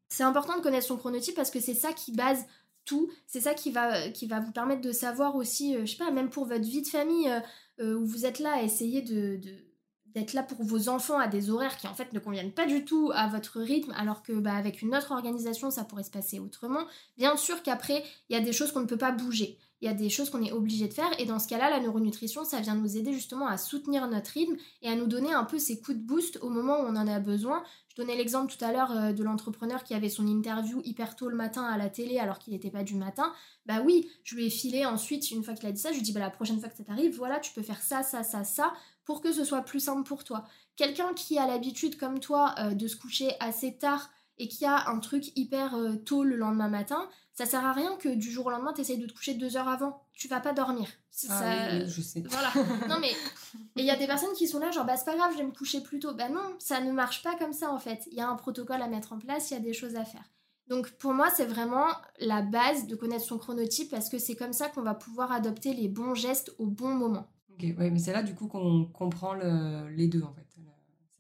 C'est 0.09 0.25
important 0.25 0.57
de 0.57 0.63
connaître 0.63 0.87
son 0.87 0.97
chronotype 0.97 1.35
parce 1.37 1.51
que 1.51 1.61
c'est 1.61 1.75
ça 1.75 1.93
qui 1.93 2.13
base 2.13 2.45
tout. 2.85 3.09
C'est 3.27 3.41
ça 3.41 3.55
qui 3.55 3.71
va, 3.71 4.09
qui 4.11 4.27
va 4.27 4.41
vous 4.41 4.53
permettre 4.53 4.81
de 4.83 4.93
savoir 4.93 5.37
aussi, 5.37 5.75
euh, 5.77 5.87
je 5.87 5.93
sais 5.93 5.97
pas, 5.97 6.11
même 6.11 6.29
pour 6.29 6.45
votre 6.47 6.65
vie 6.65 6.83
de 6.83 6.89
famille, 6.89 7.29
euh, 7.31 7.41
euh, 7.81 7.95
où 7.95 8.05
vous 8.05 8.27
êtes 8.27 8.41
là 8.41 8.55
à 8.57 8.63
essayer 8.63 9.01
de, 9.03 9.37
de- 9.37 9.65
d'être 10.07 10.33
là 10.33 10.43
pour 10.45 10.63
vos 10.63 10.89
enfants 10.89 11.19
à 11.19 11.27
des 11.27 11.51
horaires 11.51 11.77
qui 11.77 11.89
en 11.89 11.95
fait 11.95 12.13
ne 12.13 12.19
conviennent 12.21 12.53
pas 12.53 12.67
du 12.67 12.85
tout 12.85 13.11
à 13.15 13.27
votre 13.27 13.61
rythme, 13.61 13.93
alors 13.97 14.23
que 14.23 14.33
bah, 14.33 14.55
avec 14.55 14.81
une 14.83 14.95
autre 14.95 15.11
organisation 15.13 15.71
ça 15.73 15.83
pourrait 15.85 16.05
se 16.05 16.11
passer 16.11 16.39
autrement. 16.39 16.85
Bien 17.17 17.37
sûr 17.37 17.63
qu'après 17.65 18.05
il 18.29 18.37
y 18.37 18.39
a 18.39 18.41
des 18.41 18.53
choses 18.53 18.71
qu'on 18.71 18.79
ne 18.81 18.87
peut 18.87 18.97
pas 18.99 19.11
bouger, 19.11 19.59
il 19.85 19.87
y 19.87 19.91
a 19.91 19.95
des 19.95 20.09
choses 20.09 20.31
qu'on 20.31 20.43
est 20.43 20.51
obligé 20.51 20.89
de 20.89 20.95
faire, 20.95 21.11
et 21.21 21.27
dans 21.27 21.39
ce 21.39 21.47
cas-là 21.47 21.69
la 21.69 21.79
neuronutrition 21.79 22.45
ça 22.45 22.61
vient 22.61 22.75
nous 22.75 22.97
aider 22.97 23.13
justement 23.13 23.47
à 23.47 23.59
soutenir 23.59 24.09
notre 24.09 24.31
rythme 24.31 24.57
et 24.81 24.89
à 24.89 24.97
nous 24.97 25.07
donner 25.07 25.33
un 25.35 25.45
peu 25.45 25.59
ces 25.59 25.79
coups 25.79 25.99
de 25.99 26.03
boost 26.03 26.39
au 26.41 26.49
moment 26.49 26.81
où 26.81 26.85
on 26.85 26.97
en 26.97 27.07
a 27.07 27.21
besoin. 27.21 27.63
Je 27.91 27.97
donnais 28.03 28.17
l'exemple 28.17 28.53
tout 28.53 28.65
à 28.65 28.73
l'heure 28.73 28.91
euh, 28.93 29.13
de 29.13 29.23
l'entrepreneur 29.23 29.85
qui 29.85 29.93
avait 29.93 30.09
son 30.09 30.27
interview 30.27 30.81
hyper 30.85 31.17
tôt 31.17 31.29
le 31.29 31.37
matin 31.37 31.65
à 31.65 31.77
la 31.77 31.91
télé 31.91 32.19
alors 32.19 32.39
qu'il 32.39 32.55
n'était 32.55 32.71
pas 32.71 32.83
du 32.83 32.95
matin. 32.95 33.33
Bah 33.67 33.83
oui, 33.85 34.09
je 34.25 34.35
lui 34.35 34.47
ai 34.47 34.51
filé 34.51 34.87
ensuite, 34.87 35.31
une 35.31 35.45
fois 35.45 35.53
qu'il 35.53 35.69
a 35.69 35.73
dit 35.73 35.81
ça, 35.81 35.91
je 35.91 35.97
lui 35.97 36.01
ai 36.01 36.05
dit 36.05 36.13
bah 36.13 36.21
la 36.21 36.31
prochaine 36.31 36.59
fois 36.59 36.71
que 36.71 36.77
ça 36.77 36.85
t'arrive, 36.85 37.15
voilà, 37.17 37.39
tu 37.39 37.53
peux 37.53 37.63
faire 37.63 37.83
ça, 37.83 38.03
ça, 38.03 38.23
ça, 38.23 38.43
ça, 38.43 38.73
pour 39.05 39.21
que 39.21 39.33
ce 39.33 39.45
soit 39.45 39.63
plus 39.63 39.81
simple 39.81 40.09
pour 40.09 40.25
toi. 40.25 40.45
Quelqu'un 40.77 41.13
qui 41.13 41.39
a 41.39 41.47
l'habitude 41.47 41.99
comme 41.99 42.21
toi 42.21 42.55
euh, 42.59 42.73
de 42.73 42.89
se 42.89 42.97
coucher 42.97 43.33
assez 43.39 43.77
tard 43.77 44.11
et 44.39 44.49
qui 44.49 44.65
a 44.65 44.89
un 44.89 44.99
truc 44.99 45.37
hyper 45.37 45.75
euh, 45.75 45.95
tôt 45.97 46.25
le 46.25 46.37
lendemain 46.37 46.69
matin, 46.69 47.09
ça 47.35 47.47
sert 47.47 47.65
à 47.65 47.73
rien 47.73 47.97
que 47.97 48.09
du 48.09 48.31
jour 48.31 48.47
au 48.47 48.51
lendemain 48.51 48.73
t'essayes 48.73 48.99
de 48.99 49.07
te 49.07 49.13
coucher 49.13 49.35
deux 49.35 49.57
heures 49.57 49.69
avant. 49.69 50.03
Tu 50.13 50.29
vas 50.29 50.41
pas 50.41 50.53
dormir. 50.53 50.87
Ah 51.29 51.39
ça- 51.41 51.51
oui, 51.73 51.83
oui, 51.85 51.89
je 51.91 52.01
sais. 52.03 52.23
voilà. 52.29 52.51
Non 52.89 52.99
mais 53.01 53.11
et 53.11 53.81
il 53.81 53.85
y 53.85 53.91
a 53.91 53.97
des 53.97 54.07
personnes 54.07 54.33
qui 54.37 54.47
sont 54.49 54.59
là 54.61 54.71
genre 54.71 54.85
bah 54.85 54.97
c'est 54.97 55.05
pas 55.05 55.17
grave, 55.17 55.33
je 55.33 55.39
vais 55.39 55.45
me 55.45 55.53
coucher 55.53 55.81
plus 55.81 55.99
tôt. 55.99 56.15
Bah 56.15 56.29
non, 56.29 56.55
ça 56.59 56.81
ne 56.81 56.93
marche 56.93 57.23
pas 57.23 57.37
comme 57.37 57.53
ça 57.53 57.71
en 57.73 57.79
fait. 57.79 58.05
Il 58.11 58.15
y 58.15 58.21
a 58.21 58.29
un 58.29 58.37
protocole 58.37 58.81
à 58.83 58.89
mettre 58.89 59.13
en 59.13 59.19
place, 59.19 59.51
il 59.51 59.55
y 59.55 59.57
a 59.57 59.61
des 59.61 59.73
choses 59.75 59.97
à 59.97 60.05
faire. 60.05 60.25
Donc 60.69 60.91
pour 60.93 61.13
moi, 61.13 61.29
c'est 61.35 61.45
vraiment 61.45 61.87
la 62.21 62.41
base 62.41 62.87
de 62.87 62.97
connaître 62.97 63.25
son 63.25 63.37
chronotype 63.39 63.91
parce 63.91 64.09
que 64.09 64.19
c'est 64.19 64.35
comme 64.35 64.53
ça 64.55 64.69
qu'on 64.71 64.81
va 64.83 64.95
pouvoir 64.95 65.31
adopter 65.33 65.75
les 65.75 65.89
bons 65.89 66.15
gestes 66.15 66.55
au 66.59 66.67
bon 66.67 66.95
moment. 66.95 67.27
Ok, 67.53 67.63
ouais, 67.79 67.91
mais 67.91 67.99
c'est 67.99 68.13
là 68.13 68.23
du 68.23 68.35
coup 68.35 68.47
qu'on 68.49 68.87
comprend 68.87 69.35
le- 69.35 69.89
les 69.91 70.09
deux 70.09 70.23
en 70.23 70.33
fait. 70.33 70.47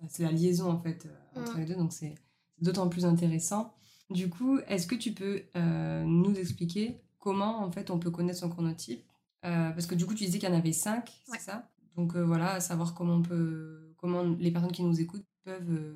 C'est 0.08 0.22
la 0.22 0.32
liaison 0.32 0.70
en 0.70 0.78
fait 0.78 1.06
euh, 1.06 1.40
entre 1.40 1.56
Mm. 1.56 1.60
les 1.60 1.64
deux, 1.66 1.74
donc 1.76 1.92
c'est 1.92 2.14
d'autant 2.58 2.88
plus 2.90 3.04
intéressant. 3.06 3.74
Du 4.10 4.28
coup, 4.28 4.58
est-ce 4.68 4.86
que 4.86 4.94
tu 4.94 5.12
peux 5.12 5.42
euh, 5.56 6.04
nous 6.04 6.34
expliquer 6.38 7.00
comment 7.18 7.62
en 7.62 7.70
fait 7.70 7.90
on 7.90 7.98
peut 7.98 8.10
connaître 8.10 8.38
son 8.38 8.50
chronotype? 8.50 9.02
Euh, 9.44 9.70
Parce 9.70 9.86
que 9.86 9.94
du 9.94 10.06
coup, 10.06 10.14
tu 10.14 10.24
disais 10.24 10.38
qu'il 10.38 10.48
y 10.48 10.52
en 10.52 10.56
avait 10.56 10.72
cinq, 10.72 11.10
Ouais. 11.28 11.38
c'est 11.38 11.44
ça? 11.50 11.68
Donc 11.96 12.16
euh, 12.16 12.24
voilà, 12.24 12.60
savoir 12.60 12.94
comment 12.94 13.14
on 13.14 13.22
peut, 13.22 13.92
comment 13.98 14.22
les 14.22 14.50
personnes 14.50 14.72
qui 14.72 14.82
nous 14.82 15.00
écoutent 15.00 15.24
peuvent, 15.44 15.94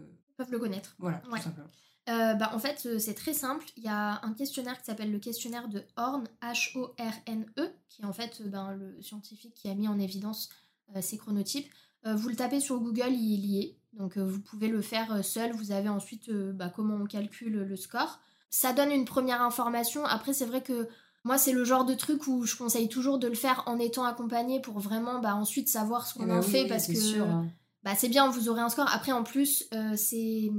le 0.51 0.59
connaître. 0.59 0.95
voilà, 0.99 1.21
Ouais. 1.31 1.39
tout 1.39 1.45
simplement. 1.45 1.69
Euh, 2.09 2.35
bah, 2.35 2.51
en 2.55 2.59
fait, 2.59 2.99
c'est 2.99 3.13
très 3.15 3.35
simple. 3.35 3.67
Il 3.77 3.83
y 3.83 3.89
a 3.89 4.25
un 4.25 4.33
questionnaire 4.33 4.79
qui 4.79 4.87
s'appelle 4.87 5.13
le 5.13 5.19
questionnaire 5.19 5.69
de 5.69 5.83
Horn, 5.97 6.27
H-O-R-N-E, 6.43 7.71
qui 7.89 8.03
est 8.03 8.05
en 8.07 8.13
fait 8.13 8.41
ben, 8.49 8.73
le 8.75 9.01
scientifique 9.03 9.53
qui 9.55 9.69
a 9.69 9.75
mis 9.75 9.89
en 9.89 9.99
évidence 9.99 10.49
euh, 10.97 11.03
ces 11.03 11.19
chronotypes. 11.19 11.69
Euh, 12.07 12.15
vous 12.15 12.29
le 12.29 12.37
tapez 12.37 12.61
sur 12.61 12.79
Google, 12.81 13.11
il 13.13 13.45
y 13.45 13.61
est. 13.61 13.78
Donc 13.93 14.17
euh, 14.17 14.25
vous 14.25 14.41
pouvez 14.41 14.69
le 14.69 14.83
faire 14.83 15.13
euh, 15.13 15.23
seul. 15.23 15.53
Vous 15.53 15.73
avez 15.73 15.89
ensuite 15.89 16.29
euh, 16.29 16.53
bah, 16.53 16.71
comment 16.75 16.97
on 16.97 17.07
calcule 17.07 17.63
le 17.63 17.77
score. 17.77 18.21
Ça 18.51 18.73
donne 18.73 18.93
une 18.93 19.05
première 19.05 19.43
information. 19.43 20.05
Après, 20.07 20.33
c'est 20.33 20.47
vrai 20.47 20.63
que 20.63 20.89
moi, 21.25 21.37
c'est 21.37 21.53
le 21.53 21.65
genre 21.65 21.85
de 21.85 21.95
truc 21.95 22.27
où 22.27 22.45
je 22.47 22.57
conseille 22.57 22.89
toujours 22.89 23.19
de 23.19 23.29
le 23.29 23.35
faire 23.35 23.63
en 23.67 23.79
étant 23.79 24.05
accompagné 24.05 24.61
pour 24.61 24.79
vraiment 24.79 25.21
bah, 25.21 25.35
ensuite 25.35 25.69
savoir 25.69 26.07
ce 26.07 26.15
qu'on 26.15 26.25
Eh 26.25 26.27
ben 26.27 26.39
en 26.39 26.41
oui, 26.43 26.51
fait. 26.51 26.63
oui, 26.63 26.69
parce 26.69 26.87
que 26.87 26.95
sûr, 26.95 27.27
hein. 27.27 27.49
bah, 27.83 27.95
c'est 27.97 28.09
bien, 28.09 28.31
vous 28.31 28.49
aurez 28.49 28.63
un 28.63 28.69
score. 28.71 28.89
Après, 28.95 29.13
en 29.13 29.25
plus, 29.25 29.67
euh, 29.75 29.95
c'est 29.97 30.51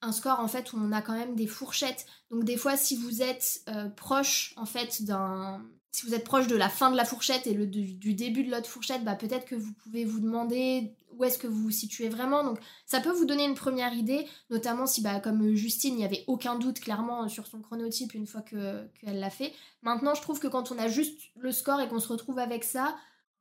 un 0.00 0.12
score 0.12 0.40
en 0.40 0.48
fait 0.48 0.72
où 0.72 0.78
on 0.78 0.92
a 0.92 1.02
quand 1.02 1.12
même 1.12 1.34
des 1.34 1.46
fourchettes. 1.46 2.06
Donc 2.30 2.44
des 2.44 2.56
fois, 2.56 2.76
si 2.76 2.96
vous 2.96 3.20
êtes 3.20 3.60
euh, 3.68 3.88
proche 3.90 4.54
en 4.56 4.64
fait 4.64 5.02
d'un, 5.02 5.62
si 5.92 6.06
vous 6.06 6.14
êtes 6.14 6.24
proche 6.24 6.46
de 6.46 6.56
la 6.56 6.68
fin 6.68 6.90
de 6.90 6.96
la 6.96 7.04
fourchette 7.04 7.46
et 7.46 7.54
le, 7.54 7.66
du, 7.66 7.94
du 7.94 8.14
début 8.14 8.44
de 8.44 8.50
l'autre 8.50 8.68
fourchette, 8.68 9.02
bah 9.04 9.14
peut-être 9.16 9.44
que 9.44 9.54
vous 9.56 9.72
pouvez 9.72 10.04
vous 10.04 10.20
demander 10.20 10.94
où 11.12 11.24
est-ce 11.24 11.38
que 11.38 11.48
vous 11.48 11.62
vous 11.62 11.70
situez 11.70 12.08
vraiment. 12.08 12.44
Donc 12.44 12.58
ça 12.86 13.00
peut 13.00 13.10
vous 13.10 13.24
donner 13.24 13.44
une 13.44 13.56
première 13.56 13.92
idée, 13.92 14.26
notamment 14.50 14.86
si 14.86 15.02
bah 15.02 15.18
comme 15.20 15.54
Justine, 15.56 15.94
il 15.94 15.98
n'y 15.98 16.04
avait 16.04 16.24
aucun 16.28 16.56
doute 16.58 16.78
clairement 16.80 17.28
sur 17.28 17.46
son 17.46 17.60
chronotype 17.60 18.14
une 18.14 18.26
fois 18.26 18.40
que 18.42 18.86
qu'elle 19.00 19.18
l'a 19.18 19.30
fait. 19.30 19.52
Maintenant, 19.82 20.14
je 20.14 20.22
trouve 20.22 20.38
que 20.38 20.46
quand 20.48 20.70
on 20.70 20.78
a 20.78 20.88
juste 20.88 21.18
le 21.36 21.50
score 21.52 21.80
et 21.80 21.88
qu'on 21.88 22.00
se 22.00 22.08
retrouve 22.08 22.38
avec 22.38 22.62
ça, 22.64 22.96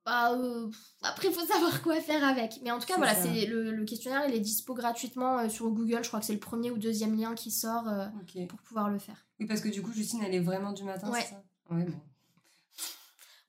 bah, 0.06 0.34
euh, 0.34 0.68
après, 1.04 1.28
il 1.28 1.34
faut 1.34 1.45
savoir 1.45 1.84
quoi 1.84 2.02
faire 2.02 2.24
avec. 2.24 2.60
Mais 2.64 2.72
en 2.72 2.80
tout 2.80 2.88
cas, 2.88 2.95
voilà, 2.97 3.14
c'est 3.14 3.45
le, 3.45 3.70
le 3.72 3.86
questionnaire, 3.86 4.24
il 4.28 4.34
est 4.34 4.39
dispo 4.39 4.74
gratuitement 4.74 5.38
euh, 5.38 5.50
sur 5.50 5.70
Google. 5.70 6.00
Je 6.04 6.08
crois 6.08 6.20
que 6.20 6.26
c'est 6.26 6.34
le 6.34 6.39
premier 6.39 6.72
ou 6.72 6.78
deuxième 6.78 7.16
lien 7.20 7.36
qui 7.36 7.52
sort 7.52 7.88
euh, 7.88 8.08
pour 8.47 8.60
pouvoir 8.62 8.89
le 8.89 8.97
faire. 8.97 9.28
Oui, 9.39 9.45
parce 9.45 9.62
que 9.62 9.70
du 9.70 9.84
coup, 9.84 9.91
Justine, 9.93 10.22
elle 10.26 10.34
est 10.34 10.39
vraiment 10.39 10.72
du 10.72 10.84
matin, 10.84 11.12
Ouais. 11.12 11.22
c'est 11.22 11.30
ça? 11.36 11.43
Ouais, 11.70 11.84
bon. 11.84 12.00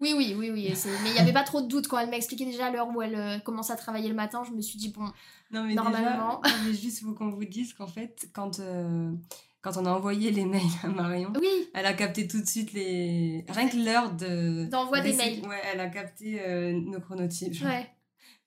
Oui, 0.00 0.14
oui, 0.16 0.34
oui, 0.36 0.50
oui. 0.50 0.72
Mais 1.02 1.10
il 1.10 1.12
n'y 1.12 1.18
avait 1.18 1.32
pas 1.32 1.42
trop 1.42 1.60
de 1.60 1.66
doute 1.68 1.86
quand 1.88 1.98
elle 1.98 2.08
m'a 2.10 2.16
expliqué 2.16 2.44
déjà 2.46 2.70
l'heure 2.70 2.88
où 2.88 3.02
elle 3.02 3.14
euh, 3.14 3.38
commence 3.38 3.70
à 3.70 3.76
travailler 3.76 4.08
le 4.08 4.14
matin. 4.14 4.42
Je 4.46 4.52
me 4.52 4.60
suis 4.62 4.78
dit, 4.78 4.88
bon, 4.88 5.04
Non, 5.50 5.64
mais 5.64 5.74
Normalement. 5.74 6.40
déjà, 6.42 6.56
mais 6.66 6.72
juste, 6.74 7.00
faut 7.02 7.12
qu'on 7.12 7.28
vous 7.30 7.44
dise 7.44 7.74
qu'en 7.74 7.86
fait, 7.86 8.28
quand, 8.32 8.60
euh, 8.60 9.12
quand 9.60 9.76
on 9.76 9.84
a 9.84 9.90
envoyé 9.90 10.30
les 10.30 10.46
mails 10.46 10.62
à 10.82 10.88
Marion, 10.88 11.32
oui, 11.38 11.68
elle 11.74 11.84
a 11.86 11.92
capté 11.92 12.26
tout 12.26 12.40
de 12.40 12.46
suite 12.46 12.72
les. 12.72 13.44
Rien 13.48 13.68
que 13.68 13.76
l'heure 13.76 14.12
de. 14.12 14.64
D'envoi 14.70 15.00
des 15.00 15.12
mails. 15.12 15.46
Ouais, 15.46 15.60
elle 15.72 15.80
a 15.80 15.88
capté 15.88 16.40
euh, 16.40 16.72
nos 16.72 17.00
chronotypes. 17.00 17.62
ouais, 17.62 17.90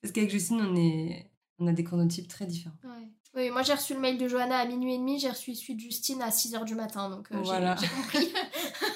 Parce 0.02 0.12
qu'avec 0.12 0.32
Justine, 0.32 0.60
on, 0.60 0.76
est... 0.76 1.30
on 1.60 1.68
a 1.68 1.72
des 1.72 1.84
chronotypes 1.84 2.28
très 2.28 2.46
différents. 2.48 2.76
ouais. 2.84 3.08
Oui, 3.36 3.50
moi 3.50 3.64
j'ai 3.64 3.74
reçu 3.74 3.96
le 3.96 4.00
mail 4.00 4.20
de 4.20 4.28
Johanna 4.28 4.60
à 4.60 4.66
minuit 4.68 4.94
et 4.94 4.98
demi, 5.00 5.18
j'ai 5.20 5.30
reçu 5.32 5.56
celui 5.56 5.74
de 5.74 5.80
Justine 5.80 6.22
à 6.22 6.30
6h 6.30 6.66
du 6.66 6.76
matin, 6.76 7.10
donc 7.10 7.30
euh, 7.32 7.38
Voilà. 7.44 7.76
j'ai 7.82 7.88
compris. 7.88 8.32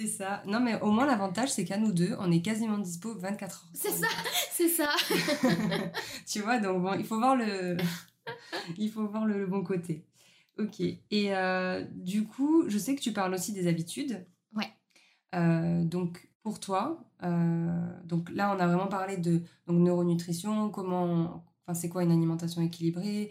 C'est 0.00 0.06
ça. 0.06 0.42
Non, 0.46 0.60
mais 0.60 0.80
au 0.80 0.90
moins, 0.90 1.06
l'avantage, 1.06 1.50
c'est 1.50 1.64
qu'à 1.64 1.76
nous 1.76 1.92
deux, 1.92 2.14
on 2.20 2.30
est 2.30 2.40
quasiment 2.40 2.78
dispo 2.78 3.14
24 3.14 3.64
heures. 3.64 3.70
c'est 3.74 3.90
ça, 3.90 4.06
c'est 4.52 4.68
ça. 4.68 4.90
tu 6.26 6.40
vois, 6.40 6.58
donc 6.58 6.82
bon, 6.82 6.94
il 6.94 7.04
faut 7.04 7.18
voir 7.18 7.34
le, 7.34 7.76
il 8.78 8.90
faut 8.90 9.06
voir 9.06 9.26
le, 9.26 9.38
le 9.38 9.46
bon 9.46 9.64
côté. 9.64 10.04
Ok. 10.58 10.80
Et 10.80 11.34
euh, 11.34 11.84
du 11.94 12.26
coup, 12.26 12.68
je 12.68 12.78
sais 12.78 12.94
que 12.94 13.00
tu 13.00 13.12
parles 13.12 13.32
aussi 13.34 13.52
des 13.52 13.68
habitudes. 13.68 14.26
Ouais. 14.56 14.68
Euh, 15.34 15.84
donc 15.84 16.28
pour 16.42 16.58
toi, 16.60 17.04
euh, 17.22 18.02
donc 18.04 18.30
là, 18.30 18.54
on 18.54 18.60
a 18.60 18.66
vraiment 18.66 18.88
parlé 18.88 19.16
de 19.16 19.42
donc 19.66 19.78
neuronutrition, 19.80 20.70
comment, 20.70 21.44
enfin 21.66 21.74
c'est 21.74 21.88
quoi 21.88 22.02
une 22.02 22.10
alimentation 22.10 22.62
équilibrée, 22.62 23.30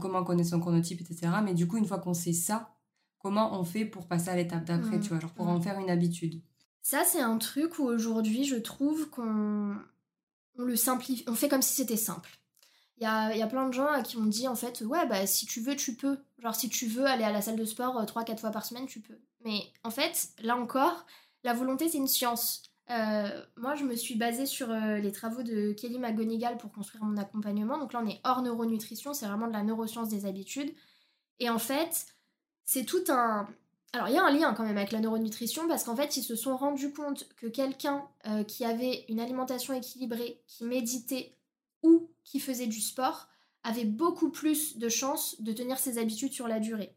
comment 0.00 0.24
connaître 0.24 0.48
son 0.48 0.60
chronotype, 0.60 1.02
etc. 1.02 1.30
Mais 1.44 1.52
du 1.52 1.66
coup, 1.66 1.76
une 1.76 1.84
fois 1.84 1.98
qu'on 1.98 2.14
sait 2.14 2.32
ça, 2.32 2.73
comment 3.24 3.58
on 3.58 3.64
fait 3.64 3.86
pour 3.86 4.06
passer 4.06 4.28
à 4.28 4.36
l'étape 4.36 4.66
d'après, 4.66 5.00
tu 5.00 5.08
vois, 5.08 5.18
genre 5.18 5.32
pour 5.32 5.48
en 5.48 5.58
faire 5.58 5.80
une 5.80 5.88
habitude. 5.88 6.42
Ça, 6.82 7.04
c'est 7.04 7.22
un 7.22 7.38
truc 7.38 7.78
où 7.78 7.84
aujourd'hui, 7.84 8.44
je 8.44 8.56
trouve 8.56 9.08
qu'on 9.08 9.74
on 10.58 10.62
le 10.62 10.76
simplifie, 10.76 11.24
on 11.26 11.34
fait 11.34 11.48
comme 11.48 11.62
si 11.62 11.74
c'était 11.74 11.96
simple. 11.96 12.38
Il 12.98 13.04
y 13.04 13.06
a, 13.06 13.32
il 13.32 13.38
y 13.38 13.42
a 13.42 13.46
plein 13.46 13.66
de 13.66 13.72
gens 13.72 13.86
à 13.86 14.02
qui 14.02 14.18
on 14.18 14.26
dit 14.26 14.46
en 14.46 14.54
fait, 14.54 14.82
ouais, 14.82 15.06
bah 15.06 15.26
si 15.26 15.46
tu 15.46 15.60
veux, 15.60 15.74
tu 15.74 15.94
peux. 15.94 16.18
Genre, 16.38 16.54
si 16.54 16.68
tu 16.68 16.86
veux 16.86 17.06
aller 17.06 17.24
à 17.24 17.32
la 17.32 17.40
salle 17.40 17.56
de 17.56 17.64
sport 17.64 18.04
3-4 18.04 18.38
fois 18.40 18.50
par 18.50 18.66
semaine, 18.66 18.84
tu 18.84 19.00
peux. 19.00 19.18
Mais 19.42 19.62
en 19.84 19.90
fait, 19.90 20.28
là 20.42 20.58
encore, 20.58 21.06
la 21.44 21.54
volonté, 21.54 21.88
c'est 21.88 21.96
une 21.96 22.06
science. 22.06 22.74
Euh, 22.90 23.42
moi, 23.56 23.74
je 23.74 23.84
me 23.84 23.96
suis 23.96 24.16
basée 24.16 24.44
sur 24.44 24.70
euh, 24.70 24.98
les 24.98 25.12
travaux 25.12 25.42
de 25.42 25.72
Kelly 25.72 25.98
McGonigal 25.98 26.58
pour 26.58 26.72
construire 26.72 27.04
mon 27.04 27.16
accompagnement. 27.16 27.78
Donc 27.78 27.94
là, 27.94 28.02
on 28.04 28.06
est 28.06 28.20
hors 28.22 28.42
neuronutrition, 28.42 29.14
c'est 29.14 29.26
vraiment 29.26 29.48
de 29.48 29.54
la 29.54 29.62
neuroscience 29.62 30.10
des 30.10 30.26
habitudes. 30.26 30.74
Et 31.40 31.48
en 31.48 31.58
fait, 31.58 32.13
c'est 32.64 32.84
tout 32.84 33.04
un, 33.08 33.46
alors, 33.92 34.08
il 34.08 34.14
y 34.14 34.18
a 34.18 34.24
un 34.24 34.32
lien 34.32 34.54
quand 34.54 34.64
même 34.64 34.76
avec 34.76 34.90
la 34.90 34.98
neuronutrition 34.98 35.68
parce 35.68 35.84
qu'en 35.84 35.94
fait, 35.94 36.16
ils 36.16 36.24
se 36.24 36.34
sont 36.34 36.56
rendus 36.56 36.92
compte 36.92 37.28
que 37.36 37.46
quelqu'un 37.46 38.04
euh, 38.26 38.42
qui 38.42 38.64
avait 38.64 39.04
une 39.08 39.20
alimentation 39.20 39.72
équilibrée, 39.72 40.40
qui 40.48 40.64
méditait 40.64 41.36
ou 41.84 42.10
qui 42.24 42.40
faisait 42.40 42.66
du 42.66 42.80
sport 42.80 43.28
avait 43.62 43.84
beaucoup 43.84 44.30
plus 44.30 44.78
de 44.78 44.88
chances 44.88 45.40
de 45.40 45.52
tenir 45.52 45.78
ses 45.78 45.98
habitudes 45.98 46.32
sur 46.32 46.48
la 46.48 46.58
durée. 46.58 46.92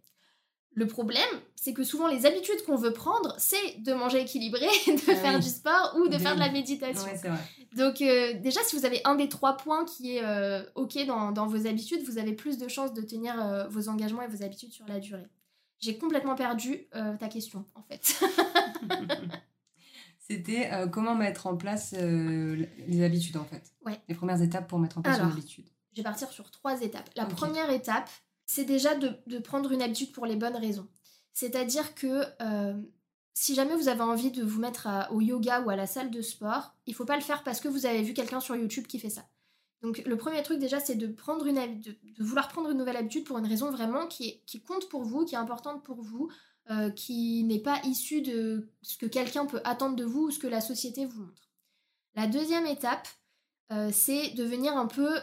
Le 0.74 0.88
problème, 0.88 1.24
c'est 1.55 1.74
que 1.74 1.84
souvent 1.84 2.07
les 2.07 2.26
habitudes 2.26 2.63
qu'on 2.65 2.76
veut 2.76 2.93
prendre, 2.93 3.36
c'est 3.38 3.80
de 3.82 3.93
manger 3.93 4.22
équilibré, 4.22 4.65
de 4.88 5.11
Ah 5.11 5.15
faire 5.15 5.34
oui. 5.36 5.39
du 5.39 5.49
sport 5.49 5.95
ou 5.99 6.07
de 6.07 6.15
Oui. 6.15 6.22
faire 6.22 6.34
de 6.36 6.39
la 6.39 6.51
méditation. 6.51 7.01
Vrai. 7.15 7.32
Donc 7.76 8.01
euh, 8.01 8.34
déjà, 8.41 8.61
si 8.63 8.76
vous 8.76 8.86
avez 8.86 9.01
un 9.05 9.15
des 9.15 9.30
trois 9.30 9.55
points 9.57 9.86
qui 9.86 10.18
est 10.18 10.24
euh, 10.24 10.63
OK 10.76 10.97
dans, 11.05 11.32
dans 11.32 11.45
vos 11.47 11.68
habitudes, 11.68 12.03
vous 12.03 12.18
avez 12.18 12.34
plus 12.34 12.57
de 12.57 12.68
chances 12.68 12.93
de 12.93 13.01
tenir 13.01 13.39
euh, 13.39 13.68
vos 13.68 13.88
engagements 13.89 14.22
et 14.24 14.28
vos 14.28 14.43
habitudes 14.43 14.72
sur 14.72 14.86
la 14.88 14.99
durée. 14.99 15.26
J'ai 15.80 15.97
complètement 15.97 16.36
perdu 16.36 16.88
euh, 16.95 17.15
ta 17.17 17.28
question, 17.28 17.65
en 17.75 17.84
fait. 17.84 18.19
C'était 20.19 20.69
euh, 20.73 20.88
comment 20.88 21.15
mettre 21.15 21.47
en 21.47 21.55
place 21.55 21.93
euh, 21.97 22.65
les 22.88 23.03
habitudes 23.03 23.38
en 23.38 23.45
fait. 23.45 23.71
Ouais. 23.86 23.97
Les 24.09 24.15
premières 24.15 24.41
étapes 24.41 24.67
pour 24.67 24.78
mettre 24.80 24.97
en 24.97 25.01
place 25.01 25.15
Alors. 25.15 25.28
une 25.28 25.34
habitude. 25.34 25.65
Je 25.93 25.97
vais 26.01 26.03
partir 26.03 26.30
sur 26.32 26.51
trois 26.51 26.82
étapes. 26.82 27.09
La 27.15 27.25
première 27.25 27.69
étape, 27.69 28.09
c'est 28.45 28.65
déjà 28.65 28.95
de, 28.95 29.17
de 29.28 29.39
prendre 29.39 29.71
une 29.71 29.82
habitude 29.82 30.11
pour 30.11 30.25
les 30.25 30.36
bonnes 30.36 30.57
raisons. 30.57 30.88
C'est-à-dire 31.34 31.95
que 31.95 32.23
si 33.34 33.55
jamais 33.55 33.75
vous 33.75 33.88
avez 33.88 34.01
envie 34.01 34.32
de 34.32 34.43
vous 34.43 34.59
mettre 34.59 34.88
à- 34.88 35.11
au 35.11 35.21
yoga 35.21 35.61
ou 35.61 35.69
à 35.69 35.75
la 35.75 35.88
salle 35.88 36.11
de 36.11 36.21
sport, 36.21 36.75
il 36.88 36.93
faut 36.93 37.05
pas 37.05 37.15
le 37.15 37.21
faire 37.21 37.43
parce 37.43 37.59
que 37.61 37.67
vous 37.67 37.86
avez 37.86 38.01
vu 38.01 38.13
quelqu'un 38.13 38.39
sur 38.39 38.55
YouTube 38.55 38.86
qui 38.88 38.99
fait 38.99 39.09
ça. 39.11 39.25
Donc 39.82 40.03
le 40.05 40.17
premier 40.17 40.41
truc 40.43 40.59
déjà, 40.59 40.80
c'est 40.80 40.95
de 40.95 41.15
vouloir 42.19 42.47
prendre 42.49 42.69
une 42.71 42.78
nouvelle 42.78 42.97
habitude 42.97 43.25
pour 43.25 43.38
une 43.38 43.45
raison 43.45 43.69
vraiment 43.71 44.07
qui 44.07 44.41
compte 44.67 44.89
pour 44.89 45.03
vous, 45.03 45.25
qui 45.25 45.36
est 45.36 45.38
importante 45.38 45.84
pour 45.84 46.01
vous, 46.01 46.30
euh, 46.69 46.89
qui 46.89 47.45
n'est 47.45 47.61
pas 47.61 47.80
issue 47.86 48.21
de 48.21 48.69
ce 48.82 48.97
que 48.97 49.05
quelqu'un 49.05 49.45
peut 49.45 49.61
attendre 49.63 49.95
de 49.95 50.03
vous 50.03 50.23
ou 50.23 50.32
ce 50.32 50.39
que 50.39 50.47
la 50.47 50.59
société 50.59 51.05
vous 51.05 51.21
montre. 51.21 51.49
La 52.13 52.28
deuxième 52.28 52.65
étape, 52.65 53.07
euh, 53.71 53.89
c'est 53.93 54.32
de 54.32 54.43
venir 54.43 54.75
un 54.75 54.88
peu 54.88 55.17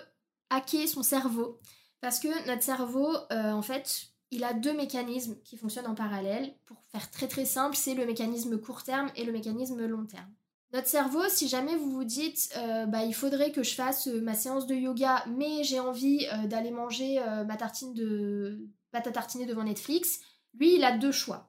hacker 0.48 0.88
son 0.88 1.02
cerveau. 1.02 1.60
Parce 2.00 2.18
que 2.18 2.46
notre 2.46 2.62
cerveau, 2.62 3.14
euh, 3.30 3.50
en 3.50 3.60
fait, 3.60 4.06
il 4.30 4.42
a 4.42 4.54
deux 4.54 4.72
mécanismes 4.72 5.36
qui 5.44 5.58
fonctionnent 5.58 5.86
en 5.86 5.94
parallèle. 5.94 6.54
Pour 6.64 6.82
faire 6.90 7.10
très 7.10 7.28
très 7.28 7.44
simple, 7.44 7.76
c'est 7.76 7.94
le 7.94 8.06
mécanisme 8.06 8.58
court 8.58 8.82
terme 8.82 9.10
et 9.14 9.24
le 9.24 9.32
mécanisme 9.32 9.84
long 9.84 10.06
terme. 10.06 10.32
Notre 10.74 10.88
cerveau, 10.88 11.22
si 11.28 11.46
jamais 11.46 11.76
vous 11.76 11.88
vous 11.88 12.02
dites, 12.02 12.52
euh, 12.56 12.84
bah, 12.86 13.04
il 13.04 13.14
faudrait 13.14 13.52
que 13.52 13.62
je 13.62 13.76
fasse 13.76 14.08
euh, 14.08 14.20
ma 14.20 14.34
séance 14.34 14.66
de 14.66 14.74
yoga, 14.74 15.24
mais 15.28 15.62
j'ai 15.62 15.78
envie 15.78 16.26
euh, 16.32 16.48
d'aller 16.48 16.72
manger 16.72 17.20
ma 17.46 17.56
tartine 17.56 17.94
de 17.94 18.58
pâte 18.90 19.06
à 19.06 19.12
tartiner 19.12 19.46
devant 19.46 19.62
Netflix, 19.62 20.18
lui, 20.54 20.74
il 20.74 20.82
a 20.82 20.98
deux 20.98 21.12
choix. 21.12 21.48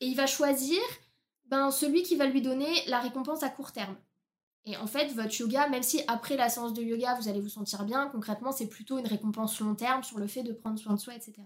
Et 0.00 0.06
il 0.06 0.16
va 0.16 0.26
choisir 0.26 0.78
ben, 1.46 1.70
celui 1.70 2.02
qui 2.02 2.16
va 2.16 2.26
lui 2.26 2.42
donner 2.42 2.68
la 2.88 3.00
récompense 3.00 3.42
à 3.42 3.48
court 3.48 3.72
terme. 3.72 3.96
Et 4.66 4.76
en 4.76 4.86
fait, 4.86 5.06
votre 5.14 5.34
yoga, 5.40 5.66
même 5.70 5.82
si 5.82 6.02
après 6.06 6.36
la 6.36 6.50
séance 6.50 6.74
de 6.74 6.82
yoga, 6.82 7.14
vous 7.14 7.28
allez 7.28 7.40
vous 7.40 7.48
sentir 7.48 7.84
bien, 7.84 8.08
concrètement, 8.08 8.52
c'est 8.52 8.68
plutôt 8.68 8.98
une 8.98 9.06
récompense 9.06 9.58
long 9.60 9.76
terme 9.76 10.02
sur 10.02 10.18
le 10.18 10.26
fait 10.26 10.42
de 10.42 10.52
prendre 10.52 10.78
soin 10.78 10.92
de 10.92 11.00
soi, 11.00 11.14
etc. 11.14 11.36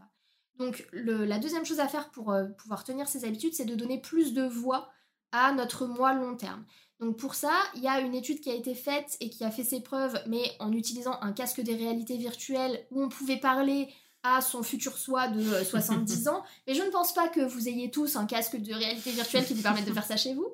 Donc, 0.57 0.89
la 0.93 1.39
deuxième 1.39 1.65
chose 1.65 1.79
à 1.79 1.87
faire 1.87 2.11
pour 2.11 2.35
pouvoir 2.59 2.83
tenir 2.83 3.07
ces 3.07 3.25
habitudes, 3.25 3.55
c'est 3.55 3.65
de 3.65 3.77
donner 3.77 4.01
plus 4.01 4.35
de 4.35 4.43
voix 4.43 4.91
à 5.31 5.53
notre 5.53 5.87
moi 5.87 6.15
long 6.15 6.37
terme. 6.37 6.65
Donc, 7.03 7.17
pour 7.17 7.35
ça, 7.35 7.53
il 7.75 7.83
y 7.83 7.89
a 7.89 7.99
une 7.99 8.15
étude 8.15 8.41
qui 8.41 8.49
a 8.49 8.55
été 8.55 8.77
faite 8.77 9.17
et 9.19 9.29
qui 9.29 9.43
a 9.43 9.51
fait 9.51 9.65
ses 9.65 9.81
preuves, 9.81 10.17
mais 10.29 10.53
en 10.61 10.71
utilisant 10.71 11.19
un 11.21 11.33
casque 11.33 11.61
des 11.61 11.75
réalités 11.75 12.17
virtuelles 12.17 12.87
où 12.93 13.03
on 13.03 13.09
pouvait 13.09 13.39
parler 13.39 13.89
à 14.23 14.41
son 14.41 14.63
futur 14.63 14.97
soi 14.97 15.27
de 15.27 15.65
70 15.65 16.29
ans. 16.29 16.45
Mais 16.69 16.75
je 16.75 16.83
ne 16.83 16.91
pense 16.91 17.13
pas 17.13 17.27
que 17.27 17.41
vous 17.41 17.69
ayez 17.69 17.91
tous 17.91 18.15
un 18.15 18.25
casque 18.25 18.57
de 18.57 18.73
réalité 18.73 19.11
virtuelle 19.11 19.45
qui 19.45 19.55
vous 19.55 19.63
permette 19.63 19.85
de 19.85 19.93
faire 19.93 20.07
ça 20.07 20.17
chez 20.17 20.33
vous. 20.33 20.47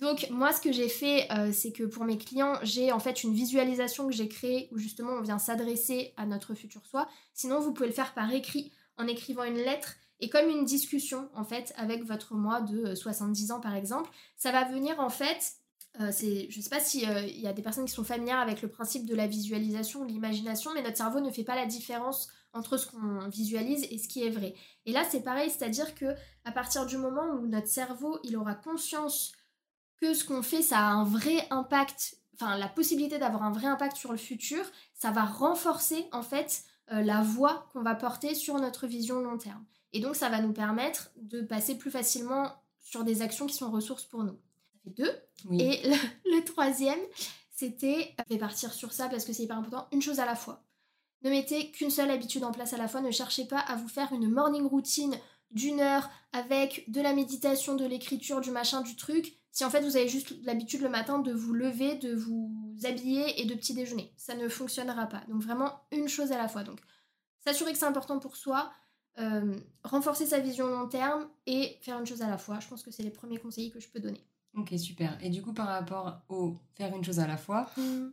Donc 0.00 0.26
moi, 0.30 0.52
ce 0.52 0.60
que 0.60 0.72
j'ai 0.72 0.88
fait, 0.88 1.28
c'est 1.52 1.70
que 1.70 1.84
pour 1.84 2.04
mes 2.04 2.18
clients, 2.18 2.54
j'ai 2.64 2.90
en 2.90 2.98
fait 2.98 3.22
une 3.22 3.32
visualisation 3.32 4.08
que 4.08 4.12
j'ai 4.12 4.26
créée 4.26 4.68
où 4.72 4.78
justement 4.78 5.12
on 5.12 5.20
vient 5.20 5.38
s'adresser 5.38 6.14
à 6.16 6.26
notre 6.26 6.54
futur 6.54 6.84
soi. 6.84 7.06
Sinon, 7.32 7.60
vous 7.60 7.72
pouvez 7.72 7.86
le 7.86 7.94
faire 7.94 8.12
par 8.12 8.32
écrit 8.32 8.72
en 8.98 9.06
écrivant 9.06 9.44
une 9.44 9.54
lettre 9.58 9.94
et 10.18 10.28
comme 10.28 10.48
une 10.48 10.64
discussion 10.64 11.28
en 11.36 11.44
fait 11.44 11.72
avec 11.76 12.02
votre 12.02 12.34
moi 12.34 12.60
de 12.60 12.96
70 12.96 13.52
ans 13.52 13.60
par 13.60 13.76
exemple. 13.76 14.10
Ça 14.36 14.50
va 14.50 14.64
venir 14.64 14.98
en 14.98 15.10
fait 15.10 15.61
euh, 16.00 16.10
je 16.10 16.56
ne 16.56 16.62
sais 16.62 16.70
pas 16.70 16.80
s'il 16.80 17.08
euh, 17.08 17.26
y 17.26 17.46
a 17.46 17.52
des 17.52 17.60
personnes 17.60 17.84
qui 17.84 17.92
sont 17.92 18.04
familières 18.04 18.38
avec 18.38 18.62
le 18.62 18.68
principe 18.68 19.04
de 19.04 19.14
la 19.14 19.26
visualisation, 19.26 20.04
de 20.04 20.10
l'imagination, 20.10 20.72
mais 20.74 20.82
notre 20.82 20.96
cerveau 20.96 21.20
ne 21.20 21.30
fait 21.30 21.44
pas 21.44 21.54
la 21.54 21.66
différence 21.66 22.28
entre 22.54 22.78
ce 22.78 22.86
qu'on 22.86 23.28
visualise 23.28 23.86
et 23.90 23.98
ce 23.98 24.08
qui 24.08 24.24
est 24.24 24.30
vrai. 24.30 24.54
Et 24.86 24.92
là, 24.92 25.04
c'est 25.10 25.22
pareil, 25.22 25.50
c'est-à-dire 25.50 25.94
que 25.94 26.14
à 26.44 26.52
partir 26.52 26.86
du 26.86 26.96
moment 26.96 27.26
où 27.34 27.46
notre 27.46 27.66
cerveau, 27.66 28.18
il 28.24 28.36
aura 28.38 28.54
conscience 28.54 29.32
que 30.00 30.14
ce 30.14 30.24
qu'on 30.24 30.42
fait, 30.42 30.62
ça 30.62 30.78
a 30.78 30.92
un 30.92 31.04
vrai 31.04 31.46
impact, 31.50 32.16
enfin 32.34 32.56
la 32.56 32.68
possibilité 32.68 33.18
d'avoir 33.18 33.42
un 33.42 33.52
vrai 33.52 33.66
impact 33.66 33.96
sur 33.96 34.12
le 34.12 34.18
futur, 34.18 34.64
ça 34.94 35.10
va 35.10 35.24
renforcer 35.24 36.06
en 36.12 36.22
fait 36.22 36.64
euh, 36.90 37.02
la 37.02 37.20
voix 37.20 37.68
qu'on 37.72 37.82
va 37.82 37.94
porter 37.94 38.34
sur 38.34 38.58
notre 38.58 38.86
vision 38.86 39.20
long 39.20 39.36
terme. 39.36 39.64
Et 39.92 40.00
donc, 40.00 40.16
ça 40.16 40.30
va 40.30 40.40
nous 40.40 40.54
permettre 40.54 41.10
de 41.16 41.42
passer 41.42 41.76
plus 41.76 41.90
facilement 41.90 42.50
sur 42.80 43.04
des 43.04 43.20
actions 43.20 43.46
qui 43.46 43.54
sont 43.54 43.70
ressources 43.70 44.04
pour 44.04 44.24
nous 44.24 44.38
deux. 44.86 45.12
Et 45.58 45.82
le, 46.24 46.44
troisième, 46.44 46.98
c'était, 47.50 48.14
je 48.28 48.34
vais 48.34 48.38
partir 48.38 48.72
sur 48.72 48.92
ça 48.92 49.08
parce 49.08 49.24
que 49.24 49.32
c'est 49.32 49.42
hyper 49.44 49.58
important, 49.58 49.86
une 49.92 50.02
chose 50.02 50.20
à 50.20 50.26
la 50.26 50.36
fois. 50.36 50.64
Ne 51.22 51.30
mettez 51.30 51.70
qu'une 51.70 51.90
seule 51.90 52.10
habitude 52.10 52.44
en 52.44 52.52
place 52.52 52.72
à 52.72 52.76
la 52.76 52.88
fois, 52.88 53.00
ne 53.00 53.10
cherchez 53.10 53.44
pas 53.44 53.60
à 53.60 53.76
vous 53.76 53.88
faire 53.88 54.12
une 54.12 54.28
morning 54.28 54.66
routine 54.66 55.14
d'une 55.52 55.80
heure 55.80 56.10
avec 56.32 56.90
de 56.90 57.00
la 57.00 57.12
méditation, 57.12 57.76
de 57.76 57.84
l'écriture, 57.84 58.40
du 58.40 58.50
machin, 58.50 58.80
du 58.80 58.96
truc, 58.96 59.36
si 59.52 59.64
en 59.64 59.70
fait 59.70 59.82
vous 59.82 59.96
avez 59.96 60.08
juste 60.08 60.34
l'habitude 60.44 60.80
le 60.80 60.88
matin 60.88 61.18
de 61.18 61.32
vous 61.32 61.52
lever, 61.52 61.94
de 61.96 62.14
vous 62.14 62.74
habiller 62.84 63.40
et 63.40 63.44
de 63.44 63.54
petit 63.54 63.74
déjeuner. 63.74 64.12
Ça 64.16 64.34
ne 64.34 64.48
fonctionnera 64.48 65.06
pas. 65.06 65.22
Donc 65.28 65.42
vraiment 65.42 65.82
une 65.92 66.08
chose 66.08 66.32
à 66.32 66.38
la 66.38 66.48
fois. 66.48 66.64
Donc 66.64 66.80
s'assurer 67.44 67.72
que 67.72 67.78
c'est 67.78 67.84
important 67.84 68.18
pour 68.18 68.36
soi, 68.36 68.72
euh, 69.18 69.58
renforcer 69.84 70.26
sa 70.26 70.38
vision 70.38 70.66
long 70.68 70.88
terme 70.88 71.28
et 71.46 71.76
faire 71.82 71.98
une 71.98 72.06
chose 72.06 72.22
à 72.22 72.30
la 72.30 72.38
fois. 72.38 72.60
Je 72.60 72.68
pense 72.68 72.82
que 72.82 72.90
c'est 72.90 73.02
les 73.02 73.10
premiers 73.10 73.38
conseils 73.38 73.70
que 73.70 73.78
je 73.78 73.88
peux 73.88 74.00
donner. 74.00 74.24
Ok, 74.54 74.74
super. 74.78 75.18
Et 75.22 75.30
du 75.30 75.42
coup, 75.42 75.52
par 75.52 75.66
rapport 75.66 76.20
au 76.28 76.56
faire 76.74 76.94
une 76.94 77.04
chose 77.04 77.20
à 77.20 77.26
la 77.26 77.36
fois, 77.36 77.70
mm. 77.76 78.08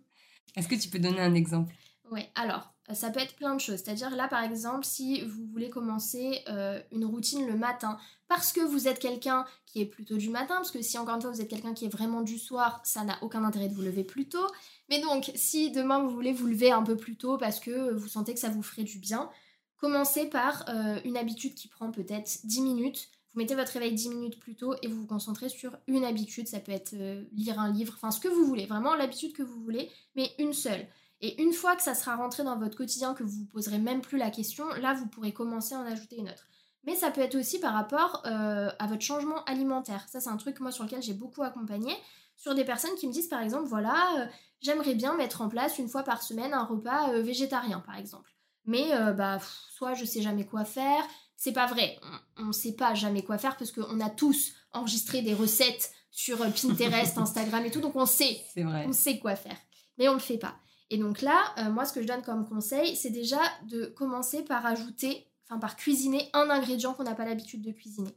est-ce 0.55 0.67
que 0.67 0.75
tu 0.75 0.89
peux 0.89 0.99
donner 0.99 1.21
un 1.21 1.33
exemple? 1.33 1.73
Oui, 2.11 2.21
alors, 2.35 2.73
euh, 2.89 2.93
ça 2.93 3.09
peut 3.11 3.19
être 3.19 3.35
plein 3.35 3.55
de 3.55 3.61
choses. 3.61 3.79
C'est-à-dire 3.79 4.15
là, 4.15 4.27
par 4.27 4.43
exemple, 4.43 4.85
si 4.85 5.21
vous 5.21 5.45
voulez 5.47 5.69
commencer 5.69 6.41
euh, 6.47 6.81
une 6.91 7.05
routine 7.05 7.45
le 7.45 7.55
matin, 7.55 7.97
parce 8.27 8.51
que 8.51 8.61
vous 8.61 8.87
êtes 8.87 8.99
quelqu'un 8.99 9.45
qui 9.65 9.81
est 9.81 9.85
plutôt 9.85 10.17
du 10.17 10.29
matin, 10.29 10.55
parce 10.55 10.71
que 10.71 10.81
si 10.81 10.97
encore 10.97 11.15
une 11.15 11.21
fois 11.21 11.31
vous 11.31 11.41
êtes 11.41 11.49
quelqu'un 11.49 11.73
qui 11.73 11.85
est 11.85 11.89
vraiment 11.89 12.21
du 12.21 12.37
soir, 12.37 12.81
ça 12.83 13.03
n'a 13.03 13.17
aucun 13.21 13.43
intérêt 13.43 13.67
de 13.67 13.73
vous 13.73 13.81
lever 13.81 14.03
plus 14.03 14.27
tôt. 14.27 14.47
Mais 14.89 15.01
donc, 15.01 15.31
si 15.35 15.71
demain 15.71 15.99
vous 15.99 16.09
voulez 16.09 16.33
vous 16.33 16.47
lever 16.47 16.71
un 16.71 16.83
peu 16.83 16.95
plus 16.95 17.15
tôt 17.15 17.37
parce 17.37 17.59
que 17.59 17.91
vous 17.93 18.07
sentez 18.07 18.33
que 18.33 18.39
ça 18.39 18.49
vous 18.49 18.63
ferait 18.63 18.83
du 18.83 18.97
bien, 18.97 19.29
commencez 19.77 20.27
par 20.27 20.65
euh, 20.69 20.99
une 21.05 21.17
habitude 21.17 21.53
qui 21.53 21.67
prend 21.67 21.91
peut-être 21.91 22.39
10 22.45 22.61
minutes 22.61 23.09
vous 23.33 23.39
mettez 23.39 23.55
votre 23.55 23.71
réveil 23.73 23.93
10 23.93 24.09
minutes 24.09 24.39
plus 24.39 24.55
tôt 24.55 24.73
et 24.81 24.87
vous 24.87 25.01
vous 25.01 25.07
concentrez 25.07 25.49
sur 25.49 25.77
une 25.87 26.03
habitude. 26.03 26.47
Ça 26.47 26.59
peut 26.59 26.71
être 26.71 26.93
euh, 26.93 27.23
lire 27.31 27.59
un 27.59 27.71
livre, 27.71 27.93
enfin 27.95 28.11
ce 28.11 28.19
que 28.19 28.27
vous 28.27 28.45
voulez, 28.45 28.65
vraiment 28.65 28.95
l'habitude 28.95 29.33
que 29.33 29.43
vous 29.43 29.61
voulez, 29.61 29.89
mais 30.15 30.31
une 30.39 30.53
seule. 30.53 30.87
Et 31.21 31.41
une 31.41 31.53
fois 31.53 31.75
que 31.75 31.83
ça 31.83 31.93
sera 31.93 32.15
rentré 32.15 32.43
dans 32.43 32.57
votre 32.57 32.77
quotidien, 32.77 33.13
que 33.13 33.23
vous 33.23 33.39
vous 33.41 33.45
poserez 33.45 33.77
même 33.77 34.01
plus 34.01 34.17
la 34.17 34.31
question, 34.31 34.67
là 34.81 34.93
vous 34.93 35.07
pourrez 35.07 35.31
commencer 35.31 35.75
à 35.75 35.79
en 35.79 35.85
ajouter 35.85 36.17
une 36.17 36.29
autre. 36.29 36.47
Mais 36.85 36.95
ça 36.95 37.11
peut 37.11 37.21
être 37.21 37.35
aussi 37.35 37.59
par 37.59 37.73
rapport 37.73 38.23
euh, 38.25 38.69
à 38.79 38.87
votre 38.87 39.01
changement 39.01 39.43
alimentaire. 39.43 40.07
Ça 40.07 40.19
c'est 40.19 40.29
un 40.29 40.37
truc 40.37 40.59
moi 40.59 40.71
sur 40.71 40.85
lequel 40.85 41.03
j'ai 41.03 41.13
beaucoup 41.13 41.43
accompagné. 41.43 41.93
Sur 42.35 42.55
des 42.55 42.63
personnes 42.63 42.95
qui 42.95 43.05
me 43.05 43.11
disent 43.11 43.27
par 43.27 43.41
exemple, 43.41 43.67
voilà, 43.67 44.21
euh, 44.21 44.25
j'aimerais 44.61 44.95
bien 44.95 45.13
mettre 45.15 45.41
en 45.41 45.49
place 45.49 45.77
une 45.77 45.89
fois 45.89 46.03
par 46.03 46.23
semaine 46.23 46.53
un 46.53 46.63
repas 46.63 47.11
végétarien 47.19 47.81
par 47.81 47.97
exemple. 47.97 48.33
Mais 48.65 48.91
bah 49.13 49.39
soit 49.71 49.93
je 49.93 50.05
sais 50.05 50.21
jamais 50.21 50.45
quoi 50.45 50.63
faire, 50.63 51.03
c'est 51.39 51.53
pas 51.53 51.65
vrai. 51.65 51.97
On 52.37 52.47
ne 52.47 52.51
sait 52.51 52.73
pas 52.73 52.93
jamais 52.93 53.23
quoi 53.23 53.37
faire 53.37 53.57
parce 53.57 53.71
qu'on 53.71 53.99
a 54.01 54.09
tous 54.09 54.51
enregistré 54.73 55.21
des 55.21 55.33
recettes 55.33 55.91
sur 56.11 56.41
euh, 56.41 56.49
Pinterest, 56.49 57.17
Instagram 57.17 57.65
et 57.65 57.71
tout, 57.71 57.79
donc 57.79 57.95
on 57.95 58.05
sait. 58.05 58.41
Vrai. 58.57 58.85
On 58.87 58.91
sait 58.91 59.17
quoi 59.19 59.35
faire. 59.35 59.57
Mais 59.97 60.09
on 60.09 60.13
le 60.13 60.19
fait 60.19 60.37
pas. 60.37 60.55
Et 60.89 60.97
donc 60.97 61.21
là, 61.21 61.41
euh, 61.57 61.71
moi, 61.71 61.85
ce 61.85 61.93
que 61.93 62.01
je 62.01 62.07
donne 62.07 62.21
comme 62.23 62.47
conseil, 62.47 62.95
c'est 62.95 63.09
déjà 63.09 63.39
de 63.67 63.85
commencer 63.85 64.43
par 64.43 64.65
ajouter, 64.65 65.27
enfin 65.47 65.59
par 65.59 65.77
cuisiner 65.77 66.29
un 66.33 66.49
ingrédient 66.49 66.93
qu'on 66.93 67.03
n'a 67.03 67.15
pas 67.15 67.25
l'habitude 67.25 67.61
de 67.61 67.71
cuisiner. 67.71 68.15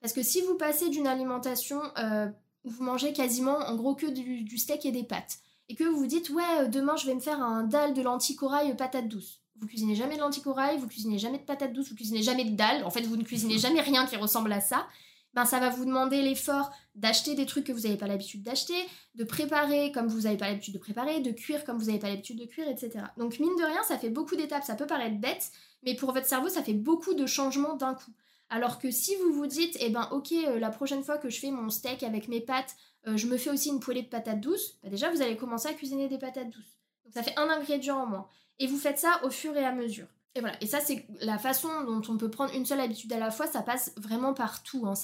Parce 0.00 0.12
que 0.12 0.22
si 0.22 0.40
vous 0.42 0.56
passez 0.56 0.88
d'une 0.90 1.06
alimentation 1.06 1.80
euh, 1.96 2.28
où 2.64 2.70
vous 2.70 2.82
mangez 2.82 3.12
quasiment 3.12 3.58
en 3.58 3.76
gros 3.76 3.94
que 3.94 4.06
du, 4.06 4.42
du, 4.42 4.58
steak 4.58 4.84
et 4.84 4.92
des 4.92 5.04
pâtes, 5.04 5.38
et 5.68 5.76
que 5.76 5.84
vous 5.84 5.96
vous 5.96 6.06
dites, 6.06 6.28
ouais, 6.30 6.68
demain 6.68 6.96
je 6.96 7.06
vais 7.06 7.14
me 7.14 7.20
faire 7.20 7.40
un 7.40 7.62
dalle 7.62 7.94
de 7.94 8.02
lentilles 8.02 8.36
corail 8.36 8.74
patate 8.76 9.08
douce 9.08 9.43
vous 9.64 9.70
cuisinez 9.70 9.94
jamais 9.94 10.16
de 10.16 10.20
lentilles 10.20 10.42
corail, 10.42 10.76
vous 10.76 10.86
cuisinez 10.86 11.18
jamais 11.18 11.38
de 11.38 11.42
patates 11.42 11.72
douces, 11.72 11.88
vous 11.88 11.94
cuisinez 11.94 12.22
jamais 12.22 12.44
de 12.44 12.54
dalles, 12.54 12.84
en 12.84 12.90
fait 12.90 13.00
vous 13.00 13.16
ne 13.16 13.22
cuisinez 13.22 13.58
jamais 13.58 13.80
rien 13.80 14.04
qui 14.04 14.16
ressemble 14.16 14.52
à 14.52 14.60
ça, 14.60 14.86
ben 15.32 15.46
ça 15.46 15.58
va 15.58 15.70
vous 15.70 15.86
demander 15.86 16.20
l'effort 16.20 16.70
d'acheter 16.94 17.34
des 17.34 17.46
trucs 17.46 17.64
que 17.64 17.72
vous 17.72 17.80
n'avez 17.80 17.96
pas 17.96 18.06
l'habitude 18.06 18.42
d'acheter, 18.42 18.74
de 19.14 19.24
préparer 19.24 19.90
comme 19.90 20.06
vous 20.06 20.22
n'avez 20.22 20.36
pas 20.36 20.48
l'habitude 20.48 20.74
de 20.74 20.78
préparer, 20.78 21.20
de 21.20 21.30
cuire 21.30 21.64
comme 21.64 21.78
vous 21.78 21.86
n'avez 21.86 21.98
pas 21.98 22.10
l'habitude 22.10 22.38
de 22.38 22.44
cuire, 22.44 22.68
etc. 22.68 23.06
Donc 23.16 23.38
mine 23.38 23.56
de 23.58 23.64
rien, 23.64 23.82
ça 23.84 23.96
fait 23.96 24.10
beaucoup 24.10 24.36
d'étapes, 24.36 24.64
ça 24.64 24.74
peut 24.74 24.86
paraître 24.86 25.16
bête, 25.18 25.50
mais 25.82 25.96
pour 25.96 26.12
votre 26.12 26.26
cerveau, 26.26 26.50
ça 26.50 26.62
fait 26.62 26.74
beaucoup 26.74 27.14
de 27.14 27.24
changements 27.24 27.74
d'un 27.74 27.94
coup. 27.94 28.12
Alors 28.50 28.78
que 28.78 28.90
si 28.90 29.16
vous 29.16 29.32
vous 29.32 29.46
dites, 29.46 29.78
eh 29.80 29.88
ben 29.88 30.08
ok, 30.12 30.32
euh, 30.32 30.58
la 30.60 30.68
prochaine 30.68 31.02
fois 31.02 31.16
que 31.16 31.30
je 31.30 31.40
fais 31.40 31.50
mon 31.50 31.70
steak 31.70 32.02
avec 32.02 32.28
mes 32.28 32.42
pâtes, 32.42 32.76
euh, 33.06 33.16
je 33.16 33.26
me 33.26 33.38
fais 33.38 33.48
aussi 33.48 33.70
une 33.70 33.80
poêlée 33.80 34.02
de 34.02 34.08
patates 34.08 34.40
douces, 34.40 34.76
ben 34.82 34.90
déjà 34.90 35.10
vous 35.10 35.22
allez 35.22 35.38
commencer 35.38 35.68
à 35.68 35.72
cuisiner 35.72 36.08
des 36.08 36.18
patates 36.18 36.50
douces. 36.50 36.76
Donc 37.04 37.14
ça 37.14 37.22
fait 37.22 37.36
un 37.38 37.48
ingrédient 37.48 37.96
en 38.02 38.06
moins. 38.06 38.28
Et 38.58 38.66
vous 38.66 38.78
faites 38.78 38.98
ça 38.98 39.20
au 39.24 39.30
fur 39.30 39.56
et 39.56 39.64
à 39.64 39.72
mesure. 39.72 40.06
Et 40.36 40.40
voilà, 40.40 40.56
et 40.60 40.66
ça 40.66 40.80
c'est 40.80 41.06
la 41.20 41.38
façon 41.38 41.68
dont 41.86 42.02
on 42.08 42.16
peut 42.16 42.28
prendre 42.28 42.52
une 42.54 42.66
seule 42.66 42.80
habitude 42.80 43.12
à 43.12 43.20
la 43.20 43.30
fois, 43.30 43.46
ça 43.46 43.62
passe 43.62 43.92
vraiment 43.96 44.34
partout. 44.34 44.84
Hein. 44.84 44.94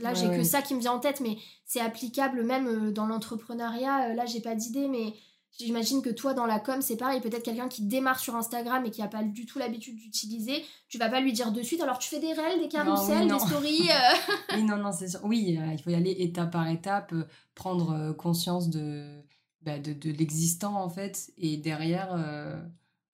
là, 0.00 0.14
j'ai 0.14 0.28
que 0.30 0.42
ça 0.42 0.62
qui 0.62 0.74
me 0.74 0.80
vient 0.80 0.92
en 0.92 0.98
tête, 0.98 1.20
mais 1.20 1.36
c'est 1.64 1.80
applicable 1.80 2.42
même 2.42 2.66
euh, 2.66 2.90
dans 2.90 3.06
l'entrepreneuriat. 3.06 4.10
Euh, 4.10 4.14
là, 4.14 4.26
j'ai 4.26 4.40
pas 4.40 4.56
d'idée, 4.56 4.88
mais 4.88 5.14
j'imagine 5.56 6.02
que 6.02 6.10
toi, 6.10 6.34
dans 6.34 6.44
la 6.44 6.58
com, 6.58 6.82
c'est 6.82 6.96
pareil. 6.96 7.20
Peut-être 7.20 7.44
quelqu'un 7.44 7.68
qui 7.68 7.82
démarre 7.82 8.18
sur 8.18 8.34
Instagram 8.34 8.84
et 8.84 8.90
qui 8.90 9.00
a 9.00 9.06
pas 9.06 9.22
du 9.22 9.46
tout 9.46 9.60
l'habitude 9.60 9.94
d'utiliser, 9.94 10.64
tu 10.88 10.98
vas 10.98 11.08
pas 11.08 11.20
lui 11.20 11.32
dire 11.32 11.52
de 11.52 11.62
suite, 11.62 11.82
alors 11.82 12.00
tu 12.00 12.08
fais 12.08 12.18
des 12.18 12.32
réels, 12.32 12.58
des 12.58 12.68
carousels, 12.68 13.28
des 13.28 13.38
stories. 13.38 13.88
Euh. 13.90 14.56
oui, 14.56 14.64
non, 14.64 14.76
non, 14.76 14.90
c'est 14.90 15.06
sûr. 15.06 15.20
Oui, 15.22 15.56
il 15.72 15.78
faut 15.78 15.90
y 15.90 15.94
aller 15.94 16.16
étape 16.18 16.50
par 16.50 16.66
étape, 16.66 17.14
prendre 17.54 18.10
conscience 18.14 18.70
de, 18.70 19.22
bah, 19.62 19.78
de, 19.78 19.92
de 19.92 20.10
l'existant, 20.10 20.82
en 20.82 20.88
fait, 20.88 21.30
et 21.38 21.58
derrière 21.58 22.16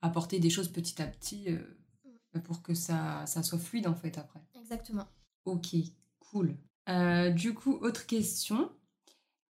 apporter 0.07 0.39
des 0.39 0.51
choses 0.51 0.69
petit 0.69 1.01
à 1.03 1.07
petit 1.07 1.47
euh, 1.49 2.41
pour 2.45 2.63
que 2.63 2.75
ça, 2.75 3.25
ça 3.27 3.43
soit 3.43 3.59
fluide 3.59 3.87
en 3.87 3.95
fait 3.95 4.17
après. 4.19 4.41
Exactement. 4.59 5.07
Ok, 5.45 5.75
cool. 6.21 6.57
Euh, 6.89 7.31
du 7.31 7.55
coup, 7.55 7.79
autre 7.81 8.07
question. 8.07 8.71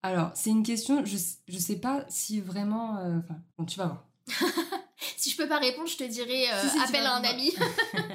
Alors, 0.03 0.31
c'est 0.35 0.51
une 0.51 0.63
question, 0.63 1.05
je, 1.05 1.17
je 1.49 1.59
sais 1.59 1.77
pas 1.77 2.05
si 2.09 2.41
vraiment. 2.41 2.99
Euh, 2.99 3.19
enfin, 3.19 3.37
bon, 3.59 3.65
tu 3.65 3.79
vas 3.79 3.87
voir. 3.87 4.07
si 5.17 5.31
je 5.31 5.37
peux 5.37 5.49
pas 5.49 5.59
répondre, 5.59 5.89
je 5.89 5.97
te 5.97 6.05
dirais 6.05 6.47
appelle 6.85 7.07
à 7.07 7.17
un 7.17 7.25
ami. 7.25 7.53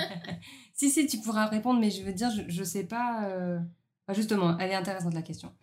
si, 0.73 0.89
si, 0.89 1.07
tu 1.07 1.19
pourras 1.19 1.47
répondre, 1.47 1.79
mais 1.79 1.91
je 1.91 2.03
veux 2.03 2.13
dire, 2.13 2.31
je, 2.31 2.43
je 2.47 2.63
sais 2.63 2.83
pas. 2.83 3.29
justement, 4.09 4.57
elle 4.57 4.71
est 4.71 4.75
intéressante 4.75 5.13
la 5.13 5.21
question. 5.21 5.53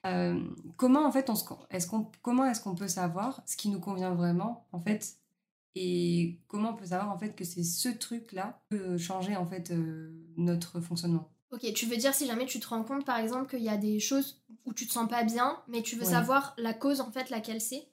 comment 0.76 1.06
en 1.06 1.12
fait, 1.12 1.30
on 1.30 1.34
est-ce 1.70 1.86
qu'on, 1.86 2.10
comment 2.22 2.46
est-ce 2.46 2.60
qu'on 2.60 2.74
peut 2.74 2.88
savoir 2.88 3.42
ce 3.46 3.56
qui 3.56 3.68
nous 3.68 3.80
convient 3.80 4.14
vraiment 4.14 4.66
En 4.72 4.80
fait, 4.80 5.18
et 5.80 6.40
comment 6.48 6.70
on 6.70 6.74
peut 6.74 6.86
savoir 6.86 7.10
en 7.12 7.18
fait 7.18 7.36
que 7.36 7.44
c'est 7.44 7.62
ce 7.62 7.88
truc-là 7.88 8.60
qui 8.70 8.78
peut 8.78 8.98
changer 8.98 9.36
en 9.36 9.46
fait 9.46 9.70
euh, 9.70 10.10
notre 10.36 10.80
fonctionnement? 10.80 11.30
Ok, 11.52 11.72
tu 11.72 11.86
veux 11.86 11.96
dire 11.96 12.12
si 12.12 12.26
jamais 12.26 12.46
tu 12.46 12.58
te 12.58 12.66
rends 12.66 12.82
compte 12.82 13.06
par 13.06 13.18
exemple 13.18 13.48
qu'il 13.48 13.64
y 13.64 13.68
a 13.68 13.76
des 13.76 14.00
choses 14.00 14.42
où 14.66 14.74
tu 14.74 14.86
te 14.86 14.92
sens 14.92 15.08
pas 15.08 15.22
bien, 15.22 15.62
mais 15.68 15.82
tu 15.82 15.96
veux 15.96 16.04
savoir 16.04 16.54
la 16.58 16.74
cause 16.74 17.00
en 17.00 17.10
fait 17.12 17.30
laquelle 17.30 17.60
c'est? 17.60 17.88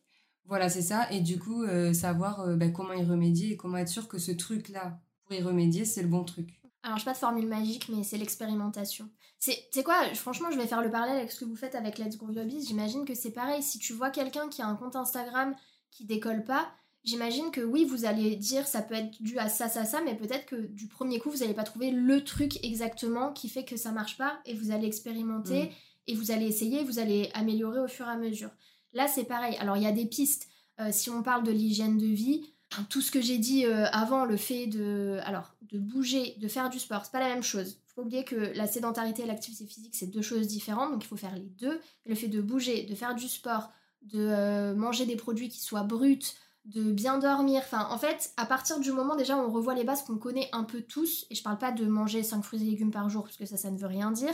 Voilà, 0.48 0.70
c'est 0.70 0.82
ça. 0.82 1.10
Et 1.12 1.22
du 1.22 1.40
coup, 1.40 1.64
euh, 1.64 1.94
savoir 1.94 2.42
euh, 2.42 2.56
bah, 2.56 2.70
comment 2.70 2.94
y 2.94 3.04
remédier 3.04 3.52
et 3.52 3.58
comment 3.58 3.78
être 3.78 3.90
sûr 3.90 4.08
que 4.08 4.20
ce 4.20 4.32
truc-là, 4.32 5.00
pour 5.24 5.36
y 5.36 5.42
remédier, 5.42 5.86
c'est 5.86 6.02
le 6.02 6.08
bon 6.08 6.24
truc. 6.24 6.60
Alors, 6.84 6.98
je 6.98 7.04
n'ai 7.04 7.06
pas 7.06 7.14
de 7.14 7.18
formule 7.18 7.48
magique, 7.48 7.90
mais 7.90 8.04
c'est 8.04 8.18
l'expérimentation. 8.18 9.10
C'est 9.40 9.84
quoi 9.84 10.04
Franchement, 10.14 10.52
je 10.52 10.58
vais 10.58 10.68
faire 10.68 10.82
le 10.82 10.92
parallèle 10.92 11.18
avec 11.18 11.32
ce 11.32 11.40
que 11.40 11.46
vous 11.46 11.56
faites 11.56 11.76
avec 11.76 11.98
Let's 11.98 12.18
Go 12.18 12.30
Yobbies. 12.32 12.66
J'imagine 12.66 13.06
que 13.06 13.16
c'est 13.16 13.32
pareil. 13.32 13.62
Si 13.64 13.80
tu 13.80 13.94
vois 13.94 14.10
quelqu'un 14.10 14.50
qui 14.50 14.62
a 14.62 14.68
un 14.68 14.76
compte 14.76 14.96
Instagram 14.96 15.56
qui 15.92 16.06
décolle 16.06 16.44
pas, 16.44 16.72
J'imagine 17.06 17.52
que 17.52 17.62
oui, 17.62 17.86
vous 17.86 18.06
allez 18.06 18.36
dire 18.36 18.68
ça 18.68 18.82
peut 18.82 18.96
être 18.96 19.22
dû 19.22 19.38
à 19.38 19.48
ça, 19.48 19.70
ça, 19.70 19.86
ça, 19.86 20.02
mais 20.04 20.16
peut-être 20.16 20.48
que 20.48 20.56
du 20.56 20.88
premier 20.88 21.20
coup, 21.20 21.30
vous 21.30 21.38
n'allez 21.38 21.54
pas 21.54 21.64
trouver 21.64 21.92
le 21.92 22.24
truc 22.24 22.64
exactement 22.66 23.32
qui 23.32 23.48
fait 23.48 23.64
que 23.64 23.78
ça 23.78 23.92
marche 23.92 24.18
pas 24.18 24.40
et 24.46 24.56
vous 24.56 24.72
allez 24.72 24.88
expérimenter 24.88 25.66
mm. 25.66 25.70
et 26.08 26.16
vous 26.16 26.32
allez 26.32 26.48
essayer, 26.48 26.84
vous 26.84 26.98
allez 26.98 27.30
améliorer 27.36 27.80
au 27.80 27.88
fur 27.88 28.08
et 28.08 28.12
à 28.12 28.18
mesure. 28.18 28.50
Là, 28.94 29.08
c'est 29.08 29.26
pareil. 29.26 29.56
Alors, 29.60 29.78
il 29.78 29.84
y 29.84 29.88
a 29.88 29.92
des 29.92 30.08
pistes. 30.08 30.50
Euh, 30.80 30.90
si 30.92 31.12
on 31.12 31.22
parle 31.22 31.44
de 31.44 31.52
l'hygiène 31.52 31.98
de 31.98 32.08
vie, 32.08 32.42
tout 32.90 33.02
ce 33.02 33.12
que 33.12 33.22
j'ai 33.22 33.38
dit 33.38 33.66
euh, 33.66 33.86
avant, 33.92 34.26
le 34.26 34.36
fait 34.36 34.68
de, 34.68 35.20
alors, 35.24 35.56
de 35.62 35.80
bouger, 35.80 36.36
de 36.40 36.48
faire 36.48 36.70
du 36.70 36.80
sport, 36.80 37.06
c'est 37.06 37.12
pas 37.12 37.20
la 37.20 37.30
même 37.30 37.44
chose. 37.44 37.78
Il 37.88 37.94
faut 37.94 38.02
oublier 38.02 38.24
que 38.24 38.36
la 38.36 38.68
sédentarité 38.68 39.24
et 39.24 39.26
l'activité 39.26 39.66
physique, 39.66 39.96
c'est 39.96 40.08
deux 40.08 40.22
choses 40.22 40.48
différentes, 40.48 40.92
donc 40.92 41.04
il 41.04 41.08
faut 41.08 41.16
faire 41.16 41.36
les 41.36 41.50
deux. 41.60 41.80
le 42.06 42.16
fait 42.16 42.28
de 42.28 42.42
bouger, 42.42 42.84
de 42.84 42.96
faire 42.96 43.16
du 43.16 43.28
sport, 43.28 43.72
de 44.02 44.20
euh, 44.20 44.76
manger 44.76 45.06
des 45.06 45.16
produits 45.16 45.50
qui 45.50 45.62
soient 45.62 45.84
bruts, 45.84 46.20
de 46.66 46.92
bien 46.92 47.18
dormir. 47.20 47.62
Enfin, 47.64 47.88
en 47.92 47.98
fait, 47.98 48.34
à 48.38 48.46
partir 48.46 48.80
du 48.80 48.92
moment 48.92 49.16
déjà 49.16 49.38
on 49.38 49.52
revoit 49.52 49.76
les 49.76 49.84
bases 49.84 50.04
qu'on 50.04 50.18
connaît 50.18 50.50
un 50.52 50.64
peu 50.64 50.82
tous, 50.82 51.26
et 51.30 51.36
je 51.36 51.44
parle 51.44 51.58
pas 51.58 51.72
de 51.72 51.86
manger 51.86 52.24
5 52.24 52.44
fruits 52.44 52.62
et 52.62 52.66
légumes 52.66 52.92
par 52.92 53.10
jour, 53.10 53.24
parce 53.24 53.38
que 53.38 53.46
ça, 53.46 53.58
ça 53.58 53.72
ne 53.72 53.78
veut 53.78 53.88
rien 53.88 54.12
dire, 54.12 54.34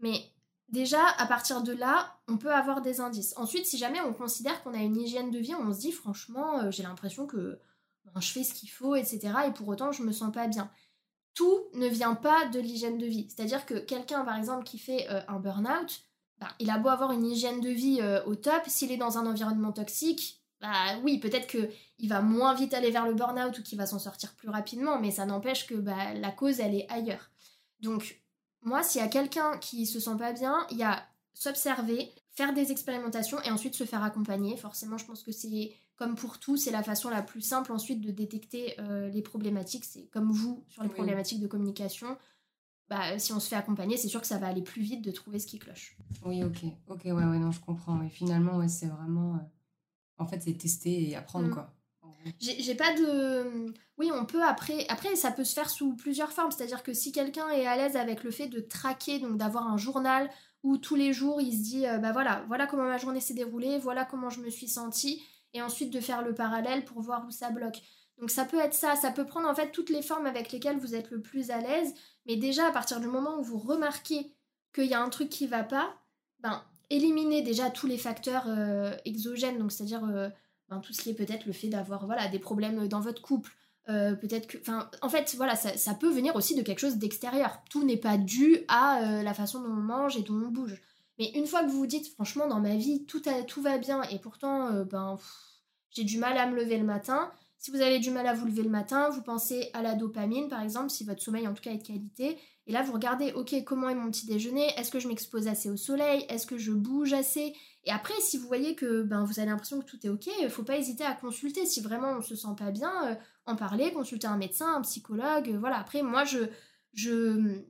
mais 0.00 0.22
déjà, 0.70 1.04
à 1.18 1.26
partir 1.26 1.62
de 1.62 1.72
là, 1.72 2.16
on 2.28 2.36
peut 2.36 2.52
avoir 2.52 2.80
des 2.80 3.00
indices. 3.00 3.34
Ensuite, 3.36 3.66
si 3.66 3.78
jamais 3.78 4.00
on 4.00 4.12
considère 4.12 4.62
qu'on 4.62 4.74
a 4.74 4.78
une 4.78 4.96
hygiène 4.96 5.30
de 5.30 5.38
vie, 5.38 5.54
on 5.54 5.72
se 5.72 5.80
dit 5.80 5.92
franchement, 5.92 6.60
euh, 6.60 6.70
j'ai 6.70 6.82
l'impression 6.82 7.26
que 7.26 7.58
ben, 8.04 8.20
je 8.20 8.32
fais 8.32 8.44
ce 8.44 8.54
qu'il 8.54 8.70
faut, 8.70 8.94
etc. 8.94 9.32
Et 9.48 9.52
pour 9.52 9.68
autant, 9.68 9.92
je 9.92 10.02
me 10.02 10.12
sens 10.12 10.32
pas 10.32 10.46
bien. 10.46 10.70
Tout 11.34 11.60
ne 11.74 11.86
vient 11.86 12.14
pas 12.14 12.46
de 12.46 12.58
l'hygiène 12.58 12.98
de 12.98 13.06
vie. 13.06 13.28
C'est-à-dire 13.28 13.66
que 13.66 13.74
quelqu'un, 13.74 14.24
par 14.24 14.36
exemple, 14.36 14.64
qui 14.64 14.78
fait 14.78 15.06
euh, 15.10 15.20
un 15.28 15.38
burn-out, 15.38 16.02
ben, 16.38 16.48
il 16.58 16.70
a 16.70 16.78
beau 16.78 16.88
avoir 16.88 17.12
une 17.12 17.26
hygiène 17.26 17.60
de 17.60 17.70
vie 17.70 17.98
euh, 18.00 18.24
au 18.24 18.34
top, 18.34 18.62
s'il 18.66 18.90
est 18.92 18.96
dans 18.96 19.18
un 19.18 19.26
environnement 19.26 19.72
toxique, 19.72 20.39
bah 20.60 20.98
oui, 21.02 21.18
peut-être 21.18 21.46
qu'il 21.46 22.08
va 22.08 22.20
moins 22.20 22.54
vite 22.54 22.74
aller 22.74 22.90
vers 22.90 23.06
le 23.06 23.14
burn-out 23.14 23.58
ou 23.58 23.62
qu'il 23.62 23.78
va 23.78 23.86
s'en 23.86 23.98
sortir 23.98 24.34
plus 24.34 24.50
rapidement, 24.50 25.00
mais 25.00 25.10
ça 25.10 25.24
n'empêche 25.24 25.66
que 25.66 25.74
bah, 25.74 26.12
la 26.14 26.30
cause, 26.30 26.60
elle 26.60 26.74
est 26.74 26.90
ailleurs. 26.90 27.30
Donc, 27.80 28.20
moi, 28.62 28.82
s'il 28.82 29.00
y 29.00 29.04
a 29.04 29.08
quelqu'un 29.08 29.56
qui 29.58 29.86
se 29.86 30.00
sent 30.00 30.16
pas 30.18 30.32
bien, 30.32 30.66
il 30.70 30.76
y 30.76 30.82
a 30.82 31.02
s'observer, 31.32 32.12
faire 32.32 32.52
des 32.52 32.72
expérimentations 32.72 33.40
et 33.42 33.50
ensuite 33.50 33.74
se 33.74 33.84
faire 33.84 34.02
accompagner. 34.02 34.56
Forcément, 34.58 34.98
je 34.98 35.06
pense 35.06 35.22
que 35.22 35.32
c'est 35.32 35.72
comme 35.96 36.14
pour 36.14 36.38
tout, 36.38 36.56
c'est 36.56 36.70
la 36.70 36.82
façon 36.82 37.08
la 37.08 37.22
plus 37.22 37.40
simple 37.40 37.72
ensuite 37.72 38.00
de 38.00 38.10
détecter 38.10 38.78
euh, 38.80 39.08
les 39.08 39.22
problématiques. 39.22 39.84
C'est 39.84 40.06
comme 40.08 40.30
vous 40.30 40.64
sur 40.68 40.82
les 40.82 40.88
problématiques 40.90 41.40
de 41.40 41.46
communication. 41.46 42.18
Bah, 42.90 43.18
si 43.18 43.32
on 43.32 43.40
se 43.40 43.48
fait 43.48 43.56
accompagner, 43.56 43.96
c'est 43.96 44.08
sûr 44.08 44.20
que 44.20 44.26
ça 44.26 44.38
va 44.38 44.48
aller 44.48 44.62
plus 44.62 44.82
vite 44.82 45.02
de 45.02 45.10
trouver 45.10 45.38
ce 45.38 45.46
qui 45.46 45.58
cloche. 45.58 45.96
Oui, 46.24 46.42
ok. 46.42 46.64
Ok, 46.88 47.02
ouais, 47.04 47.12
ouais, 47.12 47.38
non, 47.38 47.52
je 47.52 47.60
comprends. 47.60 48.02
Et 48.02 48.10
finalement, 48.10 48.56
ouais, 48.56 48.68
c'est 48.68 48.88
vraiment. 48.88 49.34
Euh, 49.34 49.38
en 50.20 50.26
fait, 50.26 50.42
c'est 50.42 50.52
tester 50.52 51.08
et 51.08 51.16
apprendre, 51.16 51.48
mm. 51.48 51.54
quoi. 51.54 51.74
J'ai 52.38 52.74
pas 52.74 52.94
de. 52.94 53.72
Oui, 53.96 54.10
on 54.14 54.26
peut 54.26 54.42
après. 54.42 54.86
Après, 54.88 55.16
ça 55.16 55.30
peut 55.30 55.44
se 55.44 55.54
faire 55.54 55.70
sous 55.70 55.94
plusieurs 55.94 56.32
formes. 56.32 56.50
C'est-à-dire 56.50 56.82
que 56.82 56.92
si 56.92 57.12
quelqu'un 57.12 57.48
est 57.48 57.66
à 57.66 57.76
l'aise 57.76 57.96
avec 57.96 58.24
le 58.24 58.30
fait 58.30 58.46
de 58.46 58.60
traquer, 58.60 59.18
donc 59.18 59.38
d'avoir 59.38 59.66
un 59.66 59.78
journal 59.78 60.30
où 60.62 60.76
tous 60.76 60.96
les 60.96 61.14
jours 61.14 61.40
il 61.40 61.52
se 61.52 61.62
dit 61.62 61.86
euh, 61.86 61.96
bah 61.96 62.12
voilà, 62.12 62.44
voilà 62.46 62.66
comment 62.66 62.84
ma 62.84 62.98
journée 62.98 63.20
s'est 63.20 63.32
déroulée, 63.32 63.78
voilà 63.78 64.04
comment 64.04 64.28
je 64.28 64.40
me 64.40 64.50
suis 64.50 64.68
sentie, 64.68 65.22
et 65.54 65.62
ensuite 65.62 65.90
de 65.90 66.00
faire 66.00 66.22
le 66.22 66.34
parallèle 66.34 66.84
pour 66.84 67.00
voir 67.00 67.24
où 67.26 67.30
ça 67.30 67.50
bloque. 67.50 67.80
Donc 68.18 68.30
ça 68.30 68.44
peut 68.44 68.60
être 68.60 68.74
ça, 68.74 68.96
ça 68.96 69.10
peut 69.10 69.24
prendre 69.24 69.48
en 69.48 69.54
fait 69.54 69.72
toutes 69.72 69.88
les 69.88 70.02
formes 70.02 70.26
avec 70.26 70.52
lesquelles 70.52 70.76
vous 70.76 70.94
êtes 70.94 71.10
le 71.10 71.22
plus 71.22 71.50
à 71.50 71.58
l'aise, 71.58 71.94
mais 72.26 72.36
déjà 72.36 72.66
à 72.66 72.70
partir 72.70 73.00
du 73.00 73.06
moment 73.06 73.38
où 73.38 73.42
vous 73.42 73.58
remarquez 73.58 74.34
qu'il 74.74 74.84
y 74.84 74.94
a 74.94 75.02
un 75.02 75.08
truc 75.08 75.30
qui 75.30 75.46
va 75.46 75.64
pas, 75.64 75.94
ben 76.40 76.62
éliminez 76.90 77.42
déjà 77.42 77.70
tous 77.70 77.86
les 77.86 77.96
facteurs 77.96 78.44
euh, 78.48 78.92
exogènes, 79.04 79.58
donc 79.58 79.72
c'est-à-dire 79.72 80.04
euh, 80.04 80.28
tout 80.82 80.92
ce 80.92 81.02
qui 81.02 81.10
est 81.10 81.14
peut-être 81.14 81.46
le 81.46 81.52
fait 81.52 81.68
d'avoir 81.68 82.06
voilà, 82.06 82.28
des 82.28 82.38
problèmes 82.38 82.86
dans 82.88 83.00
votre 83.00 83.22
couple. 83.22 83.50
Euh, 83.88 84.14
peut-être 84.14 84.56
en 85.02 85.08
fait, 85.08 85.34
voilà, 85.36 85.56
ça, 85.56 85.94
peut 85.94 86.10
venir 86.10 86.36
aussi 86.36 86.54
de 86.54 86.62
quelque 86.62 86.78
chose 86.78 86.96
d'extérieur. 86.96 87.62
Tout 87.70 87.84
n'est 87.84 87.96
pas 87.96 88.18
dû 88.18 88.58
à 88.68 89.22
la 89.22 89.34
façon 89.34 89.60
dont 89.60 89.70
on 89.70 89.82
mange 89.82 90.16
et 90.16 90.22
dont 90.22 90.34
on 90.34 90.48
bouge. 90.48 90.80
Mais 91.18 91.30
une 91.34 91.46
fois 91.46 91.62
que 91.64 91.70
vous 91.70 91.78
vous 91.78 91.86
dites, 91.86 92.12
franchement, 92.12 92.46
dans 92.46 92.60
ma 92.60 92.76
vie, 92.76 93.04
tout, 93.06 93.22
tout 93.48 93.62
va 93.62 93.78
bien 93.78 94.02
et 94.04 94.18
pourtant, 94.18 94.84
ben, 94.84 95.18
j'ai 95.90 96.04
du 96.04 96.18
mal 96.18 96.36
à 96.38 96.46
me 96.46 96.54
lever 96.56 96.78
le 96.78 96.84
matin. 96.84 97.32
Si 97.58 97.70
vous 97.70 97.80
avez 97.80 97.98
du 97.98 98.10
mal 98.10 98.26
à 98.26 98.32
vous 98.32 98.46
lever 98.46 98.62
le 98.62 98.70
matin, 98.70 99.10
vous 99.10 99.22
pensez 99.22 99.70
à 99.72 99.82
la 99.82 99.94
dopamine, 99.94 100.48
par 100.48 100.62
exemple, 100.62 100.90
si 100.90 101.04
votre 101.04 101.20
sommeil 101.20 101.48
en 101.48 101.54
tout 101.54 101.62
cas 101.62 101.72
est 101.72 101.78
de 101.78 101.86
qualité. 101.86 102.38
Et 102.70 102.72
là, 102.72 102.84
vous 102.84 102.92
regardez, 102.92 103.32
ok, 103.32 103.64
comment 103.64 103.88
est 103.88 103.96
mon 103.96 104.12
petit 104.12 104.26
déjeuner? 104.26 104.68
Est-ce 104.78 104.92
que 104.92 105.00
je 105.00 105.08
m'expose 105.08 105.48
assez 105.48 105.68
au 105.68 105.76
soleil? 105.76 106.24
Est-ce 106.28 106.46
que 106.46 106.56
je 106.56 106.70
bouge 106.70 107.12
assez? 107.12 107.52
Et 107.84 107.90
après, 107.90 108.14
si 108.20 108.38
vous 108.38 108.46
voyez 108.46 108.76
que 108.76 109.02
ben, 109.02 109.24
vous 109.24 109.40
avez 109.40 109.50
l'impression 109.50 109.80
que 109.80 109.86
tout 109.86 109.98
est 110.06 110.08
ok, 110.08 110.30
faut 110.50 110.62
pas 110.62 110.78
hésiter 110.78 111.02
à 111.02 111.14
consulter. 111.14 111.66
Si 111.66 111.80
vraiment 111.80 112.12
on 112.12 112.18
ne 112.18 112.22
se 112.22 112.36
sent 112.36 112.54
pas 112.56 112.70
bien, 112.70 112.92
euh, 113.08 113.14
en 113.46 113.56
parler, 113.56 113.92
consulter 113.92 114.28
un 114.28 114.36
médecin, 114.36 114.72
un 114.72 114.82
psychologue. 114.82 115.48
Euh, 115.48 115.58
voilà. 115.58 115.80
Après, 115.80 116.02
moi, 116.02 116.22
je 116.22 116.38
je 116.94 117.60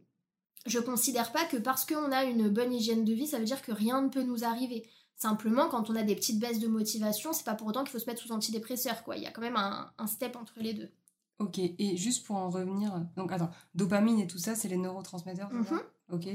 je 0.67 0.79
considère 0.79 1.33
pas 1.33 1.47
que 1.47 1.57
parce 1.57 1.87
qu'on 1.87 2.13
a 2.13 2.25
une 2.25 2.51
bonne 2.51 2.71
hygiène 2.71 3.07
de 3.07 3.15
vie, 3.15 3.27
ça 3.27 3.39
veut 3.39 3.47
dire 3.47 3.63
que 3.63 3.73
rien 3.73 4.03
ne 4.03 4.11
peut 4.11 4.23
nous 4.23 4.45
arriver. 4.45 4.87
Simplement, 5.17 5.71
quand 5.71 5.89
on 5.89 5.97
a 5.97 6.03
des 6.03 6.15
petites 6.15 6.39
baisses 6.39 6.61
de 6.61 6.69
motivation, 6.69 7.33
c'est 7.33 7.45
pas 7.45 7.55
pour 7.55 7.69
autant 7.69 7.85
qu'il 7.85 7.93
faut 7.93 7.99
se 7.99 8.07
mettre 8.07 8.21
sous 8.21 8.33
antidépresseur, 8.33 9.03
quoi. 9.03 9.17
Il 9.17 9.23
y 9.23 9.27
a 9.27 9.31
quand 9.31 9.41
même 9.41 9.57
un 9.57 10.07
step 10.07 10.37
entre 10.37 10.59
les 10.59 10.75
deux. 10.75 10.91
Ok, 11.41 11.59
et 11.59 11.97
juste 11.97 12.27
pour 12.27 12.37
en 12.37 12.51
revenir, 12.51 12.93
donc 13.17 13.33
attends, 13.33 13.51
dopamine 13.75 14.21
et 14.21 14.27
tout 14.27 14.39
ça, 14.39 14.55
c'est 14.55 14.69
les 14.69 14.77
neurotransmetteurs, 14.77 15.51
mm 15.51 15.81
Ok. 16.13 16.29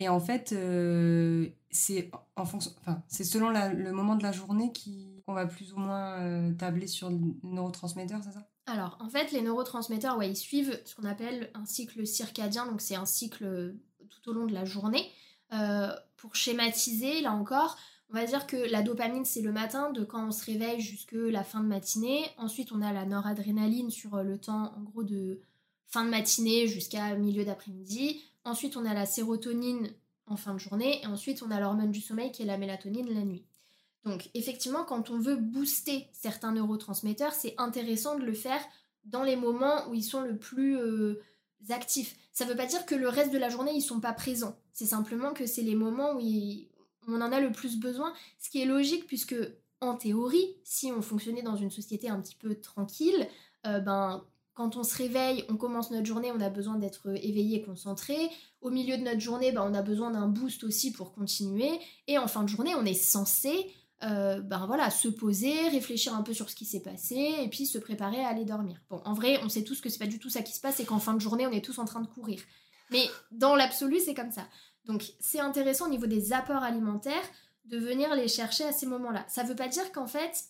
Et 0.00 0.08
en 0.08 0.20
fait, 0.20 0.52
euh, 0.52 1.48
c'est 1.70 2.10
en 2.36 2.46
fonction, 2.46 2.70
enfin, 2.80 3.02
c'est 3.08 3.24
selon 3.24 3.50
le 3.50 3.92
moment 3.92 4.14
de 4.14 4.22
la 4.22 4.32
journée 4.32 4.72
qu'on 5.26 5.34
va 5.34 5.46
plus 5.46 5.72
ou 5.72 5.76
moins 5.76 6.20
euh, 6.20 6.52
tabler 6.54 6.86
sur 6.86 7.10
les 7.10 7.18
neurotransmetteurs, 7.42 8.20
c'est 8.22 8.32
ça? 8.32 8.48
Alors, 8.66 8.96
en 9.00 9.08
fait, 9.08 9.32
les 9.32 9.42
neurotransmetteurs, 9.42 10.16
ouais, 10.16 10.30
ils 10.30 10.36
suivent 10.36 10.80
ce 10.84 10.94
qu'on 10.94 11.04
appelle 11.04 11.50
un 11.54 11.66
cycle 11.66 12.06
circadien, 12.06 12.66
donc 12.66 12.80
c'est 12.80 12.94
un 12.94 13.06
cycle 13.06 13.44
euh, 13.44 13.72
tout 14.08 14.30
au 14.30 14.32
long 14.32 14.46
de 14.46 14.54
la 14.54 14.64
journée. 14.64 15.10
pour 16.16 16.34
schématiser, 16.36 17.20
là 17.20 17.32
encore, 17.32 17.76
on 18.10 18.14
va 18.14 18.24
dire 18.24 18.46
que 18.46 18.56
la 18.56 18.82
dopamine, 18.82 19.24
c'est 19.24 19.42
le 19.42 19.52
matin, 19.52 19.90
de 19.90 20.04
quand 20.04 20.26
on 20.26 20.30
se 20.30 20.44
réveille 20.44 20.80
jusque 20.80 21.12
la 21.12 21.44
fin 21.44 21.60
de 21.60 21.68
matinée. 21.68 22.24
Ensuite, 22.38 22.72
on 22.72 22.80
a 22.80 22.92
la 22.92 23.04
noradrénaline 23.04 23.90
sur 23.90 24.22
le 24.22 24.38
temps, 24.38 24.72
en 24.76 24.82
gros, 24.82 25.02
de 25.02 25.40
fin 25.88 26.04
de 26.04 26.10
matinée 26.10 26.68
jusqu'à 26.68 27.14
milieu 27.14 27.44
d'après-midi. 27.44 28.22
Ensuite, 28.44 28.76
on 28.76 28.86
a 28.86 28.94
la 28.94 29.06
sérotonine 29.06 29.90
en 30.26 30.36
fin 30.36 30.54
de 30.54 30.58
journée. 30.58 31.02
Et 31.02 31.06
ensuite, 31.06 31.42
on 31.42 31.50
a 31.50 31.60
l'hormone 31.60 31.90
du 31.90 32.00
sommeil 32.00 32.32
qui 32.32 32.42
est 32.42 32.46
la 32.46 32.58
mélatonine 32.58 33.12
la 33.12 33.24
nuit. 33.24 33.44
Donc, 34.04 34.30
effectivement, 34.34 34.84
quand 34.84 35.10
on 35.10 35.18
veut 35.18 35.36
booster 35.36 36.06
certains 36.12 36.52
neurotransmetteurs, 36.52 37.32
c'est 37.32 37.54
intéressant 37.58 38.18
de 38.18 38.24
le 38.24 38.32
faire 38.32 38.60
dans 39.04 39.22
les 39.22 39.36
moments 39.36 39.88
où 39.88 39.94
ils 39.94 40.02
sont 40.02 40.22
le 40.22 40.38
plus 40.38 40.78
euh, 40.78 41.20
actifs. 41.68 42.16
Ça 42.32 42.44
ne 42.44 42.50
veut 42.50 42.56
pas 42.56 42.66
dire 42.66 42.86
que 42.86 42.94
le 42.94 43.08
reste 43.08 43.32
de 43.32 43.38
la 43.38 43.48
journée, 43.48 43.72
ils 43.74 43.82
sont 43.82 44.00
pas 44.00 44.12
présents. 44.12 44.56
C'est 44.72 44.86
simplement 44.86 45.32
que 45.32 45.46
c'est 45.46 45.62
les 45.62 45.74
moments 45.74 46.14
où, 46.14 46.20
on 47.08 47.20
en 47.20 47.32
a 47.32 47.40
le 47.40 47.52
plus 47.52 47.78
besoin. 47.78 48.12
Ce 48.38 48.50
qui 48.50 48.60
est 48.60 48.66
logique, 48.66 49.06
puisque 49.06 49.36
en 49.80 49.94
théorie, 49.94 50.56
si 50.64 50.92
on 50.92 51.02
fonctionnait 51.02 51.42
dans 51.42 51.56
une 51.56 51.70
société 51.70 52.08
un 52.08 52.20
petit 52.20 52.36
peu 52.36 52.54
tranquille, 52.56 53.26
euh, 53.66 53.80
ben 53.80 54.24
quand 54.54 54.76
on 54.76 54.82
se 54.82 54.96
réveille, 54.96 55.44
on 55.48 55.56
commence 55.56 55.92
notre 55.92 56.06
journée, 56.06 56.32
on 56.32 56.40
a 56.40 56.50
besoin 56.50 56.76
d'être 56.76 57.10
éveillé 57.22 57.58
et 57.58 57.62
concentré. 57.62 58.16
Au 58.60 58.70
milieu 58.70 58.98
de 58.98 59.04
notre 59.04 59.20
journée, 59.20 59.52
ben, 59.52 59.64
on 59.64 59.72
a 59.72 59.82
besoin 59.82 60.10
d'un 60.10 60.26
boost 60.26 60.64
aussi 60.64 60.90
pour 60.90 61.12
continuer. 61.12 61.70
Et 62.08 62.18
en 62.18 62.26
fin 62.26 62.42
de 62.42 62.48
journée, 62.48 62.74
on 62.74 62.84
est 62.84 62.92
censé 62.92 63.70
euh, 64.04 64.40
ben 64.40 64.64
voilà, 64.66 64.90
se 64.90 65.08
poser, 65.08 65.68
réfléchir 65.68 66.14
un 66.14 66.22
peu 66.22 66.32
sur 66.32 66.48
ce 66.50 66.54
qui 66.54 66.64
s'est 66.64 66.82
passé 66.82 67.16
et 67.16 67.48
puis 67.48 67.66
se 67.66 67.78
préparer 67.78 68.24
à 68.24 68.28
aller 68.28 68.44
dormir. 68.44 68.80
Bon, 68.90 69.00
en 69.04 69.12
vrai, 69.12 69.40
on 69.42 69.48
sait 69.48 69.64
tous 69.64 69.80
que 69.80 69.88
c'est 69.88 69.98
pas 69.98 70.06
du 70.06 70.20
tout 70.20 70.30
ça 70.30 70.42
qui 70.42 70.52
se 70.52 70.60
passe 70.60 70.78
et 70.78 70.84
qu'en 70.84 71.00
fin 71.00 71.14
de 71.14 71.20
journée, 71.20 71.46
on 71.46 71.52
est 71.52 71.64
tous 71.64 71.78
en 71.78 71.84
train 71.84 72.00
de 72.00 72.06
courir. 72.06 72.40
Mais 72.90 73.04
dans 73.32 73.56
l'absolu, 73.56 73.98
c'est 73.98 74.14
comme 74.14 74.30
ça. 74.30 74.46
Donc, 74.88 75.04
c'est 75.20 75.40
intéressant 75.40 75.86
au 75.86 75.90
niveau 75.90 76.06
des 76.06 76.32
apports 76.32 76.62
alimentaires 76.62 77.14
de 77.66 77.78
venir 77.78 78.14
les 78.14 78.26
chercher 78.28 78.64
à 78.64 78.72
ces 78.72 78.86
moments-là. 78.86 79.24
Ça 79.28 79.42
veut 79.42 79.54
pas 79.54 79.68
dire 79.68 79.92
qu'en 79.92 80.06
fait, 80.06 80.44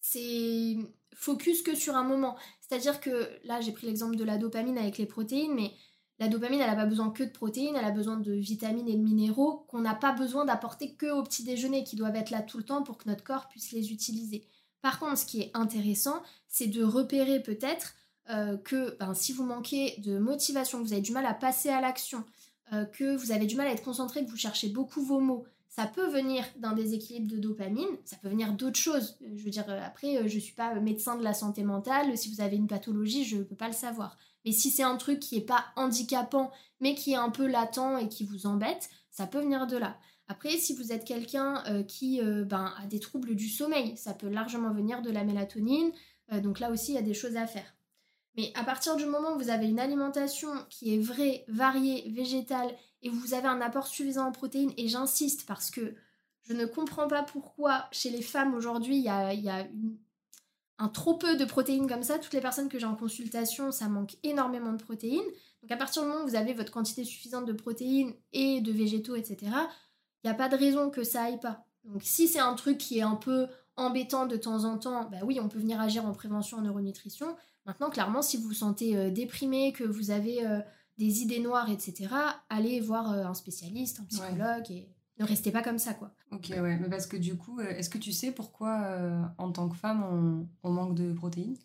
c'est 0.00 0.76
focus 1.14 1.62
que 1.62 1.74
sur 1.74 1.96
un 1.96 2.04
moment. 2.04 2.36
C'est-à-dire 2.60 3.00
que 3.00 3.28
là, 3.44 3.60
j'ai 3.60 3.72
pris 3.72 3.86
l'exemple 3.86 4.16
de 4.16 4.24
la 4.24 4.38
dopamine 4.38 4.78
avec 4.78 4.96
les 4.96 5.06
protéines, 5.06 5.54
mais 5.54 5.72
la 6.20 6.28
dopamine, 6.28 6.60
elle 6.60 6.70
n'a 6.70 6.76
pas 6.76 6.86
besoin 6.86 7.10
que 7.10 7.24
de 7.24 7.30
protéines, 7.30 7.74
elle 7.76 7.84
a 7.84 7.90
besoin 7.90 8.16
de 8.16 8.32
vitamines 8.32 8.88
et 8.88 8.96
de 8.96 9.02
minéraux 9.02 9.64
qu'on 9.68 9.80
n'a 9.80 9.94
pas 9.94 10.12
besoin 10.12 10.44
d'apporter 10.44 10.94
que 10.94 11.10
au 11.10 11.22
petit 11.22 11.42
déjeuner, 11.42 11.82
qui 11.82 11.96
doivent 11.96 12.16
être 12.16 12.30
là 12.30 12.42
tout 12.42 12.58
le 12.58 12.64
temps 12.64 12.82
pour 12.82 12.96
que 12.98 13.08
notre 13.08 13.24
corps 13.24 13.48
puisse 13.48 13.72
les 13.72 13.90
utiliser. 13.90 14.46
Par 14.82 14.98
contre, 14.98 15.18
ce 15.18 15.26
qui 15.26 15.40
est 15.40 15.50
intéressant, 15.54 16.22
c'est 16.46 16.68
de 16.68 16.84
repérer 16.84 17.40
peut-être 17.42 17.94
euh, 18.30 18.56
que 18.58 18.96
ben, 18.98 19.14
si 19.14 19.32
vous 19.32 19.44
manquez 19.44 19.96
de 19.98 20.18
motivation, 20.18 20.78
que 20.78 20.84
vous 20.84 20.92
avez 20.92 21.02
du 21.02 21.12
mal 21.12 21.26
à 21.26 21.34
passer 21.34 21.70
à 21.70 21.80
l'action, 21.80 22.24
euh, 22.72 22.84
que 22.84 23.16
vous 23.16 23.32
avez 23.32 23.46
du 23.46 23.56
mal 23.56 23.66
à 23.66 23.72
être 23.72 23.82
concentré, 23.82 24.24
que 24.24 24.30
vous 24.30 24.36
cherchez 24.36 24.68
beaucoup 24.68 25.02
vos 25.02 25.20
mots, 25.20 25.44
ça 25.68 25.86
peut 25.86 26.08
venir 26.08 26.44
d'un 26.56 26.72
déséquilibre 26.72 27.30
de 27.30 27.36
dopamine, 27.36 27.88
ça 28.04 28.16
peut 28.16 28.28
venir 28.28 28.52
d'autres 28.52 28.78
choses. 28.78 29.18
Euh, 29.22 29.32
je 29.36 29.44
veux 29.44 29.50
dire, 29.50 29.68
euh, 29.68 29.80
après, 29.84 30.28
je 30.28 30.34
ne 30.34 30.40
suis 30.40 30.54
pas 30.54 30.74
médecin 30.74 31.16
de 31.16 31.24
la 31.24 31.34
santé 31.34 31.64
mentale, 31.64 32.16
si 32.16 32.32
vous 32.32 32.40
avez 32.40 32.56
une 32.56 32.68
pathologie, 32.68 33.24
je 33.24 33.38
ne 33.38 33.42
peux 33.42 33.56
pas 33.56 33.66
le 33.66 33.74
savoir. 33.74 34.16
Mais 34.44 34.52
si 34.52 34.70
c'est 34.70 34.82
un 34.82 34.96
truc 34.96 35.20
qui 35.20 35.36
n'est 35.36 35.44
pas 35.44 35.64
handicapant, 35.76 36.50
mais 36.80 36.94
qui 36.94 37.12
est 37.12 37.16
un 37.16 37.30
peu 37.30 37.46
latent 37.46 37.98
et 37.98 38.08
qui 38.08 38.24
vous 38.24 38.46
embête, 38.46 38.88
ça 39.10 39.26
peut 39.26 39.40
venir 39.40 39.66
de 39.66 39.76
là. 39.76 39.98
Après, 40.28 40.50
si 40.50 40.74
vous 40.74 40.92
êtes 40.92 41.04
quelqu'un 41.04 41.62
qui 41.88 42.20
ben, 42.22 42.72
a 42.80 42.86
des 42.86 43.00
troubles 43.00 43.34
du 43.34 43.48
sommeil, 43.48 43.96
ça 43.96 44.14
peut 44.14 44.28
largement 44.28 44.72
venir 44.72 45.02
de 45.02 45.10
la 45.10 45.24
mélatonine. 45.24 45.90
donc 46.40 46.60
là 46.60 46.70
aussi, 46.70 46.92
il 46.92 46.94
y 46.94 46.98
a 46.98 47.02
des 47.02 47.14
choses 47.14 47.36
à 47.36 47.48
faire. 47.48 47.74
Mais 48.36 48.52
à 48.54 48.64
partir 48.64 48.96
du 48.96 49.06
moment 49.06 49.34
où 49.34 49.38
vous 49.38 49.50
avez 49.50 49.68
une 49.68 49.80
alimentation 49.80 50.50
qui 50.68 50.94
est 50.94 51.00
vraie, 51.00 51.44
variée, 51.48 52.10
végétale, 52.10 52.74
et 53.02 53.08
vous 53.08 53.34
avez 53.34 53.48
un 53.48 53.60
apport 53.60 53.86
suffisant 53.86 54.26
en 54.26 54.32
protéines, 54.32 54.72
et 54.76 54.88
j'insiste 54.88 55.46
parce 55.46 55.70
que 55.70 55.94
je 56.42 56.52
ne 56.54 56.66
comprends 56.66 57.08
pas 57.08 57.22
pourquoi 57.22 57.86
chez 57.92 58.10
les 58.10 58.22
femmes 58.22 58.54
aujourd'hui 58.54 58.96
il 58.96 59.04
y 59.04 59.08
a, 59.08 59.66
un 60.78 60.88
trop 60.88 61.14
peu 61.14 61.36
de 61.36 61.44
protéines 61.44 61.86
comme 61.86 62.02
ça. 62.02 62.18
Toutes 62.18 62.32
les 62.32 62.40
personnes 62.40 62.70
que 62.70 62.78
j'ai 62.78 62.86
en 62.86 62.96
consultation, 62.96 63.70
ça 63.70 63.88
manque 63.88 64.16
énormément 64.22 64.72
de 64.72 64.82
protéines. 64.82 65.20
Donc 65.62 65.70
à 65.70 65.76
partir 65.76 66.02
du 66.02 66.08
moment 66.08 66.24
où 66.24 66.26
vous 66.26 66.36
avez 66.36 66.54
votre 66.54 66.72
quantité 66.72 67.04
suffisante 67.04 67.44
de 67.44 67.52
protéines 67.52 68.14
et 68.32 68.62
de 68.62 68.72
végétaux, 68.72 69.14
etc., 69.14 69.36
il 69.42 70.26
n'y 70.26 70.30
a 70.30 70.34
pas 70.34 70.48
de 70.48 70.56
raison 70.56 70.88
que 70.88 71.04
ça 71.04 71.24
aille 71.24 71.38
pas. 71.38 71.66
Donc 71.84 72.02
si 72.02 72.28
c'est 72.28 72.40
un 72.40 72.54
truc 72.54 72.78
qui 72.78 72.98
est 72.98 73.02
un 73.02 73.16
peu 73.16 73.46
embêtant 73.76 74.26
de 74.26 74.36
temps 74.36 74.64
en 74.64 74.78
temps, 74.78 75.08
bah 75.10 75.18
oui, 75.22 75.38
on 75.40 75.48
peut 75.48 75.58
venir 75.58 75.80
agir 75.80 76.06
en 76.06 76.12
prévention 76.12 76.58
en 76.58 76.62
neuronutrition. 76.62 77.36
Maintenant, 77.66 77.90
clairement, 77.90 78.22
si 78.22 78.36
vous 78.36 78.48
vous 78.48 78.54
sentez 78.54 78.96
euh, 78.96 79.10
déprimé, 79.10 79.72
que 79.72 79.84
vous 79.84 80.10
avez 80.10 80.46
euh, 80.46 80.60
des 80.98 81.22
idées 81.22 81.40
noires, 81.40 81.70
etc., 81.70 82.08
allez 82.48 82.80
voir 82.80 83.12
euh, 83.12 83.24
un 83.24 83.34
spécialiste, 83.34 84.00
un 84.00 84.04
psychologue 84.04 84.70
et 84.70 84.88
ne 85.18 85.24
restez 85.26 85.50
pas 85.50 85.62
comme 85.62 85.78
ça, 85.78 85.92
quoi. 85.94 86.12
Ok, 86.32 86.48
ouais, 86.50 86.78
mais 86.78 86.88
parce 86.88 87.06
que 87.06 87.16
du 87.16 87.36
coup, 87.36 87.60
est-ce 87.60 87.90
que 87.90 87.98
tu 87.98 88.12
sais 88.12 88.32
pourquoi, 88.32 89.30
en 89.36 89.52
tant 89.52 89.68
que 89.68 89.76
femme, 89.76 90.48
on, 90.62 90.70
manque 90.70 90.94
de 90.94 91.12
protéines? 91.12 91.58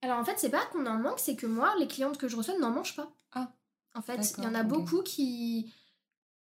Alors 0.00 0.18
en 0.18 0.24
fait, 0.24 0.38
c'est 0.38 0.48
pas 0.48 0.64
qu'on 0.72 0.86
en 0.86 0.98
manque, 0.98 1.18
c'est 1.18 1.36
que 1.36 1.46
moi, 1.46 1.74
les 1.78 1.86
clientes 1.86 2.16
que 2.16 2.26
je 2.26 2.36
reçois 2.36 2.58
n'en 2.58 2.70
mangent 2.70 2.96
pas. 2.96 3.12
Ah. 3.32 3.52
En 3.94 4.00
fait, 4.00 4.34
il 4.38 4.44
y 4.44 4.46
en 4.46 4.54
a 4.54 4.62
beaucoup 4.62 5.02
qui, 5.02 5.74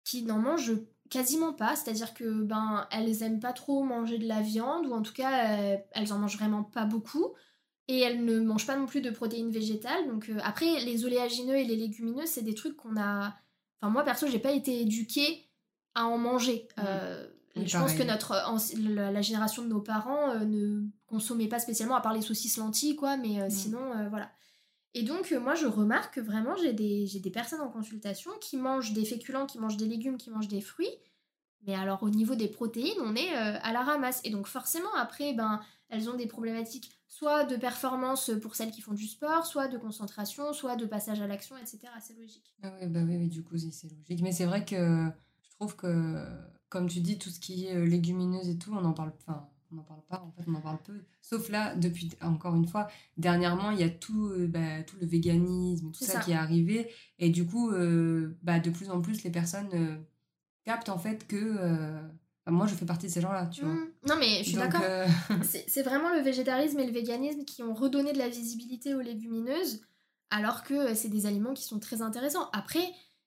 qui 0.04 0.24
n'en 0.24 0.38
mangent 0.38 0.78
quasiment 1.08 1.54
pas, 1.54 1.74
c'est-à-dire 1.74 2.12
que 2.12 2.42
ben 2.42 2.86
elles 2.90 3.22
aiment 3.22 3.40
pas 3.40 3.54
trop 3.54 3.82
manger 3.82 4.18
de 4.18 4.28
la 4.28 4.42
viande 4.42 4.86
ou 4.86 4.92
en 4.92 5.00
tout 5.00 5.14
cas 5.14 5.30
elles 5.92 6.12
en 6.12 6.18
mangent 6.18 6.36
vraiment 6.36 6.62
pas 6.62 6.84
beaucoup 6.84 7.32
et 7.88 8.00
elles 8.00 8.24
ne 8.24 8.38
mangent 8.40 8.66
pas 8.66 8.76
non 8.76 8.86
plus 8.86 9.00
de 9.00 9.10
protéines 9.10 9.50
végétales. 9.50 10.06
Donc 10.06 10.28
euh, 10.28 10.38
après 10.44 10.80
les 10.80 11.04
oléagineux 11.04 11.56
et 11.56 11.64
les 11.64 11.76
légumineux, 11.76 12.26
c'est 12.26 12.42
des 12.42 12.54
trucs 12.54 12.76
qu'on 12.76 12.96
a 12.96 13.34
enfin 13.80 13.90
moi 13.90 14.04
perso, 14.04 14.26
j'ai 14.28 14.38
pas 14.38 14.52
été 14.52 14.82
éduquée 14.82 15.48
à 15.94 16.04
en 16.04 16.18
manger. 16.18 16.68
Euh, 16.78 17.26
je 17.56 17.76
pense 17.76 17.94
que 17.94 18.04
notre 18.04 18.34
la, 18.78 19.22
génération 19.22 19.62
de 19.62 19.68
nos 19.68 19.80
parents 19.80 20.30
euh, 20.30 20.44
ne 20.44 20.82
consommait 21.06 21.48
pas 21.48 21.58
spécialement 21.58 21.96
à 21.96 22.00
part 22.00 22.12
les 22.12 22.22
saucisses 22.22 22.58
lentilles 22.58 22.94
quoi, 22.94 23.16
mais 23.16 23.50
sinon 23.50 23.80
voilà. 24.10 24.30
Et 24.94 25.02
donc, 25.02 25.32
moi, 25.32 25.54
je 25.54 25.66
remarque 25.66 26.14
que 26.14 26.20
vraiment, 26.20 26.56
j'ai 26.56 26.72
des, 26.72 27.06
des 27.22 27.30
personnes 27.30 27.60
en 27.60 27.68
consultation 27.68 28.30
qui 28.40 28.56
mangent 28.56 28.94
des 28.94 29.04
féculents, 29.04 29.46
qui 29.46 29.58
mangent 29.58 29.76
des 29.76 29.86
légumes, 29.86 30.16
qui 30.16 30.30
mangent 30.30 30.48
des 30.48 30.62
fruits. 30.62 30.90
Mais 31.66 31.74
alors, 31.74 32.02
au 32.02 32.08
niveau 32.08 32.34
des 32.34 32.48
protéines, 32.48 32.98
on 33.02 33.14
est 33.14 33.32
à 33.32 33.70
la 33.72 33.82
ramasse. 33.82 34.20
Et 34.24 34.30
donc, 34.30 34.46
forcément, 34.46 34.92
après, 34.96 35.34
ben, 35.34 35.60
elles 35.88 36.08
ont 36.10 36.16
des 36.16 36.26
problématiques 36.26 36.94
soit 37.08 37.44
de 37.44 37.56
performance 37.56 38.30
pour 38.42 38.54
celles 38.54 38.70
qui 38.70 38.82
font 38.82 38.92
du 38.92 39.06
sport, 39.06 39.46
soit 39.46 39.68
de 39.68 39.78
concentration, 39.78 40.52
soit 40.52 40.76
de 40.76 40.86
passage 40.86 41.20
à 41.20 41.26
l'action, 41.26 41.56
etc. 41.56 41.80
C'est 42.00 42.16
logique. 42.18 42.54
Ah 42.62 42.72
ouais, 42.74 42.86
bah 42.86 43.00
oui, 43.04 43.28
du 43.28 43.42
coup, 43.42 43.56
c'est 43.56 43.90
logique. 43.90 44.22
Mais 44.22 44.32
c'est 44.32 44.44
vrai 44.44 44.64
que 44.64 45.10
je 45.42 45.50
trouve 45.56 45.74
que, 45.74 46.24
comme 46.68 46.86
tu 46.86 47.00
dis, 47.00 47.18
tout 47.18 47.30
ce 47.30 47.40
qui 47.40 47.66
est 47.66 47.86
légumineuse 47.86 48.48
et 48.48 48.58
tout, 48.58 48.72
on 48.74 48.84
en 48.84 48.92
parle, 48.92 49.12
enfin, 49.26 49.48
on 49.72 49.76
n'en 49.76 49.82
parle 49.82 50.02
pas, 50.08 50.22
en 50.22 50.30
fait, 50.32 50.44
on 50.46 50.54
en 50.54 50.60
parle 50.60 50.78
peu. 50.84 51.00
Sauf 51.22 51.48
là, 51.48 51.74
depuis, 51.76 52.10
encore 52.20 52.54
une 52.54 52.68
fois, 52.68 52.88
dernièrement, 53.16 53.70
il 53.70 53.80
y 53.80 53.84
a 53.84 53.90
tout, 53.90 54.30
bah, 54.48 54.82
tout 54.82 54.96
le 55.00 55.06
véganisme, 55.06 55.90
tout 55.90 56.04
ça, 56.04 56.20
qui 56.20 56.32
est 56.32 56.36
arrivé. 56.36 56.92
Et 57.18 57.30
du 57.30 57.46
coup, 57.46 57.72
bah, 58.42 58.60
de 58.60 58.70
plus 58.70 58.90
en 58.90 59.00
plus, 59.00 59.24
les 59.24 59.30
personnes 59.30 60.04
captent 60.64 60.90
en 60.90 60.98
fait 60.98 61.26
que 61.26 62.02
moi, 62.50 62.66
je 62.66 62.74
fais 62.74 62.86
partie 62.86 63.06
de 63.06 63.12
ces 63.12 63.20
gens-là, 63.20 63.46
tu 63.46 63.62
vois. 63.62 63.74
Mmh. 63.74 63.90
Non, 64.08 64.16
mais 64.18 64.38
je 64.38 64.50
suis 64.50 64.56
d'accord. 64.56 64.80
Euh, 64.82 65.06
c'est 65.66 65.82
vraiment 65.82 66.10
le 66.10 66.20
végétarisme 66.20 66.78
et 66.78 66.86
le 66.86 66.92
véganisme 66.92 67.44
qui 67.44 67.62
ont 67.62 67.74
redonné 67.74 68.12
de 68.12 68.18
la 68.18 68.28
visibilité 68.28 68.94
aux 68.94 69.00
légumineuses, 69.00 69.82
alors 70.30 70.62
que 70.62 70.74
euh, 70.74 70.94
c'est 70.94 71.08
des 71.08 71.26
aliments 71.26 71.54
qui 71.54 71.64
sont 71.64 71.78
très 71.78 72.02
intéressants. 72.02 72.48
Après, 72.52 72.84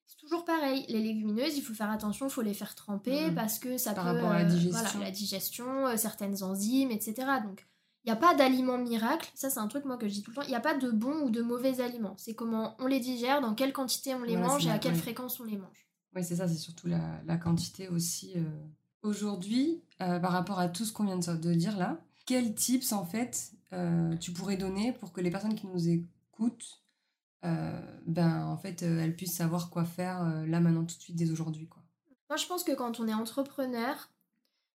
c'est 0.07 0.17
toujours 0.17 0.45
pareil. 0.45 0.85
Les 0.89 1.01
légumineuses, 1.01 1.57
il 1.57 1.61
faut 1.61 1.73
faire 1.73 1.89
attention, 1.89 2.27
il 2.27 2.31
faut 2.31 2.41
les 2.41 2.53
faire 2.53 2.75
tremper 2.75 3.31
mmh. 3.31 3.35
parce 3.35 3.59
que 3.59 3.77
ça 3.77 3.93
Par 3.93 4.05
peut. 4.05 4.11
rapport 4.11 4.31
à 4.31 4.39
la 4.39 4.45
digestion. 4.45 4.79
Euh, 4.79 4.89
voilà, 4.91 5.05
la 5.05 5.11
digestion, 5.11 5.97
certaines 5.97 6.43
enzymes, 6.43 6.91
etc. 6.91 7.13
Donc, 7.43 7.67
il 8.03 8.07
n'y 8.07 8.13
a 8.13 8.19
pas 8.19 8.33
d'aliment 8.33 8.77
miracle. 8.77 9.29
Ça, 9.35 9.49
c'est 9.49 9.59
un 9.59 9.67
truc, 9.67 9.85
moi, 9.85 9.97
que 9.97 10.07
je 10.07 10.13
dis 10.13 10.23
tout 10.23 10.31
le 10.31 10.35
temps. 10.35 10.41
Il 10.43 10.49
n'y 10.49 10.55
a 10.55 10.61
pas 10.61 10.75
de 10.75 10.89
bons 10.89 11.21
ou 11.21 11.29
de 11.29 11.41
mauvais 11.41 11.81
aliments. 11.81 12.15
C'est 12.17 12.33
comment 12.33 12.75
on 12.79 12.87
les 12.87 12.99
digère, 12.99 13.41
dans 13.41 13.53
quelle 13.53 13.73
quantité 13.73 14.15
on 14.15 14.23
les 14.23 14.37
mange 14.37 14.65
et 14.65 14.71
à 14.71 14.79
quelle 14.79 14.95
fréquence 14.95 15.39
on 15.39 15.43
les 15.43 15.57
mange. 15.57 15.87
Oui, 16.15 16.23
c'est 16.23 16.37
ça, 16.37 16.47
c'est 16.47 16.55
surtout 16.55 16.87
la, 16.87 17.21
la, 17.25 17.37
quantité 17.37 17.87
aussi. 17.87 18.33
Aujourd'hui, 19.03 19.81
euh, 20.01 20.19
par 20.19 20.31
rapport 20.31 20.59
à 20.59 20.69
tout 20.69 20.85
ce 20.85 20.93
qu'on 20.93 21.05
vient 21.05 21.17
de 21.17 21.53
dire 21.53 21.75
là, 21.75 21.99
quels 22.27 22.53
tips 22.53 22.91
en 22.91 23.03
fait 23.03 23.51
euh, 23.73 24.15
tu 24.17 24.31
pourrais 24.31 24.57
donner 24.57 24.93
pour 24.93 25.11
que 25.11 25.21
les 25.21 25.31
personnes 25.31 25.55
qui 25.55 25.65
nous 25.65 25.89
écoutent, 25.89 26.83
euh, 27.43 27.81
ben 28.05 28.45
en 28.45 28.57
fait 28.57 28.83
elles 28.83 29.15
puissent 29.15 29.35
savoir 29.35 29.71
quoi 29.71 29.85
faire 29.85 30.23
là 30.45 30.59
maintenant 30.59 30.85
tout 30.85 30.95
de 30.95 31.01
suite 31.01 31.15
dès 31.15 31.31
aujourd'hui 31.31 31.67
quoi? 31.67 31.81
Moi 32.29 32.37
je 32.37 32.45
pense 32.45 32.63
que 32.63 32.73
quand 32.73 32.99
on 32.99 33.07
est 33.07 33.13
entrepreneur, 33.13 34.11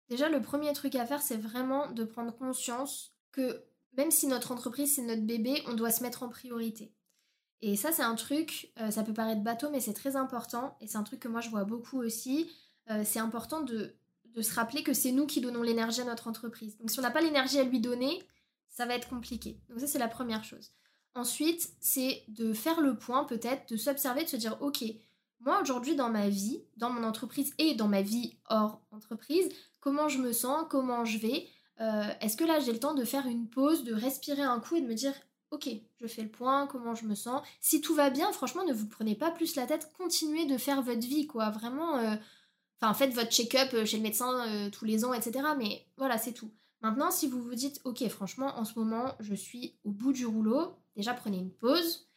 déjà 0.08 0.28
le 0.28 0.42
premier 0.42 0.72
truc 0.72 0.96
à 0.96 1.06
faire 1.06 1.22
c'est 1.22 1.36
vraiment 1.36 1.92
de 1.92 2.02
prendre 2.02 2.36
conscience 2.36 3.14
que 3.30 3.62
même 3.96 4.10
si 4.10 4.26
notre 4.26 4.50
entreprise 4.50 4.96
c'est 4.96 5.02
notre 5.02 5.22
bébé, 5.22 5.62
on 5.68 5.74
doit 5.74 5.92
se 5.92 6.02
mettre 6.02 6.24
en 6.24 6.28
priorité. 6.28 6.92
Et 7.62 7.76
ça 7.76 7.92
c'est 7.92 8.02
un 8.02 8.16
truc, 8.16 8.72
ça 8.90 9.04
peut 9.04 9.14
paraître 9.14 9.42
bateau 9.42 9.70
mais 9.70 9.80
c'est 9.80 9.94
très 9.94 10.16
important 10.16 10.76
et 10.80 10.88
c'est 10.88 10.98
un 10.98 11.04
truc 11.04 11.20
que 11.20 11.28
moi 11.28 11.40
je 11.40 11.50
vois 11.50 11.64
beaucoup 11.64 12.00
aussi. 12.00 12.50
c'est 13.04 13.20
important 13.20 13.60
de 13.60 13.94
de 14.36 14.42
se 14.42 14.54
rappeler 14.54 14.82
que 14.82 14.92
c'est 14.92 15.12
nous 15.12 15.26
qui 15.26 15.40
donnons 15.40 15.62
l'énergie 15.62 16.02
à 16.02 16.04
notre 16.04 16.28
entreprise. 16.28 16.76
Donc 16.78 16.90
si 16.90 16.98
on 16.98 17.02
n'a 17.02 17.10
pas 17.10 17.22
l'énergie 17.22 17.58
à 17.58 17.64
lui 17.64 17.80
donner, 17.80 18.22
ça 18.68 18.86
va 18.86 18.94
être 18.94 19.08
compliqué. 19.08 19.58
Donc 19.68 19.80
ça 19.80 19.86
c'est 19.86 19.98
la 19.98 20.08
première 20.08 20.44
chose. 20.44 20.70
Ensuite, 21.14 21.70
c'est 21.80 22.22
de 22.28 22.52
faire 22.52 22.82
le 22.82 22.98
point 22.98 23.24
peut-être, 23.24 23.70
de 23.70 23.78
s'observer, 23.78 24.24
de 24.24 24.28
se 24.28 24.36
dire, 24.36 24.58
ok, 24.60 24.84
moi 25.40 25.62
aujourd'hui 25.62 25.96
dans 25.96 26.10
ma 26.10 26.28
vie, 26.28 26.62
dans 26.76 26.90
mon 26.90 27.02
entreprise 27.02 27.54
et 27.58 27.74
dans 27.74 27.88
ma 27.88 28.02
vie 28.02 28.36
hors 28.50 28.82
entreprise, 28.90 29.48
comment 29.80 30.08
je 30.08 30.18
me 30.18 30.32
sens, 30.32 30.66
comment 30.68 31.06
je 31.06 31.16
vais, 31.18 31.48
euh, 31.80 32.04
est-ce 32.20 32.36
que 32.36 32.44
là 32.44 32.60
j'ai 32.60 32.72
le 32.72 32.78
temps 32.78 32.94
de 32.94 33.04
faire 33.04 33.26
une 33.26 33.48
pause, 33.48 33.84
de 33.84 33.94
respirer 33.94 34.42
un 34.42 34.60
coup 34.60 34.76
et 34.76 34.82
de 34.82 34.86
me 34.86 34.94
dire, 34.94 35.14
ok, 35.50 35.68
je 36.00 36.06
fais 36.06 36.22
le 36.22 36.30
point, 36.30 36.66
comment 36.66 36.94
je 36.94 37.06
me 37.06 37.14
sens. 37.14 37.42
Si 37.60 37.80
tout 37.80 37.94
va 37.94 38.10
bien, 38.10 38.30
franchement, 38.32 38.64
ne 38.64 38.72
vous 38.72 38.86
prenez 38.86 39.14
pas 39.14 39.30
plus 39.30 39.56
la 39.56 39.66
tête, 39.66 39.90
continuez 39.96 40.46
de 40.46 40.58
faire 40.58 40.82
votre 40.82 41.06
vie, 41.06 41.26
quoi. 41.26 41.50
Vraiment, 41.50 41.98
euh, 41.98 42.16
Enfin, 42.80 42.92
faites 42.92 43.14
votre 43.14 43.30
check-up 43.30 43.72
euh, 43.72 43.84
chez 43.86 43.96
le 43.96 44.02
médecin 44.02 44.46
euh, 44.48 44.70
tous 44.70 44.84
les 44.84 45.04
ans, 45.04 45.14
etc. 45.14 45.40
Mais 45.58 45.86
voilà, 45.96 46.18
c'est 46.18 46.32
tout. 46.32 46.52
Maintenant, 46.82 47.10
si 47.10 47.26
vous 47.26 47.42
vous 47.42 47.54
dites, 47.54 47.80
ok, 47.84 48.06
franchement, 48.08 48.52
en 48.58 48.64
ce 48.64 48.78
moment, 48.78 49.14
je 49.20 49.34
suis 49.34 49.78
au 49.84 49.90
bout 49.90 50.12
du 50.12 50.26
rouleau, 50.26 50.74
déjà 50.94 51.14
prenez 51.14 51.38
une 51.38 51.50
pause 51.50 52.08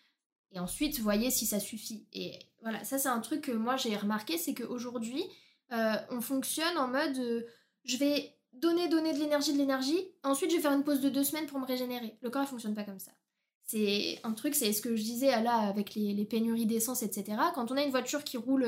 et 0.51 0.59
ensuite 0.59 0.99
voyez 0.99 1.31
si 1.31 1.45
ça 1.45 1.59
suffit. 1.59 2.05
Et 2.11 2.37
voilà, 2.61 2.83
ça 2.83 2.97
c'est 2.97 3.07
un 3.07 3.19
truc 3.19 3.41
que 3.41 3.51
moi 3.51 3.77
j'ai 3.77 3.95
remarqué, 3.95 4.37
c'est 4.37 4.53
qu'aujourd'hui, 4.53 5.23
euh, 5.71 5.95
on 6.09 6.19
fonctionne 6.19 6.77
en 6.77 6.87
mode, 6.87 7.45
je 7.85 7.97
vais 7.97 8.35
donner, 8.51 8.89
donner 8.89 9.13
de 9.13 9.19
l'énergie, 9.19 9.53
de 9.53 9.57
l'énergie, 9.57 10.09
ensuite 10.23 10.51
je 10.51 10.57
vais 10.57 10.61
faire 10.61 10.73
une 10.73 10.83
pause 10.83 10.99
de 10.99 11.09
deux 11.09 11.23
semaines 11.23 11.45
pour 11.45 11.59
me 11.59 11.65
régénérer. 11.65 12.17
Le 12.21 12.29
corps 12.29 12.41
ne 12.41 12.47
fonctionne 12.47 12.75
pas 12.75 12.83
comme 12.83 12.99
ça. 12.99 13.11
C'est 13.63 14.19
un 14.23 14.33
truc, 14.33 14.55
c'est 14.55 14.73
ce 14.73 14.81
que 14.81 14.95
je 14.95 15.03
disais 15.03 15.41
là 15.41 15.53
avec 15.53 15.95
les 15.95 16.25
pénuries 16.25 16.65
d'essence, 16.65 17.01
etc. 17.01 17.37
Quand 17.55 17.71
on 17.71 17.77
a 17.77 17.83
une 17.83 17.91
voiture 17.91 18.23
qui 18.23 18.35
roule 18.35 18.67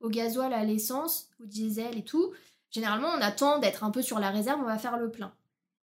au 0.00 0.08
gasoil, 0.08 0.52
à 0.52 0.64
l'essence, 0.64 1.28
au 1.40 1.46
diesel 1.46 1.96
et 1.96 2.04
tout, 2.04 2.32
généralement 2.70 3.08
on 3.08 3.20
attend 3.20 3.58
d'être 3.58 3.84
un 3.84 3.90
peu 3.90 4.02
sur 4.02 4.18
la 4.18 4.30
réserve, 4.30 4.60
on 4.60 4.66
va 4.66 4.78
faire 4.78 4.98
le 4.98 5.10
plein. 5.10 5.32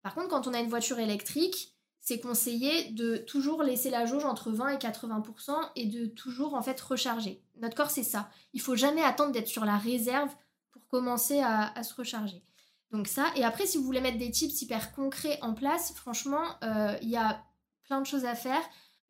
Par 0.02 0.14
contre, 0.14 0.28
quand 0.28 0.46
on 0.46 0.54
a 0.54 0.60
une 0.60 0.68
voiture 0.68 0.98
électrique, 0.98 1.76
c'est 2.06 2.20
conseillé 2.20 2.92
de 2.92 3.16
toujours 3.16 3.64
laisser 3.64 3.90
la 3.90 4.06
jauge 4.06 4.24
entre 4.24 4.52
20 4.52 4.68
et 4.68 4.76
80% 4.76 5.52
et 5.74 5.86
de 5.86 6.06
toujours 6.06 6.54
en 6.54 6.62
fait 6.62 6.80
recharger. 6.80 7.42
Notre 7.56 7.74
corps, 7.74 7.90
c'est 7.90 8.04
ça. 8.04 8.30
Il 8.52 8.60
faut 8.60 8.76
jamais 8.76 9.02
attendre 9.02 9.32
d'être 9.32 9.48
sur 9.48 9.64
la 9.64 9.76
réserve 9.76 10.30
pour 10.70 10.86
commencer 10.86 11.40
à, 11.40 11.82
se 11.82 11.92
recharger. 11.94 12.44
Donc 12.92 13.08
ça, 13.08 13.26
et 13.34 13.42
après, 13.42 13.66
si 13.66 13.76
vous 13.76 13.82
voulez 13.82 14.00
mettre 14.00 14.18
des 14.18 14.30
tips 14.30 14.62
hyper 14.62 14.94
concrets 14.94 15.40
en 15.42 15.52
place, 15.52 15.92
franchement, 15.94 16.44
euh, 16.62 16.96
il 17.02 17.08
y 17.08 17.16
a 17.16 17.42
plein 17.82 18.00
de 18.00 18.06
choses 18.06 18.24
à 18.24 18.36
faire. 18.36 18.62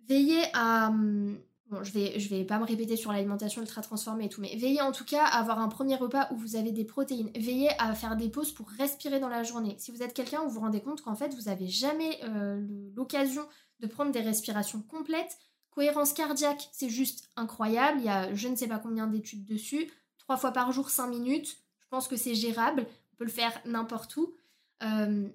Veillez 0.09 0.45
à, 0.55 0.89
hum, 0.89 1.39
Bon, 1.69 1.83
je 1.83 1.93
vais, 1.93 2.17
vais 2.17 2.45
pas 2.45 2.61
me 2.61 2.65
répéter 2.65 2.97
sur 2.97 3.11
l'alimentation 3.11 3.61
ultra 3.61 3.83
transformée 3.83 4.27
et 4.27 4.29
tout, 4.29 4.41
mais 4.41 4.55
veillez 4.57 4.81
en 4.83 4.93
tout 4.93 5.05
cas 5.05 5.25
à 5.25 5.41
avoir 5.41 5.59
un 5.59 5.67
premier 5.67 5.97
repas 5.97 6.29
où 6.31 6.37
vous 6.37 6.55
avez 6.55 6.71
des 6.71 6.85
protéines. 6.85 7.31
Veillez 7.35 7.71
à 7.81 7.93
faire 7.95 8.15
des 8.15 8.29
pauses 8.29 8.53
pour 8.53 8.69
respirer 8.69 9.19
dans 9.19 9.29
la 9.29 9.43
journée. 9.43 9.75
Si 9.79 9.91
vous 9.91 10.03
êtes 10.03 10.15
quelqu'un 10.15 10.43
où 10.43 10.45
vous 10.45 10.55
vous 10.55 10.61
rendez 10.61 10.81
compte 10.81 11.03
qu'en 11.03 11.17
fait 11.17 11.35
vous 11.35 11.49
avez 11.49 11.67
jamais 11.67 12.21
euh, 12.23 12.65
l'occasion 12.95 13.43
de 13.81 13.89
prendre 13.89 14.13
des 14.13 14.21
respirations 14.21 14.81
complètes, 14.81 15.39
cohérence 15.71 16.13
cardiaque, 16.13 16.69
c'est 16.71 16.89
juste 16.89 17.29
incroyable. 17.35 17.99
Il 17.99 18.07
y 18.07 18.11
a 18.11 18.33
je 18.33 18.47
ne 18.47 18.55
sais 18.55 18.69
pas 18.69 18.79
combien 18.79 19.09
d'études 19.09 19.45
dessus. 19.45 19.91
Trois 20.19 20.37
fois 20.37 20.53
par 20.53 20.71
jour, 20.71 20.89
cinq 20.89 21.09
minutes. 21.09 21.59
Je 21.81 21.89
pense 21.91 22.07
que 22.07 22.17
c'est 22.17 22.37
gérable. 22.37 22.87
On 23.13 23.17
peut 23.17 23.25
le 23.25 23.31
faire 23.31 23.53
n'importe 23.65 24.17
où. 24.17 24.33
Euh, 24.85 25.29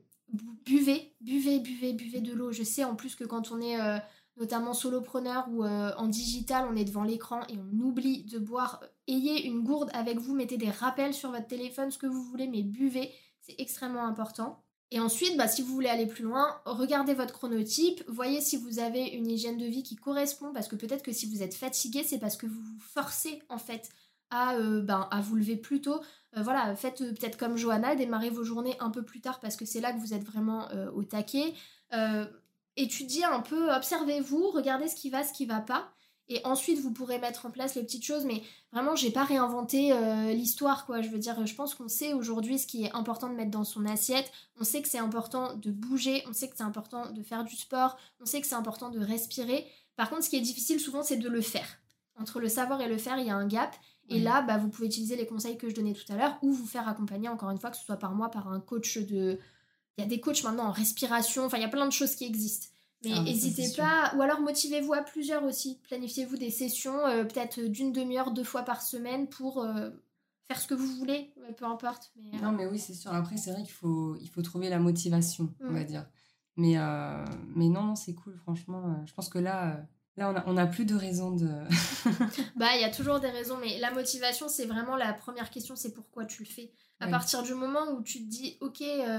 buvez, 0.65 1.13
buvez, 1.19 1.59
buvez, 1.59 1.91
buvez 1.91 2.21
de 2.21 2.33
l'eau. 2.33 2.53
Je 2.53 2.63
sais 2.63 2.85
en 2.85 2.95
plus 2.95 3.15
que 3.15 3.25
quand 3.25 3.51
on 3.51 3.59
est 3.59 3.79
euh, 3.79 3.97
notamment 4.41 4.73
solopreneur 4.73 5.47
ou 5.51 5.63
euh, 5.63 5.91
en 5.97 6.07
digital, 6.07 6.67
on 6.69 6.75
est 6.75 6.83
devant 6.83 7.03
l'écran 7.03 7.41
et 7.47 7.57
on 7.57 7.79
oublie 7.79 8.23
de 8.23 8.39
boire. 8.39 8.83
Ayez 9.07 9.45
une 9.45 9.61
gourde 9.61 9.91
avec 9.93 10.17
vous, 10.17 10.33
mettez 10.33 10.57
des 10.57 10.71
rappels 10.71 11.13
sur 11.13 11.29
votre 11.29 11.45
téléphone, 11.45 11.91
ce 11.91 11.99
que 11.99 12.07
vous 12.07 12.23
voulez, 12.23 12.47
mais 12.47 12.63
buvez, 12.63 13.13
c'est 13.39 13.53
extrêmement 13.59 14.03
important. 14.03 14.63
Et 14.89 14.99
ensuite, 14.99 15.37
bah, 15.37 15.47
si 15.47 15.61
vous 15.61 15.71
voulez 15.73 15.89
aller 15.89 16.07
plus 16.07 16.23
loin, 16.23 16.59
regardez 16.65 17.13
votre 17.13 17.33
chronotype, 17.33 18.03
voyez 18.07 18.41
si 18.41 18.57
vous 18.57 18.79
avez 18.79 19.09
une 19.09 19.29
hygiène 19.29 19.59
de 19.59 19.65
vie 19.65 19.83
qui 19.83 19.95
correspond, 19.95 20.51
parce 20.53 20.67
que 20.67 20.75
peut-être 20.75 21.03
que 21.03 21.13
si 21.13 21.27
vous 21.27 21.43
êtes 21.43 21.53
fatigué, 21.53 22.03
c'est 22.03 22.19
parce 22.19 22.35
que 22.35 22.47
vous 22.47 22.61
vous 22.61 22.79
forcez 22.79 23.43
en 23.47 23.59
fait 23.59 23.89
à, 24.31 24.55
euh, 24.55 24.81
ben, 24.81 25.07
à 25.11 25.21
vous 25.21 25.35
lever 25.35 25.55
plus 25.55 25.81
tôt. 25.81 26.01
Euh, 26.35 26.41
voilà, 26.41 26.75
faites 26.75 26.97
peut-être 26.97 27.37
comme 27.37 27.57
Johanna, 27.57 27.95
démarrez 27.95 28.31
vos 28.31 28.43
journées 28.43 28.75
un 28.79 28.89
peu 28.89 29.03
plus 29.03 29.21
tard 29.21 29.39
parce 29.39 29.55
que 29.55 29.65
c'est 29.65 29.81
là 29.81 29.93
que 29.93 29.99
vous 29.99 30.15
êtes 30.15 30.23
vraiment 30.23 30.67
au 30.95 31.03
taquet 31.03 31.53
étudiez 32.77 33.25
un 33.25 33.39
peu, 33.39 33.73
observez-vous, 33.73 34.51
regardez 34.51 34.87
ce 34.87 34.95
qui 34.95 35.09
va, 35.09 35.23
ce 35.23 35.33
qui 35.33 35.45
va 35.45 35.59
pas. 35.59 35.91
Et 36.27 36.39
ensuite, 36.45 36.79
vous 36.79 36.91
pourrez 36.91 37.19
mettre 37.19 37.45
en 37.45 37.51
place 37.51 37.75
les 37.75 37.83
petites 37.83 38.05
choses. 38.05 38.23
Mais 38.23 38.41
vraiment, 38.71 38.95
j'ai 38.95 39.11
pas 39.11 39.25
réinventé 39.25 39.91
euh, 39.91 40.31
l'histoire, 40.31 40.85
quoi. 40.85 41.01
Je 41.01 41.09
veux 41.09 41.19
dire, 41.19 41.45
je 41.45 41.53
pense 41.53 41.75
qu'on 41.75 41.89
sait 41.89 42.13
aujourd'hui 42.13 42.57
ce 42.57 42.67
qui 42.67 42.85
est 42.85 42.95
important 42.95 43.27
de 43.27 43.35
mettre 43.35 43.51
dans 43.51 43.65
son 43.65 43.85
assiette. 43.85 44.31
On 44.57 44.63
sait 44.63 44.81
que 44.81 44.87
c'est 44.87 44.97
important 44.97 45.55
de 45.55 45.71
bouger. 45.71 46.23
On 46.29 46.33
sait 46.33 46.47
que 46.47 46.55
c'est 46.55 46.63
important 46.63 47.11
de 47.11 47.21
faire 47.21 47.43
du 47.43 47.57
sport. 47.57 47.97
On 48.21 48.25
sait 48.25 48.39
que 48.39 48.47
c'est 48.47 48.55
important 48.55 48.89
de 48.89 48.99
respirer. 48.99 49.67
Par 49.97 50.09
contre, 50.09 50.23
ce 50.23 50.29
qui 50.29 50.37
est 50.37 50.41
difficile 50.41 50.79
souvent, 50.79 51.03
c'est 51.03 51.17
de 51.17 51.27
le 51.27 51.41
faire. 51.41 51.67
Entre 52.17 52.39
le 52.39 52.47
savoir 52.47 52.79
et 52.79 52.87
le 52.87 52.97
faire, 52.97 53.17
il 53.17 53.27
y 53.27 53.29
a 53.29 53.35
un 53.35 53.47
gap. 53.47 53.75
Et 54.07 54.19
là, 54.19 54.41
bah, 54.41 54.57
vous 54.57 54.69
pouvez 54.69 54.87
utiliser 54.87 55.15
les 55.15 55.25
conseils 55.25 55.57
que 55.57 55.69
je 55.69 55.75
donnais 55.75 55.93
tout 55.93 56.11
à 56.11 56.15
l'heure 56.15 56.37
ou 56.41 56.51
vous 56.51 56.65
faire 56.65 56.87
accompagner, 56.87 57.29
encore 57.29 57.49
une 57.49 57.57
fois, 57.57 57.71
que 57.71 57.77
ce 57.77 57.83
soit 57.83 57.97
par 57.97 58.13
moi, 58.13 58.29
par 58.29 58.47
un 58.47 58.59
coach 58.59 58.97
de. 58.97 59.37
Il 59.97 60.01
y 60.01 60.03
a 60.05 60.07
des 60.07 60.19
coachs 60.19 60.43
maintenant 60.43 60.65
en 60.67 60.71
respiration. 60.71 61.45
Enfin, 61.45 61.57
il 61.57 61.61
y 61.61 61.65
a 61.65 61.69
plein 61.69 61.85
de 61.85 61.91
choses 61.91 62.15
qui 62.15 62.25
existent. 62.25 62.67
Mais 63.03 63.11
Ah, 63.15 63.21
n'hésitez 63.23 63.69
pas, 63.75 64.13
ou 64.15 64.21
alors 64.21 64.39
motivez-vous 64.41 64.93
à 64.93 65.01
plusieurs 65.01 65.43
aussi. 65.43 65.79
Planifiez-vous 65.83 66.37
des 66.37 66.51
sessions, 66.51 66.99
euh, 67.07 67.23
peut-être 67.25 67.59
d'une 67.59 67.91
demi-heure, 67.91 68.31
deux 68.31 68.43
fois 68.43 68.61
par 68.61 68.81
semaine 68.81 69.27
pour 69.27 69.63
euh, 69.63 69.89
faire 70.47 70.61
ce 70.61 70.67
que 70.67 70.75
vous 70.75 70.87
voulez, 70.97 71.33
euh, 71.39 71.51
peu 71.53 71.65
importe. 71.65 72.11
Mais, 72.15 72.29
euh, 72.37 72.41
Non, 72.43 72.51
mais 72.51 72.67
oui, 72.67 72.77
c'est 72.77 72.93
sûr. 72.93 73.11
Après, 73.11 73.37
c'est 73.37 73.51
vrai 73.51 73.63
qu'il 73.63 73.71
faut, 73.71 74.15
il 74.21 74.27
faut 74.29 74.43
trouver 74.43 74.69
la 74.69 74.77
motivation, 74.79 75.51
on 75.61 75.71
Mm. 75.71 75.75
va 75.75 75.83
dire. 75.83 76.05
Mais, 76.57 76.77
euh, 76.77 77.25
mais 77.55 77.69
non, 77.69 77.83
non, 77.83 77.95
c'est 77.95 78.13
cool, 78.13 78.37
franchement. 78.37 78.83
euh, 78.85 79.05
je 79.07 79.13
pense 79.13 79.29
que 79.29 79.39
là, 79.39 79.71
euh, 79.71 79.81
là 80.17 80.29
on 80.29 80.33
n'a 80.33 80.43
on 80.45 80.57
a 80.57 80.67
plus 80.67 80.85
de 80.85 80.93
raison 80.95 81.31
de. 81.31 81.49
Bah, 82.55 82.75
il 82.75 82.81
y 82.81 82.83
a 82.83 82.91
toujours 82.91 83.19
des 83.19 83.29
raisons, 83.29 83.57
mais 83.59 83.79
la 83.79 83.91
motivation, 83.91 84.47
c'est 84.47 84.65
vraiment 84.67 84.95
la 84.95 85.13
première 85.13 85.49
question, 85.49 85.75
c'est 85.75 85.93
pourquoi 85.93 86.25
tu 86.25 86.43
le 86.43 86.47
fais. 86.49 86.71
À 86.99 87.07
partir 87.07 87.41
du 87.41 87.55
moment 87.55 87.93
où 87.97 88.03
tu 88.03 88.19
te 88.19 88.29
dis, 88.29 88.57
ok, 88.61 88.81
euh, 88.81 89.17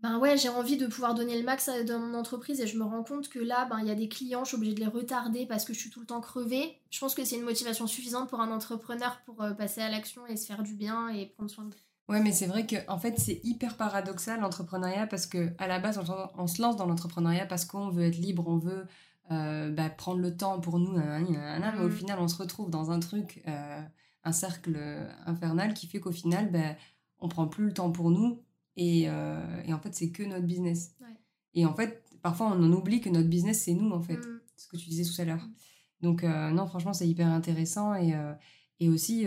ben 0.00 0.18
ouais, 0.18 0.36
j'ai 0.36 0.48
envie 0.48 0.76
de 0.76 0.86
pouvoir 0.86 1.14
donner 1.14 1.36
le 1.38 1.44
max 1.44 1.68
dans 1.86 1.98
mon 1.98 2.16
entreprise 2.16 2.60
et 2.60 2.66
je 2.68 2.78
me 2.78 2.84
rends 2.84 3.02
compte 3.02 3.28
que 3.28 3.38
là, 3.40 3.64
ben 3.66 3.80
il 3.80 3.86
y 3.88 3.90
a 3.90 3.94
des 3.96 4.08
clients, 4.08 4.44
je 4.44 4.48
suis 4.50 4.56
obligée 4.56 4.74
de 4.74 4.80
les 4.80 4.86
retarder 4.86 5.44
parce 5.46 5.64
que 5.64 5.72
je 5.74 5.78
suis 5.80 5.90
tout 5.90 6.00
le 6.00 6.06
temps 6.06 6.20
crevée. 6.20 6.78
Je 6.90 7.00
pense 7.00 7.14
que 7.14 7.24
c'est 7.24 7.36
une 7.36 7.42
motivation 7.44 7.86
suffisante 7.88 8.28
pour 8.28 8.40
un 8.40 8.52
entrepreneur 8.52 9.20
pour 9.26 9.42
euh, 9.42 9.52
passer 9.54 9.80
à 9.80 9.90
l'action 9.90 10.24
et 10.26 10.36
se 10.36 10.46
faire 10.46 10.62
du 10.62 10.74
bien 10.74 11.08
et 11.08 11.26
prendre 11.26 11.50
soin 11.50 11.64
de 11.64 11.74
Ouais, 12.08 12.20
mais 12.22 12.32
c'est 12.32 12.46
vrai 12.46 12.64
que 12.66 12.76
en 12.88 12.98
fait, 12.98 13.18
c'est 13.18 13.40
hyper 13.44 13.76
paradoxal 13.76 14.40
l'entrepreneuriat 14.40 15.06
parce 15.06 15.26
que 15.26 15.52
à 15.58 15.66
la 15.66 15.78
base, 15.78 15.98
on, 15.98 16.42
on 16.42 16.46
se 16.46 16.62
lance 16.62 16.76
dans 16.76 16.86
l'entrepreneuriat 16.86 17.44
parce 17.46 17.64
qu'on 17.66 17.90
veut 17.90 18.04
être 18.04 18.16
libre, 18.16 18.44
on 18.48 18.56
veut 18.56 18.86
euh, 19.30 19.70
bah, 19.70 19.90
prendre 19.90 20.20
le 20.20 20.34
temps 20.34 20.58
pour 20.60 20.78
nous, 20.78 20.92
nanana, 20.92 21.72
mais 21.76 21.84
au 21.84 21.88
Mm. 21.88 21.92
final, 21.92 22.18
on 22.18 22.28
se 22.28 22.36
retrouve 22.36 22.70
dans 22.70 22.90
un 22.90 22.98
truc, 23.00 23.42
euh, 23.46 23.82
un 24.24 24.32
cercle 24.32 24.78
infernal 25.26 25.74
qui 25.74 25.86
fait 25.86 26.00
qu'au 26.00 26.12
final, 26.12 26.50
bah, 26.50 26.76
on 27.20 27.28
prend 27.28 27.46
plus 27.46 27.66
le 27.66 27.74
temps 27.74 27.90
pour 27.92 28.10
nous 28.10 28.42
et, 28.78 29.04
euh, 29.10 29.62
et 29.66 29.74
en 29.74 29.78
fait, 29.80 29.94
c'est 29.94 30.10
que 30.10 30.22
notre 30.22 30.46
business. 30.46 30.94
Ouais. 31.02 31.06
Et 31.54 31.66
en 31.66 31.74
fait, 31.74 32.02
parfois, 32.22 32.46
on 32.46 32.62
en 32.62 32.72
oublie 32.72 33.00
que 33.02 33.10
notre 33.10 33.28
business, 33.28 33.64
c'est 33.64 33.74
nous 33.74 33.90
en 33.90 34.00
fait, 34.00 34.16
Mm. 34.16 34.40
ce 34.56 34.68
que 34.68 34.76
tu 34.78 34.88
disais 34.88 35.04
tout 35.04 35.20
à 35.20 35.24
l'heure. 35.26 35.44
Mm. 35.44 35.52
Donc, 36.00 36.24
euh, 36.24 36.50
non, 36.50 36.66
franchement, 36.66 36.92
c'est 36.94 37.06
hyper 37.08 37.28
intéressant 37.28 37.94
et. 37.94 38.14
euh, 38.14 38.32
et 38.80 38.88
aussi, 38.88 39.26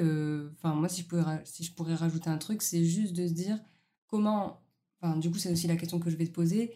enfin 0.53 0.73
moi, 0.75 0.87
si 0.87 1.01
je, 1.01 1.07
pouvais, 1.09 1.23
ra- 1.23 1.43
si 1.43 1.65
je 1.65 1.73
pourrais 1.73 1.93
rajouter 1.93 2.29
un 2.29 2.37
truc, 2.37 2.61
c'est 2.61 2.85
juste 2.85 3.11
de 3.13 3.27
se 3.27 3.33
dire 3.33 3.59
comment, 4.07 4.61
enfin 5.01 5.17
du 5.17 5.29
coup, 5.29 5.37
c'est 5.39 5.51
aussi 5.51 5.67
la 5.67 5.75
question 5.75 5.99
que 5.99 6.09
je 6.09 6.15
vais 6.15 6.25
te 6.25 6.31
poser, 6.31 6.73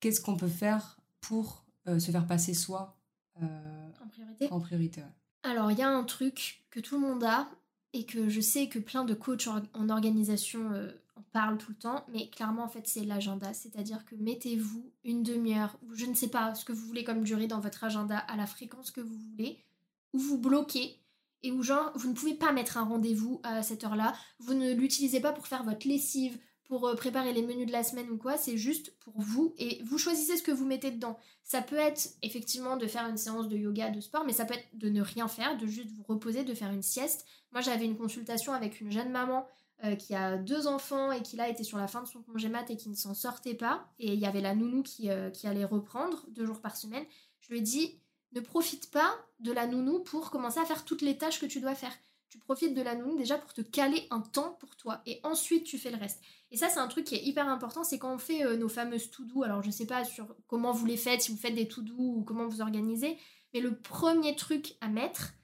qu'est-ce 0.00 0.22
qu'on 0.22 0.34
peut 0.38 0.48
faire 0.48 0.98
pour 1.20 1.66
se 1.86 2.10
faire 2.10 2.26
passer 2.26 2.54
soi 2.54 2.96
en 3.42 4.08
priorité. 4.08 4.48
en 4.50 4.58
priorité 4.60 5.00
ouais. 5.02 5.06
Alors, 5.42 5.70
il 5.70 5.78
y 5.78 5.82
a 5.82 5.90
un 5.90 6.04
truc 6.04 6.64
que 6.70 6.80
tout 6.80 6.94
le 6.94 7.02
monde 7.02 7.22
a 7.24 7.46
et 7.92 8.06
que 8.06 8.30
je 8.30 8.40
sais 8.40 8.68
que 8.70 8.78
plein 8.78 9.04
de 9.04 9.12
coachs 9.12 9.46
en, 9.46 9.60
en 9.74 9.90
organisation 9.90 10.72
euh, 10.72 10.90
en 11.24 11.32
parlent 11.32 11.58
tout 11.58 11.70
le 11.70 11.76
temps, 11.76 12.04
mais 12.12 12.28
clairement, 12.28 12.64
en 12.64 12.68
fait, 12.68 12.86
c'est 12.86 13.04
l'agenda. 13.04 13.52
C'est-à-dire 13.52 14.04
que 14.04 14.14
mettez-vous 14.16 14.92
une 15.04 15.22
demi-heure, 15.22 15.78
je 15.92 16.06
ne 16.06 16.14
sais 16.14 16.28
pas 16.28 16.54
ce 16.54 16.64
que 16.64 16.72
vous 16.72 16.86
voulez 16.86 17.04
comme 17.04 17.24
durée 17.24 17.46
dans 17.46 17.60
votre 17.60 17.84
agenda, 17.84 18.18
à 18.18 18.36
la 18.36 18.46
fréquence 18.46 18.90
que 18.90 19.00
vous 19.00 19.16
voulez, 19.16 19.64
où 20.12 20.18
vous 20.18 20.38
bloquez 20.38 21.00
et 21.42 21.52
où, 21.52 21.62
genre, 21.62 21.92
vous 21.94 22.08
ne 22.08 22.14
pouvez 22.14 22.34
pas 22.34 22.52
mettre 22.52 22.78
un 22.78 22.84
rendez-vous 22.84 23.40
à 23.42 23.62
cette 23.62 23.84
heure-là. 23.84 24.14
Vous 24.38 24.54
ne 24.54 24.72
l'utilisez 24.72 25.20
pas 25.20 25.32
pour 25.32 25.46
faire 25.46 25.62
votre 25.62 25.86
lessive, 25.86 26.38
pour 26.64 26.88
euh, 26.88 26.94
préparer 26.94 27.32
les 27.32 27.42
menus 27.42 27.66
de 27.66 27.72
la 27.72 27.82
semaine 27.82 28.10
ou 28.10 28.16
quoi, 28.16 28.36
c'est 28.36 28.56
juste 28.56 28.98
pour 29.00 29.14
vous 29.16 29.54
et 29.58 29.82
vous 29.84 29.98
choisissez 29.98 30.36
ce 30.36 30.42
que 30.42 30.50
vous 30.50 30.64
mettez 30.64 30.90
dedans. 30.90 31.18
Ça 31.42 31.60
peut 31.60 31.76
être 31.76 32.08
effectivement 32.22 32.76
de 32.76 32.86
faire 32.86 33.06
une 33.06 33.16
séance 33.16 33.48
de 33.48 33.56
yoga, 33.56 33.90
de 33.90 34.00
sport, 34.00 34.24
mais 34.24 34.32
ça 34.32 34.44
peut 34.44 34.54
être 34.54 34.66
de 34.72 34.88
ne 34.88 35.02
rien 35.02 35.28
faire, 35.28 35.56
de 35.58 35.66
juste 35.66 35.90
vous 35.90 36.04
reposer, 36.04 36.44
de 36.44 36.54
faire 36.54 36.72
une 36.72 36.82
sieste. 36.82 37.26
Moi, 37.52 37.60
j'avais 37.60 37.84
une 37.84 37.96
consultation 37.96 38.52
avec 38.52 38.80
une 38.80 38.90
jeune 38.90 39.10
maman 39.10 39.46
euh, 39.82 39.96
qui 39.96 40.14
a 40.14 40.36
deux 40.36 40.66
enfants 40.66 41.10
et 41.10 41.20
qui 41.22 41.36
là 41.36 41.48
était 41.48 41.64
sur 41.64 41.78
la 41.78 41.88
fin 41.88 42.02
de 42.02 42.06
son 42.06 42.22
congé 42.22 42.48
mat 42.48 42.70
et 42.70 42.76
qui 42.76 42.88
ne 42.88 42.94
s'en 42.94 43.12
sortait 43.12 43.54
pas. 43.54 43.88
Et 43.98 44.12
il 44.12 44.20
y 44.20 44.26
avait 44.26 44.40
la 44.40 44.54
nounou 44.54 44.82
qui, 44.82 45.10
euh, 45.10 45.30
qui 45.30 45.46
allait 45.46 45.64
reprendre 45.64 46.24
deux 46.28 46.46
jours 46.46 46.60
par 46.60 46.76
semaine. 46.76 47.04
Je 47.40 47.50
lui 47.50 47.58
ai 47.58 47.62
dit, 47.62 47.98
ne 48.32 48.40
profite 48.40 48.90
pas 48.90 49.14
de 49.40 49.52
la 49.52 49.66
nounou 49.66 50.00
pour 50.00 50.30
commencer 50.30 50.60
à 50.60 50.64
faire 50.64 50.84
toutes 50.84 51.02
les 51.02 51.18
tâches 51.18 51.40
que 51.40 51.46
tu 51.46 51.60
dois 51.60 51.74
faire. 51.74 51.92
Tu 52.28 52.38
profites 52.38 52.74
de 52.74 52.82
la 52.82 52.94
nounou 52.94 53.16
déjà 53.16 53.36
pour 53.36 53.52
te 53.52 53.60
caler 53.60 54.06
un 54.10 54.20
temps 54.20 54.56
pour 54.58 54.74
toi 54.76 55.02
et 55.06 55.20
ensuite 55.22 55.64
tu 55.64 55.78
fais 55.78 55.90
le 55.90 55.96
reste. 55.96 56.20
Et 56.50 56.56
ça, 56.56 56.68
c'est 56.68 56.80
un 56.80 56.88
truc 56.88 57.04
qui 57.04 57.16
est 57.16 57.24
hyper 57.24 57.48
important, 57.48 57.84
c'est 57.84 57.98
quand 57.98 58.14
on 58.14 58.18
fait 58.18 58.44
euh, 58.44 58.56
nos 58.56 58.68
fameuses 58.68 59.10
to-do. 59.10 59.42
Alors, 59.42 59.62
je 59.62 59.70
sais 59.70 59.86
pas 59.86 60.04
sur 60.04 60.34
comment 60.46 60.72
vous 60.72 60.86
les 60.86 60.96
faites, 60.96 61.22
si 61.22 61.30
vous 61.30 61.36
faites 61.36 61.54
des 61.54 61.68
to-do 61.68 61.94
ou 61.96 62.22
comment 62.22 62.46
vous 62.46 62.60
organisez, 62.60 63.18
mais 63.52 63.60
le 63.60 63.76
premier 63.76 64.34
truc 64.36 64.76
à 64.80 64.88
mettre, 64.88 65.34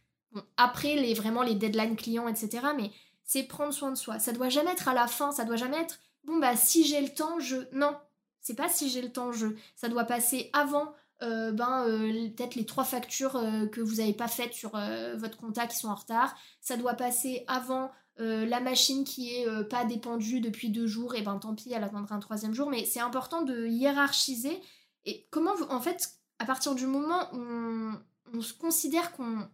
après 0.56 0.94
les, 0.96 1.14
vraiment 1.14 1.42
les 1.42 1.54
deadlines 1.54 1.96
clients, 1.96 2.28
etc., 2.28 2.66
mais 2.76 2.90
c'est 3.30 3.44
prendre 3.44 3.72
soin 3.72 3.92
de 3.92 3.96
soi. 3.96 4.18
Ça 4.18 4.32
doit 4.32 4.48
jamais 4.48 4.72
être 4.72 4.88
à 4.88 4.94
la 4.94 5.06
fin, 5.06 5.30
ça 5.30 5.44
doit 5.44 5.54
jamais 5.54 5.78
être 5.78 6.00
bon, 6.24 6.38
bah 6.40 6.56
si 6.56 6.84
j'ai 6.84 7.00
le 7.00 7.14
temps, 7.14 7.38
je. 7.38 7.58
Non, 7.72 7.96
c'est 8.40 8.56
pas 8.56 8.68
si 8.68 8.90
j'ai 8.90 9.02
le 9.02 9.12
temps, 9.12 9.30
je. 9.30 9.46
Ça 9.76 9.88
doit 9.88 10.02
passer 10.04 10.50
avant. 10.52 10.92
euh, 11.22 11.52
ben 11.52 11.84
euh, 11.86 12.28
peut-être 12.30 12.56
les 12.56 12.66
trois 12.66 12.82
factures 12.84 13.36
euh, 13.36 13.66
que 13.66 13.80
vous 13.80 13.96
n'avez 13.96 14.14
pas 14.14 14.26
faites 14.26 14.52
sur 14.54 14.72
votre 15.16 15.36
compta 15.36 15.68
qui 15.68 15.76
sont 15.76 15.88
en 15.88 15.94
retard. 15.94 16.34
Ça 16.60 16.76
doit 16.76 16.94
passer 16.94 17.44
avant 17.46 17.92
la 18.18 18.60
machine 18.60 19.04
qui 19.04 19.34
est 19.34 19.46
pas 19.70 19.84
dépendue 19.84 20.40
depuis 20.40 20.68
deux 20.68 20.88
jours, 20.88 21.14
et 21.14 21.22
ben 21.22 21.38
tant 21.38 21.54
pis, 21.54 21.72
elle 21.72 21.84
attendra 21.84 22.16
un 22.16 22.18
troisième 22.18 22.52
jour. 22.52 22.68
Mais 22.68 22.84
c'est 22.84 23.00
important 23.00 23.42
de 23.42 23.66
hiérarchiser. 23.66 24.60
Et 25.04 25.26
comment, 25.30 25.54
vous, 25.54 25.64
en 25.70 25.80
fait, 25.80 26.18
à 26.40 26.44
partir 26.44 26.74
du 26.74 26.86
moment 26.86 27.32
où 27.32 27.38
on, 27.38 27.92
on 28.34 28.42
se 28.42 28.52
considère 28.52 29.12
qu'on 29.12 29.48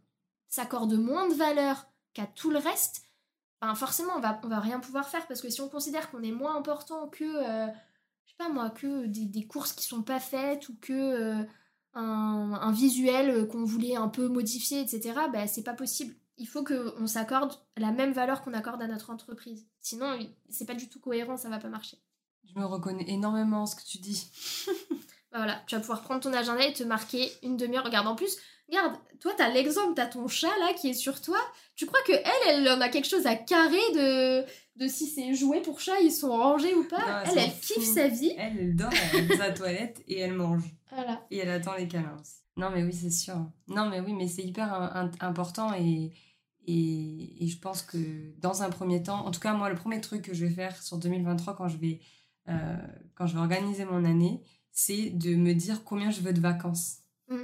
s'accorde 0.49 0.95
moins 0.95 1.29
de 1.29 1.35
valeur 1.35 1.87
qu'à 2.13 2.27
tout 2.27 2.51
le 2.51 2.59
reste, 2.59 3.03
ben 3.61 3.75
forcément, 3.75 4.13
on 4.17 4.21
va, 4.21 4.41
on 4.45 4.49
va 4.49 4.61
rien 4.61 4.81
pouvoir 4.81 5.09
faire 5.09 5.27
parce 5.27 5.41
que 5.41 5.49
si 5.51 5.61
on 5.61 5.69
considère 5.69 6.11
qu'on 6.11 6.23
est 6.23 6.33
moins 6.33 6.57
important 6.57 7.09
que, 7.09 7.25
euh, 7.25 7.67
je 8.27 8.31
sais 8.31 8.37
pas 8.39 8.49
moi, 8.49 8.71
que 8.71 9.07
des, 9.07 9.25
des 9.25 9.47
courses 9.47 9.73
qui 9.73 9.85
sont 9.85 10.03
pas 10.03 10.21
faites 10.21 10.69
ou 10.69 10.77
que 10.81 10.93
euh, 10.93 11.45
un, 11.95 12.53
un 12.61 12.73
visuel 12.73 13.49
qu'on 13.49 13.65
voulait 13.65 13.97
un 13.97 14.09
peu 14.09 14.29
modifier, 14.29 14.81
etc., 14.81 15.15
ben 15.33 15.47
c'est 15.47 15.63
pas 15.63 15.75
possible 15.75 16.15
il 16.39 16.47
faut 16.47 16.65
qu'on 16.65 17.07
s'accorde 17.07 17.55
la 17.77 17.93
même 17.93 18.13
valeur 18.13 18.43
qu'on 18.43 18.53
accorde 18.53 18.83
à 18.83 18.87
notre 18.87 19.11
entreprise. 19.11 19.67
Sinon, 19.81 20.19
c'est 20.51 20.67
pas 20.67 20.75
du 20.75 20.89
tout 20.89 21.01
cohérent, 21.01 21.37
ça 21.37 21.49
va 21.49 21.59
pas 21.59 21.69
marcher. 21.69 21.99
Je 22.45 22.59
me 22.59 22.65
reconnais 22.65 23.09
énormément 23.09 23.63
en 23.63 23.67
ce 23.67 23.77
que 23.77 23.85
tu 23.85 23.99
dis. 23.99 24.31
Bah 25.33 25.39
voilà, 25.39 25.61
tu 25.67 25.75
vas 25.75 25.81
pouvoir 25.81 26.03
prendre 26.03 26.21
ton 26.21 26.33
agenda 26.33 26.65
et 26.65 26.73
te 26.73 26.85
marquer 26.85 27.33
une 27.43 27.57
demi-heure. 27.57 27.85
Regarde, 27.85 28.07
en 28.07 28.15
plus, 28.15 28.39
regarde, 28.69 28.97
toi, 29.21 29.33
t'as 29.37 29.49
l'exemple, 29.51 29.95
t'as 29.95 30.07
ton 30.07 30.29
chat 30.29 30.57
là 30.61 30.73
qui 30.75 30.89
est 30.91 30.95
sur 30.95 31.21
toi. 31.21 31.39
Tu 31.75 31.87
crois 31.87 32.01
que 32.07 32.13
elle, 32.13 32.61
elle 32.65 32.69
en 32.69 32.81
a 32.81 32.89
quelque 32.89 33.09
chose 33.09 33.27
à 33.27 33.35
carrer 33.37 33.77
de, 33.95 34.45
de 34.77 34.89
si 34.89 35.07
ses 35.07 35.35
jouets 35.35 35.63
pour 35.63 35.81
chat 35.81 36.01
ils 36.01 36.13
sont 36.13 36.31
rangés 36.31 36.75
ou 36.75 36.85
pas? 36.85 36.99
Non, 37.25 37.31
elle 37.33 37.39
Elle, 37.39 37.61
kiffe 37.61 37.85
sa 37.85 38.09
vie. 38.09 38.35
Elle, 38.39 38.59
elle 38.59 38.77
dort, 38.77 38.91
elle 39.15 39.33
à 39.41 39.49
la 39.49 39.53
toilette 39.53 40.03
et 40.09 40.19
elle 40.21 40.33
mange. 40.35 40.65
Voilà. 40.93 41.25
Et 41.31 41.39
elle 41.39 41.51
attend 41.51 41.75
les 41.77 41.89
câlins 41.89 42.17
aussi. 42.21 42.37
Non, 42.57 42.71
mais 42.71 42.83
oui, 42.83 42.93
c'est 42.93 43.11
sûr. 43.11 43.37
Non, 43.69 43.89
mais 43.91 44.01
oui, 44.01 44.13
mais 44.15 44.29
c'est 44.29 44.43
hyper 44.43 44.73
un- 44.73 45.11
un- 45.21 45.27
important 45.27 45.75
et, 45.75 46.13
et, 46.67 47.45
et 47.45 47.49
je 47.49 47.59
pense 47.59 47.83
que 47.83 47.99
dans 48.39 48.63
un 48.63 48.71
premier 48.71 49.03
temps, 49.03 49.27
en 49.27 49.31
tout 49.31 49.41
cas, 49.41 49.53
moi, 49.53 49.69
le 49.69 49.77
premier 49.77 50.01
truc 50.01 50.23
que 50.23 50.35
je 50.35 50.47
vais 50.47 50.53
faire 50.53 50.81
sur 50.83 50.99
2023 50.99 51.55
quand 51.55 51.69
je 51.69 51.77
vais, 51.77 52.01
euh, 52.49 52.77
quand 53.15 53.27
je 53.27 53.35
vais 53.35 53.41
organiser 53.41 53.85
mon 53.85 54.05
année, 54.05 54.43
c'est 54.73 55.11
de 55.11 55.35
me 55.35 55.53
dire 55.55 55.85
combien 55.85 56.11
je 56.11 56.21
veux 56.21 56.33
de 56.33 56.41
vacances. 56.41 56.99
Mm. 57.29 57.43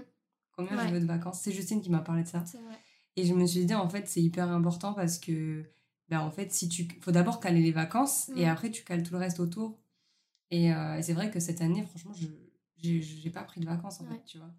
Combien 0.53 0.77
Ouais. 0.77 0.89
je 0.89 0.95
veux 0.95 1.01
de 1.01 1.07
vacances. 1.07 1.41
C'est 1.41 1.53
Justine 1.53 1.81
qui 1.81 1.91
m'a 1.91 2.01
parlé 2.01 2.23
de 2.25 2.29
ça. 2.29 2.39
Vrai. 2.41 2.79
Et 3.17 3.25
je 3.25 3.35
me 3.35 3.47
suis 3.47 3.65
dit, 3.65 3.75
en 3.75 3.89
fait, 3.89 4.07
c'est 4.09 4.23
hyper 4.23 4.49
important 4.51 4.93
parce 4.95 5.19
que, 5.19 5.65
ben, 6.09 6.21
en 6.21 6.31
fait, 6.31 6.53
si 6.53 6.69
tu. 6.69 6.87
faut 7.01 7.11
d'abord 7.13 7.41
caler 7.41 7.63
les 7.63 7.73
vacances 7.73 8.29
et 8.37 8.47
Mm. 8.47 8.49
après, 8.51 8.71
tu 8.71 8.85
cales 8.85 9.03
tout 9.03 9.13
le 9.15 9.19
reste 9.21 9.41
autour. 9.41 9.79
Et, 10.51 10.73
euh, 10.75 10.97
et 10.99 11.03
c'est 11.03 11.15
vrai 11.15 11.31
que 11.31 11.41
cette 11.41 11.61
année, 11.63 11.83
franchement, 11.85 12.13
je 12.15 12.27
j'ai 12.85 13.31
pas 13.31 13.45
pris 13.45 13.61
de 13.61 13.67
vacances, 13.67 14.01
en 14.01 14.05
Ouais. 14.05 14.17
fait, 14.17 14.25
tu 14.25 14.39
vois. 14.39 14.51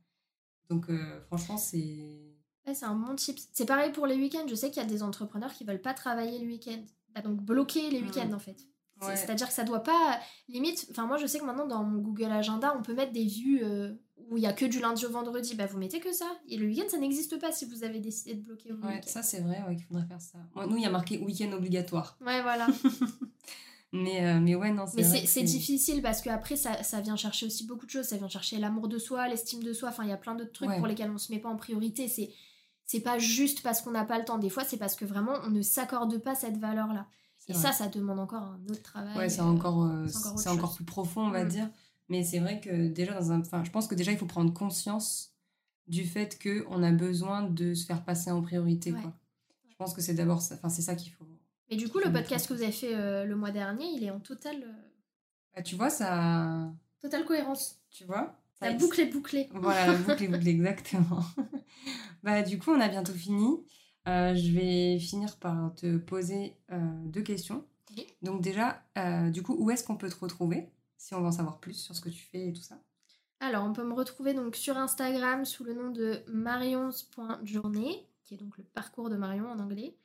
Donc, 0.70 0.90
euh, 0.90 1.22
franchement, 1.26 1.58
c'est. 1.58 2.36
Ouais, 2.66 2.74
c'est 2.74 2.86
un 2.86 2.96
bon 2.96 3.14
tip. 3.16 3.38
C'est 3.52 3.66
pareil 3.66 3.92
pour 3.92 4.08
les 4.08 4.16
week-ends. 4.16 4.46
Je 4.48 4.56
sais 4.56 4.72
qu'il 4.72 4.82
y 4.82 4.86
a 4.86 4.90
des 4.90 5.04
entrepreneurs 5.04 5.54
qui 5.54 5.66
veulent 5.66 5.82
pas 5.82 5.94
travailler 5.94 6.40
le 6.40 6.48
week-end. 6.48 6.82
Bah, 7.14 7.22
donc 7.22 7.42
bloquer 7.42 7.90
les 7.92 8.00
Mm. 8.02 8.06
week-ends 8.06 8.32
en 8.34 8.40
fait. 8.40 8.58
Ouais. 9.02 9.16
C'est-à-dire 9.18 9.48
que 9.48 9.54
ça 9.54 9.66
doit 9.66 9.84
pas. 9.84 10.20
Limite, 10.48 10.88
enfin, 10.92 11.06
moi 11.06 11.18
je 11.18 11.26
sais 11.28 11.38
que 11.40 11.44
maintenant 11.44 11.68
dans 11.68 11.84
mon 11.84 12.00
Google 12.02 12.32
Agenda, 12.32 12.74
on 12.78 12.82
peut 12.82 12.94
mettre 12.96 13.12
des 13.12 13.26
vues 13.28 13.60
euh, 13.64 13.94
où 14.30 14.38
il 14.38 14.44
y 14.44 14.48
a 14.48 14.54
que 14.54 14.66
du 14.66 14.80
lundi 14.80 15.06
au 15.06 15.10
vendredi. 15.12 15.56
Bah, 15.56 15.66
vous 15.66 15.78
mettez 15.78 16.00
que 16.00 16.12
ça. 16.12 16.26
Et 16.48 16.58
le 16.58 16.68
week-end, 16.68 16.86
ça 16.90 16.98
n'existe 16.98 17.40
pas 17.40 17.52
si 17.52 17.66
vous 17.66 17.84
avez 17.84 18.00
décidé 18.00 18.34
de 18.36 18.42
bloquer 18.42 18.72
vos 18.72 18.86
Ouais, 18.88 19.02
ça, 19.06 19.22
c'est 19.24 19.42
vrai 19.42 19.62
ouais, 19.68 19.76
qu'il 19.76 19.86
faudrait 19.86 20.06
faire 20.08 20.22
ça. 20.22 20.38
Nous, 20.68 20.78
il 20.78 20.84
y 20.84 20.86
a 20.86 20.90
marqué 20.90 21.18
week-end 21.20 21.52
obligatoire. 21.52 22.18
Ouais, 22.26 22.42
voilà. 22.42 22.68
mais, 23.92 24.26
euh, 24.26 24.40
mais 24.40 24.56
ouais, 24.56 24.72
non, 24.72 24.86
c'est 24.88 24.98
Mais 24.98 25.26
c'est 25.28 25.44
difficile 25.44 26.02
parce 26.02 26.22
qu'après, 26.22 26.56
ça, 26.56 26.82
ça 26.84 27.00
vient 27.02 27.16
chercher 27.16 27.46
aussi 27.46 27.66
beaucoup 27.68 27.86
de 27.86 27.92
choses. 27.92 28.06
Ça 28.08 28.18
vient 28.18 28.30
chercher 28.30 28.58
l'amour 28.58 28.88
de 28.88 28.98
soi, 28.98 29.28
l'estime 29.28 29.62
de 29.64 29.72
soi. 29.74 29.90
Enfin, 29.90 30.04
il 30.04 30.10
y 30.10 30.14
a 30.14 30.18
plein 30.18 30.34
d'autres 30.36 30.52
trucs 30.52 30.70
Ouais. 30.70 30.78
pour 30.80 30.88
lesquels 30.88 31.12
on 31.12 31.18
se 31.20 31.32
met 31.32 31.40
pas 31.40 31.50
en 31.50 31.56
priorité. 31.58 32.08
C'est 32.08 32.32
c'est 32.86 33.00
pas 33.00 33.18
juste 33.18 33.62
parce 33.62 33.82
qu'on 33.82 33.92
n'a 33.92 34.04
pas 34.04 34.20
le 34.20 34.26
temps. 34.26 34.38
Des 34.38 34.50
fois, 34.50 34.64
c'est 34.66 34.78
parce 34.78 34.96
que 34.96 35.06
vraiment, 35.06 35.34
on 35.46 35.50
ne 35.52 35.62
s'accorde 35.62 36.18
pas 36.18 36.36
cette 36.36 36.58
valeur-là. 36.58 37.08
Et 37.48 37.54
vrai. 37.54 37.62
ça, 37.62 37.72
ça 37.72 37.88
demande 37.88 38.20
encore 38.20 38.42
un 38.44 38.60
autre 38.70 38.82
travail. 38.84 39.18
Ouais, 39.18 39.30
c'est 39.30 39.42
euh, 39.42 39.46
encore, 39.46 39.84
euh, 39.86 40.06
c'est 40.38 40.50
encore 40.50 40.76
plus 40.76 40.86
profond, 40.86 41.22
on 41.28 41.30
va 41.30 41.44
Mm. 41.46 41.50
dire. 41.50 41.70
Mais 42.10 42.24
c'est 42.24 42.40
vrai 42.40 42.60
que 42.60 42.88
déjà, 42.88 43.14
dans 43.14 43.32
un... 43.32 43.40
enfin, 43.42 43.64
je 43.64 43.72
pense 43.72 43.88
que 43.88 43.96
déjà, 43.96 44.12
il 44.12 44.18
faut 44.18 44.26
prendre 44.26 44.54
conscience 44.54 45.34
du 45.88 46.06
fait 46.06 46.38
qu'on 46.42 46.82
a 46.84 46.92
besoin 46.92 47.44
de 47.44 47.74
se 47.74 47.86
faire 47.86 48.04
passer 48.04 48.32
en 48.32 48.42
priorité. 48.42 48.92
Ouais. 48.92 49.02
Quoi. 49.02 49.14
Je 49.70 49.76
pense 49.76 49.94
que 49.94 50.02
c'est 50.02 50.14
d'abord 50.14 50.42
ça, 50.42 50.56
enfin, 50.56 50.70
c'est 50.70 50.82
ça 50.82 50.96
qu'il 50.96 51.12
faut. 51.12 51.26
Mais 51.70 51.78
du 51.78 51.90
coup, 51.90 52.00
le 52.00 52.12
podcast 52.12 52.48
que 52.48 52.54
vous 52.54 52.62
avez 52.62 52.72
fait 52.72 52.94
euh, 52.96 53.26
le 53.26 53.36
mois 53.36 53.52
dernier, 53.52 53.86
il 53.96 54.04
est 54.04 54.12
en 54.12 54.20
totale, 54.20 54.64
euh, 54.64 54.72
Bah, 55.56 55.62
tu 55.62 55.76
vois, 55.76 55.90
ça. 55.90 56.72
totale 57.02 57.26
cohérence. 57.26 57.80
Tu 57.90 58.04
vois 58.06 58.38
ça- 58.60 58.70
La 58.70 58.76
boucle 58.76 59.00
est 59.02 59.12
bouclée. 59.12 59.50
Voilà, 59.54 59.88
la 59.88 59.98
boucle 59.98 60.24
est 60.24 60.28
bouclée, 60.28 60.52
exactement. 60.52 61.24
bah, 62.24 62.44
du 62.44 62.60
coup, 62.60 62.72
on 62.72 62.80
a 62.80 62.90
bientôt 62.90 63.14
fini. 63.14 63.66
Euh, 64.08 64.36
je 64.36 64.52
vais 64.52 65.00
finir 65.00 65.38
par 65.38 65.74
te 65.76 65.98
poser 65.98 66.58
deux 67.06 67.22
questions. 67.22 67.66
Donc, 68.22 68.42
déjà, 68.42 68.84
du 69.32 69.42
coup, 69.44 69.56
où 69.58 69.70
est-ce 69.72 69.84
qu'on 69.84 69.96
peut 69.98 70.10
te 70.10 70.20
retrouver? 70.20 70.70
Si 71.04 71.14
on 71.14 71.20
veut 71.20 71.28
en 71.28 71.32
savoir 71.32 71.60
plus 71.60 71.74
sur 71.74 71.94
ce 71.96 72.00
que 72.02 72.10
tu 72.10 72.24
fais 72.24 72.48
et 72.48 72.54
tout 72.54 72.62
ça 72.62 72.80
Alors, 73.42 73.66
on 73.66 73.74
peut 73.74 73.84
me 73.84 73.94
retrouver 73.94 74.34
donc 74.34 74.56
sur 74.56 74.78
Instagram 74.78 75.44
sous 75.44 75.64
le 75.66 75.74
nom 75.74 75.90
de 75.92 76.24
marions.journée, 76.28 78.08
qui 78.24 78.34
est 78.36 78.38
donc 78.38 78.58
le 78.58 78.64
parcours 78.64 79.10
de 79.10 79.16
Marion 79.18 79.50
en 79.50 79.60
anglais. 79.60 79.98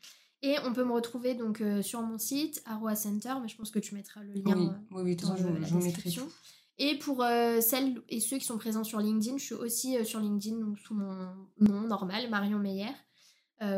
Et 0.43 0.57
on 0.65 0.73
peut 0.73 0.85
me 0.85 0.93
retrouver 0.93 1.35
donc 1.35 1.61
euh, 1.61 1.83
sur 1.83 2.01
mon 2.03 2.19
site, 2.19 2.63
Aroa 2.65 2.95
Center, 2.97 3.35
mais 3.43 3.49
je 3.49 3.57
pense 3.57 3.71
que 3.71 3.79
tu 3.79 3.95
mettras 3.95 4.23
le 4.23 4.33
lien. 4.33 4.43
Oui, 4.57 4.67
euh, 4.67 4.71
oui, 4.93 5.03
oui, 5.05 5.17
de 5.17 5.21
toute 5.21 5.29
dans 5.31 5.37
façon, 5.37 5.53
le- 5.53 5.65
je, 5.65 5.75
la 5.75 5.81
description. 5.81 6.25
tout. 6.27 6.33
Et 6.79 6.97
pour 6.99 7.23
euh, 7.25 7.61
celles 7.61 8.01
et 8.09 8.21
ceux 8.21 8.39
qui 8.39 8.45
sont 8.45 8.57
présents 8.59 8.85
sur 8.85 9.01
LinkedIn, 9.01 9.37
je 9.39 9.45
suis 9.45 9.55
aussi 9.55 9.97
euh, 9.97 10.05
sur 10.05 10.21
LinkedIn 10.21 10.59
donc 10.59 10.79
sous 10.79 10.95
mon 10.95 11.13
nom 11.59 11.81
normal, 11.83 12.31
Marion 12.31 12.59
Meyer, 12.59 12.91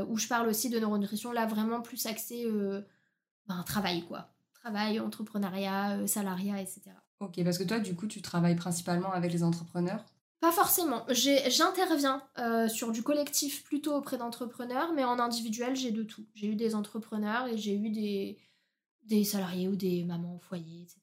où 0.08 0.18
je 0.18 0.28
parle 0.28 0.48
aussi 0.48 0.68
de 0.68 0.78
neuronutrition, 0.78 1.32
là 1.32 1.46
vraiment 1.46 1.80
plus 1.80 2.04
axé 2.04 2.46
ben, 3.46 3.62
travail 3.62 4.04
quoi. 4.06 4.28
Travail, 4.52 5.00
entrepreneuriat, 5.00 6.06
salariat, 6.06 6.60
etc. 6.60 6.82
Ok, 7.20 7.42
parce 7.44 7.58
que 7.58 7.64
toi, 7.64 7.78
du 7.78 7.94
coup, 7.94 8.06
tu 8.06 8.22
travailles 8.22 8.56
principalement 8.56 9.12
avec 9.12 9.32
les 9.32 9.42
entrepreneurs? 9.42 10.04
Pas 10.40 10.52
forcément. 10.52 11.04
J'interviens 11.10 12.22
euh, 12.38 12.66
sur 12.66 12.92
du 12.92 13.02
collectif 13.02 13.62
plutôt 13.62 13.94
auprès 13.94 14.16
d'entrepreneurs, 14.16 14.94
mais 14.94 15.04
en 15.04 15.18
individuel, 15.18 15.76
j'ai 15.76 15.90
de 15.90 16.02
tout. 16.02 16.24
J'ai 16.34 16.46
eu 16.46 16.56
des 16.56 16.74
entrepreneurs 16.74 17.46
et 17.46 17.58
j'ai 17.58 17.74
eu 17.74 17.90
des, 17.90 18.38
des 19.04 19.22
salariés 19.24 19.68
ou 19.68 19.76
des 19.76 20.02
mamans 20.04 20.36
au 20.36 20.38
foyer, 20.38 20.82
etc. 20.82 21.00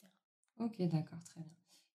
Ok, 0.59 0.81
d'accord, 0.89 1.23
très 1.23 1.41
bien. 1.41 1.51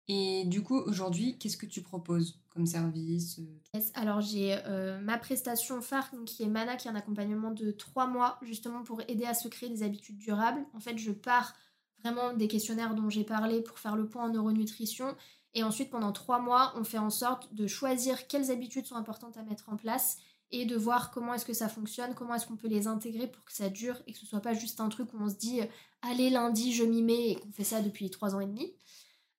Et 0.06 0.44
du 0.44 0.62
coup, 0.62 0.78
aujourd'hui, 0.78 1.36
qu'est-ce 1.38 1.56
que 1.56 1.66
tu 1.66 1.82
proposes 1.82 2.40
comme 2.50 2.66
service 2.66 3.40
euh, 3.40 3.60
Yes, 3.74 3.90
Alors 3.94 4.20
j'ai 4.20 4.58
euh, 4.66 5.00
ma 5.00 5.18
prestation 5.18 5.80
phare 5.80 6.10
qui 6.26 6.42
est 6.42 6.48
Mana, 6.48 6.76
qui 6.76 6.86
est 6.86 6.90
un 6.90 6.96
accompagnement 6.96 7.50
de 7.50 7.70
trois 7.70 8.06
mois 8.06 8.38
justement 8.42 8.82
pour 8.82 9.00
aider 9.08 9.24
à 9.24 9.34
se 9.34 9.48
créer 9.48 9.68
des 9.68 9.82
habitudes 9.82 10.18
durables. 10.18 10.64
En 10.74 10.80
fait, 10.80 10.98
je 10.98 11.12
pars 11.12 11.54
vraiment 12.02 12.32
des 12.32 12.48
questionnaires 12.48 12.94
dont 12.94 13.10
j'ai 13.10 13.24
parlé 13.24 13.62
pour 13.62 13.78
faire 13.78 13.96
le 13.96 14.06
point 14.06 14.24
en 14.24 14.28
neuronutrition. 14.30 15.16
Et 15.54 15.62
ensuite, 15.62 15.90
pendant 15.90 16.12
trois 16.12 16.38
mois, 16.38 16.72
on 16.76 16.84
fait 16.84 16.98
en 16.98 17.10
sorte 17.10 17.52
de 17.54 17.66
choisir 17.66 18.26
quelles 18.26 18.50
habitudes 18.50 18.86
sont 18.86 18.96
importantes 18.96 19.36
à 19.36 19.42
mettre 19.42 19.68
en 19.68 19.76
place 19.76 20.18
et 20.50 20.66
de 20.66 20.76
voir 20.76 21.10
comment 21.10 21.34
est-ce 21.34 21.44
que 21.44 21.52
ça 21.52 21.68
fonctionne, 21.68 22.14
comment 22.14 22.34
est-ce 22.34 22.46
qu'on 22.46 22.56
peut 22.56 22.68
les 22.68 22.86
intégrer 22.86 23.26
pour 23.26 23.44
que 23.44 23.52
ça 23.52 23.68
dure 23.68 23.96
et 24.06 24.12
que 24.12 24.18
ce 24.18 24.26
soit 24.26 24.40
pas 24.40 24.54
juste 24.54 24.80
un 24.80 24.88
truc 24.88 25.12
où 25.14 25.16
on 25.18 25.28
se 25.28 25.34
dit 25.34 25.60
euh, 25.60 25.66
allez 26.02 26.30
lundi 26.30 26.72
je 26.72 26.84
m'y 26.84 27.02
mets 27.02 27.30
et 27.30 27.36
qu'on 27.36 27.50
fait 27.52 27.64
ça 27.64 27.80
depuis 27.80 28.10
trois 28.10 28.34
ans 28.34 28.40
et 28.40 28.46
demi. 28.46 28.74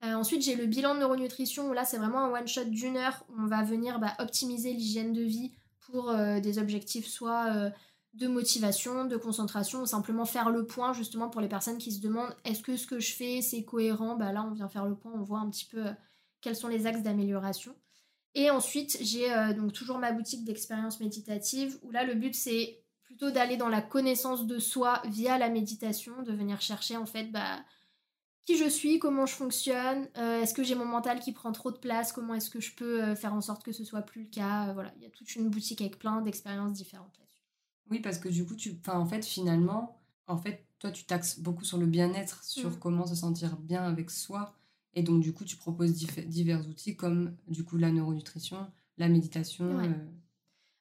Euh, 0.03 0.13
ensuite, 0.15 0.41
j'ai 0.41 0.55
le 0.55 0.65
bilan 0.65 0.95
de 0.95 0.99
neuronutrition 0.99 1.69
où 1.69 1.73
là, 1.73 1.85
c'est 1.85 1.97
vraiment 1.97 2.19
un 2.19 2.31
one-shot 2.31 2.65
d'une 2.65 2.97
heure 2.97 3.23
où 3.29 3.41
on 3.41 3.47
va 3.47 3.63
venir 3.63 3.99
bah, 3.99 4.13
optimiser 4.19 4.73
l'hygiène 4.73 5.13
de 5.13 5.21
vie 5.21 5.53
pour 5.79 6.09
euh, 6.09 6.39
des 6.39 6.59
objectifs 6.59 7.07
soit 7.07 7.71
de 8.13 8.27
motivation, 8.27 9.05
de 9.05 9.17
concentration, 9.17 9.81
ou 9.81 9.85
simplement 9.85 10.25
faire 10.25 10.51
le 10.51 10.65
point 10.65 10.93
justement 10.93 11.29
pour 11.29 11.41
les 11.41 11.47
personnes 11.47 11.79
qui 11.79 11.91
se 11.91 11.99
demandent 11.99 12.35
est-ce 12.45 12.61
que 12.61 12.77
ce 12.77 12.85
que 12.85 12.99
je 12.99 13.13
fais 13.13 13.41
c'est 13.41 13.63
cohérent? 13.63 14.15
Bah 14.15 14.31
là, 14.31 14.43
on 14.43 14.51
vient 14.51 14.69
faire 14.69 14.85
le 14.85 14.95
point, 14.95 15.11
on 15.15 15.23
voit 15.23 15.39
un 15.39 15.49
petit 15.49 15.65
peu 15.65 15.87
euh, 15.87 15.93
quels 16.41 16.55
sont 16.55 16.67
les 16.67 16.85
axes 16.85 17.01
d'amélioration. 17.01 17.75
Et 18.35 18.49
ensuite, 18.49 18.97
j'ai 19.01 19.31
euh, 19.31 19.53
donc 19.53 19.73
toujours 19.73 19.97
ma 19.97 20.11
boutique 20.11 20.43
d'expérience 20.43 20.99
méditative 20.99 21.77
où 21.81 21.91
là, 21.91 22.03
le 22.03 22.13
but 22.13 22.35
c'est 22.35 22.83
plutôt 23.03 23.31
d'aller 23.31 23.57
dans 23.57 23.69
la 23.69 23.81
connaissance 23.81 24.45
de 24.45 24.59
soi 24.59 25.01
via 25.07 25.37
la 25.39 25.49
méditation, 25.49 26.21
de 26.21 26.33
venir 26.33 26.61
chercher 26.61 26.97
en 26.97 27.05
fait 27.07 27.31
bah, 27.31 27.63
qui 28.45 28.57
je 28.57 28.69
suis, 28.69 28.99
comment 28.99 29.25
je 29.25 29.33
fonctionne, 29.33 30.07
euh, 30.17 30.41
est-ce 30.41 30.53
que 30.53 30.63
j'ai 30.63 30.75
mon 30.75 30.85
mental 30.85 31.19
qui 31.19 31.31
prend 31.31 31.51
trop 31.51 31.71
de 31.71 31.77
place, 31.77 32.11
comment 32.11 32.35
est-ce 32.35 32.51
que 32.51 32.59
je 32.59 32.75
peux 32.75 33.15
faire 33.15 33.33
en 33.33 33.41
sorte 33.41 33.63
que 33.63 33.71
ce 33.71 33.83
soit 33.83 34.01
plus 34.01 34.23
le 34.23 34.29
cas. 34.29 34.71
Voilà, 34.73 34.93
il 34.97 35.03
y 35.03 35.05
a 35.07 35.09
toute 35.09 35.35
une 35.35 35.49
boutique 35.49 35.81
avec 35.81 35.97
plein 35.97 36.21
d'expériences 36.21 36.73
différentes. 36.73 37.22
Oui, 37.91 37.99
parce 37.99 38.17
que 38.17 38.29
du 38.29 38.45
coup, 38.45 38.55
tu... 38.55 38.77
enfin, 38.79 38.97
en 38.99 39.05
fait, 39.05 39.23
finalement, 39.25 39.99
en 40.27 40.37
fait, 40.37 40.65
toi, 40.79 40.91
tu 40.91 41.05
taxes 41.05 41.39
beaucoup 41.39 41.63
sur 41.63 41.77
le 41.77 41.85
bien-être, 41.85 42.43
sur 42.43 42.71
Mm. 42.71 42.79
comment 42.79 43.05
se 43.07 43.15
sentir 43.15 43.57
bien 43.57 43.83
avec 43.83 44.09
soi. 44.11 44.53
Et 44.95 45.03
donc, 45.03 45.21
du 45.21 45.33
coup, 45.33 45.43
tu 45.45 45.55
proposes 45.57 45.93
divers 45.93 46.67
outils 46.67 46.95
comme, 46.95 47.35
du 47.47 47.63
coup, 47.63 47.77
la 47.77 47.91
neuronutrition, 47.91 48.67
la 48.97 49.09
méditation. 49.09 49.75
Ouais. 49.77 49.87
euh, 49.87 50.11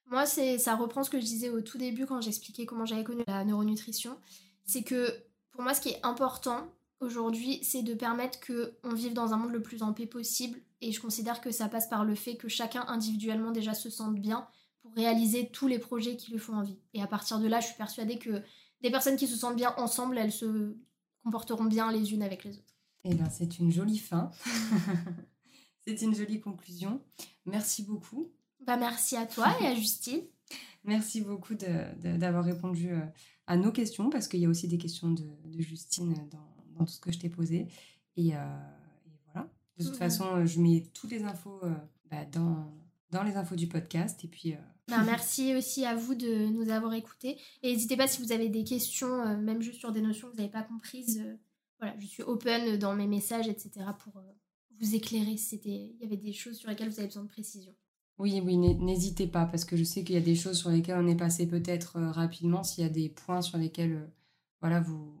Moi, 0.07 0.25
c'est 0.25 0.57
ça 0.59 0.75
reprend 0.75 1.03
ce 1.03 1.09
que 1.09 1.19
je 1.19 1.25
disais 1.25 1.49
au 1.49 1.61
tout 1.61 1.77
début 1.77 2.05
quand 2.05 2.21
j'expliquais 2.21 2.65
comment 2.65 2.85
j'avais 2.85 3.03
connu 3.03 3.23
la 3.27 3.43
neuronutrition. 3.43 4.17
C'est 4.65 4.83
que 4.83 5.09
pour 5.51 5.61
moi, 5.63 5.73
ce 5.73 5.81
qui 5.81 5.89
est 5.89 5.99
important 6.05 6.67
aujourd'hui, 6.99 7.59
c'est 7.63 7.81
de 7.83 7.93
permettre 7.95 8.39
que 8.39 8.73
on 8.83 8.93
vive 8.93 9.13
dans 9.13 9.33
un 9.33 9.37
monde 9.37 9.51
le 9.51 9.61
plus 9.61 9.81
en 9.83 9.93
paix 9.93 10.05
possible. 10.05 10.59
Et 10.81 10.91
je 10.91 11.01
considère 11.01 11.41
que 11.41 11.51
ça 11.51 11.67
passe 11.69 11.87
par 11.87 12.05
le 12.05 12.13
fait 12.15 12.35
que 12.35 12.47
chacun 12.47 12.85
individuellement 12.87 13.51
déjà 13.51 13.73
se 13.73 13.89
sente 13.89 14.15
bien 14.15 14.47
pour 14.83 14.93
réaliser 14.93 15.49
tous 15.49 15.67
les 15.67 15.79
projets 15.79 16.15
qui 16.15 16.31
lui 16.31 16.37
font 16.37 16.53
envie. 16.53 16.77
Et 16.93 17.01
à 17.01 17.07
partir 17.07 17.39
de 17.39 17.47
là, 17.47 17.59
je 17.59 17.67
suis 17.67 17.75
persuadée 17.75 18.19
que 18.19 18.43
des 18.81 18.91
personnes 18.91 19.15
qui 19.15 19.27
se 19.27 19.35
sentent 19.35 19.55
bien 19.55 19.73
ensemble, 19.77 20.17
elles 20.17 20.31
se 20.31 20.75
comporteront 21.23 21.65
bien 21.65 21.91
les 21.91 22.13
unes 22.13 22.21
avec 22.21 22.43
les 22.43 22.57
autres. 22.57 22.75
Eh 23.05 23.15
bien, 23.15 23.29
c'est 23.29 23.57
une 23.57 23.71
jolie 23.71 23.97
fin. 23.97 24.29
c'est 25.87 26.01
une 26.01 26.13
jolie 26.13 26.39
conclusion. 26.39 27.01
Merci 27.45 27.83
beaucoup. 27.83 28.31
Bah 28.65 28.77
merci 28.77 29.17
à 29.17 29.25
toi 29.25 29.47
et 29.59 29.65
à 29.65 29.75
Justine. 29.75 30.21
Merci 30.85 31.21
beaucoup 31.21 31.55
d'avoir 31.55 32.43
répondu 32.43 32.91
euh, 32.91 32.99
à 33.47 33.55
nos 33.55 33.71
questions, 33.71 34.09
parce 34.09 34.27
qu'il 34.27 34.41
y 34.41 34.45
a 34.45 34.49
aussi 34.49 34.67
des 34.67 34.77
questions 34.77 35.09
de, 35.11 35.23
de 35.45 35.61
Justine 35.61 36.13
dans, 36.29 36.53
dans 36.77 36.85
tout 36.85 36.91
ce 36.91 36.99
que 36.99 37.11
je 37.11 37.19
t'ai 37.19 37.29
posé. 37.29 37.67
Et, 38.17 38.35
euh, 38.35 38.39
et 39.05 39.11
voilà. 39.25 39.49
De 39.77 39.83
toute 39.83 39.95
façon, 39.95 40.25
euh, 40.25 40.45
je 40.45 40.59
mets 40.59 40.85
toutes 40.93 41.11
les 41.11 41.23
infos 41.23 41.59
euh, 41.63 41.73
bah, 42.11 42.25
dans, 42.25 42.73
dans 43.11 43.23
les 43.23 43.35
infos 43.35 43.55
du 43.55 43.67
podcast. 43.67 44.23
Et 44.23 44.27
puis, 44.27 44.53
euh, 44.53 44.57
Bah, 44.89 45.01
merci 45.05 45.55
aussi 45.55 45.85
à 45.85 45.95
vous 45.95 46.13
de 46.15 46.47
nous 46.47 46.69
avoir 46.69 46.93
écoutés. 46.93 47.37
Et 47.61 47.71
n'hésitez 47.71 47.95
pas 47.97 48.07
si 48.07 48.21
vous 48.21 48.31
avez 48.33 48.49
des 48.49 48.63
questions, 48.63 49.21
euh, 49.21 49.37
même 49.37 49.61
juste 49.61 49.79
sur 49.79 49.91
des 49.91 50.01
notions 50.01 50.27
que 50.27 50.33
vous 50.33 50.37
n'avez 50.39 50.51
pas 50.51 50.63
comprises. 50.63 51.21
euh, 51.25 51.35
voilà, 51.79 51.95
je 51.99 52.05
suis 52.05 52.23
open 52.23 52.77
dans 52.77 52.93
mes 52.95 53.07
messages, 53.07 53.47
etc. 53.47 53.71
pour 54.03 54.17
euh, 54.17 54.21
vous 54.79 54.95
éclairer 54.95 55.37
si 55.37 55.59
il 55.63 55.95
y 56.01 56.05
avait 56.05 56.17
des 56.17 56.33
choses 56.33 56.57
sur 56.57 56.69
lesquelles 56.69 56.89
vous 56.89 56.99
avez 56.99 57.07
besoin 57.07 57.23
de 57.23 57.29
précision. 57.29 57.73
oui, 58.19 58.41
oui, 58.43 58.57
n'hé- 58.57 58.75
n'hésitez 58.75 59.27
pas, 59.27 59.45
parce 59.45 59.65
que 59.65 59.75
je 59.77 59.83
sais 59.83 60.03
qu'il 60.03 60.15
y 60.15 60.17
a 60.17 60.21
des 60.21 60.35
choses 60.35 60.57
sur 60.59 60.69
lesquelles 60.69 60.97
on 60.97 61.07
est 61.07 61.15
passé 61.15 61.47
peut-être 61.47 61.99
rapidement. 61.99 62.63
S'il 62.63 62.83
y 62.83 62.87
a 62.87 62.89
des 62.89 63.09
points 63.09 63.41
sur 63.41 63.57
lesquels 63.57 64.09
voilà, 64.61 64.79
vous, 64.81 65.13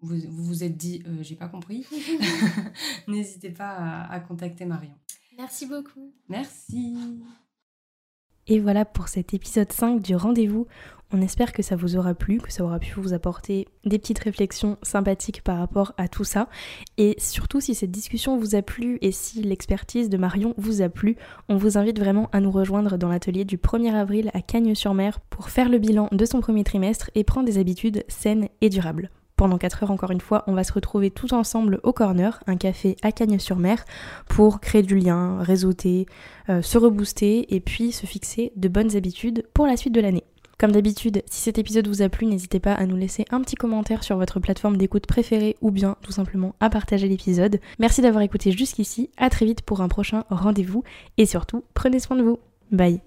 vous 0.00 0.16
vous 0.28 0.44
vous 0.44 0.64
êtes 0.64 0.76
dit, 0.76 1.02
euh, 1.06 1.22
j'ai 1.22 1.36
pas 1.36 1.48
compris, 1.48 1.84
n'hésitez 3.08 3.50
pas 3.50 3.70
à, 3.70 4.12
à 4.12 4.20
contacter 4.20 4.64
Marion. 4.64 4.94
Merci 5.36 5.66
beaucoup. 5.66 6.12
Merci. 6.28 6.94
Et 8.48 8.60
voilà 8.60 8.84
pour 8.84 9.08
cet 9.08 9.34
épisode 9.34 9.72
5 9.72 10.00
du 10.00 10.14
rendez-vous. 10.14 10.68
On 11.12 11.20
espère 11.20 11.52
que 11.52 11.62
ça 11.62 11.74
vous 11.74 11.96
aura 11.96 12.14
plu, 12.14 12.38
que 12.38 12.52
ça 12.52 12.64
aura 12.64 12.78
pu 12.78 12.94
vous 13.00 13.12
apporter 13.12 13.66
des 13.84 13.98
petites 13.98 14.20
réflexions 14.20 14.76
sympathiques 14.82 15.42
par 15.42 15.58
rapport 15.58 15.94
à 15.96 16.06
tout 16.06 16.24
ça. 16.24 16.48
Et 16.96 17.16
surtout, 17.18 17.60
si 17.60 17.74
cette 17.74 17.90
discussion 17.90 18.38
vous 18.38 18.54
a 18.54 18.62
plu 18.62 18.98
et 19.02 19.10
si 19.10 19.42
l'expertise 19.42 20.08
de 20.08 20.16
Marion 20.16 20.54
vous 20.58 20.82
a 20.82 20.88
plu, 20.88 21.16
on 21.48 21.56
vous 21.56 21.76
invite 21.76 21.98
vraiment 21.98 22.28
à 22.32 22.40
nous 22.40 22.50
rejoindre 22.52 22.98
dans 22.98 23.08
l'atelier 23.08 23.44
du 23.44 23.56
1er 23.56 23.94
avril 23.94 24.30
à 24.32 24.42
Cagnes-sur-Mer 24.42 25.20
pour 25.28 25.50
faire 25.50 25.68
le 25.68 25.78
bilan 25.78 26.08
de 26.12 26.24
son 26.24 26.40
premier 26.40 26.64
trimestre 26.64 27.10
et 27.14 27.24
prendre 27.24 27.46
des 27.46 27.58
habitudes 27.58 28.04
saines 28.08 28.48
et 28.60 28.68
durables. 28.68 29.10
Pendant 29.36 29.58
4 29.58 29.82
heures, 29.82 29.90
encore 29.90 30.12
une 30.12 30.20
fois, 30.20 30.44
on 30.46 30.54
va 30.54 30.64
se 30.64 30.72
retrouver 30.72 31.10
tous 31.10 31.32
ensemble 31.32 31.78
au 31.82 31.92
Corner, 31.92 32.42
un 32.46 32.56
café 32.56 32.96
à 33.02 33.12
Cagnes-sur-Mer, 33.12 33.84
pour 34.28 34.60
créer 34.60 34.82
du 34.82 34.96
lien, 34.96 35.38
réseauter, 35.42 36.06
euh, 36.48 36.62
se 36.62 36.78
rebooster 36.78 37.54
et 37.54 37.60
puis 37.60 37.92
se 37.92 38.06
fixer 38.06 38.52
de 38.56 38.68
bonnes 38.68 38.96
habitudes 38.96 39.46
pour 39.52 39.66
la 39.66 39.76
suite 39.76 39.94
de 39.94 40.00
l'année. 40.00 40.24
Comme 40.58 40.72
d'habitude, 40.72 41.22
si 41.26 41.42
cet 41.42 41.58
épisode 41.58 41.86
vous 41.86 42.00
a 42.00 42.08
plu, 42.08 42.26
n'hésitez 42.26 42.60
pas 42.60 42.72
à 42.72 42.86
nous 42.86 42.96
laisser 42.96 43.26
un 43.30 43.42
petit 43.42 43.56
commentaire 43.56 44.02
sur 44.02 44.16
votre 44.16 44.40
plateforme 44.40 44.78
d'écoute 44.78 45.06
préférée 45.06 45.56
ou 45.60 45.70
bien 45.70 45.96
tout 46.00 46.12
simplement 46.12 46.54
à 46.60 46.70
partager 46.70 47.06
l'épisode. 47.06 47.60
Merci 47.78 48.00
d'avoir 48.00 48.22
écouté 48.22 48.52
jusqu'ici, 48.52 49.10
à 49.18 49.28
très 49.28 49.44
vite 49.44 49.60
pour 49.60 49.82
un 49.82 49.88
prochain 49.88 50.24
rendez-vous 50.30 50.82
et 51.18 51.26
surtout, 51.26 51.62
prenez 51.74 51.98
soin 51.98 52.16
de 52.16 52.22
vous. 52.22 52.38
Bye 52.72 53.02